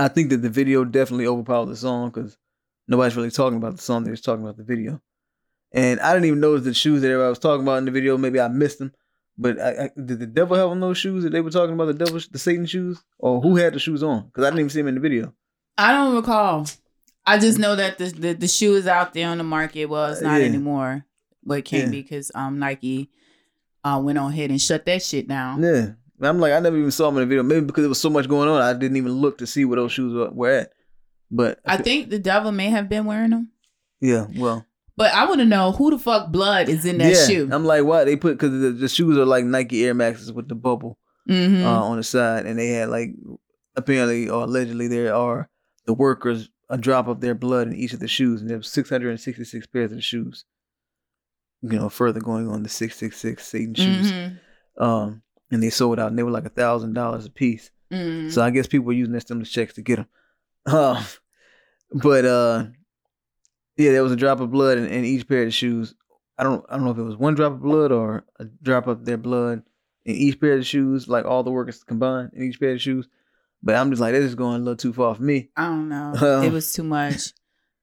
I 0.01 0.09
think 0.09 0.31
that 0.31 0.39
the 0.39 0.49
video 0.51 0.85
definitely 0.85 1.27
overpowered 1.27 1.67
the 1.67 1.77
song 1.77 2.11
because 2.11 2.37
nobody's 2.89 3.17
really 3.17 3.31
talking 3.31 3.59
about 3.59 3.77
the 3.77 3.83
song; 3.83 4.05
they're 4.05 4.15
just 4.15 4.25
talking 4.25 4.43
about 4.43 4.57
the 4.57 4.65
video. 4.65 5.01
And 5.73 6.01
I 6.01 6.13
didn't 6.13 6.27
even 6.27 6.41
notice 6.41 6.65
the 6.65 6.75
shoes 6.75 7.03
that 7.03 7.09
everybody 7.09 7.29
was 7.31 7.39
talking 7.39 7.63
about 7.63 7.79
in 7.79 7.85
the 7.85 7.91
video. 7.93 8.17
Maybe 8.19 8.41
I 8.41 8.49
missed 8.49 8.79
them. 8.81 8.93
But 9.39 9.61
I, 9.61 9.85
I, 9.85 9.91
did 9.97 10.19
the 10.19 10.27
devil 10.27 10.57
have 10.57 10.69
on 10.71 10.81
those 10.81 10.99
shoes 10.99 11.23
that 11.25 11.31
they 11.31 11.41
were 11.41 11.51
talking 11.51 11.75
about? 11.75 11.87
The 11.87 12.05
devil, 12.05 12.21
the 12.31 12.39
Satan 12.39 12.67
shoes, 12.67 13.03
or 13.19 13.41
who 13.41 13.57
had 13.57 13.73
the 13.75 13.79
shoes 13.79 14.03
on? 14.03 14.27
Because 14.27 14.45
I 14.45 14.49
didn't 14.49 14.61
even 14.61 14.71
see 14.71 14.81
them 14.81 14.89
in 14.89 14.97
the 14.97 15.01
video. 15.01 15.33
I 15.79 15.93
don't 15.93 16.15
recall. 16.17 16.67
I 17.25 17.39
just 17.39 17.59
know 17.59 17.77
that 17.77 17.99
the 17.99 18.07
the, 18.07 18.33
the 18.33 18.49
shoe 18.49 18.75
is 18.75 18.87
out 18.87 19.15
there 19.15 19.29
on 19.29 19.39
the 19.39 19.45
market. 19.45 19.87
Well, 19.87 20.11
it's 20.13 20.21
Uh, 20.23 20.29
not 20.29 20.41
yeah. 20.41 20.47
anymore, 20.47 21.05
but 21.45 21.59
it 21.59 21.65
can't 21.65 21.85
Yeah. 21.85 21.91
be 21.91 22.03
because 22.03 22.33
um 22.35 22.59
Nike 22.59 23.11
uh 23.85 24.01
went 24.05 24.19
on 24.19 24.33
ahead 24.33 24.51
and 24.51 24.61
shut 24.61 24.85
that 24.87 25.03
shit 25.03 25.29
down. 25.29 25.63
Yeah, 25.63 25.93
I'm 26.29 26.39
like, 26.39 26.53
I 26.53 26.61
never 26.61 26.77
even 26.77 26.91
saw 26.91 27.07
them 27.07 27.17
in 27.17 27.21
the 27.23 27.27
video. 27.27 27.43
Maybe 27.43 27.65
because 27.67 27.83
there 27.83 27.89
was 27.89 28.01
so 28.01 28.11
much 28.11 28.29
going 28.29 28.49
on, 28.49 28.61
I 28.61 28.73
didn't 28.75 28.97
even 28.97 29.13
look 29.13 29.39
to 29.39 29.47
see 29.47 29.65
where 29.65 29.77
those 29.77 29.93
shoes 29.93 30.13
were, 30.15 30.31
were 30.31 30.51
at. 30.51 30.73
But 31.31 31.61
I 31.65 31.77
think 31.77 32.11
the 32.11 32.19
devil 32.19 32.53
may 32.53 32.71
have 32.71 32.89
been 32.89 33.05
wearing 33.07 33.31
them, 33.31 33.51
yeah, 34.01 34.27
well, 34.37 34.67
but 34.97 35.15
I 35.15 35.27
want 35.27 35.39
to 35.41 35.45
know 35.47 35.71
who 35.73 35.91
the 35.91 35.99
fuck 35.99 36.33
blood 36.33 36.69
is 36.69 36.85
in 36.85 36.99
that 36.99 37.13
yeah. 37.15 37.27
shoe. 37.27 37.49
I'm 37.53 37.65
like, 37.65 37.85
why 37.85 38.05
they 38.05 38.17
put 38.17 38.33
because 38.39 38.51
the, 38.61 38.71
the 38.73 38.89
shoes 38.89 39.17
are 39.17 39.25
like 39.25 39.45
Nike 39.45 39.85
Air 39.87 39.95
Maxes 39.95 40.33
with 40.33 40.49
the 40.49 40.55
bubble 40.57 40.99
Mhm. 41.29 41.63
uh, 41.65 41.85
on 41.85 41.97
the 41.99 42.03
side, 42.03 42.47
and 42.47 42.59
they 42.59 42.69
had 42.71 42.89
like 42.89 43.11
apparently 43.77 44.29
or 44.29 44.43
allegedly 44.43 44.89
there 44.89 45.15
are 45.15 45.49
the 45.87 45.95
workers 45.95 46.49
a 46.69 46.77
drop 46.77 47.07
of 47.09 47.21
their 47.21 47.35
blood 47.35 47.69
in 47.69 47.75
each 47.77 47.93
of 47.93 48.01
the 48.01 48.09
shoes, 48.09 48.41
and 48.41 48.51
there 48.51 48.57
was 48.57 48.69
666 48.69 49.67
pairs 49.69 49.93
of 49.93 50.03
shoes. 50.03 50.45
You 51.63 51.79
know, 51.79 51.89
further 51.91 52.21
going 52.21 52.49
on 52.49 52.63
the 52.63 52.69
666 52.69 53.47
Satan 53.47 53.75
shoes, 53.75 54.11
Mhm. 54.13 54.39
um, 54.79 55.23
and 55.51 55.63
they 55.63 55.71
sold 55.71 55.99
out, 55.99 56.09
and 56.09 56.19
they 56.19 56.23
were 56.23 56.31
like 56.31 56.47
a 56.47 56.51
thousand 56.51 56.95
dollars 56.95 57.27
a 57.27 57.31
piece. 57.31 57.71
Mhm. 57.93 58.31
So 58.33 58.43
I 58.43 58.51
guess 58.51 58.67
people 58.67 58.87
were 58.87 58.93
using 58.93 59.13
their 59.13 59.21
stimulus 59.21 59.51
checks 59.51 59.75
to 59.75 59.83
get 59.83 59.97
them. 59.97 60.07
Uh, 60.67 61.03
but 61.93 62.25
uh, 62.25 62.67
yeah, 63.77 63.93
there 63.93 64.03
was 64.03 64.13
a 64.13 64.17
drop 64.17 64.41
of 64.41 64.51
blood 64.51 64.79
in, 64.79 64.87
in 64.87 65.05
each 65.05 65.27
pair 65.29 65.45
of 65.45 65.55
shoes. 65.55 65.95
I 66.39 66.43
don't 66.43 66.65
I 66.69 66.77
don't 66.77 66.85
know 66.85 66.91
if 66.93 66.99
it 66.99 67.03
was 67.03 67.17
one 67.17 67.35
drop 67.35 67.53
of 67.53 67.63
blood 67.63 67.93
or 67.93 68.25
a 68.39 68.45
drop 68.45 68.87
of 68.87 69.05
their 69.05 69.17
blood 69.19 69.63
in 70.05 70.15
each 70.15 70.41
pair 70.41 70.57
of 70.59 70.67
shoes, 70.67 71.09
like 71.09 71.25
all 71.25 71.43
the 71.43 71.51
workers 71.51 71.83
combined 71.85 72.31
in 72.35 72.45
each 72.45 72.61
pair 72.61 72.73
of 72.73 72.81
shoes. 72.81 73.09
But 73.63 73.75
I'm 73.77 73.91
just 73.91 74.01
like, 74.01 74.13
this 74.13 74.25
is 74.25 74.35
going 74.35 74.57
a 74.57 74.59
little 74.59 74.77
too 74.77 74.93
far 74.95 75.15
for 75.15 75.23
me. 75.23 75.51
I 75.57 75.67
don't 75.67 75.89
know. 75.91 76.15
Um, 76.15 76.45
it 76.45 76.53
was 76.53 76.73
too 76.73 76.83
much. 76.85 77.33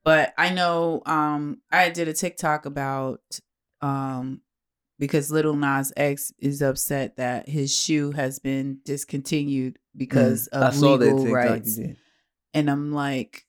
But 0.03 0.34
I 0.38 0.49
know 0.53 1.01
um 1.05 1.61
I 1.72 1.89
did 1.89 2.07
a 2.07 2.13
TikTok 2.13 2.65
about 2.65 3.22
um 3.82 4.41
because 5.00 5.32
Little 5.32 5.56
Nas 5.56 5.93
X 5.95 6.32
is 6.39 6.62
upset 6.62 7.18
that 7.18 7.48
his 7.50 7.76
shoe 7.76 8.12
has 8.12 8.39
been 8.39 8.80
discontinued 8.86 9.78
because 9.95 10.48
Mm, 10.54 10.58
of 10.68 10.82
legal 10.82 11.28
rights. 11.28 11.80
And 12.54 12.70
I'm 12.70 12.91
like, 12.91 13.45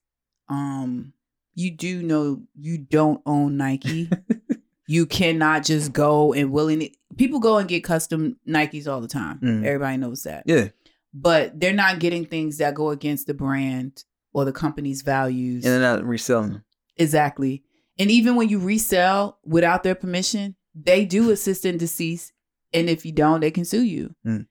um, 0.49 1.13
you 1.55 1.71
do 1.71 2.03
know 2.03 2.43
you 2.55 2.79
don't 2.79 3.21
own 3.27 3.57
Nike. 3.57 4.11
you 4.87 5.07
cannot 5.07 5.65
just 5.65 5.93
go 5.93 6.33
and 6.33 6.51
willing 6.53 6.91
people 7.17 7.41
go 7.41 7.59
and 7.59 7.69
get 7.69 7.83
custom 7.85 8.37
Nikes 8.47 8.87
all 8.87 9.01
the 9.01 9.09
time. 9.09 9.39
Mm. 9.41 9.65
Everybody 9.65 9.97
knows 9.97 10.23
that 10.23 10.45
Yeah, 10.47 10.69
but 11.13 11.59
they're 11.59 11.73
not 11.73 11.99
getting 11.99 12.25
things 12.25 12.59
that 12.59 12.75
go 12.75 12.91
against 12.91 13.27
the 13.27 13.35
brand 13.35 14.05
or 14.33 14.45
the 14.45 14.53
company's 14.53 15.03
values. 15.03 15.65
and 15.65 15.73
they're 15.75 15.81
not 15.97 16.05
reselling 16.05 16.53
them. 16.53 16.65
exactly. 16.97 17.65
And 17.99 18.11
even 18.11 18.37
when 18.37 18.49
you 18.49 18.61
resell 18.61 19.39
without 19.45 19.83
their 19.83 19.97
permission, 19.97 20.55
they 20.85 21.05
do 21.05 21.31
assist 21.31 21.65
in 21.65 21.79
deceased. 21.79 22.33
And 22.73 22.89
if 22.89 23.07
you 23.07 23.13
don't, 23.13 23.41
they 23.41 23.51
can 23.51 23.65
sue 23.65 23.83
you. 23.83 24.15
Mm. 24.27 24.47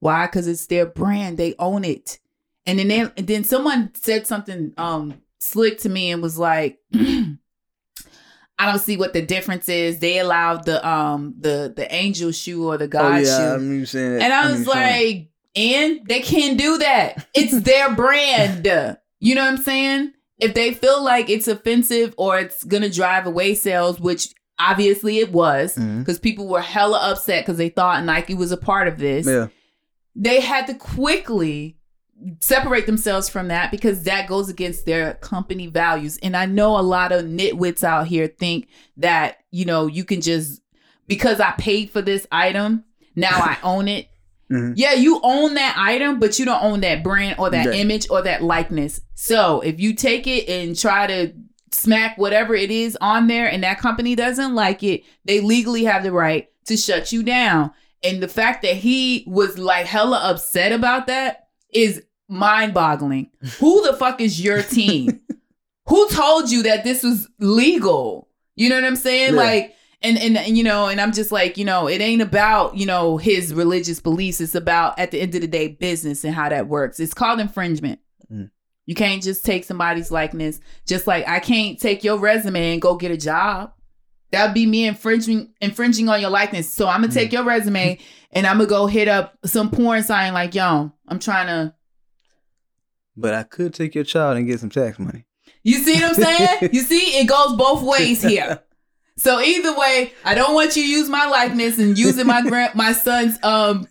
Why? 0.00 0.26
Because 0.26 0.46
it's 0.46 0.66
their 0.66 0.86
brand. 0.86 1.38
They 1.38 1.54
own 1.58 1.84
it. 1.84 2.18
And 2.66 2.78
then 2.78 2.88
they, 2.88 3.00
and 3.00 3.26
then 3.26 3.44
someone 3.44 3.92
said 3.94 4.26
something 4.26 4.72
um 4.76 5.20
slick 5.38 5.78
to 5.80 5.88
me 5.88 6.10
and 6.10 6.22
was 6.22 6.38
like, 6.38 6.78
I 6.94 8.66
don't 8.66 8.78
see 8.78 8.96
what 8.96 9.12
the 9.12 9.22
difference 9.22 9.68
is. 9.68 10.00
They 10.00 10.18
allowed 10.18 10.64
the 10.64 10.86
um 10.86 11.34
the 11.38 11.72
the 11.74 11.92
angel 11.94 12.32
shoe 12.32 12.66
or 12.68 12.78
the 12.78 12.88
God 12.88 13.12
oh 13.12 13.16
yeah, 13.16 13.24
shoe. 13.24 13.42
I 13.42 13.52
remember 13.54 13.74
you 13.74 13.86
saying 13.86 14.14
that. 14.14 14.22
And 14.22 14.32
I 14.32 14.50
was 14.50 14.66
like, 14.66 15.28
and 15.54 16.00
they 16.06 16.20
can't 16.20 16.58
do 16.58 16.78
that. 16.78 17.26
It's 17.34 17.60
their 17.60 17.94
brand. 17.94 18.98
You 19.20 19.34
know 19.34 19.42
what 19.42 19.52
I'm 19.52 19.62
saying? 19.62 20.12
if 20.38 20.54
they 20.54 20.74
feel 20.74 21.02
like 21.02 21.30
it's 21.30 21.48
offensive 21.48 22.14
or 22.16 22.38
it's 22.38 22.64
gonna 22.64 22.90
drive 22.90 23.26
away 23.26 23.54
sales, 23.54 24.00
which 24.00 24.34
obviously 24.58 25.18
it 25.18 25.32
was, 25.32 25.74
because 25.74 26.18
people 26.18 26.48
were 26.48 26.60
hella 26.60 26.98
upset 27.10 27.44
because 27.44 27.58
they 27.58 27.68
thought 27.68 28.04
Nike 28.04 28.34
was 28.34 28.52
a 28.52 28.56
part 28.56 28.88
of 28.88 28.98
this. 28.98 29.26
Yeah. 29.26 29.48
They 30.16 30.40
had 30.40 30.66
to 30.68 30.74
quickly 30.74 31.76
separate 32.40 32.86
themselves 32.86 33.28
from 33.28 33.48
that 33.48 33.70
because 33.70 34.04
that 34.04 34.28
goes 34.28 34.48
against 34.48 34.86
their 34.86 35.14
company 35.14 35.66
values. 35.66 36.18
And 36.22 36.36
I 36.36 36.46
know 36.46 36.78
a 36.78 36.80
lot 36.82 37.10
of 37.12 37.24
nitwits 37.24 37.82
out 37.82 38.06
here 38.06 38.28
think 38.28 38.68
that, 38.98 39.38
you 39.50 39.64
know, 39.64 39.86
you 39.86 40.04
can 40.04 40.20
just 40.20 40.60
because 41.08 41.40
I 41.40 41.50
paid 41.58 41.90
for 41.90 42.00
this 42.00 42.26
item, 42.32 42.84
now 43.16 43.30
I 43.32 43.58
own 43.64 43.88
it. 43.88 44.08
Mhm. 44.50 44.74
Yeah, 44.76 44.92
you 44.92 45.20
own 45.22 45.54
that 45.54 45.74
item, 45.76 46.20
but 46.20 46.38
you 46.38 46.44
don't 46.44 46.62
own 46.62 46.80
that 46.80 47.02
brand 47.02 47.36
or 47.38 47.50
that 47.50 47.66
Right. 47.66 47.80
image 47.80 48.06
or 48.08 48.22
that 48.22 48.42
likeness. 48.42 49.00
So 49.14 49.60
if 49.62 49.80
you 49.80 49.94
take 49.94 50.26
it 50.26 50.48
and 50.48 50.78
try 50.78 51.06
to 51.08 51.32
smack 51.74 52.16
whatever 52.16 52.54
it 52.54 52.70
is 52.70 52.96
on 53.00 53.26
there 53.26 53.46
and 53.50 53.62
that 53.62 53.78
company 53.78 54.14
doesn't 54.14 54.54
like 54.54 54.82
it, 54.82 55.02
they 55.24 55.40
legally 55.40 55.84
have 55.84 56.02
the 56.02 56.12
right 56.12 56.48
to 56.66 56.76
shut 56.76 57.12
you 57.12 57.22
down. 57.22 57.72
And 58.02 58.22
the 58.22 58.28
fact 58.28 58.62
that 58.62 58.76
he 58.76 59.24
was 59.26 59.58
like 59.58 59.86
hella 59.86 60.18
upset 60.18 60.72
about 60.72 61.06
that 61.06 61.48
is 61.72 62.02
mind 62.28 62.74
boggling. 62.74 63.30
Who 63.60 63.86
the 63.86 63.96
fuck 63.96 64.20
is 64.20 64.42
your 64.42 64.62
team? 64.62 65.20
Who 65.88 66.08
told 66.08 66.50
you 66.50 66.62
that 66.62 66.84
this 66.84 67.02
was 67.02 67.28
legal? 67.38 68.28
You 68.56 68.68
know 68.68 68.76
what 68.76 68.84
I'm 68.84 68.96
saying? 68.96 69.34
Yeah. 69.34 69.40
Like, 69.40 69.74
and, 70.00 70.18
and 70.18 70.36
and 70.36 70.56
you 70.56 70.64
know, 70.64 70.88
and 70.88 71.00
I'm 71.00 71.12
just 71.12 71.32
like, 71.32 71.56
you 71.56 71.64
know, 71.64 71.88
it 71.88 72.00
ain't 72.00 72.22
about 72.22 72.76
you 72.76 72.84
know 72.86 73.16
his 73.16 73.52
religious 73.54 74.00
beliefs. 74.00 74.40
It's 74.40 74.54
about 74.54 74.98
at 74.98 75.10
the 75.10 75.20
end 75.20 75.34
of 75.34 75.40
the 75.40 75.46
day 75.46 75.68
business 75.68 76.24
and 76.24 76.34
how 76.34 76.48
that 76.50 76.68
works. 76.68 77.00
It's 77.00 77.14
called 77.14 77.40
infringement. 77.40 78.00
Mhm. 78.30 78.50
You 78.86 78.94
can't 78.94 79.22
just 79.22 79.44
take 79.44 79.64
somebody's 79.64 80.10
likeness. 80.10 80.60
Just 80.86 81.06
like 81.06 81.26
I 81.26 81.40
can't 81.40 81.78
take 81.78 82.04
your 82.04 82.18
resume 82.18 82.72
and 82.72 82.82
go 82.82 82.96
get 82.96 83.10
a 83.10 83.16
job. 83.16 83.72
That'd 84.30 84.54
be 84.54 84.66
me 84.66 84.86
infringing 84.86 85.52
infringing 85.60 86.08
on 86.08 86.20
your 86.20 86.30
likeness. 86.30 86.70
So 86.70 86.86
I'm 86.88 87.00
gonna 87.00 87.12
take 87.12 87.32
your 87.32 87.44
resume 87.44 87.98
and 88.32 88.46
I'm 88.46 88.58
gonna 88.58 88.68
go 88.68 88.86
hit 88.86 89.08
up 89.08 89.38
some 89.44 89.70
porn 89.70 90.02
sign 90.02 90.34
like, 90.34 90.54
yo, 90.54 90.92
I'm 91.08 91.18
trying 91.18 91.46
to. 91.46 91.74
But 93.16 93.34
I 93.34 93.44
could 93.44 93.72
take 93.72 93.94
your 93.94 94.04
child 94.04 94.36
and 94.36 94.46
get 94.46 94.60
some 94.60 94.70
tax 94.70 94.98
money. 94.98 95.24
You 95.62 95.78
see 95.78 95.94
what 95.94 96.04
I'm 96.04 96.14
saying? 96.14 96.48
you 96.72 96.80
see, 96.82 97.18
it 97.20 97.28
goes 97.28 97.56
both 97.56 97.82
ways 97.82 98.22
here. 98.22 98.60
So 99.16 99.40
either 99.40 99.78
way, 99.78 100.12
I 100.24 100.34
don't 100.34 100.54
want 100.54 100.76
you 100.76 100.82
to 100.82 100.88
use 100.88 101.08
my 101.08 101.26
likeness 101.26 101.78
and 101.78 101.96
using 101.96 102.26
my 102.26 102.42
grand 102.42 102.74
my 102.74 102.92
son's 102.92 103.42
um 103.42 103.86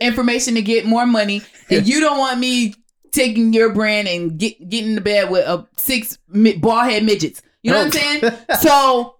information 0.00 0.54
to 0.54 0.62
get 0.62 0.84
more 0.84 1.06
money, 1.06 1.42
and 1.70 1.86
you 1.88 2.00
don't 2.00 2.18
want 2.18 2.38
me 2.38 2.74
taking 3.16 3.52
your 3.52 3.72
brand 3.72 4.06
and 4.06 4.38
get 4.38 4.68
getting 4.68 4.90
into 4.90 5.00
bed 5.02 5.30
with 5.30 5.46
a 5.46 5.66
six 5.76 6.18
bald 6.28 6.84
head 6.84 7.02
midgets. 7.04 7.42
You 7.62 7.72
know 7.72 7.78
what 7.78 7.86
I'm 7.86 8.20
saying? 8.20 8.32
So 8.60 9.16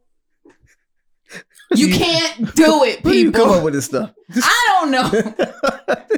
you 1.75 1.89
can't 1.93 2.55
do 2.55 2.85
it, 2.85 3.03
do 3.03 3.13
you 3.17 3.33
come 3.33 3.49
up 3.51 3.65
with 3.65 3.75
this 3.75 3.87
stuff? 3.87 4.13
I 4.37 4.81
don't 4.81 4.91
know. 4.93 5.35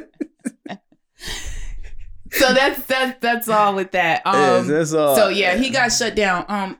So 2.30 2.52
that's 2.52 2.84
that's 2.84 3.18
that's 3.20 3.48
all 3.48 3.74
with 3.74 3.92
that. 3.92 4.20
Um, 4.26 4.34
yes, 4.36 4.66
that's 4.66 4.92
all. 4.92 5.16
so 5.16 5.28
yeah, 5.28 5.56
he 5.56 5.70
got 5.70 5.88
shut 5.88 6.14
down. 6.14 6.44
Um, 6.48 6.78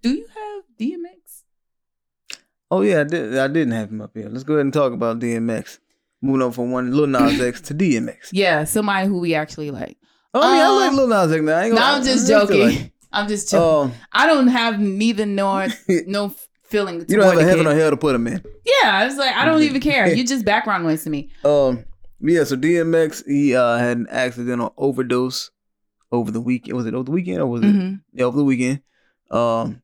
do 0.00 0.10
you 0.10 0.26
have 0.26 0.62
DMX? 0.80 1.42
Oh 2.70 2.80
yeah, 2.80 3.02
I 3.02 3.04
did. 3.04 3.36
I 3.36 3.48
didn't 3.48 3.74
have 3.74 3.90
him 3.90 4.00
up 4.00 4.12
here. 4.14 4.28
Let's 4.30 4.44
go 4.44 4.54
ahead 4.54 4.64
and 4.64 4.72
talk 4.72 4.94
about 4.94 5.20
DMX. 5.20 5.78
Moving 6.22 6.42
on 6.42 6.52
from 6.52 6.70
one 6.70 6.90
Lil 6.92 7.06
Nas 7.06 7.40
X 7.40 7.60
to 7.62 7.74
DMX. 7.74 8.30
Yeah, 8.32 8.64
somebody 8.64 9.08
who 9.08 9.20
we 9.20 9.34
actually 9.34 9.70
like. 9.70 9.98
Oh, 10.34 10.40
I 10.42 10.52
mean, 10.52 10.60
I 10.62 10.68
like 10.68 10.92
Lil 10.92 11.08
Nas 11.08 11.32
X 11.32 11.42
now. 11.42 11.58
I 11.58 11.64
ain't 11.64 11.74
No, 11.74 11.80
gonna- 11.80 11.96
I'm 11.98 12.04
just 12.04 12.28
joking. 12.28 12.60
like- 12.60 12.92
I'm 13.12 13.28
just 13.28 13.50
joking. 13.50 13.90
Um, 13.92 13.98
I 14.12 14.26
don't 14.26 14.46
have 14.48 14.80
neither 14.80 15.26
nor 15.26 15.66
no 16.06 16.34
feeling. 16.64 17.04
you 17.08 17.16
don't 17.16 17.24
have 17.28 17.36
a 17.38 17.44
heaven 17.44 17.66
kid. 17.66 17.72
or 17.72 17.78
hell 17.78 17.90
to 17.90 17.96
put 17.98 18.14
him 18.14 18.26
in. 18.26 18.42
Yeah, 18.64 18.90
I 18.96 19.04
was 19.06 19.16
like, 19.18 19.34
I 19.36 19.44
don't 19.44 19.62
even 19.62 19.80
care. 19.82 20.08
You 20.14 20.24
just 20.26 20.44
background 20.46 20.84
noise 20.84 21.04
to 21.04 21.10
me. 21.10 21.28
Um, 21.44 21.84
yeah. 22.20 22.44
So 22.44 22.56
DMX, 22.56 23.26
he 23.26 23.54
uh, 23.54 23.76
had 23.76 23.98
an 23.98 24.06
accidental 24.10 24.72
overdose 24.78 25.50
over 26.10 26.30
the 26.30 26.40
weekend. 26.40 26.76
Was 26.76 26.86
it 26.86 26.94
over 26.94 27.04
the 27.04 27.10
weekend 27.10 27.40
or 27.40 27.46
was 27.46 27.62
it 27.62 27.70
hmm 27.70 27.94
yeah, 28.14 28.24
over 28.24 28.38
the 28.38 28.44
weekend? 28.44 28.80
Um, 29.30 29.82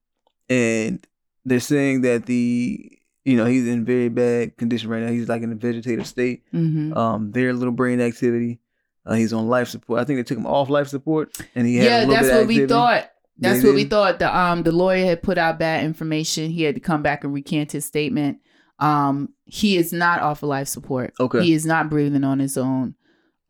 and 0.48 1.06
they're 1.44 1.60
saying 1.60 2.00
that 2.02 2.24
the 2.26 2.90
you 3.24 3.36
know 3.36 3.44
he's 3.44 3.66
in 3.66 3.84
very 3.84 4.08
bad 4.08 4.56
condition 4.56 4.88
right 4.88 5.02
now. 5.02 5.10
He's 5.10 5.28
like 5.28 5.42
in 5.42 5.52
a 5.52 5.56
vegetative 5.56 6.06
state. 6.06 6.44
hmm 6.50 6.94
Um, 6.96 7.30
very 7.32 7.52
little 7.52 7.72
brain 7.74 8.00
activity. 8.00 8.60
Uh, 9.08 9.14
he's 9.14 9.32
on 9.32 9.48
life 9.48 9.68
support. 9.68 10.00
I 10.00 10.04
think 10.04 10.18
they 10.18 10.22
took 10.22 10.36
him 10.38 10.46
off 10.46 10.68
life 10.68 10.88
support, 10.88 11.34
and 11.54 11.66
he 11.66 11.76
had 11.76 11.86
a 11.86 11.90
Yeah, 11.90 12.04
that's 12.20 12.30
what 12.30 12.46
we 12.46 12.66
thought. 12.66 13.10
That's 13.38 13.62
They 13.62 13.68
what 13.68 13.74
we 13.74 13.84
thought. 13.84 14.18
The 14.18 14.36
um 14.36 14.62
the 14.64 14.72
lawyer 14.72 15.04
had 15.06 15.22
put 15.22 15.38
out 15.38 15.58
bad 15.58 15.84
information. 15.84 16.50
He 16.50 16.62
had 16.64 16.74
to 16.74 16.80
come 16.80 17.02
back 17.02 17.24
and 17.24 17.32
recant 17.32 17.72
his 17.72 17.84
statement. 17.84 18.38
Um, 18.80 19.30
he 19.44 19.76
is 19.76 19.92
not 19.92 20.20
off 20.20 20.42
of 20.42 20.48
life 20.50 20.68
support. 20.68 21.14
Okay. 21.18 21.42
He 21.42 21.54
is 21.54 21.64
not 21.64 21.88
breathing 21.90 22.22
on 22.24 22.38
his 22.38 22.56
own. 22.58 22.94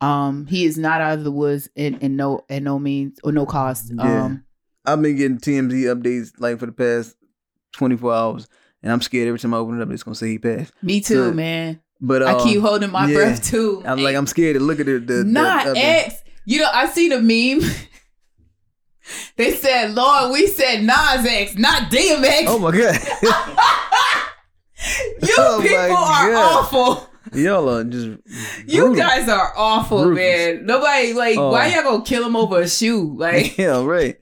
Um, 0.00 0.46
he 0.46 0.64
is 0.64 0.78
not 0.78 1.00
out 1.00 1.18
of 1.18 1.24
the 1.24 1.32
woods 1.32 1.68
in, 1.74 1.98
in 1.98 2.16
no 2.16 2.44
at 2.48 2.62
no 2.62 2.78
means 2.78 3.18
or 3.24 3.32
no 3.32 3.44
cost. 3.46 3.90
Yeah. 3.94 4.24
Um, 4.26 4.44
I've 4.86 5.02
been 5.02 5.16
getting 5.16 5.38
TMZ 5.38 5.72
updates 5.94 6.32
like 6.38 6.58
for 6.58 6.66
the 6.66 6.72
past 6.72 7.16
24 7.72 8.14
hours, 8.14 8.48
and 8.82 8.92
I'm 8.92 9.02
scared 9.02 9.26
every 9.28 9.40
time 9.40 9.52
I 9.54 9.56
open 9.58 9.78
it 9.80 9.82
up, 9.82 9.90
it's 9.90 10.02
gonna 10.02 10.14
say 10.14 10.28
he 10.28 10.38
passed. 10.38 10.72
me 10.82 11.00
too, 11.00 11.14
So, 11.30 11.32
man. 11.32 11.80
But 12.00 12.22
I 12.22 12.32
um, 12.32 12.40
keep 12.46 12.60
holding 12.60 12.90
my 12.92 13.08
yeah. 13.08 13.14
breath 13.14 13.44
too. 13.50 13.82
I'm 13.84 14.02
like, 14.02 14.14
I'm 14.14 14.26
scared 14.26 14.54
to 14.56 14.60
look 14.60 14.78
at 14.80 14.88
it. 14.88 15.06
The, 15.06 15.14
the, 15.14 15.24
not 15.24 15.66
update. 15.66 15.76
X. 16.06 16.22
You 16.44 16.60
know, 16.60 16.68
I 16.72 16.86
seen 16.86 17.12
a 17.12 17.20
meme. 17.20 17.68
they 19.36 19.50
said, 19.52 19.94
"Lord, 19.94 20.32
we 20.32 20.46
said 20.46 20.82
Nas 20.82 21.26
X, 21.26 21.56
not 21.56 21.90
DMX." 21.90 22.44
Oh 22.46 22.58
my 22.58 22.70
god, 22.70 22.94
you 25.22 25.34
oh 25.38 25.58
people 25.62 25.76
are 25.76 26.30
God. 26.32 26.34
awful. 26.34 27.10
y'all 27.34 27.68
are 27.68 27.84
just 27.84 28.08
You 28.66 28.94
guys 28.96 29.28
are 29.28 29.52
awful, 29.56 30.10
man. 30.10 30.64
Nobody 30.66 31.12
like 31.12 31.36
Oh. 31.36 31.50
why 31.50 31.74
y'all 31.74 31.82
gonna 31.82 32.04
kill 32.04 32.24
him 32.24 32.36
over 32.36 32.60
a 32.60 32.68
shoe? 32.68 33.14
Like 33.18 33.58
yeah, 33.58 33.82
right. 33.82 34.16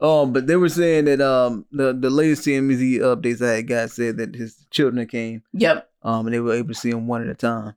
Um, 0.00 0.32
but 0.32 0.46
they 0.46 0.56
were 0.56 0.68
saying 0.68 1.06
that 1.06 1.20
um 1.20 1.64
the 1.72 1.92
the 1.98 2.10
latest 2.10 2.46
TMZ 2.46 2.98
updates 3.00 3.40
I 3.44 3.56
had 3.56 3.66
got 3.68 3.90
said 3.90 4.18
that 4.18 4.34
his 4.34 4.66
children 4.70 5.06
came 5.06 5.42
Yep. 5.54 5.88
Um 6.04 6.26
and 6.26 6.34
they 6.34 6.40
were 6.40 6.54
able 6.54 6.68
to 6.68 6.74
see 6.74 6.90
him 6.90 7.06
one 7.06 7.22
at 7.22 7.28
a 7.28 7.34
time. 7.34 7.74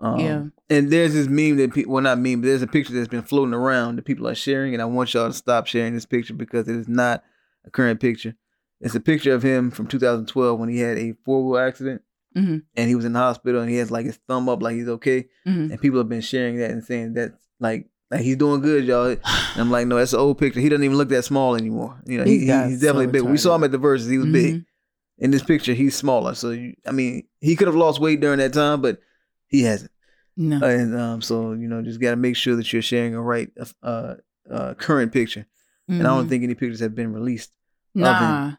Um, 0.00 0.18
Yeah. 0.20 0.44
And 0.70 0.90
there's 0.90 1.14
this 1.14 1.28
meme 1.28 1.56
that 1.56 1.72
people 1.72 1.92
well 1.94 2.02
not 2.02 2.18
meme, 2.18 2.40
but 2.40 2.46
there's 2.48 2.62
a 2.62 2.66
picture 2.66 2.92
that's 2.92 3.08
been 3.08 3.22
floating 3.22 3.54
around 3.54 3.96
that 3.96 4.04
people 4.04 4.26
are 4.28 4.34
sharing, 4.34 4.72
and 4.74 4.82
I 4.82 4.86
want 4.86 5.12
y'all 5.14 5.28
to 5.28 5.32
stop 5.32 5.66
sharing 5.66 5.94
this 5.94 6.06
picture 6.06 6.34
because 6.34 6.68
it 6.68 6.76
is 6.76 6.88
not 6.88 7.22
a 7.64 7.70
current 7.70 8.00
picture. 8.00 8.34
It's 8.80 8.94
a 8.94 9.00
picture 9.00 9.32
of 9.34 9.42
him 9.42 9.70
from 9.70 9.86
2012 9.86 10.58
when 10.58 10.68
he 10.68 10.80
had 10.80 10.98
a 10.98 11.14
four 11.24 11.44
wheel 11.46 11.58
accident 11.58 12.02
Mhm. 12.36 12.62
and 12.74 12.88
he 12.88 12.94
was 12.96 13.04
in 13.04 13.12
the 13.12 13.18
hospital 13.20 13.60
and 13.62 13.70
he 13.70 13.76
has 13.76 13.90
like 13.90 14.04
his 14.06 14.18
thumb 14.28 14.48
up 14.48 14.60
like 14.62 14.74
he's 14.74 14.88
okay. 14.88 15.26
Mhm. 15.46 15.70
And 15.70 15.80
people 15.80 15.98
have 15.98 16.08
been 16.08 16.20
sharing 16.20 16.56
that 16.58 16.70
and 16.72 16.84
saying 16.84 17.14
that 17.14 17.34
like 17.60 17.88
like 18.10 18.20
he's 18.22 18.36
doing 18.36 18.60
good, 18.60 18.84
y'all. 18.84 19.06
And 19.06 19.20
I'm 19.56 19.70
like, 19.70 19.86
no, 19.86 19.96
that's 19.96 20.12
an 20.12 20.18
old 20.20 20.36
picture. 20.38 20.60
He 20.60 20.68
doesn't 20.68 20.84
even 20.84 20.96
look 20.98 21.08
that 21.10 21.24
small 21.24 21.54
anymore. 21.56 21.98
You 22.06 22.18
know, 22.18 22.24
he, 22.24 22.40
he- 22.40 22.46
he's 22.68 22.80
definitely 22.80 23.06
so 23.06 23.12
big. 23.12 23.22
We 23.22 23.38
saw 23.38 23.54
him 23.54 23.64
at 23.64 23.70
the 23.72 23.78
Verzuz. 23.78 24.10
He 24.10 24.18
was 24.18 24.26
big. 24.26 24.64
In 25.18 25.30
this 25.30 25.42
picture, 25.42 25.74
he's 25.74 25.94
smaller. 25.96 26.34
So 26.34 26.50
you, 26.50 26.74
I 26.86 26.90
mean, 26.92 27.24
he 27.40 27.54
could 27.56 27.68
have 27.68 27.76
lost 27.76 28.00
weight 28.00 28.20
during 28.20 28.38
that 28.38 28.52
time, 28.52 28.80
but 28.82 28.98
he 29.46 29.62
hasn't. 29.62 29.92
No. 30.36 30.58
And 30.64 30.98
um, 30.98 31.22
so 31.22 31.52
you 31.52 31.68
know, 31.68 31.82
just 31.82 32.00
got 32.00 32.10
to 32.10 32.16
make 32.16 32.34
sure 32.36 32.56
that 32.56 32.72
you're 32.72 32.82
sharing 32.82 33.14
a 33.14 33.22
right 33.22 33.50
uh, 33.82 34.14
uh, 34.50 34.74
current 34.74 35.12
picture. 35.12 35.46
And 35.86 36.02
I 36.02 36.16
don't 36.16 36.26
Mhm. 36.26 36.28
think 36.28 36.42
any 36.44 36.54
pictures 36.54 36.80
have 36.80 36.94
been 36.94 37.12
released. 37.12 37.52
Nah. 37.94 38.46
Um, 38.46 38.58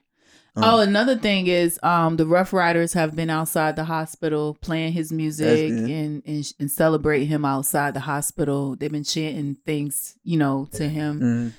Oh, 0.58 0.80
another 0.80 1.18
thing 1.18 1.48
is, 1.48 1.78
um, 1.84 2.16
the 2.16 2.26
Ruff 2.26 2.54
Ryders 2.54 2.94
have 2.94 3.14
been 3.14 3.30
outside 3.30 3.76
the 3.76 3.84
hospital 3.84 4.58
playing 4.62 4.94
his 4.94 5.12
music 5.12 5.70
and, 5.70 6.24
and 6.26 6.54
and 6.62 6.72
celebrating 6.72 7.28
him 7.28 7.44
outside 7.44 7.94
the 7.94 8.00
hospital. 8.00 8.78
They've 8.78 8.90
been 8.90 9.04
chanting 9.04 9.56
things, 9.66 10.16
you 10.24 10.38
know, 10.38 10.70
to 10.72 10.88
him. 10.88 11.54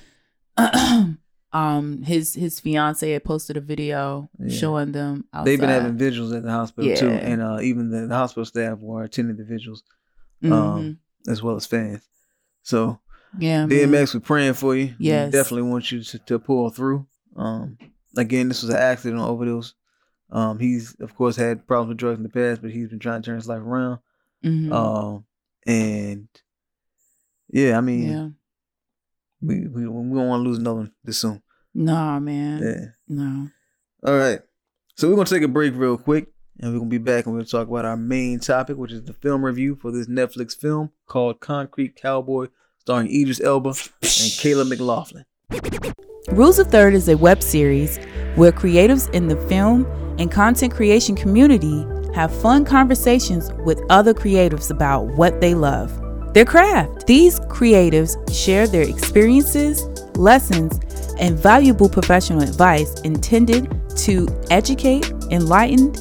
mhm. 0.57 1.17
um, 1.57 2.01
his 2.03 2.33
his 2.33 2.59
fiance 2.59 3.09
had 3.11 3.23
posted 3.23 3.57
a 3.57 3.61
video 3.61 4.29
Yeah. 4.39 4.55
showing 4.55 4.91
them 4.91 5.25
outside. 5.33 5.45
They've 5.45 5.59
been 5.59 5.69
having 5.69 5.97
vigils 5.97 6.31
at 6.33 6.43
the 6.43 6.51
hospital 6.51 6.95
too, 6.95 7.09
and 7.09 7.41
uh, 7.41 7.59
even 7.61 7.89
the, 7.89 8.07
the 8.07 8.15
hospital 8.15 8.45
staff 8.45 8.79
were 8.79 9.03
attending 9.03 9.37
the 9.37 9.43
vigils 9.43 9.83
um, 10.43 10.99
as 11.27 11.41
well 11.41 11.55
as 11.55 11.65
fans. 11.65 12.07
So 12.63 12.99
yeah, 13.39 13.65
man. 13.65 13.69
DMX, 13.91 14.13
we're 14.13 14.19
praying 14.21 14.53
for 14.53 14.75
you. 14.75 14.87
We 14.99 15.05
Yes. 15.07 15.31
definitely 15.31 15.69
want 15.69 15.91
you 15.91 16.01
to, 16.03 16.19
to 16.19 16.39
pull 16.39 16.69
through. 16.69 17.07
Um, 17.35 17.77
again, 18.15 18.47
this 18.49 18.61
was 18.61 18.69
an 18.71 18.77
accident 18.77 19.21
overdose. 19.21 19.73
Um, 20.29 20.59
he's 20.59 20.95
of 20.99 21.15
course 21.15 21.35
had 21.37 21.65
problems 21.67 21.89
with 21.89 21.97
drugs 21.97 22.17
in 22.17 22.23
the 22.23 22.29
past, 22.29 22.61
but 22.61 22.71
he's 22.71 22.89
been 22.89 22.99
trying 22.99 23.21
to 23.21 23.25
turn 23.25 23.35
his 23.37 23.47
life 23.47 23.61
around. 23.61 23.99
Mhm. 24.43 24.71
Um, 24.73 25.25
and 25.65 26.27
yeah, 27.49 27.77
I 27.77 27.81
mean, 27.81 28.09
yeah. 28.11 28.27
we 29.41 29.67
we 29.67 29.87
we 29.87 30.17
don't 30.17 30.27
want 30.27 30.43
to 30.43 30.49
lose 30.49 30.57
another 30.59 30.79
one 30.79 30.91
this 31.03 31.19
soon. 31.19 31.41
Nah, 31.77 32.19
man. 32.19 32.59
Yeah. 32.63 32.85
No. 33.07 33.49
All 34.03 34.17
right. 34.17 34.39
So 34.95 35.07
we're 35.07 35.15
gonna 35.15 35.27
take 35.27 35.43
a 35.43 35.47
break 35.47 35.75
real 35.75 35.95
quick, 35.95 36.29
and 36.59 36.73
we're 36.73 36.79
gonna 36.79 36.89
be 36.89 36.97
back 36.97 37.25
and 37.25 37.35
we're 37.35 37.41
gonna 37.41 37.49
talk 37.49 37.67
about 37.67 37.85
our 37.85 37.95
main 37.95 38.39
topic, 38.39 38.77
which 38.77 38.91
is 38.91 39.03
the 39.03 39.13
film 39.13 39.45
review 39.45 39.75
for 39.75 39.91
this 39.91 40.07
Netflix 40.07 40.59
film 40.59 40.89
called 41.05 41.39
Concrete 41.39 41.95
Cowboy, 41.95 42.47
starring 42.79 43.13
Idris 43.13 43.39
Elba 43.39 43.69
and 44.01 44.31
Caleb 44.39 44.69
McLaughlin. 44.69 45.23
Rules 46.29 46.57
of 46.57 46.65
Third 46.71 46.95
is 46.95 47.09
a 47.09 47.15
web 47.15 47.43
series 47.43 47.97
where 48.33 48.51
creatives 48.51 49.13
in 49.13 49.27
the 49.27 49.37
film 49.47 49.85
and 50.17 50.31
content 50.31 50.73
creation 50.73 51.15
community 51.15 51.85
have 52.15 52.35
fun 52.41 52.65
conversations 52.65 53.53
with 53.65 53.79
other 53.91 54.15
creatives 54.15 54.71
about 54.71 55.05
what 55.15 55.41
they 55.41 55.53
love 55.53 56.01
their 56.33 56.45
craft. 56.45 57.05
These 57.07 57.39
creatives 57.41 58.17
share 58.33 58.67
their 58.67 58.87
experiences, 58.87 59.87
lessons, 60.15 60.79
and 61.19 61.37
valuable 61.37 61.89
professional 61.89 62.41
advice 62.41 62.99
intended 63.01 63.69
to 63.97 64.27
educate, 64.49 65.11
enlighten, 65.31 65.93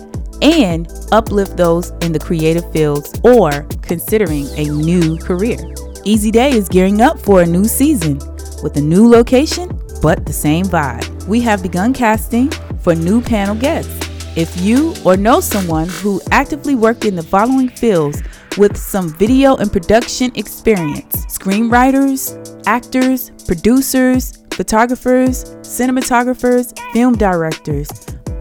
and 0.42 0.88
uplift 1.12 1.56
those 1.56 1.90
in 2.02 2.12
the 2.12 2.18
creative 2.18 2.70
fields 2.72 3.18
or 3.24 3.62
considering 3.82 4.46
a 4.56 4.64
new 4.64 5.18
career. 5.18 5.58
Easy 6.04 6.30
Day 6.30 6.50
is 6.50 6.68
gearing 6.68 7.00
up 7.00 7.18
for 7.18 7.42
a 7.42 7.46
new 7.46 7.64
season 7.64 8.18
with 8.62 8.76
a 8.76 8.80
new 8.80 9.08
location 9.08 9.68
but 10.02 10.24
the 10.26 10.32
same 10.32 10.66
vibe. 10.66 11.26
We 11.26 11.40
have 11.42 11.62
begun 11.62 11.92
casting 11.92 12.50
for 12.80 12.94
new 12.94 13.20
panel 13.20 13.54
guests. 13.54 13.92
If 14.36 14.54
you 14.60 14.94
or 15.04 15.16
know 15.16 15.40
someone 15.40 15.88
who 15.88 16.20
actively 16.30 16.74
worked 16.74 17.04
in 17.04 17.16
the 17.16 17.22
following 17.22 17.68
fields 17.68 18.22
with 18.58 18.76
some 18.76 19.08
video 19.14 19.56
and 19.56 19.72
production 19.72 20.30
experience 20.34 21.26
screenwriters, 21.26 22.62
actors, 22.66 23.30
producers, 23.46 24.35
photographers, 24.52 25.44
cinematographers, 25.62 26.78
film 26.92 27.16
directors, 27.16 27.90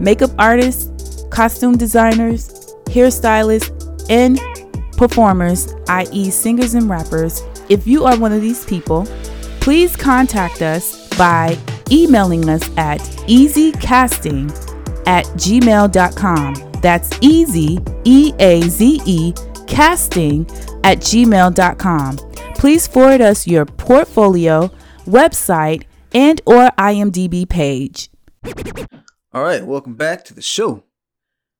makeup 0.00 0.30
artists, 0.38 1.24
costume 1.30 1.76
designers, 1.76 2.74
hairstylists, 2.86 3.72
and 4.08 4.40
performers, 4.96 5.74
i.e., 5.88 6.30
singers 6.30 6.74
and 6.74 6.88
rappers. 6.88 7.42
If 7.68 7.86
you 7.86 8.04
are 8.04 8.18
one 8.18 8.32
of 8.32 8.40
these 8.40 8.64
people, 8.64 9.06
please 9.60 9.96
contact 9.96 10.62
us 10.62 11.08
by 11.16 11.58
emailing 11.90 12.48
us 12.48 12.62
at 12.76 13.00
easycasting 13.28 14.50
at 15.06 15.24
gmail.com. 15.26 16.54
That's 16.80 17.10
easy, 17.20 17.78
E 18.04 18.32
A 18.38 18.62
Z 18.62 19.00
E, 19.04 19.32
casting 19.66 20.46
at 20.84 20.98
gmail.com. 20.98 22.16
Please 22.54 22.86
forward 22.86 23.20
us 23.20 23.46
your 23.46 23.66
portfolio, 23.66 24.70
website, 25.04 25.84
and 26.16 26.40
or 26.46 26.70
IMDb 26.78 27.46
page. 27.46 28.08
All 29.34 29.42
right, 29.42 29.66
welcome 29.66 29.96
back 29.96 30.24
to 30.24 30.34
the 30.34 30.40
show. 30.40 30.82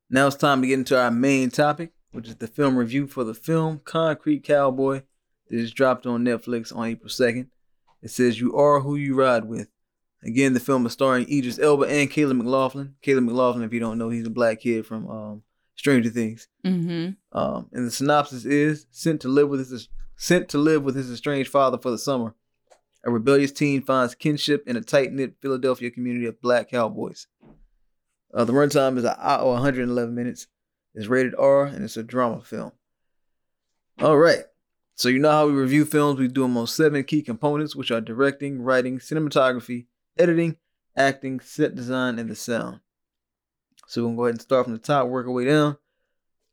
Now 0.08 0.28
it's 0.28 0.36
time 0.36 0.62
to 0.62 0.66
get 0.66 0.78
into 0.78 0.98
our 0.98 1.10
main 1.10 1.50
topic, 1.50 1.92
which 2.12 2.26
is 2.26 2.36
the 2.36 2.46
film 2.46 2.74
review 2.74 3.06
for 3.06 3.22
the 3.22 3.34
film 3.34 3.82
Concrete 3.84 4.44
Cowboy 4.44 5.02
that 5.50 5.58
is 5.58 5.72
dropped 5.72 6.06
on 6.06 6.24
Netflix 6.24 6.74
on 6.74 6.88
April 6.88 7.10
2nd. 7.10 7.48
It 8.00 8.10
says 8.10 8.40
you 8.40 8.56
are 8.56 8.80
who 8.80 8.96
you 8.96 9.14
ride 9.14 9.44
with. 9.44 9.68
Again, 10.24 10.54
the 10.54 10.60
film 10.60 10.86
is 10.86 10.92
starring 10.92 11.30
Idris 11.30 11.58
Elba 11.58 11.84
and 11.84 12.10
Caleb 12.10 12.38
McLaughlin. 12.38 12.94
Caleb 13.02 13.24
McLaughlin, 13.24 13.62
if 13.62 13.74
you 13.74 13.80
don't 13.80 13.98
know, 13.98 14.08
he's 14.08 14.26
a 14.26 14.30
black 14.30 14.60
kid 14.60 14.86
from 14.86 15.06
um, 15.10 15.42
Stranger 15.74 16.08
Things. 16.08 16.48
Mm-hmm. 16.64 17.38
Um, 17.38 17.68
and 17.72 17.86
the 17.86 17.90
synopsis 17.90 18.46
is 18.46 18.86
sent 18.90 19.20
to 19.20 19.28
live 19.28 19.50
with 19.50 19.68
his 19.68 19.90
sent 20.16 20.48
to 20.48 20.58
live 20.58 20.82
with 20.82 20.96
his 20.96 21.10
estranged 21.10 21.50
father 21.50 21.76
for 21.76 21.90
the 21.90 21.98
summer. 21.98 22.34
A 23.06 23.10
rebellious 23.10 23.52
teen 23.52 23.82
finds 23.82 24.16
kinship 24.16 24.64
in 24.66 24.76
a 24.76 24.80
tight 24.80 25.12
knit 25.12 25.36
Philadelphia 25.40 25.92
community 25.92 26.26
of 26.26 26.42
black 26.42 26.70
cowboys. 26.70 27.28
Uh, 28.34 28.44
the 28.44 28.52
runtime 28.52 28.98
is 28.98 29.04
an 29.04 29.14
hour 29.16 29.52
111 29.52 30.12
minutes. 30.12 30.48
It's 30.92 31.06
rated 31.06 31.36
R 31.36 31.66
and 31.66 31.84
it's 31.84 31.96
a 31.96 32.02
drama 32.02 32.40
film. 32.40 32.72
All 34.02 34.18
right. 34.18 34.42
So 34.96 35.08
you 35.08 35.20
know 35.20 35.30
how 35.30 35.46
we 35.46 35.52
review 35.52 35.84
films? 35.84 36.18
We 36.18 36.26
do 36.26 36.42
them 36.42 36.56
on 36.56 36.66
seven 36.66 37.04
key 37.04 37.22
components, 37.22 37.76
which 37.76 37.92
are 37.92 38.00
directing, 38.00 38.60
writing, 38.60 38.98
cinematography, 38.98 39.86
editing, 40.18 40.56
acting, 40.96 41.38
set 41.38 41.76
design, 41.76 42.18
and 42.18 42.28
the 42.28 42.34
sound. 42.34 42.80
So 43.86 44.02
we're 44.02 44.08
gonna 44.08 44.16
go 44.16 44.24
ahead 44.24 44.34
and 44.34 44.42
start 44.42 44.64
from 44.64 44.72
the 44.72 44.80
top, 44.80 45.06
work 45.06 45.26
our 45.26 45.32
way 45.32 45.44
down. 45.44 45.76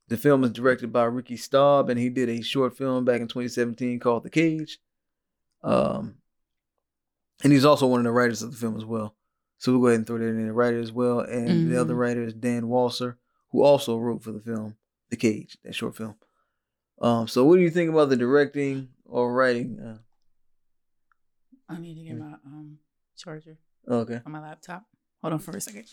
The 0.10 0.18
film 0.18 0.44
is 0.44 0.52
directed 0.52 0.94
by 0.94 1.06
Ricky 1.06 1.38
Staub, 1.38 1.90
and 1.90 2.00
he 2.00 2.10
did 2.10 2.30
a 2.30 2.44
short 2.44 2.78
film 2.78 3.06
back 3.06 3.22
in 3.22 3.28
2017 3.28 4.00
called 4.00 4.24
The 4.24 4.30
Cage. 4.30 4.78
Um, 5.64 6.18
and 7.44 7.52
he's 7.54 7.66
also 7.66 7.88
one 7.88 8.00
of 8.00 8.04
the 8.06 8.12
writers 8.12 8.42
of 8.42 8.52
the 8.52 8.58
film 8.58 8.78
as 8.78 8.86
well. 8.86 9.16
So 9.58 9.72
we'll 9.72 9.82
go 9.82 9.88
ahead 9.88 10.00
and 10.00 10.08
throw 10.08 10.18
that 10.18 10.26
in 10.26 10.46
the 10.48 10.54
writer 10.54 10.80
as 10.80 10.92
well. 10.92 11.20
And 11.20 11.72
the 11.72 11.80
other 11.80 11.94
Mhm. 11.94 11.98
writer 12.00 12.24
is 12.24 12.34
Dan 12.34 12.64
Walser, 12.64 13.16
who 13.52 13.64
also 13.64 13.98
wrote 13.98 14.22
for 14.24 14.32
the 14.32 14.42
film 14.42 14.76
The 15.10 15.16
Cage, 15.16 15.58
that 15.64 15.74
short 15.76 15.96
film. 15.96 16.16
Um, 17.02 17.28
so 17.28 17.46
what 17.46 17.56
do 17.58 17.62
you 17.62 17.70
think 17.70 17.90
about 17.90 18.10
the 18.10 18.18
directing 18.18 18.90
or 19.06 19.34
writing? 19.34 19.80
Uh, 19.80 19.98
I 21.70 21.80
need 21.80 21.96
to 21.96 22.04
get 22.04 22.18
my 22.18 22.34
um 22.46 22.80
charger 23.18 23.58
okay. 23.88 24.22
on 24.26 24.32
my 24.32 24.42
laptop. 24.42 24.86
Hold 25.22 25.34
on 25.34 25.40
for 25.40 25.56
a 25.56 25.62
second. 25.62 25.86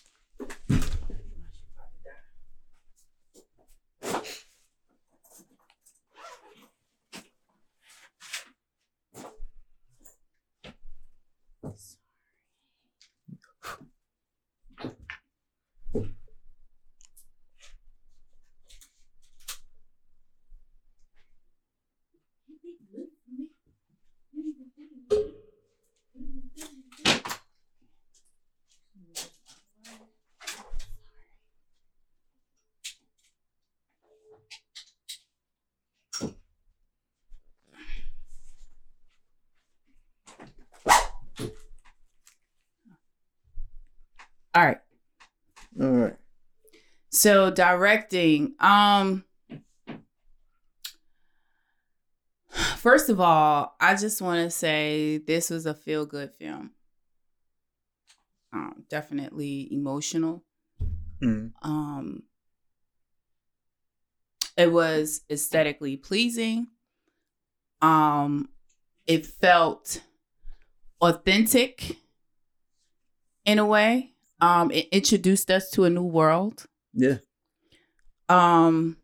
All 44.61 44.67
right. 44.67 44.79
All 45.81 45.89
right. 45.89 46.17
So 47.09 47.51
directing, 47.51 48.57
um 48.61 49.25
first 52.77 53.09
of 53.09 53.21
all, 53.21 53.75
I 53.81 53.95
just 53.95 54.21
want 54.21 54.45
to 54.45 54.51
say 54.51 55.17
this 55.17 55.49
was 55.49 55.65
a 55.65 55.73
feel 55.73 56.05
good 56.05 56.33
film. 56.39 56.73
Um, 58.53 58.85
definitely 58.91 59.67
emotional. 59.73 60.45
Mm. 61.23 61.53
Um, 61.63 62.25
it 64.59 64.71
was 64.71 65.23
aesthetically 65.31 65.97
pleasing. 65.97 66.67
Um, 67.81 68.51
it 69.07 69.25
felt 69.25 70.03
authentic 71.01 71.97
in 73.47 73.59
a 73.59 73.65
way. 73.65 74.13
Um, 74.41 74.71
it 74.71 74.89
introduced 74.91 75.51
us 75.51 75.71
to 75.73 75.85
a 75.85 75.91
new 75.91 76.05
world 76.05 76.67
Yeah. 76.95 77.19
um 78.29 78.97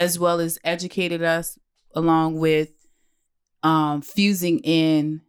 as 0.00 0.18
well 0.18 0.40
as 0.40 0.58
educated 0.64 1.22
us 1.22 1.58
along 1.94 2.38
with 2.38 2.70
um 3.62 4.00
fusing 4.02 4.58
in 4.60 5.20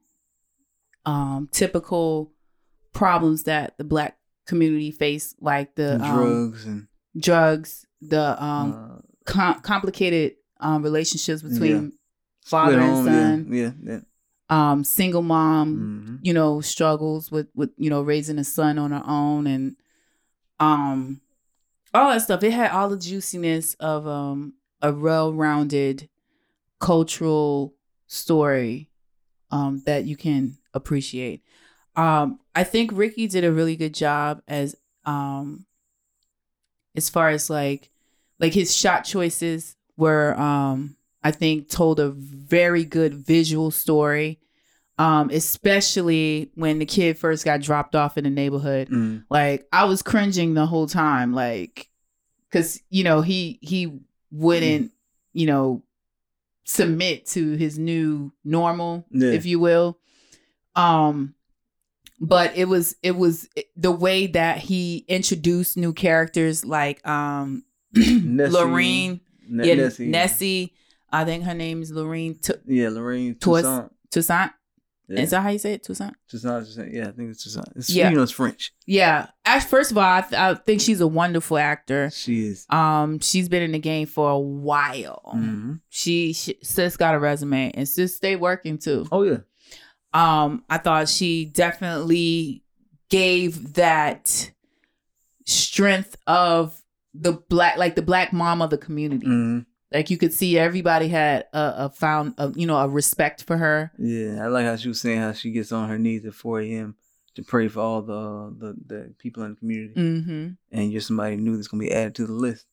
um 1.06 1.48
typical 1.52 2.32
problems 2.94 3.44
that 3.44 3.78
the 3.78 3.84
black 3.84 4.18
community 4.48 4.92
face 4.92 5.36
like 5.40 5.76
the 5.76 5.94
And 5.94 6.04
um, 6.04 6.16
drugs 6.18 6.66
and 6.66 6.88
drugs 7.18 7.86
the 8.02 8.42
um 8.44 8.74
uh, 8.74 9.02
com- 9.26 9.62
complicated 9.62 10.36
um 10.60 10.82
relationships 10.84 11.44
Yeah. 11.44 11.50
between 11.50 11.78
split 11.92 11.94
father 12.46 12.80
and 12.80 13.06
son 13.06 13.48
Yeah. 13.52 13.72
Yeah. 13.84 14.00
Um 14.50 14.84
single 14.84 15.22
mom 15.22 15.76
hmm 15.76 16.16
you 16.22 16.34
know 16.34 16.60
struggles 16.60 17.32
with 17.32 17.48
with 17.56 17.70
you 17.78 17.90
know 17.90 18.02
raising 18.02 18.38
a 18.40 18.44
son 18.44 18.78
on 18.78 18.92
her 18.92 19.04
own 19.08 19.48
and 19.48 19.78
um 20.60 21.22
all 21.94 22.10
that 22.10 22.22
stuff. 22.22 22.44
It 22.44 22.52
had 22.52 22.72
all 22.72 22.90
the 22.90 22.98
juiciness 22.98 23.74
of 23.76 24.06
um 24.06 24.54
a 24.82 24.92
well-rounded 24.92 26.10
cultural 26.80 27.74
story 28.08 28.90
um 29.52 29.82
that 29.86 30.06
you 30.06 30.16
can 30.18 30.58
appreciate. 30.74 31.42
Um 31.96 32.40
i 32.56 32.64
think 32.64 32.92
ricky 32.94 33.28
did 33.28 33.44
a 33.46 33.52
really 33.52 33.76
good 33.76 33.94
job 33.94 34.42
as 34.48 34.76
um 35.06 35.66
as 36.96 37.10
far 37.10 37.30
as 37.30 37.50
like 37.50 37.90
like 38.40 38.54
his 38.54 38.76
shot 38.76 39.06
choices 39.06 39.76
were 39.98 40.38
um 40.40 40.96
i 41.24 41.32
think 41.32 41.70
told 41.70 42.00
a 42.00 42.10
very 42.10 42.84
good 42.86 43.14
visual 43.14 43.72
story 43.72 44.40
um 44.98 45.30
especially 45.32 46.52
when 46.56 46.80
the 46.80 46.86
kid 46.86 47.18
first 47.18 47.46
got 47.46 47.62
dropped 47.62 47.96
off 47.96 48.18
in 48.18 48.24
the 48.24 48.30
neighborhood 48.30 48.90
Mm. 48.90 49.24
like 49.30 49.68
i 49.72 49.84
was 49.86 50.02
cringing 50.02 50.54
the 50.54 50.66
whole 50.66 50.88
time 50.88 51.34
like 51.34 51.90
because 52.50 52.82
you 52.90 53.04
know 53.04 53.22
he 53.22 53.60
he 53.62 54.00
wouldn't 54.32 54.92
you 55.34 55.46
know 55.46 55.84
submit 56.64 57.26
to 57.28 57.56
his 57.56 57.80
new 57.80 58.32
normal 58.44 59.06
Yeah. 59.12 59.32
if 59.32 59.46
you 59.46 59.60
will 59.60 59.98
um 60.76 61.34
but 62.20 62.56
it 62.58 62.66
was 62.66 62.96
it 63.02 63.16
was 63.16 63.48
the 63.76 63.92
way 63.92 64.28
that 64.28 64.58
he 64.60 65.06
introduced 65.08 65.78
new 65.78 65.94
characters 65.94 66.64
like 66.66 67.06
um 67.08 67.64
Nessie, 67.94 68.52
Lorraine, 68.52 69.22
Ne- 69.48 69.68
yeah, 69.68 69.74
Nessie. 69.76 70.08
Nessie. 70.08 70.74
I 71.12 71.26
think 71.26 71.44
her 71.44 71.54
name 71.54 71.82
is 71.82 71.92
Lorraine 71.92 72.36
T- 72.36 72.54
Yeah, 72.66 72.90
Lorraine 72.90 73.36
Toussaint. 73.36 73.92
Toussaint. 74.12 74.52
Yeah. 75.08 75.22
Is 75.22 75.32
that 75.32 75.42
how 75.42 75.50
you 75.50 75.58
say 75.58 75.74
it? 75.74 75.84
Toussaint. 75.84 76.14
Toussaint, 76.30 76.66
Toussaint. 76.66 76.94
Yeah, 76.94 77.08
I 77.08 77.12
think 77.12 77.32
it's 77.32 77.44
Toussaint. 77.44 77.68
It's, 77.76 77.90
Yeah. 77.90 78.10
You 78.12 78.18
know, 78.18 78.22
it's 78.24 78.32
French. 78.32 78.74
Yeah. 78.86 79.28
First 79.68 79.90
of 79.90 79.98
all, 79.98 80.04
I, 80.04 80.22
th- 80.22 80.34
I 80.40 80.54
think 80.54 80.82
she's 80.82 81.02
a 81.02 81.08
wonderful 81.08 81.58
actor. 81.58 82.12
She 82.12 82.46
is. 82.46 82.68
Um, 82.70 83.20
she's 83.20 83.50
been 83.50 83.64
in 83.64 83.72
the 83.72 83.80
game 83.80 84.06
for 84.06 84.30
a 84.30 84.38
while. 84.40 85.22
hmm 85.34 85.74
She, 85.90 86.34
she 86.34 86.60
sis 86.62 86.96
got 86.96 87.16
a 87.16 87.20
resume 87.20 87.72
and 87.74 87.90
sis 87.90 88.16
stay 88.16 88.36
working 88.36 88.78
too. 88.78 89.08
Oh 89.12 89.24
yeah. 89.24 89.38
Um, 90.14 90.64
I 90.70 90.78
thought 90.78 91.10
she 91.10 91.46
definitely 91.46 92.64
gave 93.10 93.74
that 93.74 94.52
strength 95.46 96.16
of 96.28 96.80
the 97.14 97.34
black, 97.34 97.78
like 97.78 97.96
the 97.96 98.02
black 98.04 98.32
mom 98.34 98.62
of 98.62 98.70
the 98.70 98.78
community. 98.78 99.26
hmm 99.26 99.60
Like 99.92 100.10
you 100.10 100.18
could 100.18 100.34
see 100.34 100.58
everybody 100.58 101.08
had 101.08 101.46
a, 101.54 101.74
a 101.86 101.90
found, 101.90 102.36
a, 102.38 102.52
you 102.56 102.68
know, 102.68 102.78
a 102.78 102.88
respect 102.88 103.44
for 103.44 103.58
her. 103.58 103.92
Yeah, 103.98 104.44
I 104.44 104.48
like 104.48 104.66
how 104.66 104.76
she 104.76 104.88
was 104.88 105.02
saying 105.02 105.20
how 105.20 105.34
she 105.34 105.52
gets 105.52 105.72
on 105.72 105.90
her 105.90 105.98
knees 105.98 106.26
at 106.26 106.34
4 106.36 106.62
a.m. 106.62 106.96
to 107.36 107.42
pray 107.44 107.68
for 107.68 107.80
all 107.80 108.02
the 108.04 108.54
the, 108.58 108.76
the 108.86 109.14
people 109.18 109.44
in 109.44 109.52
the 109.52 109.56
community, 109.58 109.94
Mm-hmm. 110.00 110.48
and 110.72 110.92
you're 110.92 111.02
somebody 111.02 111.38
new 111.38 111.56
that's 111.56 111.68
gonna 111.68 111.82
be 111.82 111.92
added 111.92 112.14
to 112.16 112.28
the 112.28 112.34
list. 112.34 112.68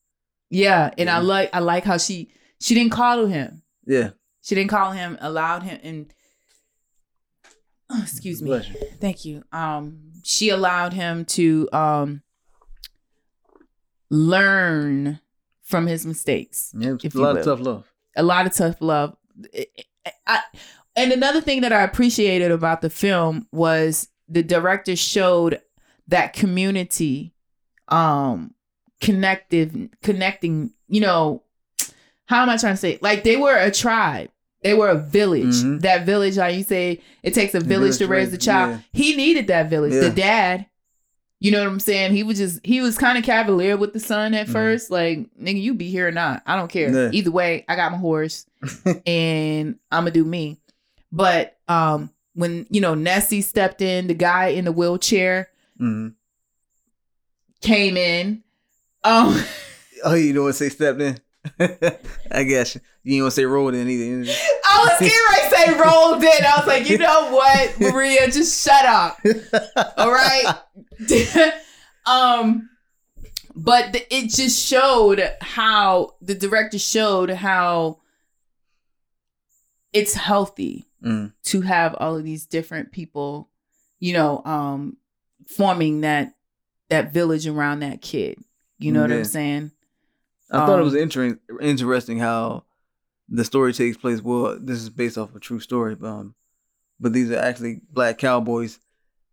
Yeah, 0.50 0.90
and 0.98 1.08
I 1.10 1.18
like, 1.18 1.50
I 1.54 1.60
like 1.60 1.84
how 1.84 1.96
she 1.98 2.30
she 2.60 2.74
didn't 2.74 2.92
call 2.92 3.26
him. 3.26 3.62
Yeah. 3.86 4.10
She 4.42 4.54
didn't 4.54 4.70
call 4.70 4.92
him, 4.92 5.16
allowed 5.20 5.62
him, 5.64 5.80
and 5.82 6.14
oh, 7.90 8.00
excuse 8.02 8.42
me. 8.42 8.50
You. 8.54 8.62
Thank 9.00 9.24
you. 9.24 9.42
Um, 9.52 10.12
she 10.22 10.50
allowed 10.50 10.92
him 10.92 11.24
to 11.24 11.68
um 11.72 12.22
learn 14.10 15.20
from 15.66 15.86
his 15.86 16.06
mistakes. 16.06 16.72
Yeah, 16.78 16.94
a 17.14 17.18
lot 17.18 17.36
of 17.36 17.44
tough 17.44 17.60
love. 17.60 17.92
A 18.16 18.22
lot 18.22 18.46
of 18.46 18.54
tough 18.54 18.76
love. 18.80 19.16
I, 20.26 20.40
and 20.96 21.12
another 21.12 21.40
thing 21.42 21.60
that 21.60 21.72
I 21.72 21.82
appreciated 21.82 22.50
about 22.50 22.80
the 22.80 22.88
film 22.88 23.46
was 23.52 24.08
the 24.28 24.42
director 24.42 24.96
showed 24.96 25.60
that 26.08 26.32
community 26.32 27.34
um 27.88 28.54
connective 29.00 29.76
connecting, 30.02 30.72
you 30.88 31.00
know, 31.00 31.42
how 32.26 32.42
am 32.42 32.48
I 32.50 32.56
trying 32.56 32.72
to 32.74 32.78
say? 32.78 32.98
Like 33.02 33.24
they 33.24 33.36
were 33.36 33.56
a 33.56 33.70
tribe. 33.70 34.30
They 34.62 34.74
were 34.74 34.88
a 34.88 34.98
village. 34.98 35.62
Mhm. 35.62 35.82
That 35.82 36.06
village, 36.06 36.36
like 36.38 36.56
you 36.56 36.62
say, 36.64 37.00
it 37.22 37.34
takes 37.34 37.54
a 37.54 37.60
village, 37.60 37.98
to 37.98 38.06
raise 38.06 38.30
the 38.30 38.38
child. 38.38 38.70
yeah. 38.70 38.78
He 38.92 39.14
needed 39.16 39.46
that 39.48 39.68
village. 39.70 39.92
The 39.92 40.10
dad, 40.10 40.66
you 41.40 41.50
know 41.50 41.60
what 41.60 41.68
I'm 41.68 41.80
saying? 41.80 42.12
He 42.14 42.22
was 42.22 42.38
just 42.38 42.64
he 42.64 42.80
was 42.80 42.96
kind 42.96 43.18
of 43.18 43.24
cavalier 43.24 43.76
with 43.76 43.92
the 43.92 44.00
son 44.00 44.32
at 44.34 44.46
Mhm. 44.46 44.52
first. 44.52 44.90
Like, 44.90 45.18
nigga, 45.40 45.60
you 45.60 45.74
be 45.74 45.90
here 45.90 46.08
or 46.08 46.12
not. 46.12 46.42
I 46.46 46.56
don't 46.56 46.70
care. 46.70 46.90
Yeah. 46.92 47.10
Either 47.12 47.30
way, 47.30 47.64
I 47.68 47.76
got 47.76 47.92
my 47.92 47.98
horse 47.98 48.46
and 49.06 49.78
I'ma 49.92 50.10
do 50.10 50.24
me. 50.24 50.58
But 51.12 51.58
um 51.68 52.10
when 52.34 52.66
you 52.70 52.80
know 52.80 52.94
Nessie 52.94 53.42
stepped 53.42 53.80
in, 53.82 54.06
the 54.06 54.14
guy 54.14 54.48
in 54.48 54.64
the 54.64 54.72
wheelchair 54.72 55.48
hmm 55.78 56.08
came 57.60 57.96
in. 57.96 58.42
Um 59.04 59.42
Oh, 60.04 60.14
you 60.14 60.32
don't 60.32 60.44
want 60.44 60.56
to 60.56 60.58
say 60.58 60.68
stepped 60.68 61.00
in? 61.00 61.18
I 62.30 62.42
guess 62.44 62.74
you. 62.74 62.80
You 63.02 63.14
ain't 63.16 63.22
want 63.24 63.32
to 63.32 63.36
say 63.36 63.44
rolled 63.44 63.74
in 63.74 63.88
either. 63.88 64.32
I 64.76 64.84
was 64.84 64.98
getting 65.00 65.18
ready 65.30 65.48
to 65.48 65.56
say 65.56 65.72
rolled 65.72 66.22
in. 66.22 66.44
I 66.44 66.54
was 66.58 66.66
like, 66.66 66.88
you 66.88 66.98
know 66.98 67.30
what, 67.32 67.80
Maria, 67.80 68.30
just 68.30 68.62
shut 68.64 68.84
up. 68.84 69.18
All 69.96 70.10
right. 70.10 70.44
um, 72.06 72.68
but 73.54 73.92
the, 73.92 74.14
it 74.14 74.30
just 74.30 74.64
showed 74.64 75.22
how 75.40 76.16
the 76.20 76.34
director 76.34 76.78
showed 76.78 77.30
how 77.30 78.00
it's 79.92 80.14
healthy 80.14 80.84
Mm. 81.04 81.32
to 81.44 81.60
have 81.60 81.94
all 82.00 82.16
of 82.16 82.24
these 82.24 82.46
different 82.46 82.90
people, 82.90 83.50
you 84.00 84.12
know, 84.14 84.42
um, 84.44 84.96
forming 85.46 86.00
that 86.00 86.34
that 86.88 87.12
village 87.12 87.46
around 87.46 87.80
that 87.80 88.00
kid. 88.00 88.38
You 88.78 88.92
know 88.92 89.02
what 89.02 89.12
I'm 89.12 89.24
saying? 89.24 89.70
I 90.50 90.64
thought 90.66 90.78
it 90.78 90.80
Um, 90.80 90.84
was 90.84 90.94
inter- 90.94 91.38
interesting 91.60 92.18
how 92.18 92.64
the 93.28 93.44
story 93.44 93.72
takes 93.72 93.96
place. 93.96 94.22
Well, 94.22 94.58
this 94.60 94.78
is 94.78 94.90
based 94.90 95.18
off 95.18 95.34
a 95.34 95.40
true 95.40 95.60
story, 95.60 95.94
but, 95.94 96.08
um, 96.08 96.34
but 97.00 97.12
these 97.12 97.30
are 97.30 97.38
actually 97.38 97.80
black 97.90 98.18
cowboys 98.18 98.78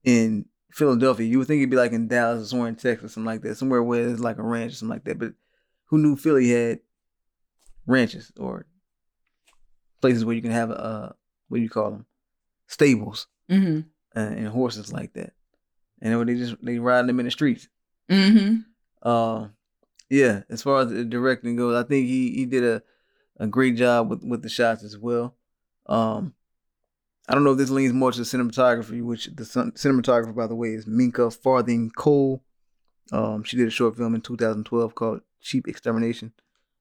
in 0.03 0.45
Philadelphia. 0.71 1.27
You 1.27 1.37
would 1.39 1.47
think 1.47 1.59
it'd 1.59 1.69
be 1.69 1.77
like 1.77 1.91
in 1.91 2.07
Dallas 2.07 2.43
or 2.43 2.45
somewhere 2.47 2.69
in 2.69 2.75
Texas, 2.75 3.13
something 3.13 3.25
like 3.25 3.41
that, 3.41 3.55
somewhere 3.55 3.83
where 3.83 4.05
there's 4.07 4.19
like 4.19 4.37
a 4.37 4.43
ranch 4.43 4.73
or 4.73 4.75
something 4.75 4.95
like 4.95 5.03
that. 5.05 5.19
But 5.19 5.33
who 5.85 5.97
knew 5.97 6.15
Philly 6.15 6.49
had 6.49 6.79
ranches 7.85 8.31
or 8.37 8.65
places 10.01 10.25
where 10.25 10.35
you 10.35 10.41
can 10.41 10.51
have 10.51 10.71
uh 10.71 11.09
what 11.47 11.57
do 11.57 11.63
you 11.63 11.69
call 11.69 11.91
them 11.91 12.05
stables 12.67 13.27
Mm-hmm. 13.51 13.81
uh, 14.17 14.19
and 14.19 14.47
horses 14.47 14.91
like 14.93 15.13
that, 15.13 15.33
and 16.01 16.27
they 16.27 16.35
just 16.35 16.55
they 16.63 16.79
ride 16.79 17.05
them 17.07 17.19
in 17.19 17.25
the 17.25 17.31
streets. 17.31 17.67
Mm-hmm. 18.09 18.59
Uh, 19.01 19.49
yeah, 20.09 20.43
as 20.49 20.63
far 20.63 20.81
as 20.81 20.89
the 20.89 21.03
directing 21.03 21.57
goes, 21.57 21.75
I 21.75 21.85
think 21.87 22.07
he 22.07 22.31
he 22.31 22.45
did 22.45 22.63
a, 22.63 22.81
a 23.43 23.47
great 23.47 23.75
job 23.75 24.09
with, 24.09 24.23
with 24.23 24.41
the 24.41 24.49
shots 24.49 24.83
as 24.83 24.97
well. 24.97 25.35
Um, 25.85 26.33
I 27.27 27.33
don't 27.33 27.43
know 27.43 27.51
if 27.51 27.57
this 27.57 27.69
leans 27.69 27.93
more 27.93 28.11
to 28.11 28.21
cinematography, 28.21 29.03
which 29.03 29.25
the 29.25 29.43
cinematographer, 29.43 30.33
by 30.33 30.47
the 30.47 30.55
way, 30.55 30.69
is 30.69 30.87
Minka 30.87 31.29
Farthing 31.29 31.91
Kohl. 31.91 32.41
Um, 33.11 33.43
she 33.43 33.57
did 33.57 33.67
a 33.67 33.71
short 33.71 33.97
film 33.97 34.15
in 34.15 34.21
2012 34.21 34.95
called 34.95 35.21
Cheap 35.41 35.67
Extermination, 35.67 36.31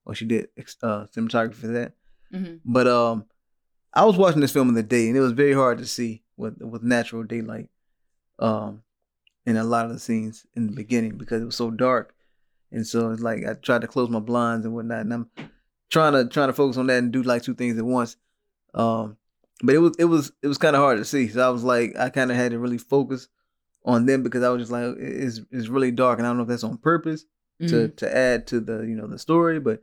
or 0.05 0.15
she 0.15 0.25
did 0.25 0.49
uh, 0.83 1.07
cinematography 1.07 1.55
for 1.55 1.67
that. 1.69 1.95
Mm-hmm. 2.33 2.57
But 2.65 2.87
um, 2.87 3.27
I 3.93 4.05
was 4.05 4.17
watching 4.17 4.41
this 4.41 4.53
film 4.53 4.69
in 4.69 4.75
the 4.75 4.85
day, 4.85 5.09
and 5.09 5.17
it 5.17 5.21
was 5.21 5.33
very 5.33 5.55
hard 5.55 5.79
to 5.79 5.87
see 5.87 6.23
with 6.37 6.63
with 6.63 6.85
natural 6.85 7.25
daylight, 7.25 7.71
um, 8.39 8.83
in 9.47 9.57
a 9.57 9.65
lot 9.65 9.87
of 9.87 9.93
the 9.93 9.99
scenes 9.99 10.47
in 10.55 10.67
the 10.69 10.73
beginning 10.73 11.19
because 11.19 11.43
it 11.43 11.47
was 11.47 11.57
so 11.57 11.73
dark, 11.73 12.15
and 12.71 12.87
so 12.87 13.11
it's 13.11 13.23
like 13.23 13.45
I 13.45 13.55
tried 13.55 13.81
to 13.81 13.89
close 13.89 14.09
my 14.09 14.21
blinds 14.21 14.65
and 14.65 14.75
whatnot, 14.75 15.01
and 15.01 15.13
I'm 15.13 15.31
trying 15.93 16.15
to 16.15 16.27
trying 16.27 16.49
to 16.49 16.55
focus 16.55 16.79
on 16.79 16.87
that 16.89 16.99
and 16.99 17.13
do 17.13 17.23
like 17.23 17.43
two 17.43 17.55
things 17.55 17.79
at 17.79 17.85
once. 17.85 18.17
Um, 18.75 19.17
but 19.63 19.75
it 19.75 19.79
was 19.79 19.95
it 19.99 20.07
was 20.07 20.33
it 20.43 20.49
was 20.49 20.59
kind 20.59 20.75
of 20.75 20.83
hard 20.83 20.99
to 20.99 21.05
see, 21.05 21.29
so 21.29 21.47
I 21.47 21.51
was 21.51 21.63
like 21.63 21.95
I 21.97 22.09
kind 22.09 22.31
of 22.31 22.37
had 22.37 22.51
to 22.53 22.59
really 22.59 22.79
focus 22.79 23.29
on 23.85 24.07
them 24.07 24.23
because 24.23 24.43
I 24.43 24.49
was 24.49 24.63
just 24.63 24.73
like 24.73 24.97
it's 24.99 25.41
it's 25.51 25.69
really 25.69 25.91
dark, 25.93 26.19
and 26.19 26.27
I 26.27 26.31
don't 26.31 26.39
know 26.39 26.45
if 26.45 26.49
that's 26.49 26.65
on 26.65 26.79
purpose 26.79 27.25
to 27.61 27.67
Mm-hmm. 27.67 27.95
to 27.97 28.17
add 28.17 28.47
to 28.49 28.61
the 28.61 28.81
you 28.81 28.97
know 28.97 29.07
the 29.07 29.19
story, 29.19 29.61
but 29.61 29.83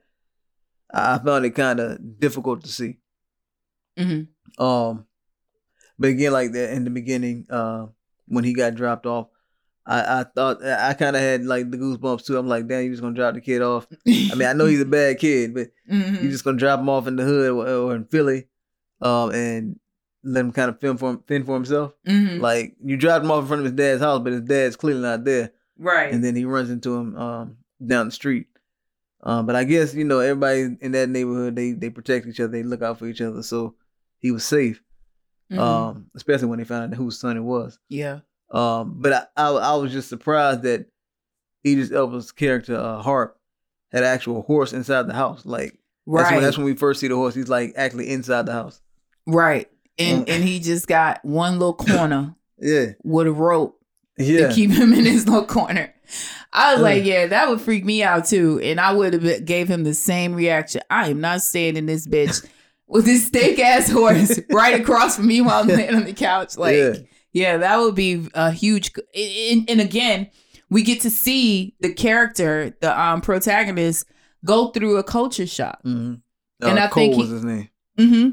I 0.91 1.15
I 1.15 1.19
found 1.19 1.45
it 1.45 1.51
kind 1.51 1.79
of 1.79 2.19
difficult 2.19 2.63
to 2.63 2.69
see. 2.69 2.97
Mm-hmm. 3.97 4.63
Um, 4.63 5.05
but 5.97 6.09
again, 6.09 6.33
like 6.33 6.51
that 6.53 6.73
in 6.73 6.83
the 6.83 6.89
beginning, 6.89 7.45
uh, 7.49 7.87
when 8.27 8.43
he 8.43 8.53
got 8.53 8.75
dropped 8.75 9.05
off, 9.05 9.27
I, 9.91 10.19
I 10.19 10.23
thought 10.23 10.63
I 10.63 10.93
kind 10.93 11.15
of 11.15 11.21
had 11.23 11.45
like 11.45 11.71
the 11.71 11.77
goosebumps 11.77 12.23
too. 12.25 12.37
I'm 12.37 12.47
like, 12.47 12.67
damn, 12.67 12.83
you 12.83 12.91
just 12.91 13.01
gonna 13.01 13.15
drop 13.15 13.33
the 13.33 13.41
kid 13.41 13.61
off? 13.63 13.87
I 14.07 14.35
mean, 14.35 14.47
I 14.47 14.53
know 14.53 14.67
he's 14.67 14.81
a 14.81 14.85
bad 14.85 15.17
kid, 15.17 15.53
but 15.55 15.69
Mhm. 15.91 16.21
you 16.21 16.29
just 16.29 16.43
gonna 16.43 16.57
drop 16.57 16.79
him 16.79 16.89
off 16.89 17.07
in 17.07 17.15
the 17.15 17.23
hood 17.23 17.49
or, 17.49 17.67
or 17.67 17.95
in 17.95 18.05
Philly, 18.05 18.47
um, 19.01 19.31
and 19.31 19.79
let 20.23 20.41
him 20.41 20.51
kind 20.51 20.69
of 20.69 20.79
fend 20.79 20.99
for 20.99 21.09
him, 21.09 21.23
fend 21.27 21.45
for 21.47 21.55
himself. 21.55 21.93
Mhm. 22.07 22.39
Like 22.39 22.75
you 22.83 22.97
dropped 22.97 23.25
him 23.25 23.31
off 23.31 23.41
in 23.41 23.47
front 23.47 23.61
of 23.61 23.65
his 23.65 23.73
dad's 23.73 24.01
house, 24.01 24.21
but 24.23 24.33
his 24.33 24.41
dad's 24.43 24.75
clearly 24.75 25.01
not 25.01 25.23
there, 25.23 25.51
right. 25.79 26.13
and 26.13 26.23
then 26.23 26.35
he 26.35 26.45
runs 26.45 26.69
into 26.69 26.95
him 26.95 27.17
um 27.17 27.57
down 27.85 28.05
the 28.05 28.11
street. 28.11 28.45
Um, 29.23 29.45
but 29.47 29.55
I 29.55 29.63
guess 29.63 29.95
you 29.95 30.03
know 30.05 30.19
everybody 30.19 30.77
in 30.81 30.91
that 30.91 31.09
neighborhood 31.09 31.55
they 31.55 31.71
they 31.71 31.89
protect 31.89 32.27
each 32.27 32.39
other, 32.39 32.51
they 32.51 32.63
look 32.63 32.81
out 32.83 32.99
for 32.99 33.07
each 33.07 33.21
other, 33.21 33.41
so 33.43 33.73
he 34.19 34.29
was 34.31 34.45
safe 34.45 34.83
Mhm. 35.51 35.57
um, 35.57 36.11
especially 36.15 36.47
when 36.47 36.59
they 36.59 36.65
found 36.65 36.93
out 36.93 36.97
whose 36.97 37.17
son 37.17 37.35
it 37.35 37.39
was. 37.41 37.79
yeah. 37.89 38.19
Um, 38.51 38.95
but 38.97 39.13
I, 39.13 39.43
I, 39.43 39.49
I 39.51 39.75
was 39.75 39.91
just 39.91 40.09
surprised 40.09 40.63
that 40.63 40.87
Idris 41.65 41.91
Elba's 41.91 42.31
character 42.31 42.75
uh, 42.75 43.01
Harp 43.01 43.37
had 43.91 44.03
an 44.03 44.09
actual 44.09 44.41
horse 44.43 44.73
inside 44.73 45.03
the 45.07 45.13
house. 45.13 45.45
Like 45.45 45.77
that's, 46.07 46.31
when, 46.31 46.41
that's 46.41 46.57
when 46.57 46.65
we 46.65 46.75
first 46.75 46.99
see 46.99 47.07
the 47.07 47.15
horse. 47.15 47.35
He's 47.35 47.49
like 47.49 47.73
actually 47.75 48.09
inside 48.09 48.45
the 48.45 48.53
house. 48.53 48.81
right. 49.27 49.69
And 49.97 50.25
Mm. 50.25 50.29
and 50.29 50.43
he 50.45 50.59
just 50.61 50.87
got 50.87 51.23
one 51.25 51.59
little 51.59 51.73
corner 51.87 52.33
Yeah, 52.57 52.91
with 53.03 53.27
a 53.27 53.33
rope 53.33 53.79
yeah, 54.17 54.47
to 54.47 54.53
keep 54.53 54.71
him 54.71 54.93
in 54.93 55.03
his 55.05 55.27
little 55.27 55.45
corner. 55.45 55.93
I 56.53 56.73
was 56.73 56.81
like, 56.81 57.03
yeah, 57.03 57.27
that 57.27 57.49
would 57.49 57.59
freak 57.61 57.83
me 57.85 58.01
out 58.01 58.25
too, 58.25 58.59
and 58.63 58.79
I 58.79 58.93
would 58.93 59.13
have 59.13 59.45
gave 59.45 59.67
him 59.67 59.83
the 59.83 59.93
same 59.93 60.33
reaction. 60.33 60.81
I 60.89 61.09
am 61.09 61.19
not 61.21 61.41
staying 61.41 61.75
in 61.75 61.85
this 61.85 62.07
bitch 62.07 62.47
with 62.87 63.03
this 63.05 63.27
steak 63.27 63.59
ass 63.59 63.89
horse 63.91 64.39
right 64.51 64.79
across 64.79 65.17
from 65.17 65.27
me 65.27 65.41
while 65.41 65.61
I'm 65.63 65.67
laying 65.67 65.93
on 65.93 66.05
the 66.05 66.13
couch. 66.13 66.57
Like, 66.57 66.77
yeah, 66.77 66.93
yeah, 67.33 67.57
that 67.57 67.77
would 67.77 67.95
be 67.95 68.27
a 68.33 68.51
huge. 68.51 68.91
And, 69.15 69.69
and 69.69 69.81
again, 69.81 70.29
we 70.69 70.83
get 70.83 71.01
to 71.01 71.09
see 71.09 71.75
the 71.79 71.93
character, 71.93 72.75
the 72.81 72.99
um 72.99 73.21
protagonist, 73.21 74.05
go 74.45 74.69
through 74.71 74.97
a 74.97 75.03
culture 75.03 75.47
shock. 75.47 75.79
hmm 75.83 76.15
And 76.61 76.79
uh, 76.79 76.83
I 76.83 76.87
Cole 76.87 77.03
think 77.03 77.13
he- 77.15 77.21
was 77.21 77.29
his 77.29 77.43
name. 77.43 77.69
hmm 77.97 78.29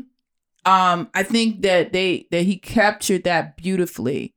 Um, 0.71 1.11
I 1.15 1.23
think 1.23 1.63
that 1.63 1.93
they 1.93 2.27
that 2.31 2.43
he 2.45 2.57
captured 2.59 3.25
that 3.25 3.57
beautifully. 3.57 4.35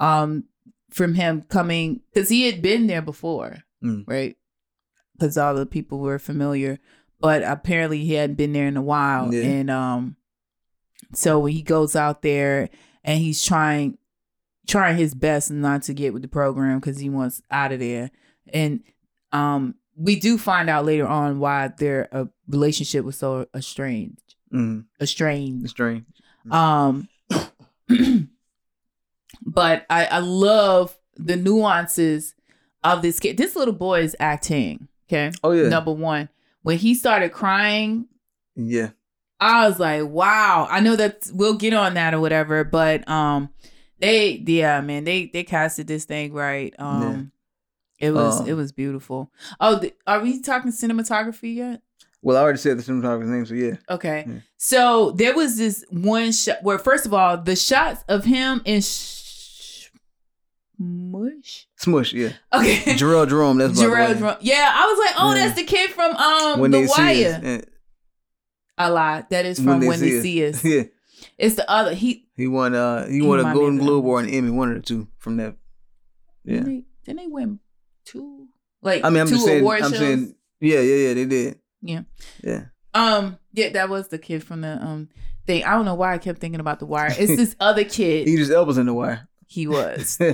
um, 0.00 0.44
from 0.90 1.14
him 1.14 1.42
coming 1.42 2.00
because 2.14 2.28
he 2.30 2.46
had 2.46 2.62
been 2.62 2.86
there 2.86 3.02
before, 3.02 3.58
Mm. 3.84 4.04
right? 4.06 4.36
Because 5.12 5.36
all 5.36 5.54
the 5.54 5.66
people 5.66 5.98
were 5.98 6.18
familiar, 6.18 6.78
but 7.20 7.42
apparently 7.42 8.04
he 8.04 8.14
hadn't 8.14 8.36
been 8.36 8.52
there 8.54 8.66
in 8.68 8.76
a 8.78 8.82
while, 8.82 9.32
Yeah. 9.34 9.42
and 9.42 9.70
um, 9.70 10.16
so 11.14 11.38
when 11.40 11.52
he 11.52 11.62
goes 11.62 11.94
out 11.96 12.22
there 12.22 12.70
and 13.04 13.18
he's 13.18 13.42
trying 13.44 13.98
trying 14.66 14.96
his 14.98 15.14
best 15.14 15.50
not 15.50 15.82
to 15.82 15.94
get 15.94 16.12
with 16.12 16.22
the 16.22 16.28
program 16.28 16.78
because 16.78 16.98
he 16.98 17.08
wants 17.08 17.40
out 17.50 17.72
of 17.72 17.80
there, 17.80 18.10
and 18.52 18.82
um, 19.32 19.74
we 19.96 20.16
do 20.16 20.36
find 20.38 20.68
out 20.70 20.84
later 20.84 21.06
on 21.06 21.38
why 21.38 21.68
their 21.78 22.08
uh, 22.12 22.26
relationship 22.48 23.04
was 23.04 23.16
so 23.16 23.46
estranged, 23.54 24.34
Mm. 24.52 24.84
estranged. 25.00 25.64
It's 25.64 25.70
strange. 25.72 26.04
Um, 26.50 27.08
but 29.44 29.86
I, 29.90 30.06
I 30.06 30.18
love 30.20 30.96
the 31.16 31.36
nuances 31.36 32.34
of 32.84 33.02
this 33.02 33.18
kid. 33.20 33.36
This 33.36 33.56
little 33.56 33.74
boy 33.74 34.00
is 34.02 34.16
acting. 34.20 34.88
Okay. 35.08 35.32
Oh 35.42 35.52
yeah. 35.52 35.68
Number 35.68 35.92
one, 35.92 36.28
when 36.62 36.78
he 36.78 36.94
started 36.94 37.32
crying, 37.32 38.06
Yeah. 38.56 38.90
I 39.40 39.68
was 39.68 39.78
like, 39.78 40.04
wow. 40.04 40.66
I 40.70 40.80
know 40.80 40.96
that 40.96 41.26
we'll 41.32 41.54
get 41.56 41.72
on 41.74 41.94
that 41.94 42.14
or 42.14 42.20
whatever, 42.20 42.64
but 42.64 43.08
um, 43.08 43.50
they 44.00 44.42
yeah, 44.46 44.80
man, 44.80 45.04
they 45.04 45.26
they 45.26 45.44
casted 45.44 45.86
this 45.86 46.04
thing 46.04 46.32
right. 46.32 46.74
Um, 46.78 47.32
it 47.98 48.10
was 48.12 48.40
Um, 48.40 48.48
it 48.48 48.54
was 48.54 48.72
beautiful. 48.72 49.30
Oh, 49.60 49.78
th- 49.80 49.94
are 50.06 50.20
we 50.20 50.40
talking 50.40 50.70
cinematography 50.72 51.54
yet? 51.54 51.82
Well, 52.20 52.36
I 52.36 52.40
already 52.40 52.58
said 52.58 52.78
the 52.78 52.82
cinematographer's 52.82 53.28
name, 53.28 53.46
so 53.46 53.54
yeah. 53.54 53.76
Okay. 53.88 54.24
Yeah. 54.26 54.34
So 54.56 55.12
there 55.12 55.34
was 55.36 55.56
this 55.56 55.84
one 55.90 56.32
shot 56.32 56.62
where, 56.62 56.78
first 56.78 57.06
of 57.06 57.14
all, 57.14 57.36
the 57.38 57.54
shots 57.54 58.02
of 58.08 58.24
him 58.24 58.60
in 58.64 58.80
sh- 58.82 59.88
mush. 60.78 61.66
Smush, 61.76 62.12
yeah. 62.12 62.32
Okay. 62.52 62.76
Jharrel 62.96 63.28
Jerome, 63.28 63.58
that's 63.58 63.80
way. 63.80 64.14
Drum- 64.14 64.36
Yeah, 64.40 64.70
I 64.74 64.86
was 64.86 64.98
like, 64.98 65.14
oh, 65.18 65.34
Yeah. 65.34 65.44
that's 65.46 65.56
the 65.58 65.64
kid 65.64 65.90
from 65.90 66.14
um 66.16 66.60
When 66.60 66.70
The 66.72 66.86
Wire. 66.86 67.62
A 68.78 68.90
lot. 68.90 69.30
That 69.30 69.46
is 69.46 69.58
from 69.58 69.80
When, 69.86 70.00
They, 70.00 70.20
See 70.20 70.46
Us. 70.46 70.64
yeah. 70.64 70.84
It's 71.36 71.56
the 71.56 71.68
other. 71.70 71.94
He. 71.94 72.26
He 72.36 72.46
won 72.46 72.74
uh 72.74 73.06
he, 73.08 73.20
won 73.22 73.40
a 73.40 73.52
Golden. 73.52 73.78
Globe 73.78 74.04
or 74.04 74.20
an 74.20 74.28
Emmy, 74.28 74.50
one 74.50 74.70
of 74.70 74.76
the 74.76 74.82
two 74.82 75.08
from 75.18 75.36
that. 75.38 75.56
Yeah. 76.44 76.58
Didn't 76.58 76.66
they, 76.66 76.84
didn't 77.04 77.20
they 77.20 77.26
win 77.26 77.58
two? 78.04 78.46
Like 78.82 79.04
I 79.04 79.10
mean 79.10 79.22
I'm 79.22 79.26
two 79.26 79.34
just 79.34 79.44
saying 79.46 79.60
award 79.62 79.82
I'm 79.82 79.90
shows? 79.90 79.98
saying 79.98 80.34
yeah, 80.60 80.80
yeah, 80.80 81.08
yeah, 81.08 81.14
they 81.14 81.24
did. 81.24 81.58
Yeah. 81.82 82.02
Yeah. 82.42 82.64
Um. 82.94 83.38
Yeah, 83.52 83.70
that 83.70 83.88
was 83.88 84.08
the 84.08 84.18
kid 84.18 84.44
from 84.44 84.60
the 84.60 84.80
um 84.82 85.08
thing. 85.46 85.64
I 85.64 85.72
don't 85.74 85.84
know 85.84 85.94
why 85.94 86.14
I 86.14 86.18
kept 86.18 86.38
thinking 86.40 86.60
about 86.60 86.78
The 86.78 86.86
Wire. 86.86 87.08
It's 87.16 87.36
this 87.36 87.56
other 87.60 87.84
kid. 87.84 88.28
He 88.28 88.36
just 88.36 88.50
elbows 88.52 88.78
in 88.78 88.86
the 88.86 88.94
wire. 88.94 89.28
he 89.46 89.66
was. 89.66 90.18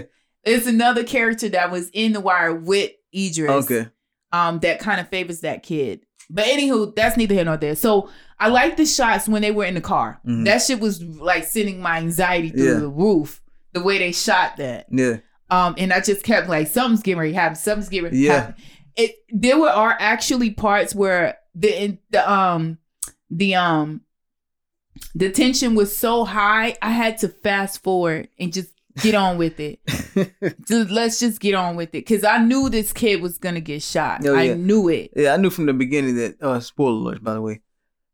It's 0.47 0.67
another 0.67 1.05
character 1.05 1.49
that 1.49 1.71
was 1.71 1.89
in 1.95 2.13
the 2.13 2.21
wire 2.21 2.55
with 2.55 2.91
Idris. 3.17 3.51
okay. 3.65 3.89
Um, 4.31 4.59
that 4.59 4.79
kind 4.79 5.01
of 5.01 5.09
favors 5.09 5.41
that 5.41 5.63
kid. 5.63 6.05
But 6.29 6.45
anywho, 6.45 6.95
that's 6.95 7.17
neither 7.17 7.35
here 7.35 7.47
nor 7.47 7.57
there. 7.57 7.75
So 7.75 8.11
I 8.39 8.49
like 8.49 8.77
the 8.77 8.85
shots 8.87 9.29
when 9.29 9.43
they 9.43 9.51
were 9.51 9.65
in 9.65 9.75
the 9.75 9.81
car. 9.81 10.21
Mhm. 10.27 10.45
That 10.45 10.59
shit 10.63 10.81
was 10.81 11.03
like 11.03 11.45
sending 11.45 11.81
my 11.81 11.99
anxiety 11.99 12.51
through 12.51 12.73
Yeah. 12.75 12.79
the 12.81 12.89
roof. 12.89 13.41
The 13.73 13.83
way 13.83 13.99
they 13.99 14.13
shot 14.13 14.57
that. 14.59 14.87
Yeah. 14.91 15.17
Um, 15.51 15.75
and 15.79 15.93
I 15.93 16.01
just 16.01 16.23
kept 16.25 16.49
like, 16.49 16.69
something's 16.69 17.03
getting 17.03 17.19
ready 17.19 17.33
to 17.33 17.39
happen. 17.39 17.57
Something's 17.57 17.89
getting 17.89 18.05
ready 18.05 18.19
Yeah. 18.19 18.33
happen. 18.33 18.55
It 18.97 19.17
there 19.31 19.59
were 19.59 19.69
are 19.71 19.97
actually 19.99 20.51
parts 20.53 20.95
where 20.95 21.39
the 21.55 21.83
in, 21.85 21.99
the 22.11 22.31
um 22.31 22.79
the 23.31 23.55
um 23.57 24.03
the 25.15 25.31
tension 25.31 25.75
was 25.75 25.97
so 25.97 26.25
high, 26.25 26.77
I 26.83 26.91
had 26.91 27.19
to 27.19 27.29
fast 27.29 27.83
forward 27.83 28.29
and 28.39 28.53
just 28.53 28.71
get 29.03 29.15
on 29.17 29.39
with 29.39 29.59
it. 29.59 29.81
Just- 30.69 30.91
let's 30.91 31.19
just 31.19 31.41
get 31.41 31.55
on 31.55 31.75
with 31.75 31.93
it. 31.97 32.03
Cause 32.07 32.23
I 32.23 32.39
knew 32.39 32.69
this 32.71 32.93
kid 32.93 33.21
was 33.21 33.39
gonna 33.39 33.61
get 33.61 33.83
shot. 33.83 34.25
Oh, 34.25 34.37
I 34.37 34.55
knew 34.55 34.89
it. 34.89 35.11
yeah, 35.17 35.35
I 35.35 35.37
knew 35.37 35.51
from 35.51 35.67
the 35.67 35.73
beginning 35.73 36.15
that 36.17 36.41
uh 36.41 36.61
spoiler 36.61 36.93
alert, 37.11 37.25
by 37.25 37.35
the 37.35 37.43
way. 37.43 37.61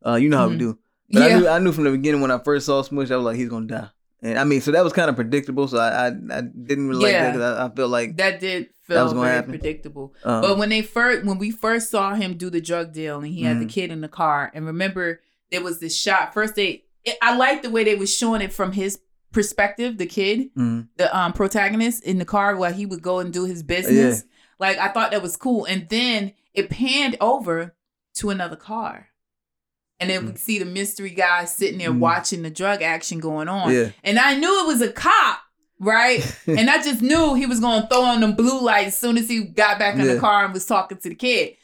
Uh 0.04 0.14
you 0.16 0.28
know 0.28 0.38
how 0.38 0.48
Mhm. 0.48 0.52
we 0.52 0.56
do. 0.58 0.78
But 1.12 1.20
yeah. 1.28 1.36
I 1.36 1.38
knew 1.38 1.48
I 1.48 1.58
knew 1.58 1.72
from 1.72 1.84
the 1.84 1.90
beginning 1.90 2.20
when 2.20 2.30
I 2.30 2.38
first 2.38 2.66
saw 2.66 2.82
Smush, 2.82 3.10
I 3.10 3.16
was 3.16 3.24
like, 3.24 3.36
he's 3.36 3.48
gonna 3.48 3.66
die. 3.66 3.88
And 4.22 4.38
I 4.38 4.44
mean, 4.44 4.60
so 4.60 4.70
that 4.72 4.84
was 4.84 4.92
kind 4.92 5.08
of 5.08 5.16
predictable. 5.16 5.66
So 5.68 5.78
I 5.78 6.06
I, 6.06 6.06
I 6.08 6.40
didn't 6.42 6.88
really 6.88 7.02
like 7.04 7.12
that 7.12 7.32
because 7.32 7.58
I, 7.58 7.66
I 7.66 7.68
felt 7.70 7.90
like 7.90 8.16
that 8.18 8.38
did 8.40 8.64
That 8.88 8.94
feel 8.94 9.04
was 9.04 9.12
very 9.14 9.26
happen. 9.28 9.50
predictable. 9.50 10.14
um, 10.24 10.42
But 10.42 10.58
when 10.58 10.68
they 10.68 10.82
first 10.82 11.24
when 11.24 11.38
we 11.38 11.50
first 11.50 11.90
saw 11.90 12.14
him 12.14 12.34
do 12.34 12.50
the 12.50 12.60
drug 12.60 12.92
deal 12.92 13.18
and 13.18 13.26
he 13.26 13.42
had 13.42 13.60
the 13.60 13.64
Mhm. 13.66 13.70
kid 13.70 13.90
in 13.90 14.00
the 14.02 14.08
car, 14.08 14.50
and 14.54 14.66
remember 14.66 15.20
there 15.50 15.62
was 15.62 15.80
this 15.80 15.96
shot. 15.96 16.32
First 16.34 16.54
they 16.54 16.84
it, 17.04 17.16
I 17.22 17.34
like 17.36 17.62
the 17.62 17.70
way 17.70 17.82
they 17.84 17.94
was 17.94 18.14
showing 18.14 18.42
it 18.42 18.52
from 18.52 18.72
his 18.72 18.98
perspective, 19.32 19.96
the 19.98 20.06
kid, 20.06 20.50
mhm. 20.56 20.88
the 20.96 21.16
um 21.16 21.32
protagonist 21.32 22.02
in 22.04 22.18
the 22.18 22.24
car 22.24 22.56
while 22.56 22.72
he 22.72 22.84
would 22.86 23.00
go 23.02 23.18
and 23.20 23.32
do 23.32 23.44
his 23.46 23.62
business. 23.62 24.24
Like 24.58 24.76
I 24.78 24.88
thought 24.88 25.10
that 25.12 25.22
was 25.22 25.36
cool. 25.36 25.64
And 25.64 25.88
then 25.88 26.32
it 26.52 26.68
panned 26.68 27.16
over 27.20 27.74
to 28.14 28.30
another 28.30 28.56
car. 28.56 29.06
And 30.00 30.08
then 30.10 30.26
we 30.26 30.36
see 30.36 30.58
the 30.58 30.64
mystery 30.64 31.10
guy 31.10 31.44
sitting 31.44 31.78
there 31.78 31.90
Mm. 31.90 31.98
watching 31.98 32.42
the 32.42 32.50
drug 32.50 32.80
action 32.82 33.20
going 33.20 33.48
on. 33.48 33.72
yeah. 33.74 33.90
And 34.02 34.18
I 34.18 34.34
knew 34.38 34.62
it 34.64 34.66
was 34.66 34.80
a 34.80 34.90
cop, 34.90 35.40
right? 35.78 36.20
and 36.46 36.70
I 36.70 36.82
just 36.82 37.02
knew 37.02 37.34
he 37.34 37.44
was 37.46 37.60
gonna 37.60 37.86
throw 37.86 38.02
on 38.02 38.20
them 38.20 38.34
blue 38.34 38.60
lights 38.62 38.88
as 38.88 38.98
soon 38.98 39.18
as 39.18 39.28
he 39.28 39.44
got 39.44 39.78
back 39.78 39.94
in 39.96 40.00
Yeah. 40.06 40.14
the 40.14 40.20
car 40.20 40.44
and 40.46 40.54
was 40.54 40.64
talking 40.66 40.96
to 40.98 41.08
the 41.10 41.14
kid. 41.14 41.56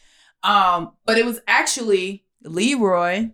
Um, 0.43 0.93
but 1.07 1.17
it 1.19 1.25
was 1.25 1.41
actually 1.49 2.25
Leroy 2.45 3.31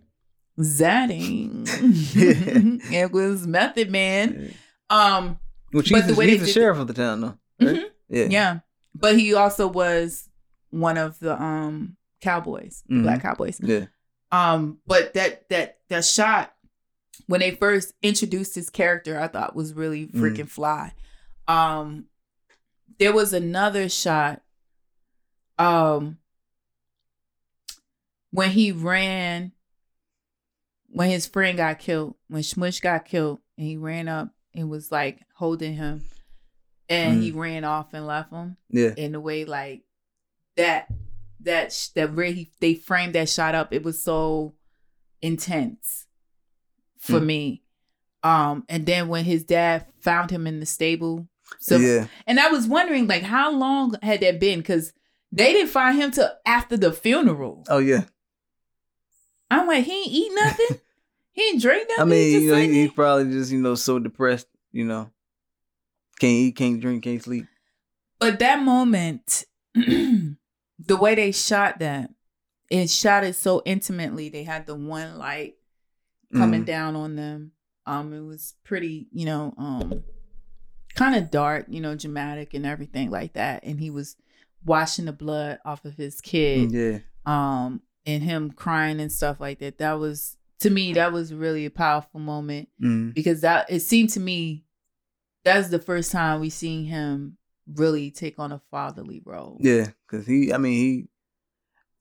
Zatting. 0.59 1.65
it 2.91 3.11
was 3.11 3.45
Method 3.47 3.91
Man. 3.91 4.53
Um, 4.89 5.39
Which 5.71 5.89
But 5.89 5.97
he's, 5.99 6.07
the 6.07 6.13
the, 6.13 6.19
way 6.19 6.29
he's 6.29 6.41
the 6.41 6.47
sheriff 6.47 6.77
of 6.79 6.87
the 6.87 6.93
town, 6.93 7.21
though. 7.21 7.37
Right? 7.59 7.75
Mhm. 7.77 7.83
Yeah. 8.09 8.25
yeah. 8.29 8.59
But 8.95 9.17
he 9.17 9.33
also 9.33 9.67
was 9.67 10.29
one 10.69 10.97
of 10.97 11.19
the 11.19 11.41
um 11.41 11.97
cowboys, 12.21 12.83
the 12.87 12.95
Mhm. 12.95 13.03
black 13.03 13.21
cowboys. 13.21 13.59
Yeah. 13.61 13.85
Um, 14.33 14.79
but 14.87 15.13
that 15.13 15.47
that 15.49 15.77
that 15.89 16.03
shot 16.03 16.53
when 17.27 17.39
they 17.39 17.51
first 17.51 17.93
introduced 18.01 18.55
his 18.55 18.69
character, 18.69 19.19
I 19.19 19.27
thought 19.27 19.55
was 19.55 19.73
really 19.73 20.07
Mm. 20.07 20.13
freaking 20.15 20.49
fly. 20.49 20.93
Um, 21.47 22.07
there 22.99 23.13
was 23.13 23.31
another 23.31 23.87
shot. 23.89 24.41
Um, 25.59 26.17
when 28.31 28.49
he 28.49 28.71
ran, 28.71 29.51
when 30.87 31.11
his 31.11 31.27
friend 31.27 31.55
got 31.57 31.77
killed, 31.79 32.15
when 32.27 32.41
Smush 32.43 32.79
got 32.79 33.05
killed, 33.05 33.39
and 33.57 33.67
he 33.67 33.77
ran 33.77 34.07
up 34.07 34.29
and 34.55 34.69
was 34.69 34.91
like 34.91 35.19
holding 35.35 35.75
him, 35.75 36.05
and 36.89 37.21
he 37.21 37.31
ran 37.31 37.63
off 37.63 37.93
and 37.93 38.07
left 38.07 38.31
him 38.31 38.57
Yeah. 38.69 38.93
in 38.97 39.11
the 39.11 39.19
way 39.19 39.45
like 39.45 39.83
that 40.57 40.87
that 41.43 41.71
sh- 41.73 41.87
that 41.89 42.13
where 42.13 42.31
he 42.31 42.51
they 42.59 42.73
framed 42.75 43.13
that 43.15 43.29
shot 43.29 43.55
up 43.55 43.73
it 43.73 43.83
was 43.83 44.01
so 44.01 44.53
intense 45.21 46.05
for 46.99 47.19
Hmm. 47.19 47.25
me 47.25 47.63
um 48.23 48.63
and 48.69 48.85
then 48.85 49.07
when 49.07 49.25
his 49.25 49.43
dad 49.43 49.85
found 50.01 50.31
him 50.31 50.47
in 50.47 50.59
the 50.59 50.65
stable 50.65 51.27
so 51.59 51.77
yeah. 51.77 52.07
and 52.27 52.39
i 52.39 52.47
was 52.49 52.67
wondering 52.67 53.07
like 53.07 53.23
how 53.23 53.51
long 53.51 53.95
had 54.01 54.21
that 54.21 54.39
been 54.39 54.59
because 54.59 54.93
they 55.31 55.51
didn't 55.53 55.69
find 55.71 55.97
him 55.97 56.11
till 56.11 56.29
after 56.45 56.77
the 56.77 56.91
funeral 56.91 57.63
Oh 57.69 57.79
yeah. 57.79 58.05
i'm 59.51 59.67
like 59.67 59.83
he 59.85 59.91
ain't 59.91 60.07
eat 60.11 60.31
nothing 60.33 60.79
he 61.31 61.41
ain't 61.49 61.61
drink 61.61 61.87
nothing 61.89 62.01
I 62.01 62.05
mean, 62.05 62.41
you 62.43 62.51
know, 62.51 62.57
he, 62.57 62.71
he 62.83 62.87
probably 62.89 63.31
just 63.33 63.51
you 63.51 63.59
know 63.61 63.75
so 63.75 63.99
depressed. 63.99 64.47
You 64.71 64.85
know, 64.85 65.09
can't 66.19 66.31
eat, 66.33 66.55
can't 66.55 66.79
drink, 66.79 67.03
can't 67.03 67.21
sleep. 67.23 67.45
But 68.19 68.39
that 68.39 68.61
moment, 68.63 69.43
the 70.79 70.97
way 70.97 71.15
they 71.15 71.31
shot 71.31 71.79
that, 71.79 72.09
it 72.69 72.89
shot 72.89 73.23
it 73.23 73.35
so 73.35 73.61
intimately. 73.65 74.29
They 74.29 74.43
had 74.43 74.65
the 74.65 74.75
one 74.75 75.17
light 75.17 75.55
coming 76.33 76.63
Mm. 76.63 76.67
down 76.67 76.95
on 76.95 77.15
them. 77.15 77.51
Um, 77.85 78.13
it 78.13 78.21
was 78.21 78.55
pretty, 78.63 79.07
you 79.11 79.25
know, 79.25 79.53
um, 79.57 80.03
kind 80.95 81.15
of 81.15 81.29
dark, 81.31 81.65
you 81.69 81.81
know, 81.81 81.95
dramatic 81.95 82.53
and 82.53 82.65
everything 82.65 83.09
like 83.11 83.33
that. 83.33 83.63
And 83.63 83.79
he 83.79 83.89
was 83.89 84.15
washing 84.65 85.05
the 85.05 85.13
blood 85.13 85.59
off 85.65 85.83
of 85.85 85.95
his 85.95 86.21
kid, 86.21 86.71
Yeah. 86.71 86.99
um, 87.25 87.81
and 88.05 88.23
him 88.23 88.51
crying 88.51 88.99
and 88.99 89.11
stuff 89.11 89.39
like 89.39 89.59
that. 89.59 89.77
That 89.77 89.93
was 89.99 90.37
to 90.59 90.69
me, 90.69 90.93
that 90.93 91.11
was 91.11 91.33
really 91.33 91.65
a 91.65 91.69
powerful 91.69 92.21
moment 92.21 92.69
Mm. 92.81 93.13
because 93.13 93.41
that 93.41 93.69
it 93.69 93.81
seemed 93.81 94.09
to 94.11 94.19
me 94.21 94.63
that's 95.43 95.67
the 95.67 95.79
first 95.79 96.09
time 96.09 96.39
we 96.39 96.49
seen 96.49 96.85
him 96.85 97.37
really 97.67 98.11
take 98.11 98.39
on 98.39 98.51
a 98.51 98.61
fatherly 98.71 99.21
role. 99.25 99.57
Yeah, 99.59 99.87
because 100.07 100.25
he, 100.25 100.53
I 100.53 100.57
mean, 100.57 100.73
he, 100.73 101.07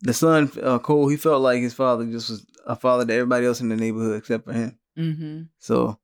the 0.01 0.15
son, 0.15 0.51
uh, 0.63 0.79
Cole, 0.79 1.09
he 1.09 1.17
felt 1.17 1.43
like 1.43 1.61
his 1.61 1.75
father 1.75 2.05
just 2.07 2.31
was 2.31 2.47
a 2.67 2.77
father 2.77 3.05
to 3.05 3.13
everybody 3.13 3.47
else 3.47 3.61
in 3.61 3.69
the 3.69 3.77
neighborhood 3.77 4.19
except 4.19 4.45
for 4.45 4.53
him. 4.53 4.79
Mm-hmm. 4.99 5.43
So 5.59 5.99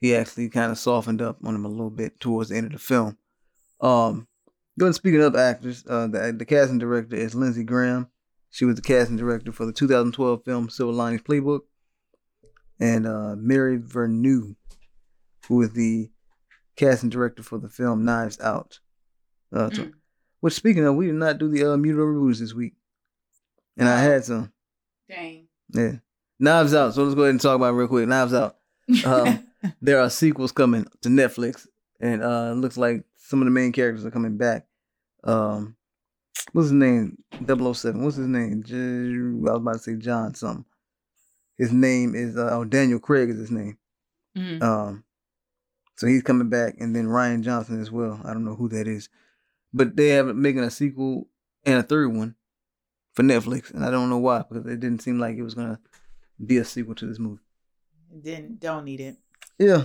he 0.00 0.14
actually 0.14 0.48
kind 0.48 0.72
of 0.72 0.78
softened 0.78 1.22
up 1.22 1.38
on 1.44 1.54
him 1.54 1.64
a 1.64 1.68
little 1.68 1.90
bit 1.90 2.20
towards 2.20 2.50
the 2.50 2.56
end 2.56 2.66
of 2.66 2.72
the 2.72 2.78
film. 2.78 3.18
Um, 3.80 4.26
going 4.78 4.92
speaking 4.92 5.22
of 5.22 5.36
actors, 5.36 5.84
uh, 5.88 6.06
the 6.06 6.34
the 6.36 6.44
casting 6.44 6.78
director 6.78 7.16
is 7.16 7.34
Lindsay 7.34 7.64
Graham. 7.64 8.08
She 8.50 8.64
was 8.64 8.76
the 8.76 8.82
casting 8.82 9.16
director 9.16 9.52
for 9.52 9.66
the 9.66 9.72
2012 9.72 10.44
film 10.44 10.70
Silver 10.70 10.92
Linings 10.92 11.22
Playbook, 11.22 11.60
and 12.80 13.06
uh, 13.06 13.34
Mary 13.36 13.78
Vernieu, 13.78 14.56
who 15.48 15.62
is 15.62 15.72
the 15.72 16.10
casting 16.76 17.10
director 17.10 17.42
for 17.42 17.58
the 17.58 17.68
film 17.68 18.04
Knives 18.04 18.38
Out. 18.40 18.80
Uh, 19.52 19.70
Mm. 19.70 19.92
which 20.40 20.54
speaking 20.54 20.84
of, 20.84 20.94
we 20.96 21.06
did 21.06 21.14
not 21.14 21.38
do 21.38 21.48
the 21.48 21.72
uh, 21.72 21.76
mutual 21.76 22.04
reviews 22.06 22.40
this 22.40 22.52
week, 22.54 22.74
and 23.76 23.88
I 23.88 24.00
had 24.00 24.24
some. 24.24 24.52
Dang. 25.08 25.48
Yeah, 25.72 25.96
Knives 26.38 26.74
Out. 26.74 26.94
So 26.94 27.02
let's 27.04 27.14
go 27.14 27.22
ahead 27.22 27.30
and 27.30 27.40
talk 27.40 27.56
about 27.56 27.70
it 27.74 27.76
real 27.76 27.88
quick. 27.88 28.06
Knives 28.08 28.34
Out. 28.34 28.56
Um, 29.04 29.46
there 29.82 30.00
are 30.00 30.10
sequels 30.10 30.52
coming 30.52 30.86
to 31.02 31.08
Netflix, 31.08 31.66
and 32.00 32.22
uh, 32.22 32.50
it 32.52 32.56
looks 32.56 32.76
like 32.76 33.04
some 33.16 33.40
of 33.40 33.46
the 33.46 33.50
main 33.52 33.72
characters 33.72 34.04
are 34.04 34.10
coming 34.10 34.36
back. 34.36 34.66
Um, 35.24 35.76
what's 36.52 36.66
his 36.66 36.72
name? 36.72 37.18
007. 37.46 38.02
What's 38.04 38.16
his 38.16 38.26
name? 38.28 38.62
J- 38.62 38.76
I 38.76 39.52
was 39.52 39.60
about 39.60 39.72
to 39.74 39.78
say 39.78 39.94
John 39.96 40.34
something. 40.34 40.64
His 41.58 41.72
name 41.72 42.14
is 42.14 42.36
uh, 42.36 42.50
oh 42.52 42.64
Daniel 42.64 42.98
Craig 42.98 43.30
is 43.30 43.38
his 43.38 43.50
name. 43.50 43.78
Mhm. 44.36 44.62
Um, 44.62 45.04
so 45.96 46.06
he's 46.06 46.22
coming 46.22 46.48
back, 46.48 46.74
and 46.78 46.94
then 46.94 47.06
Rian 47.06 47.42
Johnson 47.42 47.80
as 47.80 47.90
well. 47.90 48.20
I 48.24 48.32
don't 48.32 48.44
know 48.44 48.54
who 48.54 48.68
that 48.70 48.86
is, 48.86 49.08
but 49.72 49.96
they 49.96 50.08
have 50.08 50.26
making 50.34 50.62
a 50.62 50.70
sequel 50.70 51.28
and 51.64 51.78
a 51.78 51.82
third 51.82 52.14
one 52.14 52.34
for 53.14 53.22
Netflix, 53.22 53.72
and 53.72 53.84
I 53.84 53.90
don't 53.90 54.10
know 54.10 54.18
why 54.18 54.44
because 54.48 54.66
it 54.66 54.80
didn't 54.80 55.02
seem 55.02 55.18
like 55.18 55.36
it 55.36 55.42
was 55.42 55.54
gonna 55.54 55.80
be 56.44 56.58
a 56.58 56.64
sequel 56.64 56.94
to 56.96 57.06
this 57.06 57.18
movie. 57.18 57.40
Then 58.12 58.56
don't 58.60 58.84
need 58.84 59.00
it. 59.00 59.16
Yeah. 59.58 59.84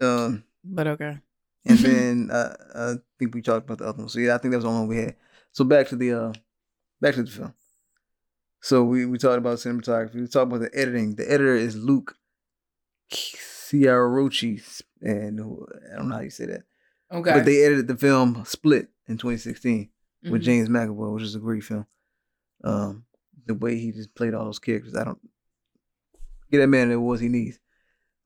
Um, 0.00 0.44
But 0.64 0.86
okay. 0.88 1.18
and 1.66 1.78
then 1.86 2.30
uh, 2.30 2.54
I 2.74 2.94
think 3.18 3.34
we 3.34 3.42
talked 3.42 3.66
about 3.66 3.78
the 3.78 3.86
other 3.86 3.98
one. 3.98 4.08
So 4.08 4.18
yeah, 4.18 4.34
I 4.34 4.38
think 4.38 4.52
that 4.52 4.58
was 4.58 4.64
the 4.64 4.70
only 4.70 4.80
one 4.80 4.88
we 4.88 4.96
had. 4.96 5.16
So 5.52 5.64
back 5.64 5.88
to 5.88 5.96
the 5.96 6.12
uh, 6.12 6.32
back 7.00 7.14
to 7.16 7.22
the 7.22 7.30
film. 7.30 7.54
So 8.62 8.82
we 8.84 9.04
we 9.06 9.18
talked 9.18 9.38
about 9.38 9.58
cinematography. 9.58 10.14
We 10.16 10.26
talked 10.26 10.50
about 10.52 10.60
the 10.60 10.70
editing. 10.78 11.14
The 11.16 11.30
editor 11.30 11.54
is 11.54 11.76
Luke 11.76 12.16
Ciarrocchi, 13.12 14.82
and 15.02 15.40
I 15.40 15.96
don't 15.96 16.08
know 16.08 16.14
how 16.16 16.20
you 16.22 16.30
say 16.30 16.46
that. 16.46 16.62
Okay. 17.12 17.32
But 17.32 17.44
they 17.44 17.62
edited 17.64 17.88
the 17.88 17.96
film 17.96 18.42
Split 18.44 18.88
in 19.08 19.16
2016 19.18 19.90
with 20.30 20.42
Mhm. 20.42 20.44
James 20.44 20.68
McAvoy, 20.68 21.14
which 21.14 21.22
is 21.24 21.34
a 21.34 21.40
great 21.40 21.64
film. 21.64 21.86
Um, 22.62 23.04
the 23.46 23.54
way 23.54 23.78
he 23.78 23.90
just 23.92 24.14
played 24.14 24.34
all 24.34 24.44
those 24.44 24.58
characters, 24.58 24.94
I 24.94 25.04
don't 25.04 25.18
get 26.50 26.58
that 26.58 26.66
man 26.68 26.88
the 26.88 26.94
awards 26.96 27.20
he 27.22 27.28
needs. 27.28 27.58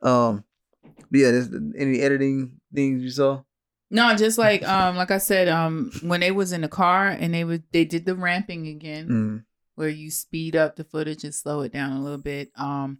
Um, 0.02 0.44
but 0.82 1.20
yeah, 1.20 1.30
there's 1.30 1.48
any 1.76 2.01
editing 2.01 2.60
things 2.74 3.02
you 3.02 3.10
saw? 3.10 3.42
No, 3.90 4.14
just 4.16 4.38
like 4.38 4.62
um, 4.68 4.96
like 4.96 5.10
I 5.10 5.18
said, 5.18 5.48
um, 5.48 5.92
when 6.02 6.20
they 6.20 6.30
was 6.30 6.52
in 6.52 6.60
the 6.62 6.68
car 6.68 7.09
and 7.09 7.32
they 7.32 7.44
was 7.44 7.60
they 7.72 7.84
did 7.84 8.05
the 8.06 8.14
ramping 8.16 8.66
again, 8.66 9.09
Mm. 9.09 9.44
where 9.76 9.88
you 9.88 10.10
speed 10.10 10.56
up 10.56 10.76
the 10.76 10.84
footage 10.84 11.24
and 11.24 11.34
slow 11.34 11.60
it 11.62 11.72
down 11.72 11.92
a 11.92 12.02
little 12.02 12.18
bit. 12.18 12.51
Um, 12.56 12.98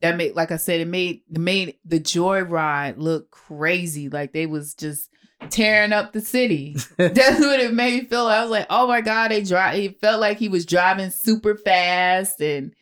that 0.00 0.16
made, 0.16 0.34
like 0.34 0.50
I 0.50 0.56
said, 0.56 0.80
it 0.80 0.88
made 0.88 1.22
it 1.30 1.38
made 1.38 1.76
the 1.84 2.00
joyride 2.00 2.94
look 2.98 3.30
crazy. 3.30 4.08
Like 4.08 4.32
they 4.32 4.46
was 4.46 4.74
just 4.74 5.10
tearing 5.50 5.92
up 5.92 6.12
the 6.12 6.20
city. 6.20 6.76
That's 6.96 7.40
what 7.40 7.60
it 7.60 7.72
made 7.72 8.02
me 8.02 8.08
feel. 8.08 8.26
I 8.26 8.42
was 8.42 8.50
like, 8.50 8.66
oh 8.70 8.86
my 8.86 9.00
god, 9.00 9.30
they 9.30 9.42
drive. 9.42 9.78
It 9.78 10.00
felt 10.00 10.20
like 10.20 10.38
he 10.38 10.48
was 10.48 10.66
driving 10.66 11.10
super 11.10 11.56
fast, 11.56 12.40
and 12.40 12.74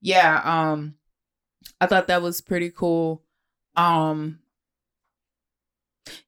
yeah, 0.00 0.40
um, 0.44 0.94
I 1.80 1.86
thought 1.86 2.08
that 2.08 2.22
was 2.22 2.40
pretty 2.40 2.70
cool. 2.70 3.22
Um, 3.76 4.40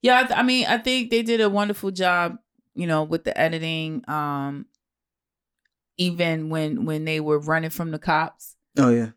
yeah, 0.03 0.19
I, 0.19 0.25
th- 0.25 0.39
I 0.39 0.43
mean, 0.43 0.67
I 0.67 0.79
think 0.79 1.11
they 1.11 1.23
did 1.23 1.41
a 1.41 1.49
wonderful 1.49 1.91
job, 1.91 2.39
you 2.75 2.87
know, 2.87 3.05
with 3.05 3.25
the 3.25 3.39
editing. 3.39 4.05
Um, 4.09 4.67
even 5.97 6.49
when 6.49 6.85
when 6.85 7.05
they 7.05 7.19
were 7.21 7.41
running 7.41 7.71
from 7.71 7.91
the 7.91 7.99
cops, 7.99 8.57
Oh 8.79 8.91
yeah. 8.91 9.11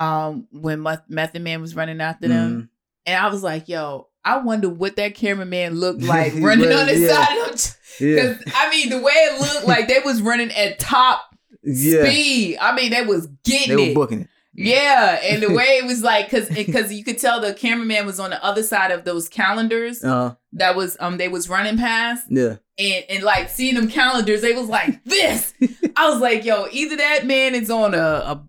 Um, 0.00 0.46
when 0.52 0.82
Meth- 0.82 1.08
Method 1.08 1.42
Man 1.42 1.60
was 1.60 1.74
running 1.74 2.00
after 2.00 2.28
them, 2.28 2.50
Mm. 2.62 2.68
and 3.06 3.16
I 3.24 3.28
was 3.28 3.42
like, 3.42 3.68
yo. 3.68 4.06
I 4.24 4.38
wonder 4.38 4.68
what 4.68 4.96
that 4.96 5.14
cameraman 5.14 5.76
looked 5.76 6.02
like 6.16 6.34
running 6.36 6.70
on 6.70 6.86
the 6.86 6.98
yeah. 6.98 7.08
side 7.24 7.38
of 7.50 7.56
them. 7.62 7.72
Yeah. 8.00 8.14
Because 8.34 8.52
I 8.54 8.68
mean, 8.70 8.90
the 8.90 8.98
way 8.98 9.12
it 9.12 9.40
looked 9.40 9.66
like 9.66 9.88
they 9.88 10.00
was 10.04 10.20
running 10.20 10.50
at 10.52 10.78
top 10.78 11.22
Yeah. 11.62 12.04
speed. 12.04 12.58
I 12.60 12.74
mean, 12.76 12.90
they 12.90 13.02
was 13.02 13.26
getting 13.44 13.68
They 13.76 13.82
were 13.84 13.90
it. 13.90 13.94
booking 13.94 14.20
it. 14.22 14.28
Yeah, 14.52 15.18
and 15.22 15.42
the 15.42 15.50
way 15.54 15.64
it 15.78 15.86
was 15.86 16.02
like, 16.02 16.28
cause, 16.30 16.48
cause 16.48 16.92
you 16.92 17.04
could 17.04 17.18
tell 17.18 17.40
the 17.40 17.54
cameraman 17.54 18.04
was 18.04 18.20
on 18.20 18.30
the 18.30 18.44
other 18.44 18.62
side 18.62 18.90
of 18.90 19.04
those 19.04 19.28
calendars 19.30 20.04
Uh 20.04 20.34
that 20.54 20.76
was 20.76 20.96
um 21.00 21.16
they 21.16 21.28
was 21.28 21.48
running 21.48 21.78
past, 21.78 22.26
yeah. 22.28 22.56
and 22.78 23.04
and 23.08 23.22
like 23.22 23.48
seeing 23.48 23.76
them 23.76 23.88
calendars, 23.88 24.42
they 24.42 24.52
was 24.52 24.66
like 24.68 25.02
this. 25.04 25.54
I 25.96 26.10
was 26.10 26.20
like, 26.20 26.44
yo, 26.44 26.66
either 26.70 26.96
that 26.96 27.24
man 27.26 27.54
is 27.54 27.70
on 27.70 27.94
a 27.94 27.98
a. 27.98 28.44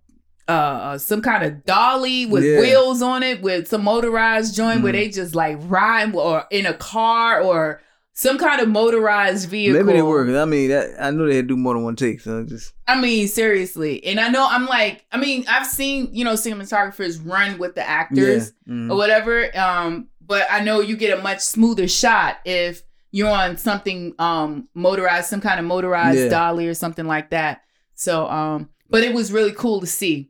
Uh, 0.49 0.97
some 0.97 1.21
kind 1.21 1.43
of 1.43 1.63
dolly 1.65 2.25
with 2.25 2.43
Yeah. 2.43 2.59
wheels 2.59 3.01
on 3.01 3.21
it, 3.23 3.41
with 3.41 3.67
some 3.67 3.83
motorized 3.83 4.55
joint 4.55 4.81
where 4.81 4.91
Mhm. 4.91 4.95
they 4.95 5.09
just 5.09 5.35
like 5.35 5.57
ride, 5.61 6.15
or 6.15 6.45
in 6.49 6.65
a 6.65 6.73
car, 6.73 7.41
or 7.41 7.81
some 8.13 8.37
kind 8.37 8.59
of 8.59 8.67
motorized 8.67 9.47
vehicle. 9.49 9.81
Maybe 9.83 9.97
they 9.97 10.01
were. 10.01 10.21
I 10.37 10.45
mean, 10.45 10.69
that, 10.69 10.89
I 10.99 11.11
knew 11.11 11.27
they 11.27 11.35
had 11.37 11.47
to 11.47 11.53
do 11.53 11.57
more 11.57 11.73
than 11.75 11.83
one 11.83 11.95
take. 11.95 12.19
So 12.19 12.43
just 12.43 12.73
I 12.87 12.99
mean, 12.99 13.27
seriously. 13.27 14.03
And 14.03 14.19
I 14.19 14.27
know 14.29 14.45
I'm 14.49 14.65
like, 14.65 15.05
I 15.11 15.17
mean, 15.17 15.45
I've 15.47 15.67
seen, 15.67 16.09
you 16.11 16.25
know, 16.25 16.33
cinematographers 16.33 17.19
run 17.23 17.57
with 17.59 17.75
the 17.75 17.87
actors 17.87 18.51
yeah. 18.65 18.73
Mhm. 18.73 18.91
or 18.91 18.97
whatever. 18.97 19.55
Um, 19.57 20.07
but 20.25 20.45
I 20.51 20.61
know 20.61 20.81
you 20.81 20.97
get 20.97 21.17
a 21.17 21.21
much 21.21 21.39
smoother 21.39 21.87
shot 21.87 22.37
if 22.43 22.81
you're 23.11 23.29
on 23.29 23.57
something 23.57 24.13
um 24.19 24.67
motorized, 24.75 25.29
some 25.29 25.41
kind 25.41 25.59
of 25.59 25.65
motorized 25.65 26.19
Yeah. 26.19 26.29
dolly 26.29 26.67
or 26.67 26.73
something 26.73 27.05
like 27.07 27.29
that. 27.29 27.61
So 27.95 28.27
um, 28.27 28.69
but 28.89 29.03
it 29.03 29.13
was 29.13 29.31
really 29.31 29.51
cool 29.53 29.79
to 29.81 29.87
see. 29.87 30.29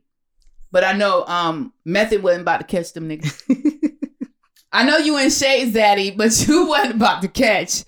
But 0.72 0.84
I 0.84 0.92
know 0.92 1.24
um 1.26 1.72
Method 1.84 2.22
wasn't 2.22 2.42
about 2.42 2.60
to 2.60 2.66
catch 2.66 2.92
them 2.92 3.08
niggas. 3.08 3.42
I 4.72 4.84
know 4.84 4.98
you 4.98 5.18
in 5.18 5.30
Shades 5.30 5.72
Daddy, 5.72 6.12
but 6.12 6.46
you 6.46 6.66
wasn't 6.68 6.94
about 6.96 7.22
to 7.22 7.28
catch 7.28 7.84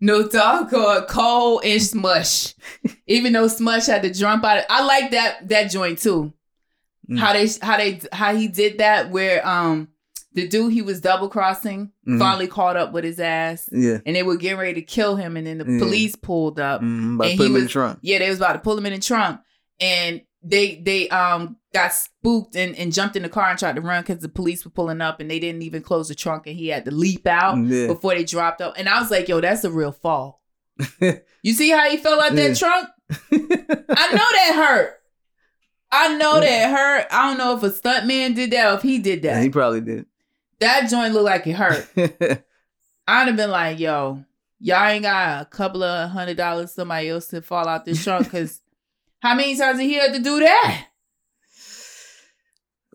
no 0.00 0.26
doggone 0.28 1.06
Cole 1.06 1.60
and 1.64 1.80
Smush. 1.80 2.54
Even 3.06 3.32
though 3.32 3.46
Smush 3.48 3.86
had 3.86 4.02
to 4.02 4.12
jump 4.12 4.44
out. 4.44 4.58
Of, 4.58 4.64
I 4.68 4.84
like 4.84 5.12
that 5.12 5.48
that 5.48 5.70
joint 5.70 5.98
too. 6.00 6.32
Mm. 7.08 7.18
How 7.18 7.32
they 7.34 7.48
how 7.62 7.76
they 7.76 8.00
how 8.12 8.34
he 8.34 8.48
did 8.48 8.78
that 8.78 9.10
where 9.10 9.46
um 9.46 9.88
the 10.32 10.48
dude 10.48 10.72
he 10.72 10.82
was 10.82 11.00
double 11.00 11.28
crossing 11.28 11.92
Mhm. 12.08 12.18
finally 12.18 12.48
caught 12.48 12.76
up 12.76 12.92
with 12.92 13.04
his 13.04 13.20
ass 13.20 13.68
Yeah. 13.70 13.98
and 14.04 14.16
they 14.16 14.24
were 14.24 14.36
getting 14.36 14.58
ready 14.58 14.74
to 14.74 14.82
kill 14.82 15.14
him 15.14 15.36
and 15.36 15.46
then 15.46 15.58
the 15.58 15.64
Yeah. 15.70 15.78
police 15.78 16.16
pulled 16.16 16.58
up. 16.58 16.80
Mm, 16.82 17.16
but 17.16 17.28
And 17.28 17.38
he 17.38 17.46
him 17.46 17.50
in 17.50 17.52
was- 17.54 17.62
the 17.64 17.68
trunk. 17.68 17.98
Yeah, 18.02 18.18
they 18.18 18.28
was 18.28 18.38
about 18.38 18.54
to 18.54 18.58
pull 18.58 18.76
him 18.76 18.86
in 18.86 18.94
the 18.94 18.98
trunk 18.98 19.40
and 19.80 20.22
they 20.46 20.76
they 20.76 21.08
um 21.08 21.56
got 21.72 21.92
spooked 21.92 22.54
and, 22.54 22.76
and 22.76 22.92
jumped 22.92 23.16
in 23.16 23.22
the 23.22 23.28
car 23.28 23.48
and 23.50 23.58
tried 23.58 23.74
to 23.76 23.80
run 23.80 24.02
because 24.02 24.20
the 24.22 24.28
police 24.28 24.64
were 24.64 24.70
pulling 24.70 25.00
up 25.00 25.18
and 25.18 25.30
they 25.30 25.38
didn't 25.40 25.62
even 25.62 25.82
close 25.82 26.08
the 26.08 26.14
trunk 26.14 26.46
and 26.46 26.54
he 26.56 26.68
had 26.68 26.84
to 26.84 26.90
leap 26.90 27.26
out 27.26 27.56
Yeah. 27.66 27.86
before 27.88 28.14
they 28.14 28.22
dropped 28.24 28.60
up. 28.60 28.74
And 28.76 28.88
I 28.88 29.00
was 29.00 29.10
like, 29.10 29.26
yo, 29.28 29.40
that's 29.40 29.64
a 29.64 29.70
real 29.70 29.92
fall. 29.92 30.40
You 31.42 31.52
see 31.52 31.68
how 31.70 31.90
he 31.90 31.98
fell 31.98 32.22
out 32.22 32.34
that 32.36 32.56
trunk? 32.56 32.88
I 33.10 34.12
know 34.12 34.28
that 34.32 34.52
hurt. 34.54 35.00
I 35.92 36.16
know 36.16 36.40
that 36.40 36.70
hurt. 36.70 37.06
I 37.10 37.28
don't 37.28 37.36
know 37.38 37.54
if 37.54 37.62
a 37.62 37.70
stunt 37.70 38.06
man 38.06 38.32
did 38.32 38.50
that 38.52 38.72
or 38.72 38.76
if 38.76 38.82
he 38.82 38.98
did 38.98 39.22
yeah, 39.22 39.34
that. 39.34 39.42
he 39.42 39.50
probably 39.50 39.82
did. 39.82 40.06
that 40.60 40.88
joint 40.88 41.12
looked 41.12 41.26
like 41.26 41.46
it 41.46 41.52
hurt. 41.52 41.86
I'd 43.06 43.26
have 43.26 43.36
been 43.36 43.50
like, 43.50 43.78
yo, 43.78 44.24
y'all 44.58 44.86
ain't 44.88 45.02
got 45.02 45.42
a 45.42 45.44
couple 45.44 45.82
of 45.82 46.08
hundred 46.10 46.38
dollars 46.38 46.72
somebody 46.72 47.10
else 47.10 47.26
to 47.26 47.42
fall 47.42 47.68
out 47.68 47.84
this 47.84 48.02
trunk 48.02 48.24
because 48.24 48.62
how 49.24 49.34
many 49.34 49.56
times 49.56 49.78
did 49.78 49.86
he 49.86 49.94
have 49.94 50.12
to 50.12 50.18
do 50.20 50.38
that? 50.40 50.86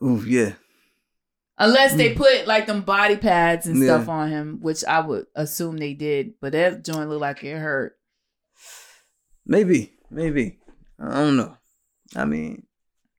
Ooh, 0.03 0.23
yeah. 0.25 0.53
Unless 1.57 1.95
they 1.95 2.13
put 2.13 2.47
like 2.47 2.67
them 2.67 2.81
body 2.81 3.17
pads 3.17 3.65
and 3.67 3.75
Mm. 3.75 3.79
Yeah. 3.81 3.85
stuff 3.97 4.07
on 4.09 4.29
him, 4.29 4.59
which 4.61 4.85
I 4.85 5.01
would 5.01 5.25
assume 5.35 5.77
they 5.77 5.93
did, 5.93 6.35
but 6.39 6.53
that 6.53 6.85
joint 6.85 7.09
looked 7.09 7.21
like 7.21 7.43
it 7.43 7.57
hurt. 7.57 7.97
Maybe. 9.45 9.91
Maybe. 10.09 10.59
I 10.99 11.11
don't 11.15 11.35
know. 11.35 11.57
I 12.15 12.25
mean, 12.25 12.65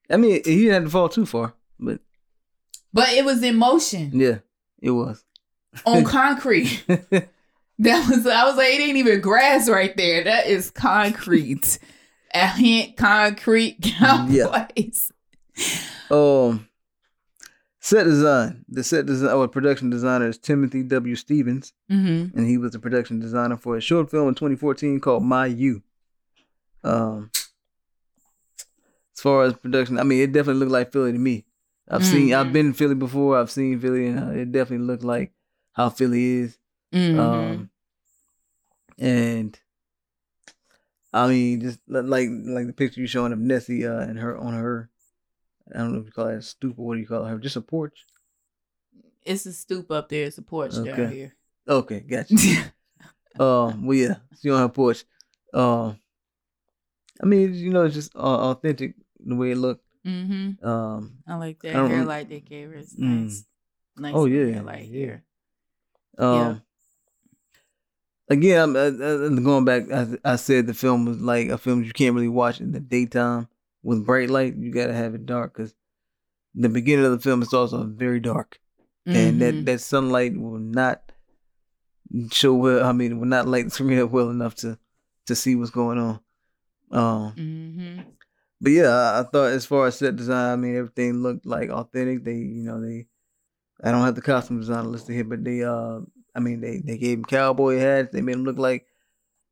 I 0.09 0.17
mean, 0.17 0.41
he 0.45 0.63
didn't 0.63 0.73
have 0.75 0.85
to 0.85 0.91
fall 0.91 1.09
too 1.09 1.27
far, 1.27 1.55
but 1.79 2.01
But 2.93 3.11
it 3.11 3.25
was 3.25 3.43
in 3.43 3.57
motion 3.57 4.11
yeah, 4.19 4.39
it 4.81 4.91
was. 4.91 5.23
on 5.85 6.05
concrete. 6.17 6.85
That 7.83 8.07
was 8.11 8.27
I 8.27 8.45
was 8.45 8.57
like, 8.59 8.69
it 8.75 8.81
ain't 8.83 8.99
even 8.99 9.23
grass 9.23 9.67
right 9.67 9.97
there. 9.97 10.23
That 10.25 10.47
is 10.49 10.71
concrete. 10.71 11.79
A 12.33 12.47
hint 12.49 12.97
concrete 12.97 13.79
cowboys. 13.83 15.11
um, 16.11 16.69
set 17.81 18.05
design. 18.05 18.65
The 18.69 18.85
set 18.85 19.07
design 19.07 19.31
or 19.35 19.49
production 19.49 19.91
designer 19.91 20.29
is 20.29 20.39
Timothy 20.39 20.83
W. 20.85 21.17
Stevens, 21.17 21.73
Mm-hmm. 21.91 22.39
and 22.39 22.49
he 22.49 22.57
was 22.57 22.73
the 22.73 22.79
production 22.79 23.19
designer 23.21 23.57
for 23.57 23.77
a 23.77 23.81
short 23.81 24.11
film 24.11 24.29
in 24.29 24.35
2014 24.35 25.01
called 25.01 25.25
My 25.25 25.47
You. 25.47 25.83
Um, 26.85 27.31
as 29.15 29.21
far 29.21 29.43
as 29.43 29.55
production, 29.55 29.99
I 29.99 30.03
mean, 30.05 30.21
it 30.23 30.33
definitely 30.33 30.61
looked 30.61 30.73
like 30.73 30.93
Philly 30.93 31.13
to 31.13 31.19
me. 31.19 31.45
I've 31.89 32.07
seen, 32.07 32.33
I've 32.33 32.47
Mhm. 32.47 32.53
been 32.53 32.67
in 32.67 32.73
Philly 32.75 32.95
before. 32.95 33.37
I've 33.39 33.51
seen 33.51 33.81
Philly, 33.81 34.07
and 34.07 34.19
uh, 34.21 34.31
it 34.33 34.53
definitely 34.53 34.87
looked 34.87 35.03
like 35.03 35.33
how 35.73 35.91
Philly 35.91 36.25
is. 36.43 36.59
Mm-hmm. 36.95 37.19
Um, 37.21 37.71
and 38.99 39.59
I 41.13 41.29
mean, 41.29 41.61
just 41.61 41.81
like 41.89 42.29
like 42.31 42.67
the 42.67 42.73
picture 42.73 43.01
you 43.01 43.07
showing 43.07 43.33
of 43.33 43.39
Nessie 43.39 43.87
uh, 43.87 43.99
and 44.01 44.19
her 44.19 44.37
on 44.39 44.55
her. 44.55 44.91
I 45.75 45.79
don't 45.79 45.93
know 45.93 46.01
if 46.01 46.07
you 46.07 46.13
call 46.13 46.27
that 46.27 46.39
a 46.39 46.43
stoop 46.43 46.79
or 46.79 46.87
what 46.87 46.95
do 46.95 47.01
you 47.01 47.07
call 47.07 47.25
her? 47.25 47.39
Just 47.39 47.57
a 47.57 47.61
porch. 47.61 48.05
it's 49.23 49.47
a 49.47 49.53
stoop 49.53 49.91
up 49.91 50.09
there. 50.09 50.25
It's 50.27 50.39
a 50.39 50.43
porch 50.43 50.73
down 50.75 50.89
Okay. 50.89 51.15
here. 51.15 51.35
Okay, 51.69 52.01
gotcha. 52.01 52.35
um, 53.39 53.87
well, 53.87 53.97
yeah, 53.97 54.15
she 54.41 54.51
on 54.51 54.61
her 54.61 54.69
porch. 54.69 55.05
Um, 55.55 55.99
I 57.23 57.27
mean, 57.27 57.55
you 57.55 57.71
know, 57.71 57.85
it's 57.85 57.95
just 57.95 58.17
uh, 58.17 58.51
authentic 58.51 58.95
the 59.21 59.35
way 59.37 59.51
it 59.53 59.59
looked. 59.59 59.85
Mm-hmm. 60.07 60.67
Um, 60.67 61.19
I 61.29 61.35
like 61.37 61.61
that 61.63 61.77
I 61.77 61.87
hair 61.87 62.05
light 62.05 62.29
they 62.29 62.41
gave 62.41 62.71
her. 62.71 62.77
It's 62.77 62.95
Mm. 62.97 63.25
nice. 63.25 63.45
Nice 63.97 64.15
Oh, 64.17 64.25
yeah, 64.25 64.47
hair 64.55 64.63
light 64.63 64.89
yeah. 64.89 65.17
um, 66.19 66.35
Yeah. 66.35 66.57
Again, 68.31 68.61
I'm 68.61 68.77
uh, 68.77 69.05
uh, 69.05 69.29
going 69.41 69.65
back. 69.67 69.91
I, 69.93 70.07
I 70.25 70.37
said 70.37 70.67
the 70.67 70.75
film 70.75 71.05
was 71.05 71.21
like 71.21 71.49
a 71.49 71.59
film 71.59 71.83
you 71.85 71.93
can't 71.93 72.15
really 72.15 72.29
watch 72.29 72.61
in 72.61 72.73
the 72.73 72.81
daytime 72.81 73.49
with 73.83 74.07
bright 74.07 74.31
light. 74.31 74.57
You 74.57 74.73
gotta 74.73 74.95
have 74.95 75.15
it 75.15 75.27
dark 75.27 75.55
because 75.55 75.75
the 76.55 76.69
beginning 76.71 77.05
of 77.05 77.13
the 77.13 77.19
film 77.21 77.43
is 77.43 77.53
also 77.53 77.85
very 77.85 78.21
dark. 78.21 78.59
and 79.07 79.37
Mhm. 79.37 79.39
that 79.41 79.67
that 79.67 79.81
sunlight 79.81 80.37
will 80.39 80.59
not 80.59 81.13
show 82.31 82.55
well. 82.55 82.85
I 82.85 82.93
mean, 82.93 83.19
will 83.19 83.27
not 83.27 83.49
light 83.49 83.65
the 83.67 83.71
screen 83.79 83.99
up 83.99 84.11
well 84.11 84.31
enough 84.31 84.55
to 84.57 84.79
to 85.27 85.35
see 85.35 85.55
what's 85.55 85.71
going 85.71 85.99
on. 85.99 86.21
Um, 86.93 87.35
Mhm. 87.37 88.05
but 88.61 88.71
yeah, 88.73 88.89
I, 88.91 89.21
I 89.21 89.23
thought 89.25 89.53
as 89.53 89.65
far 89.67 89.87
as 89.87 89.97
set 89.99 90.17
design, 90.17 90.53
I 90.53 90.57
mean, 90.57 90.77
everything 90.77 91.23
looked 91.23 91.47
like 91.47 91.71
authentic. 91.71 92.25
They, 92.25 92.37
you 92.37 92.63
know, 92.65 92.81
they. 92.81 93.07
I 93.83 93.91
don't 93.93 94.03
have 94.05 94.15
the 94.17 94.23
costume 94.23 94.61
designer 94.61 94.89
listed 94.89 95.15
here, 95.15 95.25
but 95.25 95.43
they, 95.43 95.63
uh, 95.65 96.01
I 96.35 96.41
mean, 96.41 96.61
they 96.61 96.79
they 96.79 96.99
gave 96.99 97.19
him 97.19 97.25
cowboy 97.25 97.79
hats. 97.79 98.11
They 98.13 98.21
made 98.21 98.35
him 98.35 98.45
look 98.45 98.59
like. 98.59 98.87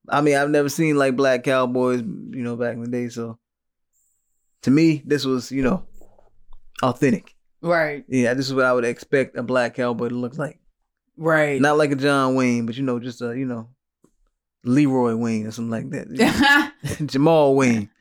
I 0.09 0.20
mean, 0.20 0.36
I've 0.36 0.50
never 0.50 0.68
seen 0.68 0.96
like 0.96 1.16
black 1.16 1.44
cowboys, 1.44 2.00
you 2.00 2.42
know, 2.42 2.56
back 2.56 2.74
in 2.74 2.82
the 2.82 2.90
day. 2.90 3.09
So, 3.09 3.38
to 4.62 4.70
me, 4.70 5.02
this 5.05 5.24
was, 5.24 5.52
you 5.52 5.62
know, 5.62 5.86
authentic. 6.82 7.34
Right. 7.60 8.05
Yeah, 8.09 8.34
this 8.34 8.46
is 8.46 8.55
what 8.55 8.64
I 8.64 8.72
would 8.72 8.84
expect 8.84 9.36
a 9.36 9.42
black 9.42 9.74
cowboy 9.74 10.09
to 10.09 10.14
look 10.14 10.38
like. 10.38 10.59
Right. 11.16 11.60
Not 11.60 11.76
like 11.76 11.90
a 11.90 11.96
John 11.96 12.36
Wayne, 12.36 12.64
but 12.64 12.76
you 12.76 12.84
know, 12.84 13.00
just 13.00 13.20
a 13.20 13.36
you 13.36 13.44
know, 13.44 13.68
Leroy 14.64 15.16
Wayne 15.16 15.46
or 15.46 15.50
something 15.50 15.70
like 15.70 15.90
that. 15.90 16.72
Jamal 17.06 17.55
Wayne. 17.55 17.90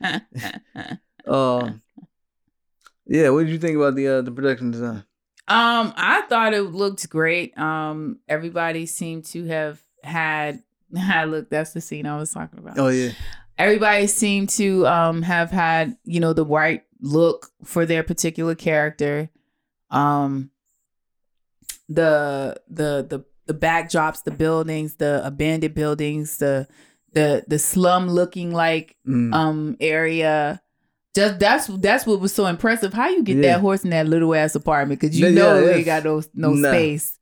Um, 1.26 1.82
yeah. 3.06 3.28
What 3.28 3.40
did 3.40 3.50
you 3.50 3.58
think 3.58 3.76
about 3.76 3.94
the 3.94 4.08
uh, 4.08 4.22
the 4.22 4.30
production 4.30 4.70
design? 4.70 5.04
Um, 5.48 5.94
I 5.96 6.22
thought 6.28 6.52
it 6.54 6.62
looked 6.62 7.08
great. 7.08 7.56
Um, 7.58 8.18
everybody 8.28 8.86
seemed 8.86 9.24
to 9.26 9.44
have 9.46 9.80
had. 10.04 10.62
I 10.96 11.24
look, 11.24 11.50
that's 11.50 11.72
the 11.72 11.80
scene 11.80 12.06
I 12.06 12.18
was 12.18 12.30
talking 12.32 12.58
about. 12.58 12.78
Oh 12.78 12.88
yeah, 12.88 13.10
Everybody 13.56 14.06
seemed 14.06 14.50
to 14.50 14.86
um 14.86 15.22
have 15.22 15.50
had 15.50 15.96
you 16.04 16.20
know 16.20 16.32
the 16.32 16.44
right 16.44 16.82
look 17.00 17.50
for 17.64 17.86
their 17.86 18.02
particular 18.02 18.54
character. 18.54 19.30
Um, 19.90 20.50
the 21.88 22.56
the 22.68 23.06
the 23.08 23.24
the 23.46 23.54
backdrops, 23.54 24.22
the 24.24 24.30
buildings, 24.30 24.96
the 24.96 25.22
abandoned 25.24 25.74
buildings, 25.74 26.36
the 26.38 26.68
the 27.12 27.44
the 27.46 27.58
slum 27.58 28.08
looking 28.08 28.52
like 28.52 28.96
Mm. 29.06 29.34
um 29.34 29.76
area. 29.80 30.60
Just 31.18 31.40
that's 31.40 31.66
that's 31.66 32.06
what 32.06 32.20
was 32.20 32.32
so 32.32 32.46
impressive. 32.46 32.94
How 32.94 33.08
you 33.08 33.24
get 33.24 33.38
Yeah. 33.38 33.54
that 33.54 33.60
horse 33.60 33.82
in 33.82 33.90
that 33.90 34.06
little 34.06 34.32
ass 34.36 34.54
apartment? 34.54 35.00
Because 35.00 35.18
you 35.18 35.26
Yeah, 35.26 35.32
know 35.34 35.60
yeah, 35.60 35.66
they 35.66 35.76
ain't 35.78 35.86
got 35.86 36.04
no 36.04 36.22
no 36.34 36.54
nah. 36.54 36.68
space. 36.70 37.18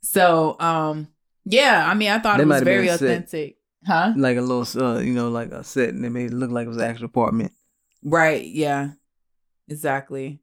So 0.00 0.56
um 0.58 1.08
yeah, 1.44 1.86
I 1.86 1.92
mean 1.92 2.10
I 2.10 2.20
thought 2.20 2.38
That 2.38 2.44
it 2.44 2.46
was 2.46 2.62
very 2.62 2.88
authentic. 2.88 3.56
Huh? 3.86 4.12
like 4.16 4.36
a 4.36 4.40
little, 4.40 4.82
uh, 4.82 4.98
you 4.98 5.12
know, 5.12 5.28
like 5.28 5.52
a 5.52 5.62
set, 5.62 5.90
and 5.90 6.02
they 6.02 6.08
made 6.08 6.32
it 6.32 6.34
look 6.34 6.50
like 6.50 6.64
it 6.64 6.68
was 6.68 6.78
an 6.78 6.84
actual 6.84 7.04
apartment. 7.06 7.52
Right, 8.02 8.44
yeah. 8.44 8.92
Exactly. 9.68 10.40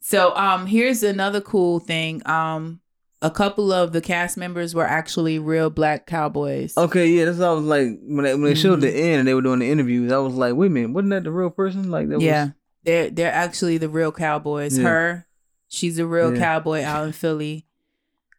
So 0.00 0.34
um 0.36 0.66
here's 0.66 1.02
another 1.02 1.40
cool 1.40 1.80
thing. 1.80 2.22
Um 2.26 2.80
a 3.20 3.30
couple 3.30 3.72
of 3.72 3.92
the 3.92 4.00
cast 4.00 4.36
members 4.36 4.74
were 4.74 4.86
actually 4.86 5.38
real 5.38 5.70
black 5.70 6.06
cowboys. 6.06 6.76
Okay, 6.76 7.08
yeah, 7.08 7.24
that's 7.24 7.38
what 7.38 7.48
I 7.48 7.52
was 7.52 7.64
like 7.64 7.88
when 8.02 8.24
they, 8.24 8.34
when 8.34 8.44
they 8.44 8.54
showed 8.54 8.80
the 8.80 8.86
Mhm. 8.88 8.94
end 9.00 9.18
and 9.20 9.28
they 9.28 9.34
were 9.34 9.42
doing 9.42 9.58
the 9.58 9.70
interviews. 9.70 10.12
I 10.12 10.18
was 10.18 10.34
like, 10.34 10.54
wait 10.54 10.68
a 10.68 10.70
minute, 10.70 10.90
wasn't 10.92 11.10
that 11.10 11.24
the 11.24 11.32
real 11.32 11.50
person? 11.50 11.90
Like 11.90 12.08
that 12.10 12.20
yeah. 12.20 12.44
was 12.44 12.52
They're 12.84 13.10
they're 13.10 13.32
actually 13.32 13.78
the 13.78 13.88
real 13.88 14.12
cowboys. 14.12 14.78
Yeah. 14.78 14.84
Her, 14.88 15.26
she's 15.68 15.98
a 15.98 16.06
real 16.06 16.32
Yeah. 16.34 16.38
cowboy 16.40 16.82
out 16.84 17.06
in 17.06 17.12
Philly. 17.12 17.66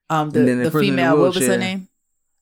Um 0.10 0.30
the, 0.32 0.40
the 0.40 0.46
the, 0.46 0.52
in 0.52 0.64
the 0.64 0.72
female, 0.72 1.18
what 1.18 1.36
was 1.36 1.46
her 1.46 1.58
name? 1.58 1.88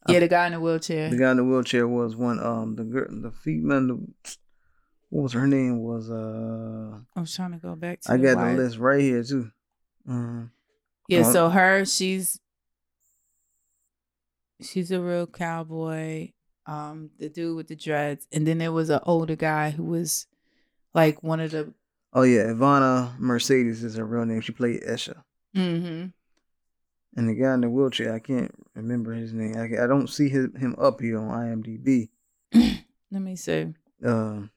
Uh, 0.08 0.14
yeah, 0.14 0.20
the 0.20 0.28
guy 0.30 0.46
in 0.46 0.54
the 0.54 0.60
wheelchair. 0.62 1.10
the 1.10 1.18
guy 1.18 1.32
in 1.32 1.38
the 1.38 1.44
wheelchair 1.44 1.86
was 1.88 2.16
one. 2.16 2.40
Um, 2.40 2.76
the 2.78 2.84
girl, 2.86 3.08
the 3.10 3.32
female, 3.32 3.82
the, 3.88 4.08
what 5.10 5.24
was 5.24 5.34
her 5.34 5.48
name? 5.48 5.80
Was 5.80 6.10
uh, 6.10 7.00
I 7.16 7.20
was 7.20 7.36
trying 7.36 7.52
to 7.52 7.58
go 7.58 7.76
back 7.76 8.02
to 8.02 8.14
I 8.14 8.18
got 8.18 8.38
white- 8.38 8.56
the 8.56 8.62
list 8.64 8.78
right 8.78 9.02
here 9.02 9.24
too. 9.24 9.50
Um, 10.08 10.52
Yeah, 11.08 11.24
so 11.24 11.50
her, 11.50 11.86
she's 11.86 12.40
she's 14.62 14.92
a 14.92 15.00
real 15.00 15.28
cowboy. 15.28 16.32
Um, 16.66 17.12
the 17.18 17.30
dude 17.30 17.56
with 17.56 17.70
the 17.70 17.76
dreads, 17.76 18.28
and 18.32 18.46
then 18.46 18.58
there 18.58 18.74
was 18.74 18.90
an 18.90 19.00
older 19.04 19.38
guy 19.38 19.70
who 19.70 19.84
was 19.84 20.28
like 20.94 21.24
one 21.24 21.40
of 21.40 21.52
the. 21.52 21.74
oh 22.14 22.24
yeah, 22.24 22.44
Ivana 22.44 23.18
Mercedes 23.20 23.84
is 23.84 23.96
her 23.96 24.06
real 24.06 24.26
name. 24.26 24.42
She 24.42 24.52
played 24.52 24.82
Esha. 24.82 25.24
Mm-hmm. 25.56 26.08
And 27.16 27.30
the 27.30 27.34
guy 27.34 27.54
in 27.54 27.62
the 27.62 27.70
wheelchair, 27.70 28.14
I 28.14 28.20
can't 28.20 28.54
remember 28.76 29.14
his 29.14 29.34
name. 29.34 29.56
I, 29.58 29.84
I 29.84 29.88
don't 29.88 30.08
see 30.08 30.30
his, 30.30 30.50
him 30.58 30.76
up 30.78 31.02
here 31.02 31.18
on 31.18 31.64
IMDb. 31.64 32.10
Let 32.54 33.22
me 33.22 33.36
see. 33.36 33.74
Um, 34.06 34.52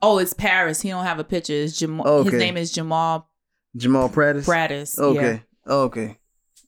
Oh, 0.00 0.18
it's 0.18 0.32
Paris. 0.32 0.80
He 0.80 0.90
don't 0.90 1.04
have 1.04 1.18
a 1.18 1.24
picture. 1.24 1.52
It's 1.52 1.78
Jamal. 1.78 2.06
Okay. 2.06 2.30
His 2.30 2.38
name 2.38 2.56
is 2.56 2.72
Jamal 2.72 3.27
Jamal 3.78 4.08
Prattis. 4.10 4.44
Prattis. 4.46 4.96
Yeah. 4.98 5.04
Okay. 5.20 5.42
Okay. 5.66 6.18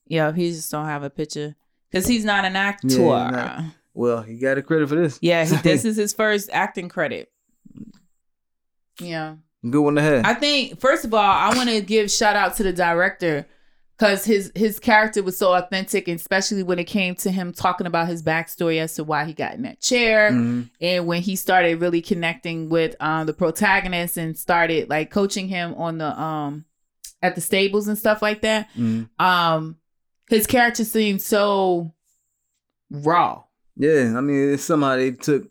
Yeah, 0.07 0.33
he 0.33 0.51
just 0.51 0.71
don't 0.71 0.87
have 0.87 1.03
a 1.03 1.11
picture 1.11 1.55
because 1.91 2.07
he's 2.07 2.25
not 2.25 2.45
an 2.45 2.57
actor. 2.57 2.89
Yeah, 2.89 3.31
not. 3.31 3.65
Well, 3.95 4.23
he 4.23 4.39
got 4.39 4.57
a 4.59 4.63
credit 4.63 4.89
for 4.89 4.95
this. 4.97 5.19
he, 5.21 5.29
this 5.63 5.85
is 5.85 5.97
his 5.97 6.13
first 6.13 6.49
acting 6.53 6.89
credit. 6.89 7.31
Yeah. 9.01 9.37
good 9.69 9.81
one 9.81 9.95
to 9.97 10.03
have. 10.03 10.25
I 10.25 10.35
think 10.35 10.81
first 10.81 11.05
of 11.05 11.15
all, 11.15 11.21
I 11.21 11.55
want 11.57 11.69
to 11.71 11.81
give 11.81 12.11
shout 12.11 12.37
out 12.37 12.57
to 12.57 12.63
the 12.63 12.73
director 12.73 13.47
because 13.99 14.25
his 14.25 14.51
his 14.55 14.79
character 14.79 15.23
was 15.23 15.37
so 15.39 15.53
authentic, 15.55 16.09
and 16.09 16.19
especially 16.19 16.63
when 16.63 16.79
it 16.79 16.85
came 16.85 17.15
to 17.17 17.31
him 17.31 17.53
talking 17.53 17.87
about 17.87 18.09
his 18.09 18.23
backstory 18.23 18.79
as 18.81 18.95
to 18.95 19.05
why 19.05 19.25
he 19.25 19.33
got 19.33 19.55
in 19.55 19.63
that 19.63 19.81
chair, 19.81 20.31
Mhm. 20.33 20.71
and 20.81 21.07
when 21.07 21.23
he 21.23 21.37
started 21.37 21.81
really 21.81 22.03
connecting 22.03 22.69
with 22.69 22.97
um 23.01 23.27
the 23.27 23.35
protagonist 23.35 24.17
and 24.17 24.37
started 24.39 24.89
like 24.91 25.11
coaching 25.11 25.49
him 25.49 25.75
on 25.75 25.99
the 25.99 26.19
um 26.21 26.65
at 27.23 27.35
the 27.35 27.41
stables 27.41 27.89
and 27.89 27.99
stuff 27.99 28.23
like 28.23 28.43
that. 28.43 28.69
Mhm. 28.77 29.09
Um, 29.19 29.77
his 30.29 30.47
character 30.47 30.85
seemed 30.85 31.21
so 31.23 31.93
raw. 32.91 33.45
Yeah, 33.77 34.15
I 34.17 34.21
mean, 34.21 34.55
it's 34.55 34.63
somehow 34.65 34.97
they 34.97 35.13
took 35.13 35.51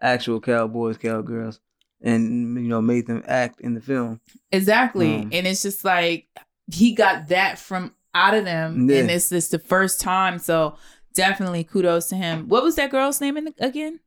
actual 0.00 0.40
cowboys, 0.40 0.96
cowgirls, 0.98 1.60
and 2.02 2.56
you 2.56 2.68
know 2.68 2.80
made 2.80 3.06
them 3.06 3.22
act 3.26 3.60
in 3.60 3.74
the 3.74 3.80
film. 3.80 4.20
Exactly. 4.52 5.16
Um, 5.16 5.30
and 5.32 5.46
it's 5.46 5.62
just 5.62 5.84
like 5.84 6.28
he 6.72 6.94
got 6.94 7.28
that 7.28 7.58
from 7.58 7.94
out 8.14 8.34
of 8.34 8.44
them. 8.44 8.88
Yeah. 8.88 8.98
And 9.00 9.10
it's 9.10 9.28
just 9.30 9.50
the 9.50 9.58
first 9.58 10.00
time. 10.00 10.38
So 10.38 10.76
definitely 11.14 11.64
kudos 11.64 12.06
to 12.08 12.16
him. 12.16 12.48
What 12.48 12.62
was 12.62 12.76
that 12.76 12.90
girl's 12.90 13.20
name 13.20 13.36
in 13.36 13.54
again? 13.58 14.00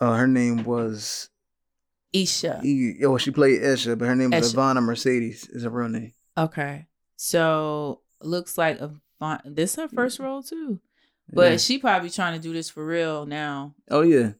Uh, 0.00 0.14
her 0.14 0.26
name 0.26 0.64
was. 0.64 1.30
Isha. 2.12 2.60
E- 2.64 3.04
oh, 3.04 3.18
she 3.18 3.30
played 3.30 3.60
Esha, 3.60 3.98
but 3.98 4.08
her 4.08 4.16
name 4.16 4.30
was. 4.30 4.54
Ivana 4.54 4.82
Mercedes. 4.82 5.48
Is 5.48 5.64
her 5.64 5.70
real 5.70 5.88
name? 5.88 6.12
Okay. 6.36 6.86
So 7.16 8.00
looks 8.20 8.58
like 8.58 8.80
Avant- 8.80 9.42
this 9.44 9.76
her 9.76 9.88
first 9.88 10.18
role 10.18 10.42
too. 10.42 10.80
But 11.32 11.52
Yeah. 11.52 11.56
she 11.58 11.78
probably 11.78 12.10
trying 12.10 12.34
to 12.34 12.42
do 12.42 12.52
this 12.52 12.70
for 12.70 12.84
real 12.86 13.26
now. 13.26 13.74
oh 13.90 14.02
yeah, 14.02 14.32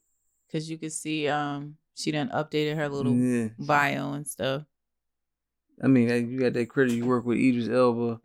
Cause 0.53 0.69
you 0.71 0.79
can 0.79 0.91
see 0.91 1.27
um 1.29 1.77
she 1.95 2.11
done 2.13 2.29
updated 2.29 2.77
her 2.77 2.89
little 2.89 3.15
yeah. 3.15 3.49
bio 3.59 4.13
and 4.13 4.27
stuff. 4.27 4.63
I 5.83 5.89
mean, 5.89 6.31
you 6.31 6.39
got 6.41 6.53
that 6.55 6.69
credit. 6.69 6.95
You 6.95 7.05
work 7.07 7.25
with 7.27 7.39
Idris 7.39 7.69
Elba, 7.69 8.21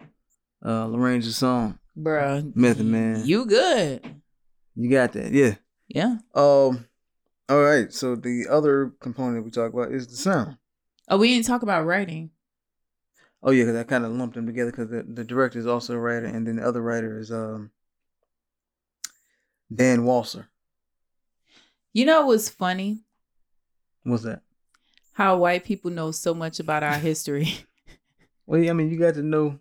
uh, 0.65 0.85
Lorraine 0.85 1.21
Song, 1.21 1.79
Bruh. 1.97 2.55
Method 2.55 2.85
Man. 2.85 3.25
You 3.25 3.45
good. 3.45 4.21
You 4.75 4.89
got 4.89 5.11
that, 5.13 5.31
yeah. 5.33 5.55
Yeah. 5.89 6.17
Um, 6.33 6.85
all 7.49 7.61
right. 7.61 7.91
So 7.91 8.15
the 8.15 8.45
other 8.49 8.93
component 9.01 9.43
we 9.43 9.51
talk 9.51 9.73
about 9.73 9.91
is 9.91 10.07
the 10.07 10.15
sound. 10.15 10.57
Oh, 11.09 11.17
we 11.17 11.27
didn't 11.33 11.45
talk 11.45 11.61
about 11.63 11.85
writing. 11.85 12.29
Oh 13.43 13.51
yeah, 13.51 13.63
because 13.63 13.79
I 13.79 13.83
kind 13.83 14.05
of 14.05 14.11
lumped 14.11 14.35
them 14.35 14.45
together 14.45 14.71
because 14.71 14.89
the, 14.89 15.03
the 15.03 15.23
director 15.23 15.57
is 15.57 15.65
also 15.65 15.95
a 15.95 15.99
writer, 15.99 16.25
and 16.27 16.45
then 16.45 16.57
the 16.57 16.67
other 16.67 16.81
writer 16.81 17.17
is 17.19 17.31
um 17.31 17.71
Dan 19.73 20.01
Walser. 20.01 20.47
You 21.93 22.05
know 22.05 22.25
what's 22.25 22.49
funny? 22.49 22.99
What's 24.03 24.23
that? 24.23 24.41
How 25.13 25.37
white 25.37 25.63
people 25.63 25.91
know 25.91 26.11
so 26.11 26.33
much 26.33 26.59
about 26.59 26.83
our 26.83 26.97
history. 26.97 27.53
Well, 28.47 28.59
yeah, 28.59 28.71
I 28.71 28.73
mean, 28.73 28.89
you 28.89 28.99
got 28.99 29.13
to 29.13 29.23
know 29.23 29.59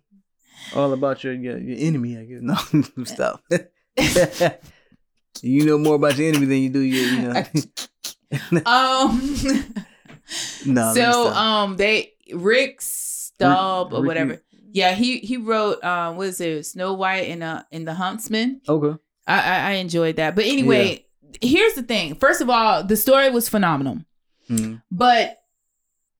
all 0.75 0.91
about 0.91 1.23
your 1.23 1.31
your, 1.31 1.57
your 1.57 1.77
enemy. 1.79 2.17
I 2.17 2.25
guess 2.25 2.41
no, 2.41 2.55
stop. 3.05 3.41
you 5.41 5.65
know 5.65 5.77
more 5.77 5.95
about 5.95 6.17
your 6.17 6.27
enemy 6.27 6.45
than 6.45 6.57
you 6.57 6.69
do 6.69 6.79
your, 6.79 7.05
you 7.05 7.21
know. 7.21 7.45
um 8.65 9.73
no, 10.65 10.93
so 10.93 11.27
um 11.27 11.77
they 11.77 12.11
Rick 12.33 12.81
Staub 13.45 13.93
or 13.93 13.97
Ricky- 14.01 14.07
whatever. 14.07 14.41
Yeah, 14.73 14.93
he 14.93 15.17
he 15.19 15.37
wrote 15.37 15.83
um 15.83 16.15
what 16.17 16.27
is 16.27 16.39
it 16.41 16.65
Snow 16.65 16.93
White 16.93 17.27
and 17.29 17.43
uh 17.43 17.63
in 17.71 17.85
the 17.85 17.93
Huntsman. 17.93 18.61
Okay. 18.67 18.97
I, 19.27 19.39
I 19.39 19.69
I 19.69 19.71
enjoyed 19.73 20.15
that. 20.15 20.35
But 20.35 20.45
anyway, 20.45 21.05
here's 21.41 21.73
the 21.73 21.83
thing. 21.83 22.15
First 22.15 22.41
of 22.41 22.49
all, 22.49 22.83
the 22.83 22.95
story 22.95 23.29
was 23.29 23.49
phenomenal. 23.49 23.99
Mhm. 24.49 24.81
But 24.91 25.37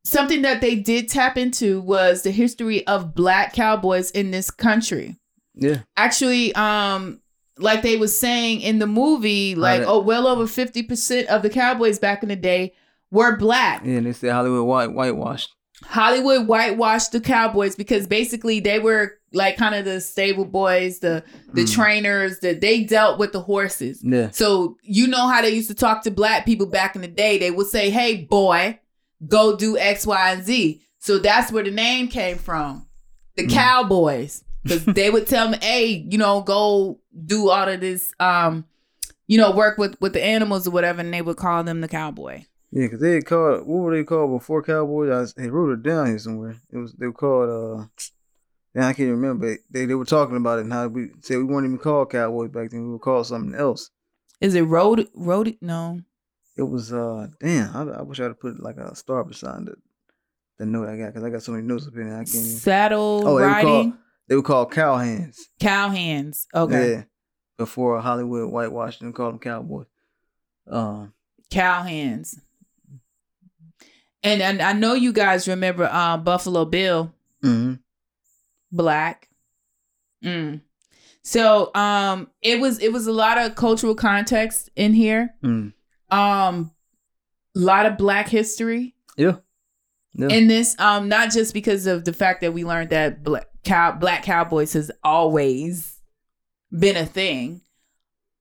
something 0.04 0.42
that 0.42 0.62
they 0.62 0.76
did 0.76 1.08
tap 1.10 1.38
into 1.38 1.80
was 1.82 2.24
the 2.24 2.32
history 2.32 2.86
of 2.88 3.14
black 3.16 3.54
cowboys 3.54 4.12
in 4.12 4.32
this 4.32 4.50
country. 4.52 5.18
Yeah. 5.54 5.80
Actually, 5.98 6.54
um, 6.56 7.22
like 7.58 7.82
they 7.84 7.98
was 7.98 8.18
saying 8.20 8.62
in 8.62 8.80
the 8.80 8.88
movie, 8.88 9.56
like 9.56 9.84
oh, 9.86 10.00
well 10.00 10.28
over 10.28 10.48
fifty 10.48 10.84
percent 10.84 11.28
of 11.30 11.42
the 11.42 11.50
cowboys 11.50 12.00
back 12.00 12.24
in 12.24 12.30
the 12.30 12.36
day 12.36 12.74
were 13.12 13.38
black. 13.38 13.84
Yeah, 13.86 13.98
and 13.98 14.06
they 14.08 14.14
said 14.14 14.32
Hollywood 14.32 14.66
white 14.66 14.94
whitewashed. 14.94 15.54
Hollywood 15.84 16.48
whitewashed 16.48 17.12
the 17.12 17.20
cowboys 17.22 17.76
because 17.76 18.08
basically 18.08 18.60
they 18.60 18.80
were 18.80 19.14
like 19.34 19.58
kind 19.58 19.76
of 19.76 19.86
the 19.86 20.00
stable 20.02 20.46
boys, 20.46 21.00
the 21.00 21.24
the 21.54 21.64
Mm. 21.64 21.74
trainers, 21.74 22.40
that 22.40 22.62
they 22.62 22.84
dealt 22.84 23.18
with 23.20 23.32
the 23.32 23.42
horses. 23.42 24.02
Yeah. 24.04 24.30
So 24.32 24.78
you 24.84 25.08
know 25.08 25.28
how 25.28 25.42
they 25.42 25.50
used 25.52 25.70
to 25.70 25.76
talk 25.76 26.04
to 26.04 26.12
black 26.12 26.46
people 26.46 26.66
back 26.68 26.96
in 26.96 27.02
the 27.02 27.08
day. 27.08 27.38
They 27.38 27.52
would 27.52 27.68
say, 27.68 27.90
"Hey, 27.90 28.24
boy, 28.26 28.80
go 29.28 29.56
do 29.56 29.78
X, 29.78 30.06
Y, 30.06 30.32
and 30.34 30.44
Z." 30.46 30.82
So 31.00 31.18
that's 31.18 31.52
where 31.52 31.64
the 31.64 31.72
name 31.72 32.08
came 32.10 32.38
from, 32.38 32.86
the 33.36 33.48
Mm. 33.48 33.52
Cowboys, 33.54 34.44
because 34.64 34.86
they 34.86 35.10
would 35.10 35.28
tell 35.28 35.50
them, 35.50 35.60
"Hey, 35.62 36.06
you 36.10 36.18
know, 36.18 36.42
go 36.42 37.00
do 37.26 37.50
all 37.50 37.68
of 37.68 37.80
this, 37.82 38.14
um, 38.20 38.66
you 39.28 39.38
know, 39.38 39.52
work 39.52 39.78
with 39.78 39.96
with 40.02 40.14
the 40.14 40.24
animals 40.24 40.68
or 40.68 40.72
whatever," 40.72 41.00
and 41.02 41.14
they 41.14 41.22
would 41.22 41.38
call 41.38 41.64
them 41.64 41.82
the 41.82 41.88
cowboy. 41.88 42.44
Yeah, 42.72 42.86
because 42.86 43.00
they 43.02 43.22
called 43.22 43.68
what 43.68 43.82
were 43.84 43.96
they 43.96 44.04
called 44.04 44.32
before 44.40 44.64
Cowboys? 44.64 45.34
I, 45.38 45.42
they 45.42 45.50
wrote 45.50 45.74
it 45.74 45.84
down 45.84 46.08
here 46.08 46.20
somewhere. 46.20 46.56
It 46.72 46.78
was 46.78 46.94
they 46.94 47.08
were 47.08 47.14
called 47.14 47.50
uh 47.50 47.86
yeah, 48.74 48.88
I 48.88 48.94
can't 48.94 49.10
remember. 49.12 49.50
but 49.52 49.60
They 49.70 49.86
they 49.86 49.96
were 49.96 50.06
talking 50.06 50.38
about 50.38 50.60
it 50.60 50.64
and 50.64 50.74
how 50.74 50.88
we 50.88 51.10
said 51.20 51.38
we 51.38 51.44
weren't 51.44 51.66
even 51.66 51.78
called 51.78 52.12
Cowboys 52.12 52.50
back 52.52 52.70
then. 52.70 52.86
We 52.86 52.92
were 52.94 53.00
called 53.00 53.28
something 53.28 53.54
else. 53.60 53.90
Is 54.40 54.56
it 54.56 54.62
road 54.62 55.08
road? 55.14 55.58
No, 55.62 56.02
It 56.56 56.64
was 56.64 56.94
uh 56.94 57.28
damn. 57.40 57.76
I, 57.76 58.00
I 58.00 58.02
wish 58.04 58.20
I'd 58.20 58.24
have 58.26 58.40
put 58.40 58.62
like 58.62 58.78
a 58.78 58.96
star 58.96 59.24
beside 59.26 59.66
the 59.66 59.76
the 60.58 60.66
note 60.66 60.88
I 60.88 60.98
got 60.98 61.08
because 61.08 61.24
I 61.24 61.30
got 61.30 61.44
so 61.44 61.52
many 61.52 61.64
notes 61.66 61.88
up 61.88 61.96
in 61.96 62.08
there. 62.08 62.16
I 62.20 62.24
can't. 62.24 62.36
Even, 62.36 62.46
saddle 62.46 63.24
Oh, 63.26 63.36
they 63.38 63.42
were 63.44 63.48
riding, 63.48 63.68
called 63.92 63.94
they 64.30 64.36
were 64.38 64.42
called 64.44 64.72
cowhands. 64.72 65.38
cow 65.60 65.90
hands. 65.90 66.48
Okay, 66.56 66.92
Yeah. 66.92 67.04
Before 67.58 68.00
Hollywood 68.00 68.50
whitewashed 68.50 69.02
them, 69.02 69.12
called 69.12 69.34
them 69.34 69.40
cowboys. 69.40 69.88
Um. 70.68 71.14
cow 71.50 71.84
hands. 71.84 72.40
And, 74.24 74.42
and 74.42 74.62
I 74.62 74.74
know 74.74 74.94
you 74.94 75.14
guys 75.14 75.48
remember 75.48 75.90
uh, 75.92 76.18
Buffalo 76.18 76.66
Bill 76.66 77.14
hmm 77.42 77.74
Black. 78.72 79.28
Mm. 80.24 80.62
So 81.24 81.74
um 81.76 82.30
it 82.42 82.60
was 82.60 82.80
it 82.80 82.94
was 82.94 83.08
a 83.08 83.12
lot 83.12 83.38
of 83.38 83.56
cultural 83.56 83.96
context 83.96 84.70
in 84.76 84.94
here. 84.94 85.34
Mm. 85.44 85.74
Um 86.10 86.72
a 87.56 87.60
lot 87.60 87.86
of 87.86 87.98
black 87.98 88.28
history 88.30 88.96
Yeah. 89.18 89.38
Yeah. 90.14 90.30
in 90.30 90.48
this 90.48 90.80
um 90.80 91.10
not 91.10 91.32
just 91.32 91.54
because 91.54 91.86
of 91.86 92.06
the 92.06 92.14
fact 92.14 92.42
that 92.42 92.54
we 92.54 92.64
learned 92.64 92.92
that 92.92 93.24
black 93.24 93.48
cow 93.64 93.92
black 93.92 94.24
cowboys 94.24 94.74
has 94.74 94.90
always 95.04 96.00
been 96.72 96.96
a 96.98 97.06
thing. 97.06 97.62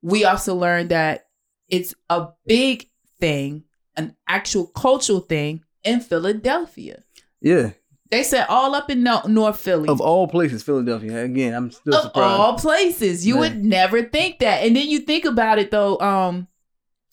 We 0.02 0.24
also 0.24 0.54
learned 0.54 0.90
that 0.90 1.26
it's 1.68 1.94
a 2.08 2.28
big 2.46 2.88
thing, 3.20 3.64
an 3.96 4.16
actual 4.28 4.66
cultural 4.66 5.20
thing 5.20 5.62
in 5.84 6.00
Philadelphia. 6.00 7.02
yeah. 7.40 7.70
They 8.10 8.24
said 8.24 8.46
all 8.48 8.74
up 8.74 8.90
in 8.90 9.04
Nor- 9.04 9.28
North 9.28 9.60
Philly. 9.60 9.88
Of 9.88 10.00
all 10.00 10.26
places, 10.26 10.64
Philadelphia. 10.64 11.22
Again, 11.22 11.54
I'm 11.54 11.70
still 11.70 11.94
of 11.94 12.02
surprised. 12.02 12.40
all 12.40 12.58
places 12.58 13.24
you 13.24 13.34
Yeah. 13.34 13.40
would 13.40 13.64
never 13.64 14.02
think 14.02 14.40
that 14.40 14.64
and 14.66 14.74
then 14.74 14.88
you 14.88 14.98
think 14.98 15.24
about 15.24 15.60
it 15.60 15.70
though 15.70 15.96
um 16.00 16.48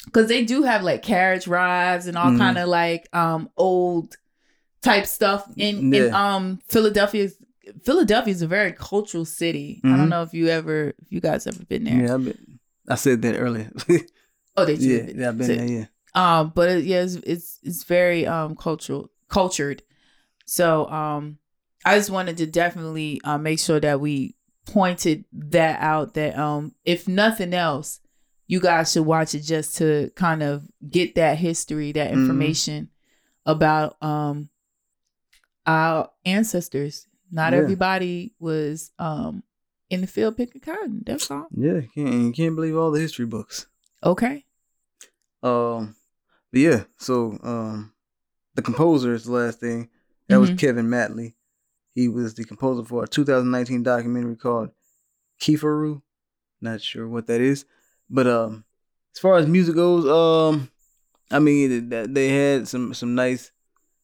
because 0.05 0.27
they 0.27 0.43
do 0.43 0.63
have 0.63 0.81
like 0.81 1.03
carriage 1.03 1.45
rides 1.47 2.07
and 2.07 2.17
all 2.17 2.31
Mhm. 2.31 2.39
kind 2.39 2.57
of 2.57 2.67
like 2.67 3.07
um 3.13 3.47
old 3.57 4.17
type 4.81 5.05
stuff 5.05 5.47
in, 5.55 5.93
in 5.93 6.11
um 6.15 6.59
philadelphia 6.67 7.29
philadelphia 7.83 8.31
is 8.33 8.41
a 8.41 8.47
very 8.47 8.71
cultural 8.71 9.25
city 9.25 9.79
i 9.83 9.87
Mhm. 9.87 9.97
don't 9.97 10.09
know 10.09 10.23
if 10.23 10.33
you 10.33 10.47
ever 10.47 10.93
if 10.99 11.11
you 11.11 11.19
guys 11.21 11.45
ever 11.45 11.63
been 11.65 11.83
there 11.83 12.05
Yeah, 12.07 12.13
I, 12.15 12.17
been, 12.17 12.59
I 12.89 12.95
said 12.95 13.21
that 13.21 13.37
earlier. 13.37 13.69
oh 14.57 14.65
they 14.65 14.73
yeah, 14.73 15.03
yeah, 15.13 15.27
I've 15.29 15.37
been 15.37 15.47
So- 15.47 15.55
there. 15.55 15.65
Yeah. 15.69 15.85
Um 16.17 16.51
but 16.55 16.69
it, 16.69 16.83
yeah 16.85 17.01
it's, 17.03 17.15
it's 17.15 17.59
it's 17.63 17.83
very 17.83 18.25
um 18.25 18.55
cultural 18.55 19.09
cultured 19.29 19.83
so 20.45 20.87
um 20.89 21.37
i 21.85 21.95
just 21.97 22.09
wanted 22.09 22.35
to 22.37 22.45
definitely 22.47 23.21
uh, 23.23 23.37
make 23.37 23.59
sure 23.59 23.79
that 23.79 23.99
we 23.99 24.35
pointed 24.65 25.23
that 25.31 25.79
out 25.79 26.13
that 26.15 26.37
um 26.37 26.73
if 26.83 27.07
nothing 27.07 27.53
else 27.53 27.99
you 28.47 28.59
guys 28.59 28.91
should 28.91 29.05
watch 29.05 29.35
it 29.35 29.41
just 29.41 29.77
to 29.77 30.09
kind 30.15 30.41
of 30.41 30.63
get 30.89 31.15
that 31.15 31.37
history 31.37 31.91
that 31.91 32.09
Mhm. 32.09 32.13
information 32.13 32.89
about 33.45 33.95
um 34.01 34.49
our 35.65 36.09
ancestors 36.25 37.07
not 37.31 37.53
Yeah. 37.53 37.59
everybody 37.59 38.33
was 38.39 38.91
um 38.99 39.43
in 39.89 40.01
the 40.01 40.07
field 40.07 40.35
picking 40.37 40.61
cotton 40.61 41.03
that's 41.05 41.29
all 41.31 41.47
Yeah, 41.51 41.75
you 41.79 41.89
can't, 41.93 42.13
you 42.13 42.31
can't 42.33 42.55
believe 42.55 42.75
all 42.75 42.91
the 42.91 42.99
history 42.99 43.25
books. 43.25 43.67
okay 44.03 44.45
Um, 45.43 45.95
but 46.51 46.61
yeah, 46.61 46.83
so 46.97 47.37
um, 47.43 47.93
the 48.55 48.61
composer 48.61 49.13
is 49.13 49.25
the 49.25 49.31
last 49.31 49.59
thing. 49.59 49.89
That 50.27 50.39
was 50.39 50.51
Mhm. 50.51 50.59
Kevin 50.59 50.87
Matley. 50.87 51.33
He 51.93 52.07
was 52.07 52.33
the 52.33 52.43
composer 52.43 52.83
for 52.83 53.03
a 53.03 53.07
2019 53.07 53.83
documentary 53.83 54.35
called 54.35 54.69
Kifaru. 55.39 56.01
Not 56.61 56.81
sure 56.81 57.07
what 57.07 57.27
that 57.27 57.41
is, 57.41 57.65
but 58.09 58.27
um, 58.27 58.65
as 59.15 59.19
far 59.19 59.37
as 59.37 59.47
music 59.47 59.75
goes, 59.75 60.05
um, 60.05 60.69
I 61.31 61.39
mean 61.39 61.89
they 61.89 62.29
had 62.29 62.67
some 62.67 62.93
some 62.93 63.15
nice 63.15 63.51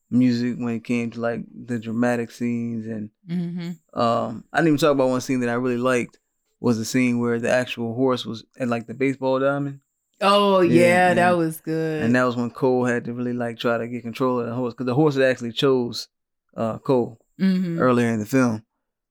music 0.10 0.58
when 0.58 0.76
it 0.76 0.84
came 0.84 1.10
to 1.12 1.20
like 1.20 1.42
the 1.52 1.80
dramatic 1.80 2.30
scenes 2.30 2.86
and 2.86 3.10
mm-hmm. 3.28 4.00
um, 4.00 4.44
I 4.54 4.58
didn't 4.58 4.68
even 4.68 4.78
talk 4.78 4.92
about 4.92 5.10
one 5.10 5.22
scene 5.22 5.40
that 5.40 5.50
I 5.50 5.54
really 5.54 5.78
liked 5.78 6.20
was 6.60 6.78
the 6.78 6.86
scene 6.86 7.20
where 7.20 7.40
the 7.40 7.50
actual 7.50 7.96
horse 7.96 8.26
was 8.26 8.46
at 8.60 8.68
like 8.68 8.86
the 8.88 8.94
baseball 8.94 9.40
diamond. 9.40 9.80
Oh 10.22 10.62
yeah, 10.62 11.10
Yeah, 11.10 11.14
that 11.16 11.32
was 11.38 11.60
good 11.62 12.04
And 12.04 12.16
that 12.16 12.24
was 12.24 12.36
when 12.36 12.50
Cole 12.52 12.86
had 12.86 13.06
to 13.06 13.14
really 13.14 13.34
like 13.34 13.58
try 13.60 13.78
to 13.78 13.88
get 13.88 14.04
control 14.04 14.40
of 14.40 14.48
the 14.48 14.54
horse 14.54 14.74
because 14.74 14.86
the 14.86 14.96
horse 14.96 15.16
had 15.16 15.24
actually 15.24 15.52
chose 15.52 16.08
uh, 16.56 16.78
Cole 16.80 17.20
hmm 17.40 17.80
earlier 17.80 18.10
in 18.10 18.20
the 18.20 18.26
film. 18.26 18.64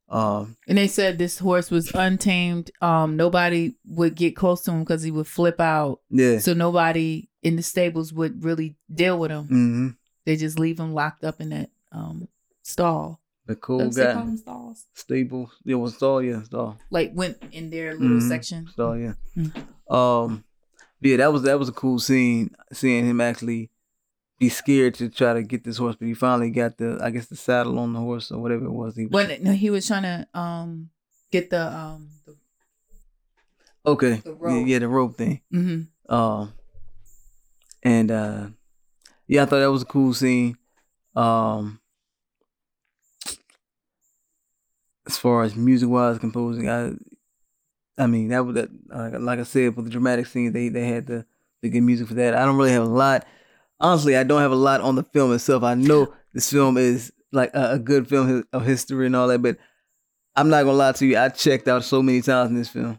Um, 0.08 0.56
And 0.68 0.76
they 0.78 0.88
said 0.88 1.16
this 1.18 1.38
horse 1.38 1.70
was 1.70 1.90
untamed. 1.94 2.70
Um, 2.82 3.16
nobody 3.16 3.74
would 3.86 4.14
get 4.14 4.36
close 4.36 4.60
to 4.62 4.70
him 4.70 4.80
because 4.80 5.02
he 5.02 5.10
would 5.10 5.26
flip 5.26 5.58
out. 5.60 6.00
yeah. 6.10 6.38
So 6.38 6.52
nobody 6.54 7.28
in 7.42 7.56
the 7.56 7.62
stables 7.62 8.12
would 8.12 8.44
really 8.44 8.76
deal 8.92 9.18
with 9.18 9.30
him. 9.30 9.44
hmm 9.46 9.88
They 10.26 10.36
just 10.36 10.58
leave 10.58 10.78
him 10.78 10.92
locked 10.94 11.24
up 11.24 11.40
in 11.40 11.48
that 11.50 11.70
um 11.92 12.28
stall. 12.62 13.20
But 13.46 13.60
Cole 13.60 13.78
Don't 13.78 13.94
they 13.94 14.12
call 14.12 14.24
them 14.26 14.36
stalls? 14.36 14.86
stable. 14.94 15.50
Yeah, 15.64 15.76
was 15.76 15.96
stall. 15.96 16.22
Yeah, 16.22 16.42
stall. 16.44 16.78
Like 16.90 17.10
went 17.14 17.42
in 17.50 17.70
their 17.70 17.92
little 17.94 18.18
Mhm. 18.18 18.28
section. 18.28 18.68
Stall. 18.68 18.96
Yeah. 18.98 19.14
Mm. 19.36 19.52
Um, 19.92 20.44
but 20.44 20.51
yeah, 21.02 21.16
that 21.18 21.32
was 21.32 21.42
that 21.42 21.58
was 21.58 21.68
a 21.68 21.72
cool 21.72 21.98
scene. 21.98 22.54
Seeing 22.72 23.06
him 23.06 23.20
actually 23.20 23.70
be 24.38 24.48
scared 24.48 24.94
to 24.94 25.08
try 25.08 25.34
to 25.34 25.42
get 25.42 25.62
this 25.64 25.76
horse, 25.76 25.96
but 25.96 26.06
he 26.08 26.14
finally 26.14 26.50
got 26.50 26.76
the 26.78 26.98
I 27.02 27.10
guess 27.10 27.26
the 27.26 27.36
saddle 27.36 27.78
on 27.78 27.92
the 27.92 28.00
horse 28.00 28.30
or 28.30 28.40
whatever 28.40 28.64
it 28.64 28.72
was. 28.72 28.96
He 28.96 29.06
was, 29.06 29.12
When 29.12 29.42
no, 29.42 29.52
he 29.52 29.70
was 29.70 29.86
trying 29.86 30.02
to 30.02 30.26
um 30.38 30.90
get 31.30 31.50
the 31.50 31.66
um 31.66 32.08
the, 32.26 32.36
okay. 33.86 34.14
the 34.16 34.30
yeah, 34.30 34.36
rope. 34.38 34.66
yeah, 34.66 34.78
the 34.78 34.88
rope 34.88 35.16
thing. 35.16 35.40
mhm. 35.52 35.86
Um, 36.08 36.52
and 37.82 38.10
uh, 38.10 38.46
yeah, 39.26 39.42
I 39.42 39.46
thought 39.46 39.60
that 39.60 39.70
was 39.70 39.82
a 39.82 39.86
cool 39.86 40.12
scene. 40.14 40.56
Um, 41.16 41.80
as 45.06 45.16
far 45.16 45.42
as 45.42 45.56
music 45.56 45.88
wise 45.88 46.18
composing, 46.18 46.68
I, 46.68 46.92
I 47.98 48.06
mean 48.06 48.28
that 48.28 48.44
was 48.44 48.54
that 48.54 48.70
like, 48.88 49.12
like 49.20 49.38
I 49.38 49.42
said 49.42 49.74
for 49.74 49.82
the 49.82 49.90
dramatic 49.90 50.26
scene, 50.26 50.52
they 50.52 50.68
they 50.68 50.86
had 50.86 51.06
the 51.06 51.26
the 51.62 51.68
good 51.68 51.82
music 51.82 52.08
for 52.08 52.14
that. 52.14 52.34
I 52.34 52.44
don't 52.44 52.56
really 52.56 52.72
have 52.72 52.82
a 52.84 52.86
lot. 52.86 53.26
Honestly, 53.80 54.16
I 54.16 54.22
don't 54.22 54.40
have 54.40 54.52
a 54.52 54.56
lot 54.56 54.80
on 54.80 54.94
the 54.94 55.02
film 55.04 55.32
itself. 55.34 55.62
I 55.62 55.74
know 55.74 56.12
this 56.32 56.50
film 56.50 56.76
is 56.76 57.12
like 57.32 57.50
a, 57.54 57.72
a 57.72 57.78
good 57.78 58.08
film 58.08 58.44
of 58.52 58.64
history 58.64 59.06
and 59.06 59.16
all 59.16 59.28
that, 59.28 59.42
but 59.42 59.58
I'm 60.36 60.48
not 60.48 60.62
gonna 60.64 60.76
lie 60.78 60.92
to 60.92 61.06
you. 61.06 61.18
I 61.18 61.28
checked 61.28 61.68
out 61.68 61.84
so 61.84 62.02
many 62.02 62.22
times 62.22 62.50
in 62.50 62.56
this 62.56 62.68
film, 62.68 62.98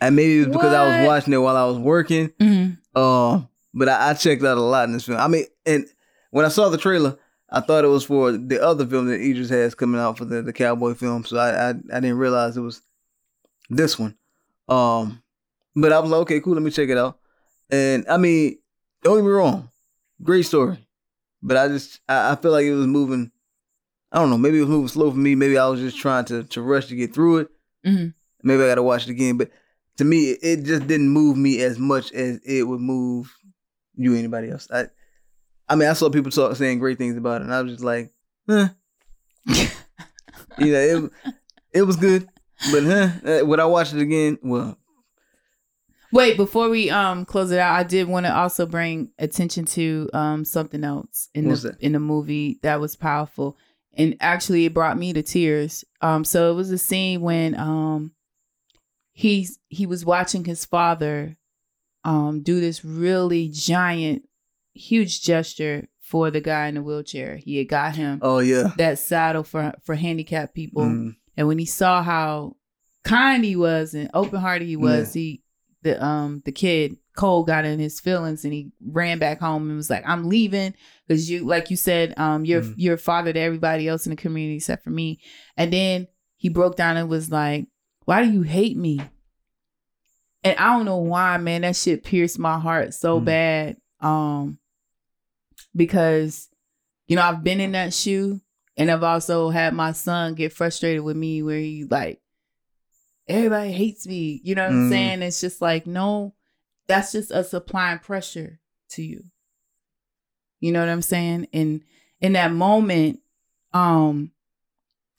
and 0.00 0.16
maybe 0.16 0.36
it 0.40 0.46
was 0.48 0.56
because 0.56 0.72
I 0.72 0.98
was 1.00 1.06
watching 1.06 1.32
it 1.34 1.38
while 1.38 1.56
I 1.56 1.64
was 1.66 1.78
working. 1.78 2.28
Mhm. 2.40 2.78
Um, 2.96 3.48
but 3.74 3.88
I, 3.88 4.10
I 4.10 4.14
checked 4.14 4.42
out 4.42 4.56
a 4.58 4.60
lot 4.62 4.84
in 4.88 4.92
this 4.92 5.04
film. 5.04 5.18
I 5.18 5.28
mean, 5.28 5.44
and 5.66 5.86
when 6.30 6.44
I 6.44 6.48
saw 6.48 6.68
the 6.68 6.78
trailer, 6.78 7.18
I 7.50 7.60
thought 7.60 7.84
it 7.84 7.88
was 7.88 8.04
for 8.04 8.32
the 8.32 8.62
other 8.62 8.86
film 8.86 9.06
that 9.08 9.20
Idris 9.20 9.50
has 9.50 9.74
coming 9.74 10.00
out 10.00 10.16
for 10.18 10.24
the, 10.24 10.40
the 10.42 10.52
cowboy 10.52 10.94
film. 10.94 11.24
So 11.24 11.36
I, 11.36 11.50
I 11.50 11.68
I 11.70 12.00
didn't 12.00 12.18
realize 12.18 12.56
it 12.56 12.60
was 12.62 12.80
this 13.70 13.98
one. 13.98 14.16
Um, 14.68 15.22
but 15.74 15.92
I 15.92 16.00
was 16.00 16.10
like, 16.10 16.20
okay, 16.22 16.40
cool, 16.40 16.54
let 16.54 16.62
me 16.62 16.70
check 16.70 16.88
it 16.88 16.98
out. 16.98 17.18
And 17.70 18.04
I 18.08 18.16
mean, 18.16 18.58
don't 19.02 19.16
get 19.16 19.24
me 19.24 19.30
wrong, 19.30 19.70
great 20.22 20.42
story. 20.42 20.78
But 21.42 21.56
I 21.56 21.68
just 21.68 22.00
I, 22.08 22.32
I 22.32 22.36
feel 22.36 22.50
like 22.52 22.64
it 22.66 22.74
was 22.74 22.86
moving 22.86 23.30
I 24.12 24.18
don't 24.18 24.30
know. 24.30 24.38
Maybe 24.38 24.58
it 24.58 24.62
was 24.62 24.70
moving 24.70 24.88
slow 24.88 25.10
for 25.10 25.16
me. 25.16 25.34
Maybe 25.34 25.56
I 25.56 25.68
was 25.68 25.80
just 25.80 25.96
trying 25.96 26.24
to 26.26 26.44
to 26.44 26.62
rush 26.62 26.86
to 26.86 26.96
get 26.96 27.14
through 27.14 27.38
it. 27.38 27.48
Mhm. 27.86 28.14
Maybe 28.42 28.62
I 28.62 28.66
got 28.66 28.74
to 28.76 28.82
watch 28.82 29.04
it 29.04 29.10
again. 29.10 29.36
But 29.36 29.50
to 29.98 30.04
me, 30.04 30.30
it, 30.30 30.64
just 30.64 30.86
didn't 30.86 31.10
move 31.10 31.36
me 31.36 31.60
as 31.62 31.78
much 31.78 32.10
as 32.12 32.40
it 32.44 32.66
would 32.66 32.80
move 32.80 33.32
you 33.94 34.14
or 34.14 34.16
anybody 34.16 34.50
else. 34.50 34.66
I, 34.72 34.86
I 35.68 35.76
mean, 35.76 35.88
I 35.88 35.92
saw 35.92 36.08
people 36.08 36.30
talk 36.30 36.56
saying 36.56 36.78
great 36.78 36.98
things 36.98 37.16
about 37.16 37.42
it, 37.42 37.44
and 37.44 37.54
I 37.54 37.62
was 37.62 37.72
just 37.72 37.84
like, 37.84 38.12
huh. 38.48 38.70
you 39.46 40.72
know, 40.72 40.78
it 40.78 41.12
it 41.72 41.82
was 41.82 41.96
good, 41.96 42.28
but 42.72 42.82
huh? 42.84 43.08
Uh, 43.24 43.46
Would 43.46 43.60
I 43.60 43.64
watch 43.66 43.92
it 43.92 44.00
again? 44.00 44.38
Well, 44.42 44.76
Wait, 46.12 46.36
before 46.36 46.68
we 46.68 46.90
um 46.90 47.24
close 47.24 47.50
it 47.50 47.58
out, 47.58 47.74
I 47.74 47.84
did 47.84 48.08
want 48.08 48.26
to 48.26 48.34
also 48.34 48.66
bring 48.66 49.10
attention 49.18 49.64
to 49.66 50.10
um 50.12 50.44
something 50.44 50.82
else 50.82 51.28
in 51.34 51.48
What's 51.48 51.62
the 51.62 51.70
that? 51.70 51.80
in 51.80 51.92
the 51.92 52.00
movie 52.00 52.58
that 52.62 52.80
was 52.80 52.96
powerful, 52.96 53.56
and 53.94 54.16
actually 54.20 54.66
it 54.66 54.74
brought 54.74 54.98
me 54.98 55.12
to 55.12 55.22
tears. 55.22 55.84
Um, 56.00 56.24
so 56.24 56.50
it 56.50 56.54
was 56.54 56.70
a 56.70 56.78
scene 56.78 57.20
when 57.20 57.54
um 57.54 58.12
he's 59.12 59.58
he 59.68 59.86
was 59.86 60.04
watching 60.04 60.44
his 60.44 60.64
father 60.64 61.36
um 62.02 62.42
do 62.42 62.60
this 62.60 62.84
really 62.84 63.48
giant, 63.48 64.28
huge 64.74 65.22
gesture 65.22 65.86
for 66.00 66.32
the 66.32 66.40
guy 66.40 66.66
in 66.66 66.74
the 66.74 66.82
wheelchair. 66.82 67.36
He 67.36 67.58
had 67.58 67.68
got 67.68 67.94
him 67.94 68.18
oh 68.20 68.40
yeah. 68.40 68.72
that 68.78 68.98
saddle 68.98 69.44
for 69.44 69.74
for 69.84 69.94
handicapped 69.94 70.56
people. 70.56 70.82
Mm, 70.82 71.16
And 71.36 71.46
when 71.48 71.58
he 71.58 71.66
saw 71.66 72.02
how 72.02 72.56
kind 73.04 73.44
he 73.44 73.56
was 73.56 73.94
and 73.94 74.10
open 74.14 74.40
hearted 74.40 74.68
he 74.68 74.76
was, 74.76 75.12
he 75.12 75.42
the 75.82 76.02
um 76.04 76.42
the 76.44 76.52
kid 76.52 76.96
Cole 77.16 77.44
got 77.44 77.64
in 77.64 77.78
his 77.80 78.00
feelings 78.00 78.44
and 78.44 78.52
he 78.52 78.70
ran 78.84 79.18
back 79.18 79.40
home 79.40 79.68
and 79.68 79.76
was 79.76 79.90
like, 79.90 80.04
"I'm 80.06 80.28
leaving 80.28 80.74
because 81.06 81.30
you 81.30 81.44
like 81.46 81.70
you 81.70 81.76
said, 81.76 82.14
um, 82.18 82.44
you're 82.44 82.62
Mhm. 82.62 82.74
you're 82.76 82.94
a 82.94 82.98
father 82.98 83.32
to 83.32 83.38
everybody 83.40 83.88
else 83.88 84.06
in 84.06 84.10
the 84.10 84.16
community 84.16 84.56
except 84.56 84.84
for 84.84 84.90
me." 84.90 85.20
And 85.56 85.72
then 85.72 86.06
he 86.36 86.48
broke 86.48 86.76
down 86.76 86.96
and 86.96 87.08
was 87.08 87.30
like, 87.30 87.66
"Why 88.04 88.22
do 88.24 88.30
you 88.30 88.42
hate 88.42 88.76
me?" 88.76 89.00
And 90.44 90.56
I 90.58 90.74
don't 90.76 90.86
know 90.86 90.98
why, 90.98 91.36
man. 91.38 91.62
That 91.62 91.76
shit 91.76 92.04
pierced 92.04 92.38
my 92.38 92.58
heart 92.58 92.94
so 92.94 93.20
Mhm. 93.20 93.24
bad. 93.24 93.76
Um, 94.00 94.58
because 95.74 96.48
you 97.06 97.16
know 97.16 97.22
I've 97.22 97.44
been 97.44 97.60
in 97.60 97.72
that 97.72 97.92
shoe, 97.92 98.40
and 98.80 98.90
I've 98.90 99.02
also 99.02 99.50
had 99.50 99.74
my 99.74 99.92
son 99.92 100.34
get 100.34 100.54
frustrated 100.54 101.02
with 101.02 101.16
me 101.16 101.42
where 101.42 101.58
he 101.58 101.84
like 101.84 102.18
everybody 103.28 103.72
hates 103.72 104.06
me. 104.06 104.40
You 104.42 104.54
know 104.54 104.62
what 104.64 104.72
I'm 104.72 104.86
Mm. 104.86 104.88
saying? 104.88 105.22
It's 105.22 105.40
just 105.40 105.60
like, 105.60 105.86
no, 105.86 106.34
that's 106.88 107.12
just 107.12 107.30
us 107.30 107.52
applying 107.52 107.98
pressure 107.98 108.58
to 108.92 109.02
you. 109.02 109.24
You 110.60 110.72
know 110.72 110.80
what 110.80 110.88
I'm 110.88 111.02
saying? 111.02 111.48
And 111.52 111.82
in 112.20 112.32
that 112.32 112.52
moment, 112.52 113.20
um, 113.72 114.32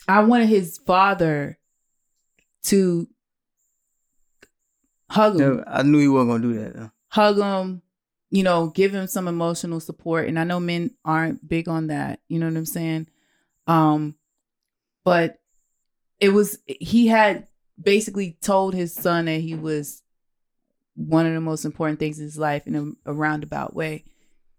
I 0.08 0.22
wanted 0.24 0.50
his 0.50 0.80
father 0.80 1.60
to 2.64 3.08
hug 5.10 5.40
him 5.40 5.58
yeah, 5.60 5.64
I 5.68 5.84
knew 5.84 6.00
he 6.00 6.08
wasn't 6.08 6.32
gonna 6.32 6.44
do 6.44 6.60
that. 6.60 6.76
Though. 6.76 6.92
hug 7.10 7.38
him, 7.38 7.82
you 8.32 8.44
know, 8.44 8.68
give 8.70 8.94
him 8.94 9.08
some 9.08 9.28
emotional 9.28 9.80
support. 9.80 10.28
And 10.28 10.40
I 10.40 10.44
know 10.46 10.60
men 10.60 10.92
aren't 11.06 11.48
big 11.48 11.68
on 11.70 11.88
that, 11.88 12.20
you 12.28 12.40
know 12.40 12.48
what 12.48 12.58
I'm 12.58 12.66
saying? 12.66 13.08
Um, 13.68 14.16
but 15.04 15.40
it 16.20 16.30
was 16.30 16.60
he 16.66 17.08
had 17.08 17.48
basically 17.82 18.38
told 18.42 18.74
his 18.74 18.94
son 18.94 19.26
that 19.26 19.42
he 19.42 19.56
was 19.56 20.04
one 20.96 21.26
of 21.26 21.34
the 21.34 21.42
most 21.42 21.66
important 21.66 22.00
things 22.00 22.20
in 22.20 22.26
his 22.26 22.38
life 22.38 22.68
in 22.68 22.76
a, 23.06 23.10
a 23.12 23.14
roundabout 23.14 23.76
way. 23.76 24.04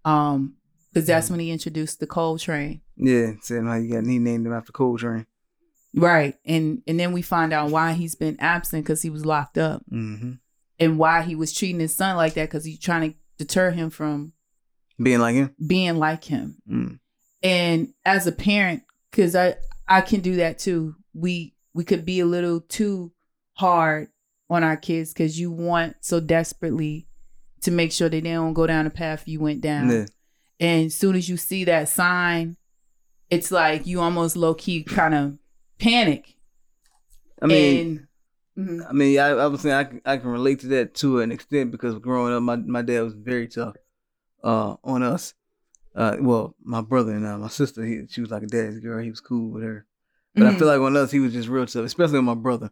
Um, 0.05 0.57
because 0.93 1.07
that's 1.07 1.31
when 1.31 1.41
he 1.41 1.51
introduced 1.51 2.01
the 2.01 2.07
Coltrane. 2.07 2.83
Yeah, 2.97 3.33
saying 3.41 3.65
how 3.67 3.77
you 3.77 3.93
got 3.95 4.05
he 4.07 4.19
named 4.19 4.47
him 4.47 4.53
after 4.53 4.73
Coltrane. 4.73 5.27
Right. 5.95 6.37
And 6.45 6.83
and 6.87 6.99
then 6.99 7.13
we 7.13 7.23
find 7.23 7.53
out 7.53 7.71
why 7.71 7.93
he's 7.93 8.15
been 8.15 8.37
absent 8.41 8.85
because 8.85 9.03
he 9.03 9.11
was 9.11 9.25
locked 9.25 9.57
up 9.59 9.83
Mm-hmm. 9.91 10.33
and 10.81 10.99
why 10.99 11.23
he 11.23 11.35
was 11.35 11.53
treating 11.53 11.81
his 11.81 11.95
son 11.95 12.17
like 12.17 12.35
that 12.35 12.49
because 12.49 12.65
he's 12.65 12.79
trying 12.79 13.13
to 13.13 13.17
deter 13.39 13.71
him 13.71 13.91
from 13.91 14.33
Being 15.03 15.21
like 15.21 15.35
him. 15.35 15.55
being 15.67 15.99
like 15.99 16.25
him. 16.25 16.57
Mm. 16.71 16.99
and 17.43 17.95
as 18.05 18.27
a 18.27 18.33
parent 18.33 18.83
because 19.13 19.37
i 19.37 19.55
i 19.87 20.01
can 20.01 20.21
do 20.21 20.35
that 20.37 20.59
too 20.59 20.97
we 21.15 21.55
we 21.75 21.85
could 21.85 22.05
be 22.05 22.19
a 22.19 22.27
little 22.27 22.61
too 22.61 23.13
hard 23.55 24.09
on 24.51 24.65
our 24.65 24.77
kids 24.77 25.13
because 25.13 25.39
you 25.39 25.51
want 25.53 25.95
so 26.01 26.19
desperately 26.19 27.07
to 27.61 27.71
make 27.71 27.93
sure 27.93 28.09
that 28.09 28.25
they 28.25 28.33
don't 28.33 28.55
go 28.55 28.67
down 28.67 28.85
the 28.87 28.91
path 28.91 29.23
you 29.29 29.39
went 29.39 29.61
down 29.61 29.89
Yeah. 29.91 30.07
and 30.59 30.87
as 30.87 30.95
soon 30.97 31.15
as 31.15 31.29
you 31.29 31.37
see 31.37 31.63
that 31.65 31.89
sign 31.89 32.57
it's 33.31 33.51
like 33.53 33.87
you 33.87 34.01
almost 34.01 34.37
low-key 34.37 34.83
kind 34.85 35.15
of 35.15 35.39
panic 35.79 36.35
I 37.41 37.47
mean, 37.47 37.81
and 38.57 38.69
Mhm. 38.69 38.87
I 38.89 38.93
mean, 38.93 39.19
I, 39.19 39.29
I 39.31 39.47
was 39.47 39.63
saying 39.63 39.75
I, 39.75 39.85
can- 39.85 40.03
I 40.05 40.17
can 40.19 40.29
relate 40.29 40.61
to 40.61 40.67
that 40.69 40.95
to 40.97 41.21
an 41.21 41.33
extent 41.33 41.71
because 41.71 41.95
growing 41.99 42.35
up, 42.35 42.43
my, 42.43 42.57
my 42.57 42.83
dad 42.83 43.01
was 43.01 43.15
very 43.15 43.49
tough 43.49 43.75
uh, 44.45 44.77
on 44.85 45.03
us. 45.03 45.33
Uh, 45.95 46.17
well, 46.21 46.55
my 46.63 46.81
brother 46.81 47.13
and 47.13 47.27
uh, 47.27 47.37
my 47.39 47.49
sister, 47.49 47.85
he, 47.85 48.07
she 48.09 48.21
was 48.23 48.31
like 48.31 48.43
a 48.43 48.47
daddy's 48.47 48.79
girl. 48.81 49.03
He 49.03 49.11
was 49.11 49.21
cool 49.21 49.51
with 49.51 49.63
her, 49.63 49.87
but 50.35 50.47
I 50.47 50.51
Mhm. 50.53 50.59
feel 50.59 50.69
like 50.69 50.81
on 50.81 50.97
us, 50.97 51.11
he 51.11 51.21
was 51.21 51.33
just 51.35 51.49
real 51.49 51.67
tough, 51.67 51.85
especially 51.85 52.19
on 52.19 52.25
my 52.25 52.35
brother. 52.35 52.71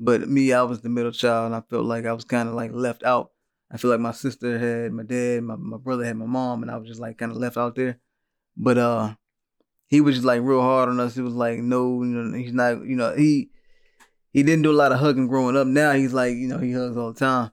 But 0.00 0.28
me, 0.28 0.52
I 0.52 0.62
was 0.62 0.80
the 0.80 0.88
middle 0.88 1.12
child, 1.12 1.46
and 1.46 1.54
I 1.54 1.60
felt 1.60 1.84
like 1.84 2.06
I 2.06 2.12
was 2.14 2.24
kind 2.24 2.48
of 2.48 2.54
like 2.54 2.72
left 2.72 3.02
out. 3.04 3.30
I 3.70 3.76
feel 3.76 3.90
like 3.90 4.00
my 4.00 4.12
sister 4.12 4.58
had 4.58 4.92
my 4.92 5.02
dad, 5.02 5.42
my, 5.44 5.56
my 5.56 5.76
brother 5.76 6.04
had 6.04 6.16
my 6.16 6.26
mom, 6.26 6.62
and 6.62 6.70
I 6.70 6.76
was 6.78 6.88
just 6.88 7.00
like 7.00 7.18
kind 7.18 7.30
of 7.30 7.38
left 7.38 7.56
out 7.56 7.74
there. 7.76 7.98
But 8.56 8.78
uh, 8.78 9.14
he 9.86 10.00
was 10.00 10.14
just 10.16 10.26
like 10.26 10.40
real 10.42 10.62
hard 10.62 10.88
on 10.88 10.98
us. 11.00 11.14
He 11.14 11.20
was 11.22 11.34
like 11.34 11.58
no, 11.58 12.02
you 12.02 12.08
know, 12.08 12.36
he's 12.36 12.52
not, 12.54 12.84
you 12.86 12.96
know, 12.96 13.14
he 13.14 13.50
he 14.32 14.42
didn't 14.42 14.62
do 14.62 14.70
a 14.70 14.80
lot 14.82 14.92
of 14.92 14.98
hugging 14.98 15.26
growing 15.26 15.56
up. 15.58 15.66
Now 15.66 15.92
he's 15.92 16.14
like, 16.14 16.34
you 16.36 16.48
know, 16.48 16.58
he 16.58 16.72
hugs 16.72 16.96
all 16.96 17.12
the 17.12 17.18
time. 17.20 17.52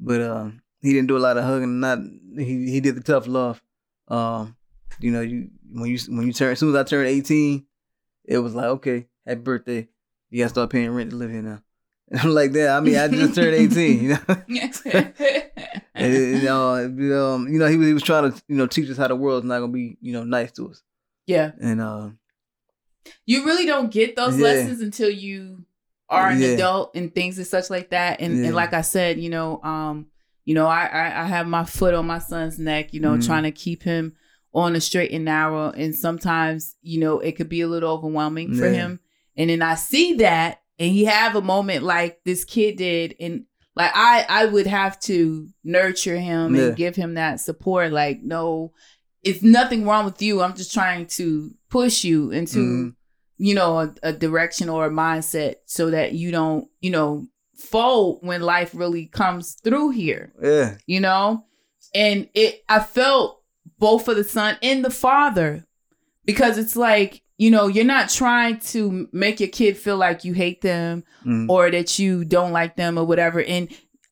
But 0.00 0.20
um, 0.22 0.62
he 0.82 0.92
didn't 0.92 1.06
do 1.08 1.16
a 1.16 1.18
lot 1.26 1.36
of 1.38 1.44
hugging. 1.44 1.78
Not 1.80 1.98
he 2.36 2.70
he 2.70 2.80
did 2.80 2.96
the 2.96 3.00
tough 3.02 3.26
love. 3.28 3.62
Um, 4.08 4.56
you 5.00 5.10
know, 5.10 5.20
you 5.20 5.50
when 5.72 5.90
you 5.90 5.98
when 6.08 6.26
you 6.26 6.32
turn 6.32 6.52
as 6.52 6.58
soon 6.58 6.70
as 6.70 6.76
I 6.76 6.84
turned 6.84 7.08
eighteen, 7.08 7.66
it 8.24 8.38
was 8.38 8.54
like 8.54 8.66
okay, 8.66 9.06
happy 9.26 9.40
birthday. 9.40 9.88
You 10.30 10.38
gotta 10.42 10.50
start 10.50 10.70
paying 10.70 10.90
rent 10.90 11.10
to 11.10 11.16
live 11.16 11.30
here 11.30 11.42
now. 11.42 11.62
And 12.10 12.20
I'm 12.22 12.30
like 12.30 12.52
that. 12.52 12.70
I 12.76 12.80
mean, 12.80 12.96
I 12.96 13.08
just 13.08 13.34
turned 13.34 13.54
eighteen. 13.54 14.02
You 14.04 14.08
know, 14.10 14.18
and, 15.94 16.12
you 16.14 16.42
know, 16.42 16.74
um, 16.74 17.48
you 17.48 17.58
know, 17.58 17.66
he 17.66 17.76
was 17.76 17.86
he 17.86 17.94
was 17.94 18.02
trying 18.02 18.30
to 18.30 18.42
you 18.48 18.56
know 18.56 18.66
teach 18.66 18.88
us 18.90 18.96
how 18.96 19.08
the 19.08 19.16
world's 19.16 19.46
not 19.46 19.60
gonna 19.60 19.72
be 19.72 19.96
you 20.00 20.12
know 20.12 20.24
nice 20.24 20.52
to 20.52 20.70
us. 20.70 20.82
yeah 21.26 21.52
And 21.60 21.80
um 21.80 22.18
you 23.24 23.44
really 23.44 23.66
don't 23.66 23.90
get 23.90 24.16
those 24.16 24.36
Yeah. 24.36 24.44
lessons 24.44 24.80
until 24.80 25.10
you 25.10 25.64
are 26.08 26.28
an 26.30 26.40
Yeah. 26.40 26.48
adult 26.48 26.94
and 26.94 27.14
things 27.14 27.38
and 27.38 27.46
such 27.46 27.70
like 27.70 27.90
that. 27.90 28.20
And, 28.20 28.36
Yeah. 28.38 28.46
and 28.46 28.54
like 28.54 28.72
I 28.72 28.80
said, 28.82 29.18
you 29.20 29.30
know, 29.30 29.60
um, 29.62 30.06
you 30.46 30.54
know, 30.54 30.66
I, 30.66 30.86
I 30.86 31.22
I 31.22 31.26
have 31.26 31.46
my 31.46 31.64
foot 31.66 31.92
on 31.92 32.06
my 32.06 32.18
son's 32.20 32.58
neck, 32.58 32.94
you 32.94 33.00
know, 33.00 33.16
Mhm. 33.16 33.26
trying 33.26 33.42
to 33.42 33.50
keep 33.52 33.82
him 33.82 34.14
on 34.54 34.74
a 34.74 34.80
straight 34.80 35.10
and 35.12 35.26
narrow. 35.26 35.70
And 35.72 35.94
sometimes, 35.94 36.76
you 36.80 36.98
know, 37.00 37.18
it 37.20 37.32
could 37.36 37.50
be 37.50 37.60
a 37.60 37.68
little 37.68 37.92
overwhelming 37.92 38.54
for 38.56 38.66
him. 38.70 39.00
And 39.36 39.50
then 39.50 39.60
I 39.60 39.74
see 39.74 40.14
that, 40.14 40.62
and 40.78 40.90
he 40.90 41.04
have 41.04 41.36
a 41.36 41.42
moment 41.42 41.82
like 41.84 42.20
this 42.24 42.44
kid 42.46 42.76
did, 42.78 43.14
and 43.20 43.44
like 43.74 43.90
I 43.94 44.24
I 44.28 44.46
would 44.46 44.66
have 44.66 44.98
to 45.00 45.48
nurture 45.62 46.16
him 46.16 46.54
Yeah. 46.54 46.62
and 46.68 46.76
give 46.76 46.96
him 46.96 47.14
that 47.14 47.40
support. 47.40 47.92
Like, 47.92 48.22
no, 48.22 48.72
it's 49.22 49.42
nothing 49.42 49.84
wrong 49.84 50.04
with 50.06 50.22
you. 50.22 50.40
I'm 50.40 50.54
just 50.56 50.72
trying 50.72 51.06
to 51.18 51.50
push 51.68 52.04
you 52.04 52.30
into 52.30 52.58
Mhm. 52.58 52.94
you 53.38 53.54
know 53.54 53.80
a, 53.80 53.94
a 54.04 54.12
direction 54.14 54.68
or 54.70 54.86
a 54.86 54.90
mindset 54.90 55.56
so 55.66 55.90
that 55.90 56.14
you 56.14 56.30
don't 56.30 56.68
you 56.80 56.90
know 56.90 57.26
fold 57.56 58.18
when 58.22 58.40
life 58.42 58.70
really 58.74 59.06
comes 59.06 59.56
through 59.64 59.90
here 59.90 60.32
yeah, 60.42 60.76
you 60.86 61.00
know 61.00 61.44
and 61.94 62.28
it 62.34 62.62
i 62.68 62.78
felt 62.78 63.42
both 63.78 64.04
for 64.04 64.14
the 64.14 64.24
son 64.24 64.56
and 64.62 64.84
the 64.84 64.90
father 64.90 65.64
because 66.24 66.58
it's 66.58 66.76
like 66.76 67.22
you 67.38 67.50
know 67.50 67.66
you're 67.66 67.84
not 67.84 68.08
trying 68.08 68.58
to 68.58 69.08
make 69.12 69.40
your 69.40 69.48
kid 69.48 69.76
feel 69.76 69.96
like 69.96 70.24
you 70.24 70.32
hate 70.32 70.60
them 70.60 71.04
mm, 71.24 71.48
or 71.48 71.70
that 71.70 71.98
you 71.98 72.24
don't 72.24 72.52
like 72.52 72.76
them 72.76 72.98
or 72.98 73.04
whatever 73.04 73.42
and 73.42 73.68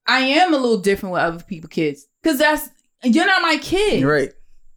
i 0.07 0.21
am 0.21 0.55
a 0.55 0.57
little 0.59 0.79
different 0.79 1.13
with 1.13 1.23
other 1.23 1.43
people 1.45 1.69
kids 1.69 2.07
because 2.23 2.39
that's 2.39 2.69
you're 3.03 3.27
not 3.27 3.43
my 3.43 3.59
kid 3.59 4.01
you're 4.01 4.13
right. 4.13 4.33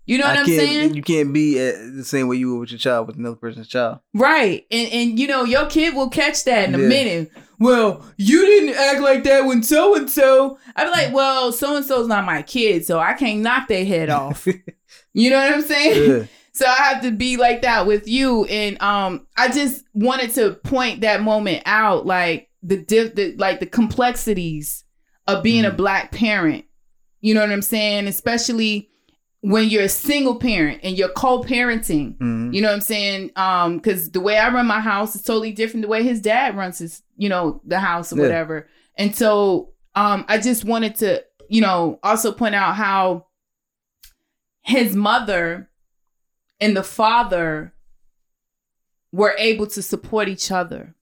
you 0.05 0.17
know 0.17 0.25
what 0.25 0.37
I 0.37 0.41
i'm 0.41 0.45
saying 0.45 0.93
You 0.95 1.01
can't 1.01 1.33
be 1.33 1.57
uh, 1.59 1.73
the 1.95 2.03
same 2.03 2.27
way 2.27 2.35
you 2.37 2.53
were 2.53 2.59
with 2.59 2.71
your 2.71 2.79
child 2.79 3.07
with 3.07 3.17
another 3.17 3.35
person's 3.37 3.67
child. 3.67 3.99
Right. 4.13 4.65
And 4.71 4.91
and 4.91 5.19
you 5.19 5.27
know, 5.27 5.43
your 5.43 5.65
kid 5.67 5.95
will 5.95 6.09
catch 6.09 6.43
that 6.45 6.67
in 6.67 6.75
a 6.75 6.77
minute. 6.77 7.31
Well, 7.59 8.05
you 8.17 8.45
didn't 8.45 8.75
act 8.75 9.01
like 9.01 9.23
that 9.23 9.45
when 9.45 9.63
so 9.63 9.95
and 9.95 10.09
so. 10.09 10.59
I'd 10.75 10.85
be 10.85 10.91
like, 10.91 11.13
well, 11.13 11.51
so 11.51 11.75
and 11.75 11.85
so's 11.85 12.07
not 12.07 12.25
my 12.25 12.41
kid, 12.43 12.85
so 12.85 12.99
I 12.99 13.13
can't 13.13 13.39
knock 13.41 13.67
their 13.67 13.85
head 13.85 14.09
off. 14.09 14.45
you 15.13 15.29
know 15.29 15.37
what 15.37 15.53
I'm 15.53 15.61
saying? 15.63 16.09
yeah. 16.21 16.25
So 16.53 16.65
I 16.65 16.75
have 16.93 17.03
to 17.03 17.11
be 17.11 17.37
like 17.37 17.61
that 17.61 17.85
with 17.85 18.07
you. 18.07 18.45
And 18.45 18.81
um 18.81 19.27
I 19.37 19.49
just 19.49 19.83
wanted 19.93 20.31
to 20.35 20.53
point 20.63 21.01
that 21.01 21.21
moment 21.21 21.63
out, 21.65 22.05
like 22.07 22.49
the 22.63 22.77
diff 22.77 23.13
the 23.15 23.35
like 23.37 23.59
the 23.59 23.65
complexities 23.67 24.83
of 25.27 25.43
being 25.43 25.65
a 25.65 25.71
Mm. 25.71 25.77
black 25.77 26.11
parent. 26.11 26.65
You 27.21 27.33
know 27.33 27.41
what 27.41 27.51
I'm 27.51 27.61
saying? 27.61 28.07
Especially 28.07 28.89
when 29.41 29.69
you're 29.69 29.83
a 29.83 29.89
single 29.89 30.35
parent 30.35 30.79
and 30.83 30.97
you're 30.97 31.09
co-parenting, 31.09 32.17
Mhm. 32.17 32.53
you 32.53 32.61
know 32.61 32.69
what 32.69 32.73
I'm 32.75 32.81
saying? 32.81 33.31
Um, 33.35 33.77
because 33.77 34.11
the 34.11 34.19
way 34.19 34.37
I 34.37 34.49
run 34.51 34.65
my 34.65 34.79
house 34.81 35.15
is 35.15 35.21
totally 35.21 35.51
different 35.51 35.83
the 35.83 35.87
way 35.87 36.01
his 36.03 36.19
dad 36.21 36.57
runs 36.57 36.79
his, 36.79 37.03
you 37.17 37.29
know, 37.29 37.61
the 37.65 37.79
house 37.79 38.11
or 38.11 38.17
Yeah. 38.17 38.23
whatever. 38.23 38.67
And 38.97 39.15
so 39.15 39.73
um 39.95 40.25
I 40.27 40.37
just 40.39 40.65
wanted 40.65 40.95
to, 40.95 41.23
you 41.49 41.61
know, 41.61 41.99
also 42.03 42.31
point 42.31 42.55
out 42.55 42.75
how 42.75 43.27
his 44.61 44.95
mother 44.95 45.69
and 46.59 46.75
the 46.75 46.83
father 46.83 47.73
were 49.11 49.35
able 49.37 49.67
to 49.67 49.81
support 49.81 50.27
each 50.27 50.51
other. 50.51 50.95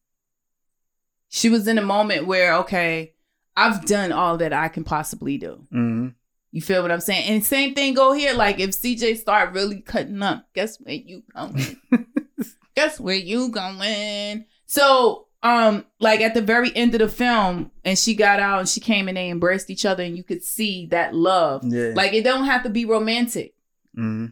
She 1.29 1.49
was 1.49 1.67
in 1.67 1.77
a 1.77 1.81
moment 1.81 2.27
where, 2.27 2.53
okay, 2.57 3.13
I've 3.57 3.85
done 3.85 4.11
all 4.11 4.37
that 4.37 4.53
I 4.53 4.67
can 4.67 4.83
possibly 4.83 5.37
do. 5.37 5.65
Mhm. 5.73 6.13
You 6.55 6.61
feel 6.61 6.81
what 6.81 6.89
I'm 6.89 7.01
saying? 7.01 7.29
And 7.29 7.45
same 7.45 7.75
thing 7.75 7.95
go 7.95 8.13
here. 8.13 8.33
Like 8.33 8.61
if 8.61 8.69
CJ 8.69 9.17
start 9.17 9.53
really 9.53 9.81
cutting 9.81 10.23
up, 10.23 10.47
guess 10.53 10.77
where 10.77 10.95
you 10.95 11.21
going? 11.35 11.81
guess 12.77 12.97
where 12.97 13.13
you 13.13 13.49
going? 13.49 14.45
So, 14.65 15.27
um, 15.43 15.85
like 15.99 16.21
at 16.21 16.33
the 16.33 16.41
very 16.41 16.73
end 16.73 16.95
of 16.95 16.99
the 16.99 17.09
film, 17.09 17.71
and 17.83 17.99
she 17.99 18.15
got 18.15 18.39
out 18.39 18.59
and 18.59 18.69
she 18.69 18.79
came 18.79 19.09
and 19.09 19.17
they 19.17 19.29
embraced 19.29 19.69
each 19.69 19.85
other, 19.85 20.01
and 20.01 20.15
you 20.15 20.23
could 20.23 20.45
see 20.45 20.85
that 20.91 21.13
love. 21.13 21.61
Yeah. 21.65 21.91
Like 21.93 22.13
it 22.13 22.23
don't 22.23 22.45
have 22.45 22.63
to 22.63 22.69
be 22.69 22.85
romantic. 22.85 23.53
Mm-hmm. 23.97 24.27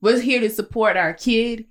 We're 0.00 0.18
here 0.18 0.40
to 0.40 0.50
support 0.50 0.96
our 0.96 1.14
kid. 1.14 1.66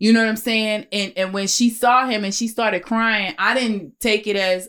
You 0.00 0.12
know 0.12 0.18
what 0.18 0.30
I'm 0.30 0.36
saying? 0.36 0.86
And 0.90 1.12
and 1.16 1.32
when 1.32 1.46
she 1.46 1.70
saw 1.70 2.08
him 2.08 2.24
and 2.24 2.34
she 2.34 2.48
started 2.48 2.82
crying, 2.82 3.36
I 3.38 3.54
didn't 3.54 4.00
take 4.00 4.26
it 4.26 4.34
as, 4.34 4.68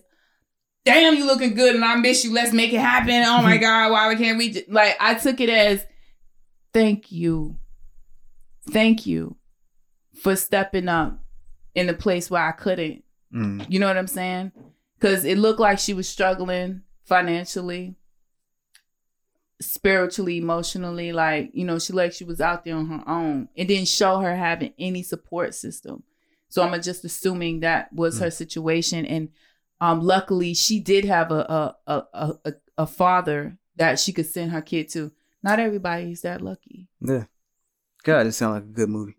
damn, 0.86 1.16
you 1.16 1.26
looking 1.26 1.54
good 1.56 1.76
and 1.76 1.84
I 1.86 1.96
miss 1.96 2.24
you. 2.24 2.34
Let's 2.34 2.54
make 2.54 2.74
it 2.74 2.80
happen. 2.80 3.24
Oh 3.26 3.42
my 3.42 3.58
God, 3.58 3.92
why 3.92 4.08
we 4.10 4.16
can't 4.16 4.38
we? 4.38 4.52
j-" 4.52 4.66
Like 4.68 4.96
I 5.00 5.14
took 5.16 5.40
it 5.40 5.50
as, 5.50 5.86
thank 6.74 7.12
you, 7.12 7.58
thank 8.72 9.06
you 9.06 9.36
for 10.22 10.36
stepping 10.36 10.88
up 10.88 11.24
in 11.76 11.88
the 11.88 11.94
place 11.94 12.30
where 12.30 12.44
I 12.44 12.52
couldn't. 12.52 13.04
Mhm. 13.34 13.66
You 13.70 13.80
know 13.80 13.88
what 13.88 13.98
I'm 13.98 14.08
saying? 14.08 14.52
Because 14.98 15.24
it 15.24 15.38
looked 15.38 15.60
like 15.60 15.80
she 15.80 15.94
was 15.94 16.10
struggling 16.10 16.82
financially, 17.06 17.96
spiritually, 19.62 20.38
emotionally. 20.38 21.12
Like, 21.14 21.52
you 21.54 21.66
know, 21.66 21.80
she 21.80 21.94
like 21.94 22.14
she 22.14 22.24
was 22.24 22.42
out 22.42 22.66
there 22.66 22.76
on 22.76 22.88
her 22.88 23.04
own. 23.08 23.50
It 23.56 23.66
didn't 23.66 23.88
show 23.88 24.20
her 24.20 24.36
having 24.36 24.74
any 24.80 25.04
support 25.04 25.56
system. 25.56 26.04
So 26.50 26.64
I'm 26.64 26.82
just 26.82 27.06
assuming 27.06 27.60
that 27.60 27.94
was 27.94 28.20
her 28.20 28.32
situation. 28.32 29.06
And 29.06 29.30
um, 29.82 30.02
luckily, 30.02 30.54
she 30.54 30.80
did 30.80 31.06
have 31.06 31.32
a 31.32 31.76
a, 31.88 32.04
a 32.14 32.34
a 32.46 32.54
a 32.78 32.88
father 32.88 33.58
that 33.78 34.00
she 34.00 34.12
could 34.12 34.26
send 34.26 34.52
her 34.52 34.62
kid 34.62 34.90
to. 34.90 35.12
Not 35.42 35.60
everybody 35.60 36.12
is 36.12 36.22
that 36.22 36.42
lucky. 36.42 36.88
Yeah. 37.00 37.26
God, 38.04 38.28
it 38.28 38.34
sounds 38.34 38.56
like 38.56 38.64
a 38.64 38.74
good 38.74 38.90
movie. 38.90 39.16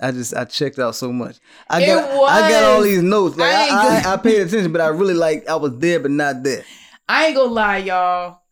I 0.00 0.12
just 0.12 0.34
I 0.34 0.44
checked 0.44 0.78
out 0.78 0.94
so 0.94 1.12
much. 1.12 1.38
I 1.68 1.82
It 1.82 1.86
got 1.86 2.30
I 2.30 2.50
got 2.50 2.64
all 2.64 2.82
these 2.82 3.02
notes. 3.02 3.36
Like 3.36 3.52
I 3.52 3.68
I, 3.68 4.02
I. 4.04 4.14
I, 4.14 4.16
paid 4.18 4.42
attention, 4.42 4.72
but 4.72 4.80
I 4.80 4.88
really 4.88 5.14
like 5.14 5.48
I 5.48 5.56
was 5.56 5.76
there 5.78 6.00
but 6.00 6.10
not 6.10 6.42
there. 6.42 6.64
I 7.08 7.26
ain't 7.26 7.36
gonna 7.36 7.52
lie, 7.52 7.78
y'all. 7.78 8.42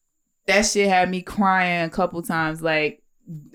That 0.47 0.63
shit 0.63 0.89
had 0.89 1.11
me 1.11 1.23
crying 1.23 1.85
a 1.85 1.91
couple 1.91 2.23
times. 2.23 2.63
Like 2.63 3.03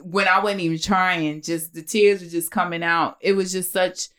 when 0.01 0.27
I 0.27 0.39
wasn't 0.39 0.61
even 0.61 0.79
trying, 0.79 1.41
just 1.41 1.73
the 1.73 1.81
tears 1.81 2.21
were 2.21 2.29
just 2.29 2.51
coming 2.51 2.83
out. 2.83 3.17
It 3.19 3.33
was 3.33 3.51
just 3.51 3.73
such 3.73 4.09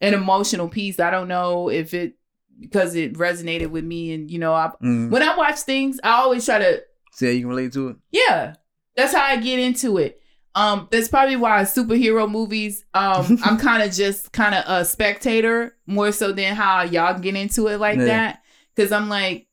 an 0.00 0.14
emotional 0.14 0.68
piece. 0.68 1.00
I 1.00 1.10
don't 1.10 1.28
know 1.28 1.70
if 1.70 1.94
it 1.94 2.14
because 2.60 2.94
it 2.94 3.14
resonated 3.14 3.68
with 3.70 3.84
me. 3.84 4.12
And 4.12 4.30
you 4.30 4.38
know, 4.38 4.52
I, 4.54 4.70
Mm. 4.82 5.10
when 5.10 5.22
I 5.22 5.36
watch 5.36 5.60
things, 5.60 5.98
I 6.04 6.12
always 6.20 6.44
try 6.44 6.58
to 6.58 6.82
See 7.12 7.26
how 7.26 7.32
you 7.32 7.40
can 7.40 7.48
relate 7.48 7.72
to 7.74 7.88
it? 7.88 7.96
yeah, 8.10 8.54
that's 8.96 9.14
how 9.14 9.22
I 9.22 9.36
get 9.36 9.58
into 9.58 9.98
it. 9.98 10.18
Um, 10.54 10.86
that's 10.90 11.08
probably 11.08 11.36
why 11.36 11.62
superhero 11.62 12.30
movies, 12.30 12.84
um, 12.94 13.38
I'm 13.44 13.56
kind 13.58 13.82
of 13.82 13.92
just 13.92 14.32
kind 14.32 14.54
of 14.54 14.64
a 14.66 14.84
spectator 14.84 15.76
more 15.86 16.12
so 16.12 16.32
than 16.32 16.54
how 16.54 16.82
y'all 16.82 17.18
get 17.18 17.34
into 17.36 17.68
it 17.68 17.78
like 17.78 17.98
Yeah. 17.98 18.04
that. 18.06 18.42
Cause 18.76 18.92
I'm 18.92 19.08
like, 19.08 19.46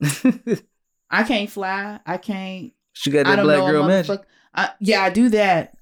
I 1.10 1.22
can't 1.24 1.50
fly. 1.50 2.00
I 2.06 2.18
can't. 2.18 2.72
she 2.92 3.10
got 3.10 3.26
that 3.26 3.42
black 3.42 3.60
girl 3.70 3.86
magic. 3.86 4.20
I, 4.54 4.70
yeah, 4.80 5.02
I 5.02 5.10
do 5.10 5.28
that. 5.30 5.74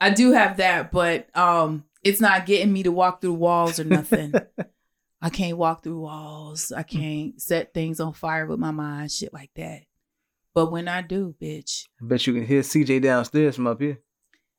I 0.00 0.10
do 0.10 0.32
have 0.32 0.56
that, 0.58 0.90
but 0.92 1.28
um, 1.36 1.84
it's 2.02 2.20
not 2.20 2.46
getting 2.46 2.72
me 2.72 2.82
to 2.84 2.92
walk 2.92 3.20
through 3.20 3.34
walls 3.34 3.78
or 3.78 3.84
nothing. 3.84 4.34
I 5.22 5.28
can't 5.30 5.58
walk 5.58 5.82
through 5.82 6.00
walls. 6.00 6.72
I 6.72 6.82
can't 6.82 7.40
set 7.40 7.74
things 7.74 8.00
on 8.00 8.12
fire 8.14 8.46
with 8.46 8.58
my 8.58 8.70
mind, 8.70 9.12
shit 9.12 9.32
like 9.34 9.50
that. 9.56 9.82
But 10.54 10.72
when 10.72 10.88
I 10.88 11.02
do, 11.02 11.34
bitch, 11.40 11.84
I 12.02 12.06
bet 12.06 12.26
you 12.26 12.32
can 12.34 12.46
hear 12.46 12.62
CJ 12.62 13.02
downstairs 13.02 13.56
from 13.56 13.66
up 13.66 13.80
here. 13.80 13.98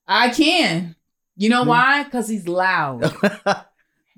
I 0.07 0.29
can. 0.29 0.95
You 1.35 1.49
know 1.49 1.63
Hmm. 1.63 1.69
why? 1.69 2.03
Because 2.03 2.27
he's 2.29 2.47
loud. 2.47 3.03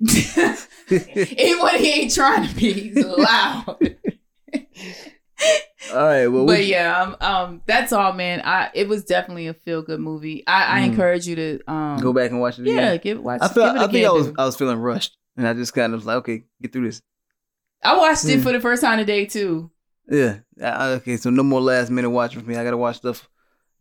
Even 0.00 1.62
when 1.62 1.78
he 1.78 1.90
ain't 2.02 2.14
trying 2.14 2.46
to 2.48 2.54
be, 2.54 2.72
he's 2.72 3.02
loud. 3.02 3.64
all 5.92 5.96
right, 6.06 6.26
well, 6.28 6.46
but 6.46 6.58
we, 6.58 6.64
yeah, 6.66 7.00
um, 7.02 7.16
um, 7.20 7.62
that's 7.66 7.92
all, 7.92 8.12
man. 8.12 8.42
I 8.44 8.70
it 8.74 8.88
was 8.88 9.04
definitely 9.04 9.46
a 9.48 9.54
feel 9.54 9.82
good 9.82 10.00
movie. 10.00 10.44
I, 10.46 10.78
I 10.78 10.80
Mm. 10.82 10.86
encourage 10.92 11.26
you 11.26 11.36
to 11.36 11.60
um 11.70 12.00
go 12.00 12.12
back 12.12 12.30
and 12.30 12.40
watch 12.40 12.58
it 12.58 12.62
again. 12.62 12.76
Yeah, 12.76 12.96
give 12.96 13.20
watch. 13.20 13.40
I 13.42 13.46
it 13.46 13.58
I 13.58 13.86
think 13.88 14.06
I 14.06 14.10
was. 14.10 14.30
I 14.38 14.44
was 14.44 14.56
feeling 14.56 14.78
rushed, 14.78 15.16
and 15.36 15.46
I 15.48 15.54
just 15.54 15.74
kind 15.74 15.92
of 15.92 15.98
was 15.98 16.06
like, 16.06 16.16
okay, 16.18 16.44
get 16.62 16.72
through 16.72 16.86
this. 16.86 17.02
I 17.82 17.96
watched 17.96 18.24
it 18.26 18.40
Mm. 18.40 18.42
for 18.42 18.52
the 18.52 18.60
first 18.60 18.82
time 18.82 18.98
today 18.98 19.26
too. 19.26 19.70
Yeah. 20.08 20.38
I- 20.62 20.64
I- 20.66 20.88
okay, 20.92 21.16
so 21.16 21.30
no 21.30 21.42
more 21.42 21.60
last 21.60 21.90
minute 21.90 22.10
watching 22.10 22.40
for 22.40 22.48
me. 22.48 22.56
I 22.56 22.64
gotta 22.64 22.76
watch 22.76 22.96
stuff. 22.96 23.28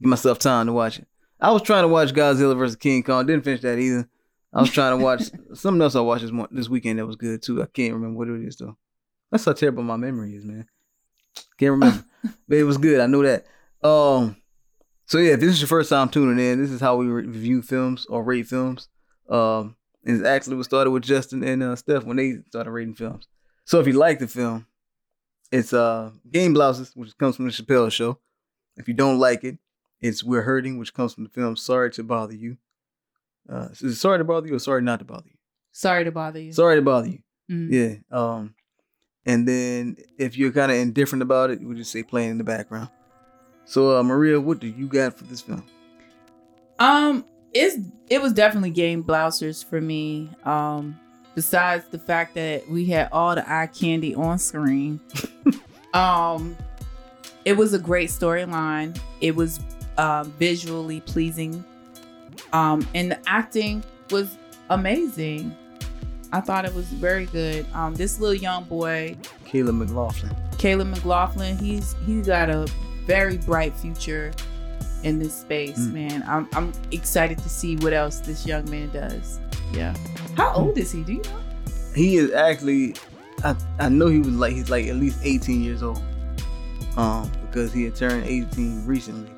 Give 0.01 0.09
myself 0.09 0.39
time 0.39 0.65
to 0.67 0.73
watch 0.73 0.99
it. 0.99 1.07
I 1.39 1.51
was 1.51 1.61
trying 1.61 1.83
to 1.83 1.87
watch 1.87 2.13
Godzilla 2.13 2.57
versus 2.57 2.75
King 2.75 3.03
Kong. 3.03 3.25
Didn't 3.25 3.43
finish 3.43 3.61
that 3.61 3.77
either. 3.79 4.09
I 4.53 4.61
was 4.61 4.69
trying 4.71 4.97
to 4.97 5.03
watch 5.03 5.23
something 5.53 5.81
else 5.81 5.95
I 5.95 6.01
watched 6.01 6.23
this 6.23 6.31
mo- 6.31 6.47
this 6.51 6.69
weekend 6.69 6.99
that 6.99 7.05
was 7.05 7.15
good 7.15 7.41
too. 7.41 7.61
I 7.61 7.65
can't 7.67 7.93
remember 7.93 8.17
what 8.17 8.27
it 8.29 8.45
is 8.45 8.55
though. 8.57 8.77
That's 9.31 9.45
how 9.45 9.53
terrible 9.53 9.83
my 9.83 9.97
memory 9.97 10.35
is, 10.35 10.45
man. 10.45 10.67
Can't 11.57 11.71
remember, 11.71 12.03
but 12.47 12.57
it 12.57 12.63
was 12.63 12.77
good. 12.77 12.99
I 12.99 13.07
know 13.07 13.23
that. 13.23 13.45
Um. 13.87 14.37
So 15.05 15.17
yeah, 15.17 15.33
if 15.33 15.39
this 15.41 15.51
is 15.51 15.61
your 15.61 15.67
first 15.67 15.89
time 15.89 16.09
tuning 16.09 16.43
in, 16.43 16.61
this 16.61 16.71
is 16.71 16.79
how 16.81 16.95
we 16.97 17.07
review 17.07 17.61
films 17.61 18.05
or 18.07 18.23
rate 18.23 18.47
films. 18.47 18.87
Um, 19.29 19.75
it 20.03 20.25
actually 20.25 20.55
what 20.57 20.65
started 20.65 20.91
with 20.91 21.03
Justin 21.03 21.43
and 21.43 21.63
uh, 21.63 21.75
Steph 21.75 22.03
when 22.03 22.17
they 22.17 22.35
started 22.47 22.71
rating 22.71 22.95
films. 22.95 23.27
So 23.65 23.79
if 23.79 23.87
you 23.87 23.93
like 23.93 24.19
the 24.19 24.27
film, 24.27 24.67
it's 25.51 25.73
uh 25.73 26.11
Game 26.29 26.53
Blouses, 26.53 26.91
which 26.95 27.17
comes 27.17 27.35
from 27.35 27.45
the 27.45 27.51
Chappelle 27.51 27.91
Show. 27.91 28.19
If 28.75 28.87
you 28.87 28.93
don't 28.93 29.19
like 29.19 29.43
it, 29.43 29.57
it's 30.01 30.23
We're 30.23 30.41
Hurting, 30.41 30.77
which 30.79 30.93
comes 30.93 31.13
from 31.13 31.23
the 31.23 31.29
film 31.29 31.55
Sorry 31.55 31.91
to 31.91 32.03
Bother 32.03 32.35
You. 32.35 32.57
Uh, 33.49 33.67
is 33.71 33.81
it 33.83 33.95
Sorry 33.95 34.17
to 34.17 34.23
Bother 34.23 34.47
You 34.47 34.55
or 34.55 34.59
Sorry 34.59 34.81
Not 34.81 34.99
to 34.99 35.05
Bother 35.05 35.27
You? 35.27 35.37
Sorry 35.71 36.03
to 36.03 36.11
bother 36.11 36.39
you. 36.39 36.51
Sorry 36.53 36.75
to 36.75 36.81
Bother 36.81 37.07
You. 37.07 37.19
Mhm. 37.49 37.67
Yeah. 37.71 38.17
Um, 38.17 38.55
and 39.25 39.47
then 39.47 39.97
if 40.17 40.37
you're 40.37 40.51
kind 40.51 40.71
of 40.71 40.77
indifferent 40.77 41.21
about 41.21 41.49
it, 41.49 41.61
we 41.61 41.75
just 41.75 41.91
say 41.91 42.03
playing 42.03 42.31
in 42.31 42.37
the 42.37 42.43
background. 42.43 42.89
So 43.65 43.97
uh, 43.97 44.03
Maria, 44.03 44.39
what 44.41 44.59
do 44.59 44.67
you 44.67 44.87
got 44.87 45.17
for 45.17 45.23
this 45.23 45.41
film? 45.41 45.63
Um, 46.79 47.25
it's 47.53 47.77
it 48.09 48.21
was 48.21 48.33
definitely 48.33 48.71
game 48.71 49.03
blousers 49.03 49.63
for 49.63 49.79
me. 49.79 50.29
Um, 50.43 50.99
besides 51.35 51.85
the 51.89 51.99
fact 51.99 52.35
that 52.35 52.69
we 52.69 52.85
had 52.85 53.09
all 53.11 53.35
the 53.35 53.51
eye 53.51 53.67
candy 53.67 54.15
on 54.15 54.37
screen. 54.39 54.99
um, 55.93 56.55
it 57.45 57.57
was 57.57 57.73
a 57.73 57.79
great 57.79 58.09
storyline. 58.09 58.97
It 59.21 59.35
was 59.35 59.59
um, 59.97 60.31
visually 60.33 61.01
pleasing. 61.01 61.63
Um, 62.51 62.87
and 62.93 63.11
the 63.11 63.19
acting 63.27 63.83
was 64.11 64.37
amazing. 64.69 65.55
I 66.31 66.41
thought 66.41 66.65
it 66.65 66.73
was 66.73 66.85
very 66.85 67.25
good. 67.27 67.65
Um, 67.73 67.93
this 67.93 68.19
little 68.19 68.35
young 68.35 68.63
boy, 68.63 69.15
Caleb 69.45 69.75
McLaughlin. 69.75 70.35
Caleb 70.57 70.87
McLaughlin, 70.87 71.57
he's 71.57 71.95
he's 72.05 72.27
got 72.27 72.49
a 72.49 72.65
very 73.05 73.37
bright 73.37 73.75
future 73.75 74.31
in 75.03 75.19
this 75.19 75.33
space, 75.33 75.77
Mm. 75.79 75.93
man. 75.93 76.23
I'm 76.27 76.47
I'm 76.53 76.71
excited 76.91 77.37
to 77.39 77.49
see 77.49 77.75
what 77.77 77.93
else 77.93 78.19
this 78.19 78.45
young 78.45 78.69
man 78.69 78.89
does. 78.91 79.39
Yeah. 79.73 79.95
How 80.37 80.53
old 80.53 80.77
is 80.77 80.91
he? 80.91 81.03
Do 81.03 81.13
you 81.13 81.21
know? 81.23 81.39
He 81.95 82.17
is 82.17 82.31
actually, 82.31 82.95
I, 83.43 83.55
I 83.79 83.89
know 83.89 84.07
he 84.07 84.19
was 84.19 84.29
like 84.35 84.53
he's 84.53 84.69
like 84.69 84.87
at 84.87 84.95
least 84.95 85.19
18 85.23 85.61
years 85.63 85.83
old. 85.83 86.01
Um, 86.97 87.31
because 87.47 87.71
he 87.73 87.83
had 87.83 87.95
turned 87.95 88.23
18 88.25 88.85
recently. 88.85 89.29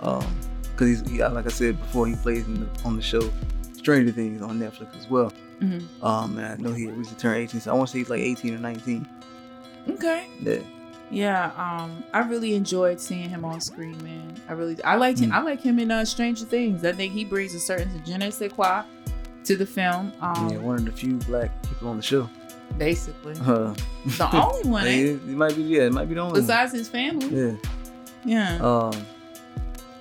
Um, 0.00 0.24
because 0.72 0.88
he's 1.00 1.10
he, 1.10 1.22
like 1.24 1.46
I 1.46 1.48
said 1.50 1.78
before, 1.80 2.06
he 2.06 2.14
plays 2.16 2.46
in 2.46 2.60
the, 2.60 2.68
on 2.84 2.96
the 2.96 3.02
show 3.02 3.28
Stranger 3.74 4.12
Things 4.12 4.42
on 4.42 4.58
Netflix 4.58 4.96
as 4.98 5.08
well. 5.08 5.32
Mhm. 5.60 5.82
Um, 6.02 6.38
and 6.38 6.46
I 6.46 6.56
know 6.56 6.72
he 6.74 6.86
had 6.86 6.96
recently 6.96 7.20
turned 7.20 7.36
18, 7.38 7.60
so 7.60 7.70
I 7.70 7.74
want 7.74 7.88
to 7.88 7.92
say 7.92 7.98
he's 7.98 8.10
like 8.10 8.20
18 8.20 8.54
or 8.54 8.58
19. 8.58 9.06
Okay. 9.90 10.26
Yeah. 10.40 10.58
Yeah. 11.10 11.50
Um, 11.56 12.04
I 12.12 12.20
really 12.20 12.54
enjoyed 12.54 13.00
seeing 13.00 13.28
him 13.28 13.44
on 13.44 13.60
screen, 13.60 14.02
man. 14.04 14.34
I 14.48 14.52
really, 14.52 14.82
I 14.84 14.94
liked 14.96 15.18
him. 15.18 15.30
Mm. 15.30 15.34
I 15.34 15.42
like 15.42 15.60
him 15.60 15.78
in 15.78 15.90
uh, 15.90 16.04
Stranger 16.04 16.44
Things. 16.44 16.84
I 16.84 16.92
think 16.92 17.12
he 17.12 17.24
brings 17.24 17.54
a 17.54 17.60
certain 17.60 17.90
je 18.04 18.16
ne 18.16 18.30
sais 18.30 18.52
quoi 18.52 18.82
to 19.44 19.56
the 19.56 19.66
film. 19.66 20.12
Um, 20.20 20.48
yeah, 20.50 20.58
one 20.58 20.76
of 20.76 20.84
the 20.84 20.92
few 20.92 21.14
black 21.16 21.50
people 21.66 21.88
on 21.88 21.96
the 21.96 22.02
show. 22.02 22.28
basically 22.78 23.32
Uh, 23.40 23.74
the 24.06 24.28
only 24.46 24.68
one. 24.70 24.86
it, 24.86 25.06
it 25.10 25.26
might 25.26 25.56
be, 25.56 25.62
yeah, 25.62 25.82
it 25.82 25.92
might 25.92 26.08
be 26.08 26.14
the 26.14 26.20
only 26.20 26.32
one. 26.34 26.40
Besides 26.42 26.72
his 26.72 26.88
family. 26.88 27.26
Yeah. 27.28 27.52
Yeah. 28.24 28.58
Um, 28.64 28.92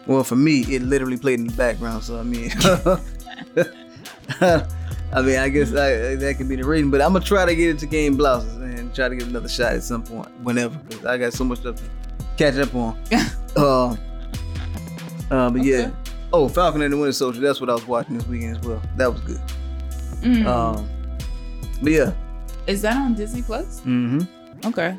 Well, 0.05 0.23
for 0.23 0.35
me, 0.35 0.61
it 0.61 0.81
literally 0.81 1.17
played 1.17 1.39
in 1.39 1.47
the 1.47 1.53
background. 1.55 2.03
So 2.03 2.19
I 2.19 2.23
mean, 2.23 2.51
I 4.41 5.21
mean, 5.21 5.37
I 5.37 5.49
guess 5.49 5.69
I, 5.71 6.15
that 6.15 6.35
could 6.37 6.47
be 6.49 6.55
the 6.55 6.65
reason. 6.65 6.89
But 6.91 7.01
I'm 7.01 7.13
gonna 7.13 7.25
try 7.25 7.45
to 7.45 7.55
get 7.55 7.69
into 7.69 7.85
game 7.85 8.15
blouses 8.17 8.55
and 8.89 8.95
try 8.95 9.07
to 9.07 9.15
get 9.15 9.27
another 9.27 9.47
shot 9.49 9.73
at 9.73 9.83
some 9.83 10.03
point, 10.03 10.27
whenever, 10.41 10.77
because 10.79 11.05
I 11.05 11.17
got 11.17 11.33
so 11.33 11.43
much 11.43 11.59
stuff 11.59 11.75
to 11.77 11.83
catch 12.37 12.55
up 12.55 12.73
on. 12.75 12.97
uh, 13.55 13.95
uh, 15.31 15.49
but 15.49 15.63
yeah. 15.63 15.91
Oh, 16.33 16.47
Falcon 16.47 16.81
and 16.81 16.93
the 16.93 16.97
Winter 16.97 17.11
Soldier. 17.13 17.39
That's 17.39 17.59
what 17.61 17.69
I 17.69 17.73
was 17.73 17.87
watching 17.87 18.17
this 18.17 18.27
weekend 18.27 18.57
as 18.57 18.63
well. 18.65 18.81
That 18.97 19.11
was 19.11 19.21
good. 19.21 19.41
Mm. 20.21 20.45
Um, 20.45 20.89
but 21.81 21.91
yeah. 21.91 22.13
Is 22.67 22.81
that 22.83 22.97
on 22.97 23.15
Disney 23.15 23.41
Plus? 23.41 23.79
Mm-hmm. 23.81 24.67
Okay. 24.67 24.97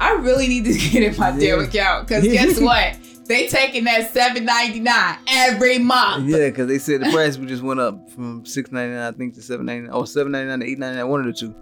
I 0.00 0.12
really 0.14 0.48
need 0.48 0.64
to 0.64 0.72
get 0.90 1.02
in 1.02 1.16
my 1.18 1.30
damn 1.30 1.40
Yeah. 1.40 1.64
account 1.66 2.08
because 2.08 2.24
guess 2.32 2.60
what? 2.60 2.96
They 3.26 3.46
taking 3.48 3.84
that 3.84 4.12
seven 4.12 4.44
ninety 4.44 4.80
nine 4.80 5.16
every 5.28 5.78
month. 5.78 6.28
Yeah, 6.28 6.48
because 6.50 6.66
they 6.68 6.78
said 6.78 7.00
the 7.00 7.10
price 7.10 7.36
just 7.36 7.62
went 7.62 7.80
up 7.80 8.10
from 8.10 8.44
six 8.44 8.70
ninety 8.70 8.94
nine, 8.94 9.14
I 9.14 9.16
think, 9.16 9.34
to 9.34 9.42
seven 9.42 9.64
ninety 9.66 9.86
nine, 9.86 9.96
or 9.96 10.06
seven 10.06 10.32
ninety 10.32 10.48
nine 10.48 10.60
to 10.60 10.66
eight 10.66 10.78
ninety 10.78 10.98
nine, 10.98 11.08
one 11.08 11.20
of 11.20 11.26
the 11.26 11.32
two. 11.32 11.54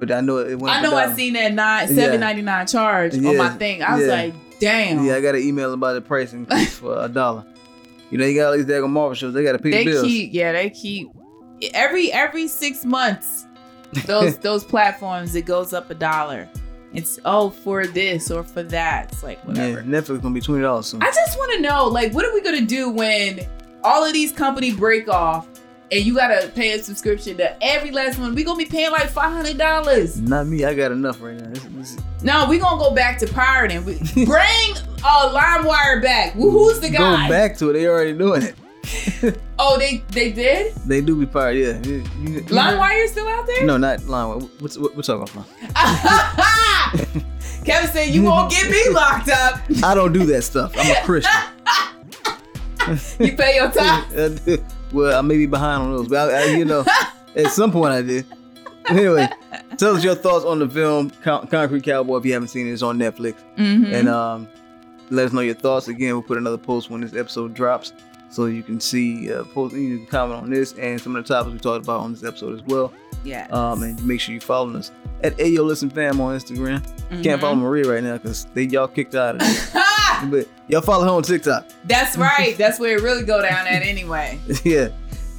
But 0.00 0.10
I 0.10 0.20
know 0.22 0.38
it 0.38 0.58
went. 0.58 0.74
I 0.74 0.80
know 0.82 0.96
I 0.96 1.12
seen 1.14 1.34
that 1.34 1.52
nine 1.52 1.86
seven 1.88 2.20
ninety 2.20 2.42
nine 2.42 2.66
charge 2.66 3.14
on 3.14 3.36
my 3.36 3.50
thing. 3.50 3.82
I 3.82 3.96
was 3.96 4.06
Yeah. 4.06 4.12
like, 4.14 4.34
damn. 4.58 5.04
Yeah, 5.04 5.16
I 5.16 5.20
got 5.20 5.34
an 5.34 5.42
email 5.42 5.72
about 5.74 5.92
the 5.92 6.00
pricing 6.00 6.46
for 6.46 7.04
a 7.04 7.08
dollar. 7.08 7.44
You 8.10 8.18
know, 8.18 8.24
you 8.26 8.34
got 8.40 8.46
all 8.48 8.56
these 8.56 8.66
daggone 8.66 8.90
Marvel 8.90 9.14
shows. 9.14 9.34
They 9.34 9.44
got 9.44 9.52
to 9.52 9.58
pay 9.58 9.70
they 9.70 9.84
the 9.84 9.90
bills. 9.92 10.04
keep 10.06 10.30
yeah 10.34 10.52
they 10.52 10.70
keep 10.70 11.08
every 11.74 12.10
every 12.12 12.48
six 12.48 12.84
months 12.84 13.46
those 14.06 14.36
those 14.38 14.64
platforms 14.64 15.34
it 15.34 15.42
goes 15.46 15.72
up 15.72 15.90
a 15.90 15.94
dollar. 15.94 16.48
It's 16.92 17.20
oh 17.24 17.50
for 17.50 17.86
this 17.86 18.30
or 18.32 18.42
for 18.42 18.62
that. 18.64 19.12
It's 19.12 19.22
like 19.22 19.38
yeah, 19.42 19.46
whatever. 19.48 19.82
Netflix 19.82 20.22
gonna 20.22 20.34
be 20.34 20.40
twenty 20.40 20.62
dollars 20.62 20.86
soon. 20.86 21.02
I 21.02 21.10
just 21.12 21.38
want 21.38 21.52
to 21.52 21.60
know, 21.60 21.84
like, 21.86 22.12
what 22.12 22.24
are 22.24 22.34
we 22.34 22.40
gonna 22.42 22.62
do 22.62 22.90
when 22.90 23.40
all 23.84 24.04
of 24.04 24.12
these 24.12 24.32
company 24.32 24.72
break 24.74 25.08
off 25.08 25.46
and 25.92 26.04
you 26.04 26.14
gotta 26.14 26.48
pay 26.48 26.72
a 26.72 26.82
subscription 26.82 27.36
to 27.38 27.62
every 27.64 27.90
last 27.90 28.18
one? 28.18 28.34
We 28.34 28.44
gonna 28.44 28.58
be 28.58 28.64
paying 28.66 28.90
like 28.92 29.08
five 29.10 29.32
hundred 29.32 29.58
dollars. 29.58 30.20
Not 30.20 30.46
me. 30.46 30.64
I 30.64 30.74
got 30.74 30.92
enough 30.92 31.20
right 31.20 31.36
now. 31.36 31.48
This, 31.48 31.64
this, 31.64 31.96
No, 32.22 32.48
we 32.48 32.58
gonna 32.58 32.78
go 32.80 32.94
back 32.94 33.18
to 33.18 33.26
pirating. 33.26 33.84
We, 33.84 33.94
bring 34.24 34.26
uh, 35.04 35.34
LimeWire 35.34 36.02
back. 36.02 36.32
Who's 36.34 36.80
the 36.80 36.90
guy? 36.90 37.24
go 37.26 37.28
back 37.28 37.56
to 37.58 37.70
it. 37.70 37.72
They 37.74 37.86
already 37.86 38.12
doing 38.16 38.42
it. 38.42 38.54
Oh, 39.62 39.76
they 39.78 39.98
they 40.08 40.32
did. 40.32 40.74
They 40.86 41.02
do 41.02 41.14
be 41.14 41.26
pirate. 41.26 41.58
Yeah. 41.58 41.78
You- 41.92 42.02
you- 42.22 42.32
you- 42.36 42.40
LimeWire 42.44 43.06
still 43.08 43.28
out 43.28 43.46
there? 43.46 43.66
No, 43.66 43.76
not 43.76 44.02
line. 44.06 44.40
What's 44.58 44.78
what, 44.78 44.96
we're 44.96 45.02
talking 45.02 45.28
about? 45.34 45.46
Kevin 47.66 47.90
said 47.90 48.08
you 48.08 48.22
won't 48.22 48.50
get 48.50 48.70
me 48.70 48.88
locked 48.90 49.28
up. 49.28 49.60
I 49.84 49.94
don't 49.94 50.12
do 50.14 50.24
that 50.26 50.42
stuff. 50.42 50.72
I'm 50.76 50.90
a 50.96 51.04
Christian. 51.04 51.32
You 53.20 53.36
pay 53.36 53.56
your 53.56 53.70
time. 53.70 54.04
Well, 54.92 55.16
I 55.18 55.22
may 55.22 55.36
be 55.36 55.46
behind 55.46 55.82
on 55.82 55.92
those, 55.96 56.08
but 56.08 56.30
I, 56.30 56.42
I, 56.42 56.44
you 56.56 56.64
know, 56.64 56.84
at 57.36 57.48
some 57.48 57.70
point 57.72 57.92
I 57.92 58.02
did. 58.02 58.26
Anyway, 58.88 59.28
tell 59.76 59.94
us 59.94 60.02
your 60.02 60.16
thoughts 60.16 60.44
on 60.44 60.58
the 60.58 60.68
film 60.68 61.10
Con- 61.22 61.46
Concrete 61.46 61.84
Cowboy 61.84 62.16
if 62.18 62.24
you 62.26 62.32
haven't 62.32 62.48
seen 62.48 62.66
it. 62.66 62.72
It's 62.72 62.82
on 62.82 62.98
Netflix, 62.98 63.36
Mhm. 63.56 63.92
and 63.92 64.08
um, 64.08 64.48
let 65.10 65.26
us 65.26 65.32
know 65.32 65.40
your 65.42 65.54
thoughts. 65.54 65.86
Again, 65.88 66.12
we'll 66.14 66.22
put 66.22 66.38
another 66.38 66.58
post 66.58 66.90
when 66.90 67.00
this 67.02 67.14
episode 67.14 67.54
drops, 67.54 67.92
so 68.30 68.46
you 68.46 68.64
can 68.64 68.80
see 68.80 69.32
uh, 69.32 69.44
post. 69.44 69.74
You 69.76 69.98
can 69.98 70.06
comment 70.06 70.42
on 70.42 70.50
this 70.50 70.72
and 70.72 71.00
some 71.00 71.14
of 71.14 71.24
the 71.24 71.32
topics 71.32 71.52
we 71.52 71.58
talked 71.60 71.84
about 71.84 72.00
on 72.00 72.12
this 72.12 72.24
episode 72.24 72.54
as 72.58 72.62
well. 72.66 72.92
yeah. 73.22 73.46
Um, 73.52 73.82
and 73.84 74.04
make 74.04 74.20
sure 74.20 74.34
you 74.34 74.40
follow 74.40 74.74
us 74.76 74.90
at 75.22 75.36
Ayo 75.36 75.64
Listen 75.64 75.88
Fam 75.90 76.20
on 76.20 76.36
Instagram. 76.36 76.80
Mm-hmm. 77.10 77.22
Can't 77.22 77.40
follow 77.40 77.54
Maria 77.56 77.88
right 77.92 78.02
now 78.02 78.14
because 78.16 78.46
they 78.54 78.64
y'all 78.64 78.88
kicked 78.88 79.14
out 79.14 79.36
of 79.36 79.42
it. 79.44 79.70
but 80.30 80.48
y'all 80.68 80.80
follow 80.80 81.04
her 81.04 81.10
on 81.10 81.22
TikTok. 81.22 81.66
That's 81.84 82.16
right. 82.16 82.56
That's 82.58 82.78
where 82.78 82.96
it 82.96 83.02
really 83.02 83.24
go 83.24 83.40
down 83.42 83.66
at 83.66 83.82
anyway. 83.82 84.38
yeah. 84.64 84.88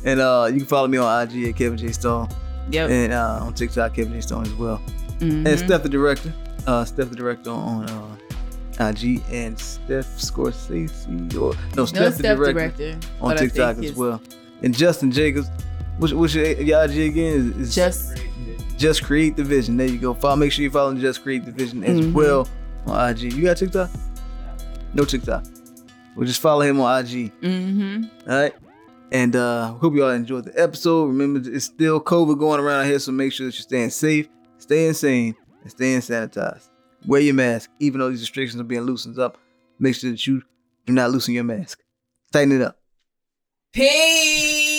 And 0.06 0.20
uh, 0.20 0.48
you 0.52 0.58
can 0.58 0.66
follow 0.66 0.88
me 0.88 0.98
on 0.98 1.28
IG 1.30 1.50
at 1.50 1.56
Kevin 1.56 1.78
J 1.78 1.92
Stone 1.92 2.30
Yep. 2.72 2.90
and 2.90 3.14
uh, 3.14 3.40
on 3.44 3.54
TikTok 3.54 3.94
Kevin 3.94 4.14
J 4.14 4.22
Stone 4.22 4.44
as 4.44 4.54
well. 4.54 4.82
Mhm. 5.20 5.46
And 5.48 5.60
Steph 5.60 5.84
the 5.84 5.90
director, 5.90 6.34
uh, 6.68 6.84
Steph 6.86 7.10
the 7.10 7.16
director 7.16 7.52
on 7.52 7.88
uh, 7.90 8.16
IG 8.80 9.22
and 9.32 9.60
Steph 9.60 10.08
Scorsese 10.18 11.34
or 11.36 11.54
no 11.54 11.54
no 11.76 11.86
Steph 11.86 12.14
the 12.14 12.20
step 12.20 12.38
director, 12.38 12.72
director, 12.94 13.08
on 13.22 13.38
TikTok 13.38 13.78
as 13.84 13.94
well. 13.94 14.20
And 14.64 14.76
Justin 14.76 15.12
Jacobs, 15.12 15.50
what's, 15.98 16.14
what's 16.14 16.34
your, 16.34 16.46
your 16.62 16.84
IG 16.86 16.98
again? 17.12 17.54
Is, 17.58 17.58
is 17.70 17.76
Just 17.76 18.18
Just 18.78 19.04
Create 19.04 19.36
the 19.36 19.44
Vision. 19.44 19.78
There 19.78 19.88
you 19.88 20.00
go. 20.00 20.14
Follow. 20.16 20.36
Make 20.38 20.52
sure 20.52 20.64
you 20.64 20.72
follow 20.72 20.94
Just 20.96 21.22
Create 21.22 21.46
the 21.46 21.52
Vision 21.52 21.84
as 21.84 22.00
Mhm. 22.00 22.14
well 22.14 22.48
on 22.88 23.10
IG. 23.12 23.34
You 23.34 23.44
got 23.44 23.58
TikTok? 23.58 23.90
No 24.94 25.06
TikTok. 25.06 25.46
We'll 26.16 26.28
just 26.28 26.42
follow 26.42 26.62
him 26.62 26.80
on 26.82 27.06
IG. 27.06 27.32
mm-hmm. 27.42 28.30
All 28.30 28.42
right. 28.42 28.54
And 29.12 29.36
uh 29.36 29.74
hope 29.74 29.94
you 29.94 30.04
all 30.04 30.12
enjoyed 30.12 30.46
the 30.46 30.62
episode. 30.62 31.06
Remember, 31.08 31.42
it's 31.50 31.66
still 31.66 32.00
COVID 32.02 32.40
going 32.40 32.60
around 32.62 32.86
here, 32.86 33.00
so 33.00 33.12
make 33.12 33.34
sure 33.34 33.46
that 33.48 33.56
you're 33.56 33.64
staying 33.64 33.90
safe, 33.90 34.28
staying 34.58 34.94
sane, 34.94 35.36
and 35.62 35.72
staying 35.72 36.00
sanitized. 36.00 36.70
Wear 37.06 37.22
your 37.22 37.34
mask, 37.34 37.70
even 37.80 38.00
though 38.00 38.10
these 38.10 38.22
restrictions 38.22 38.62
are 38.62 38.66
being 38.66 38.82
loosened 38.82 39.20
up. 39.20 39.38
Make 39.80 39.96
sure 39.96 40.12
that 40.12 40.26
you 40.28 40.44
do 40.86 40.94
not 40.94 41.12
loosen 41.12 41.34
your 41.34 41.44
mask. 41.44 41.80
Tighten 42.32 42.54
it 42.54 42.62
up. 42.62 42.78
Peace. 43.74 44.71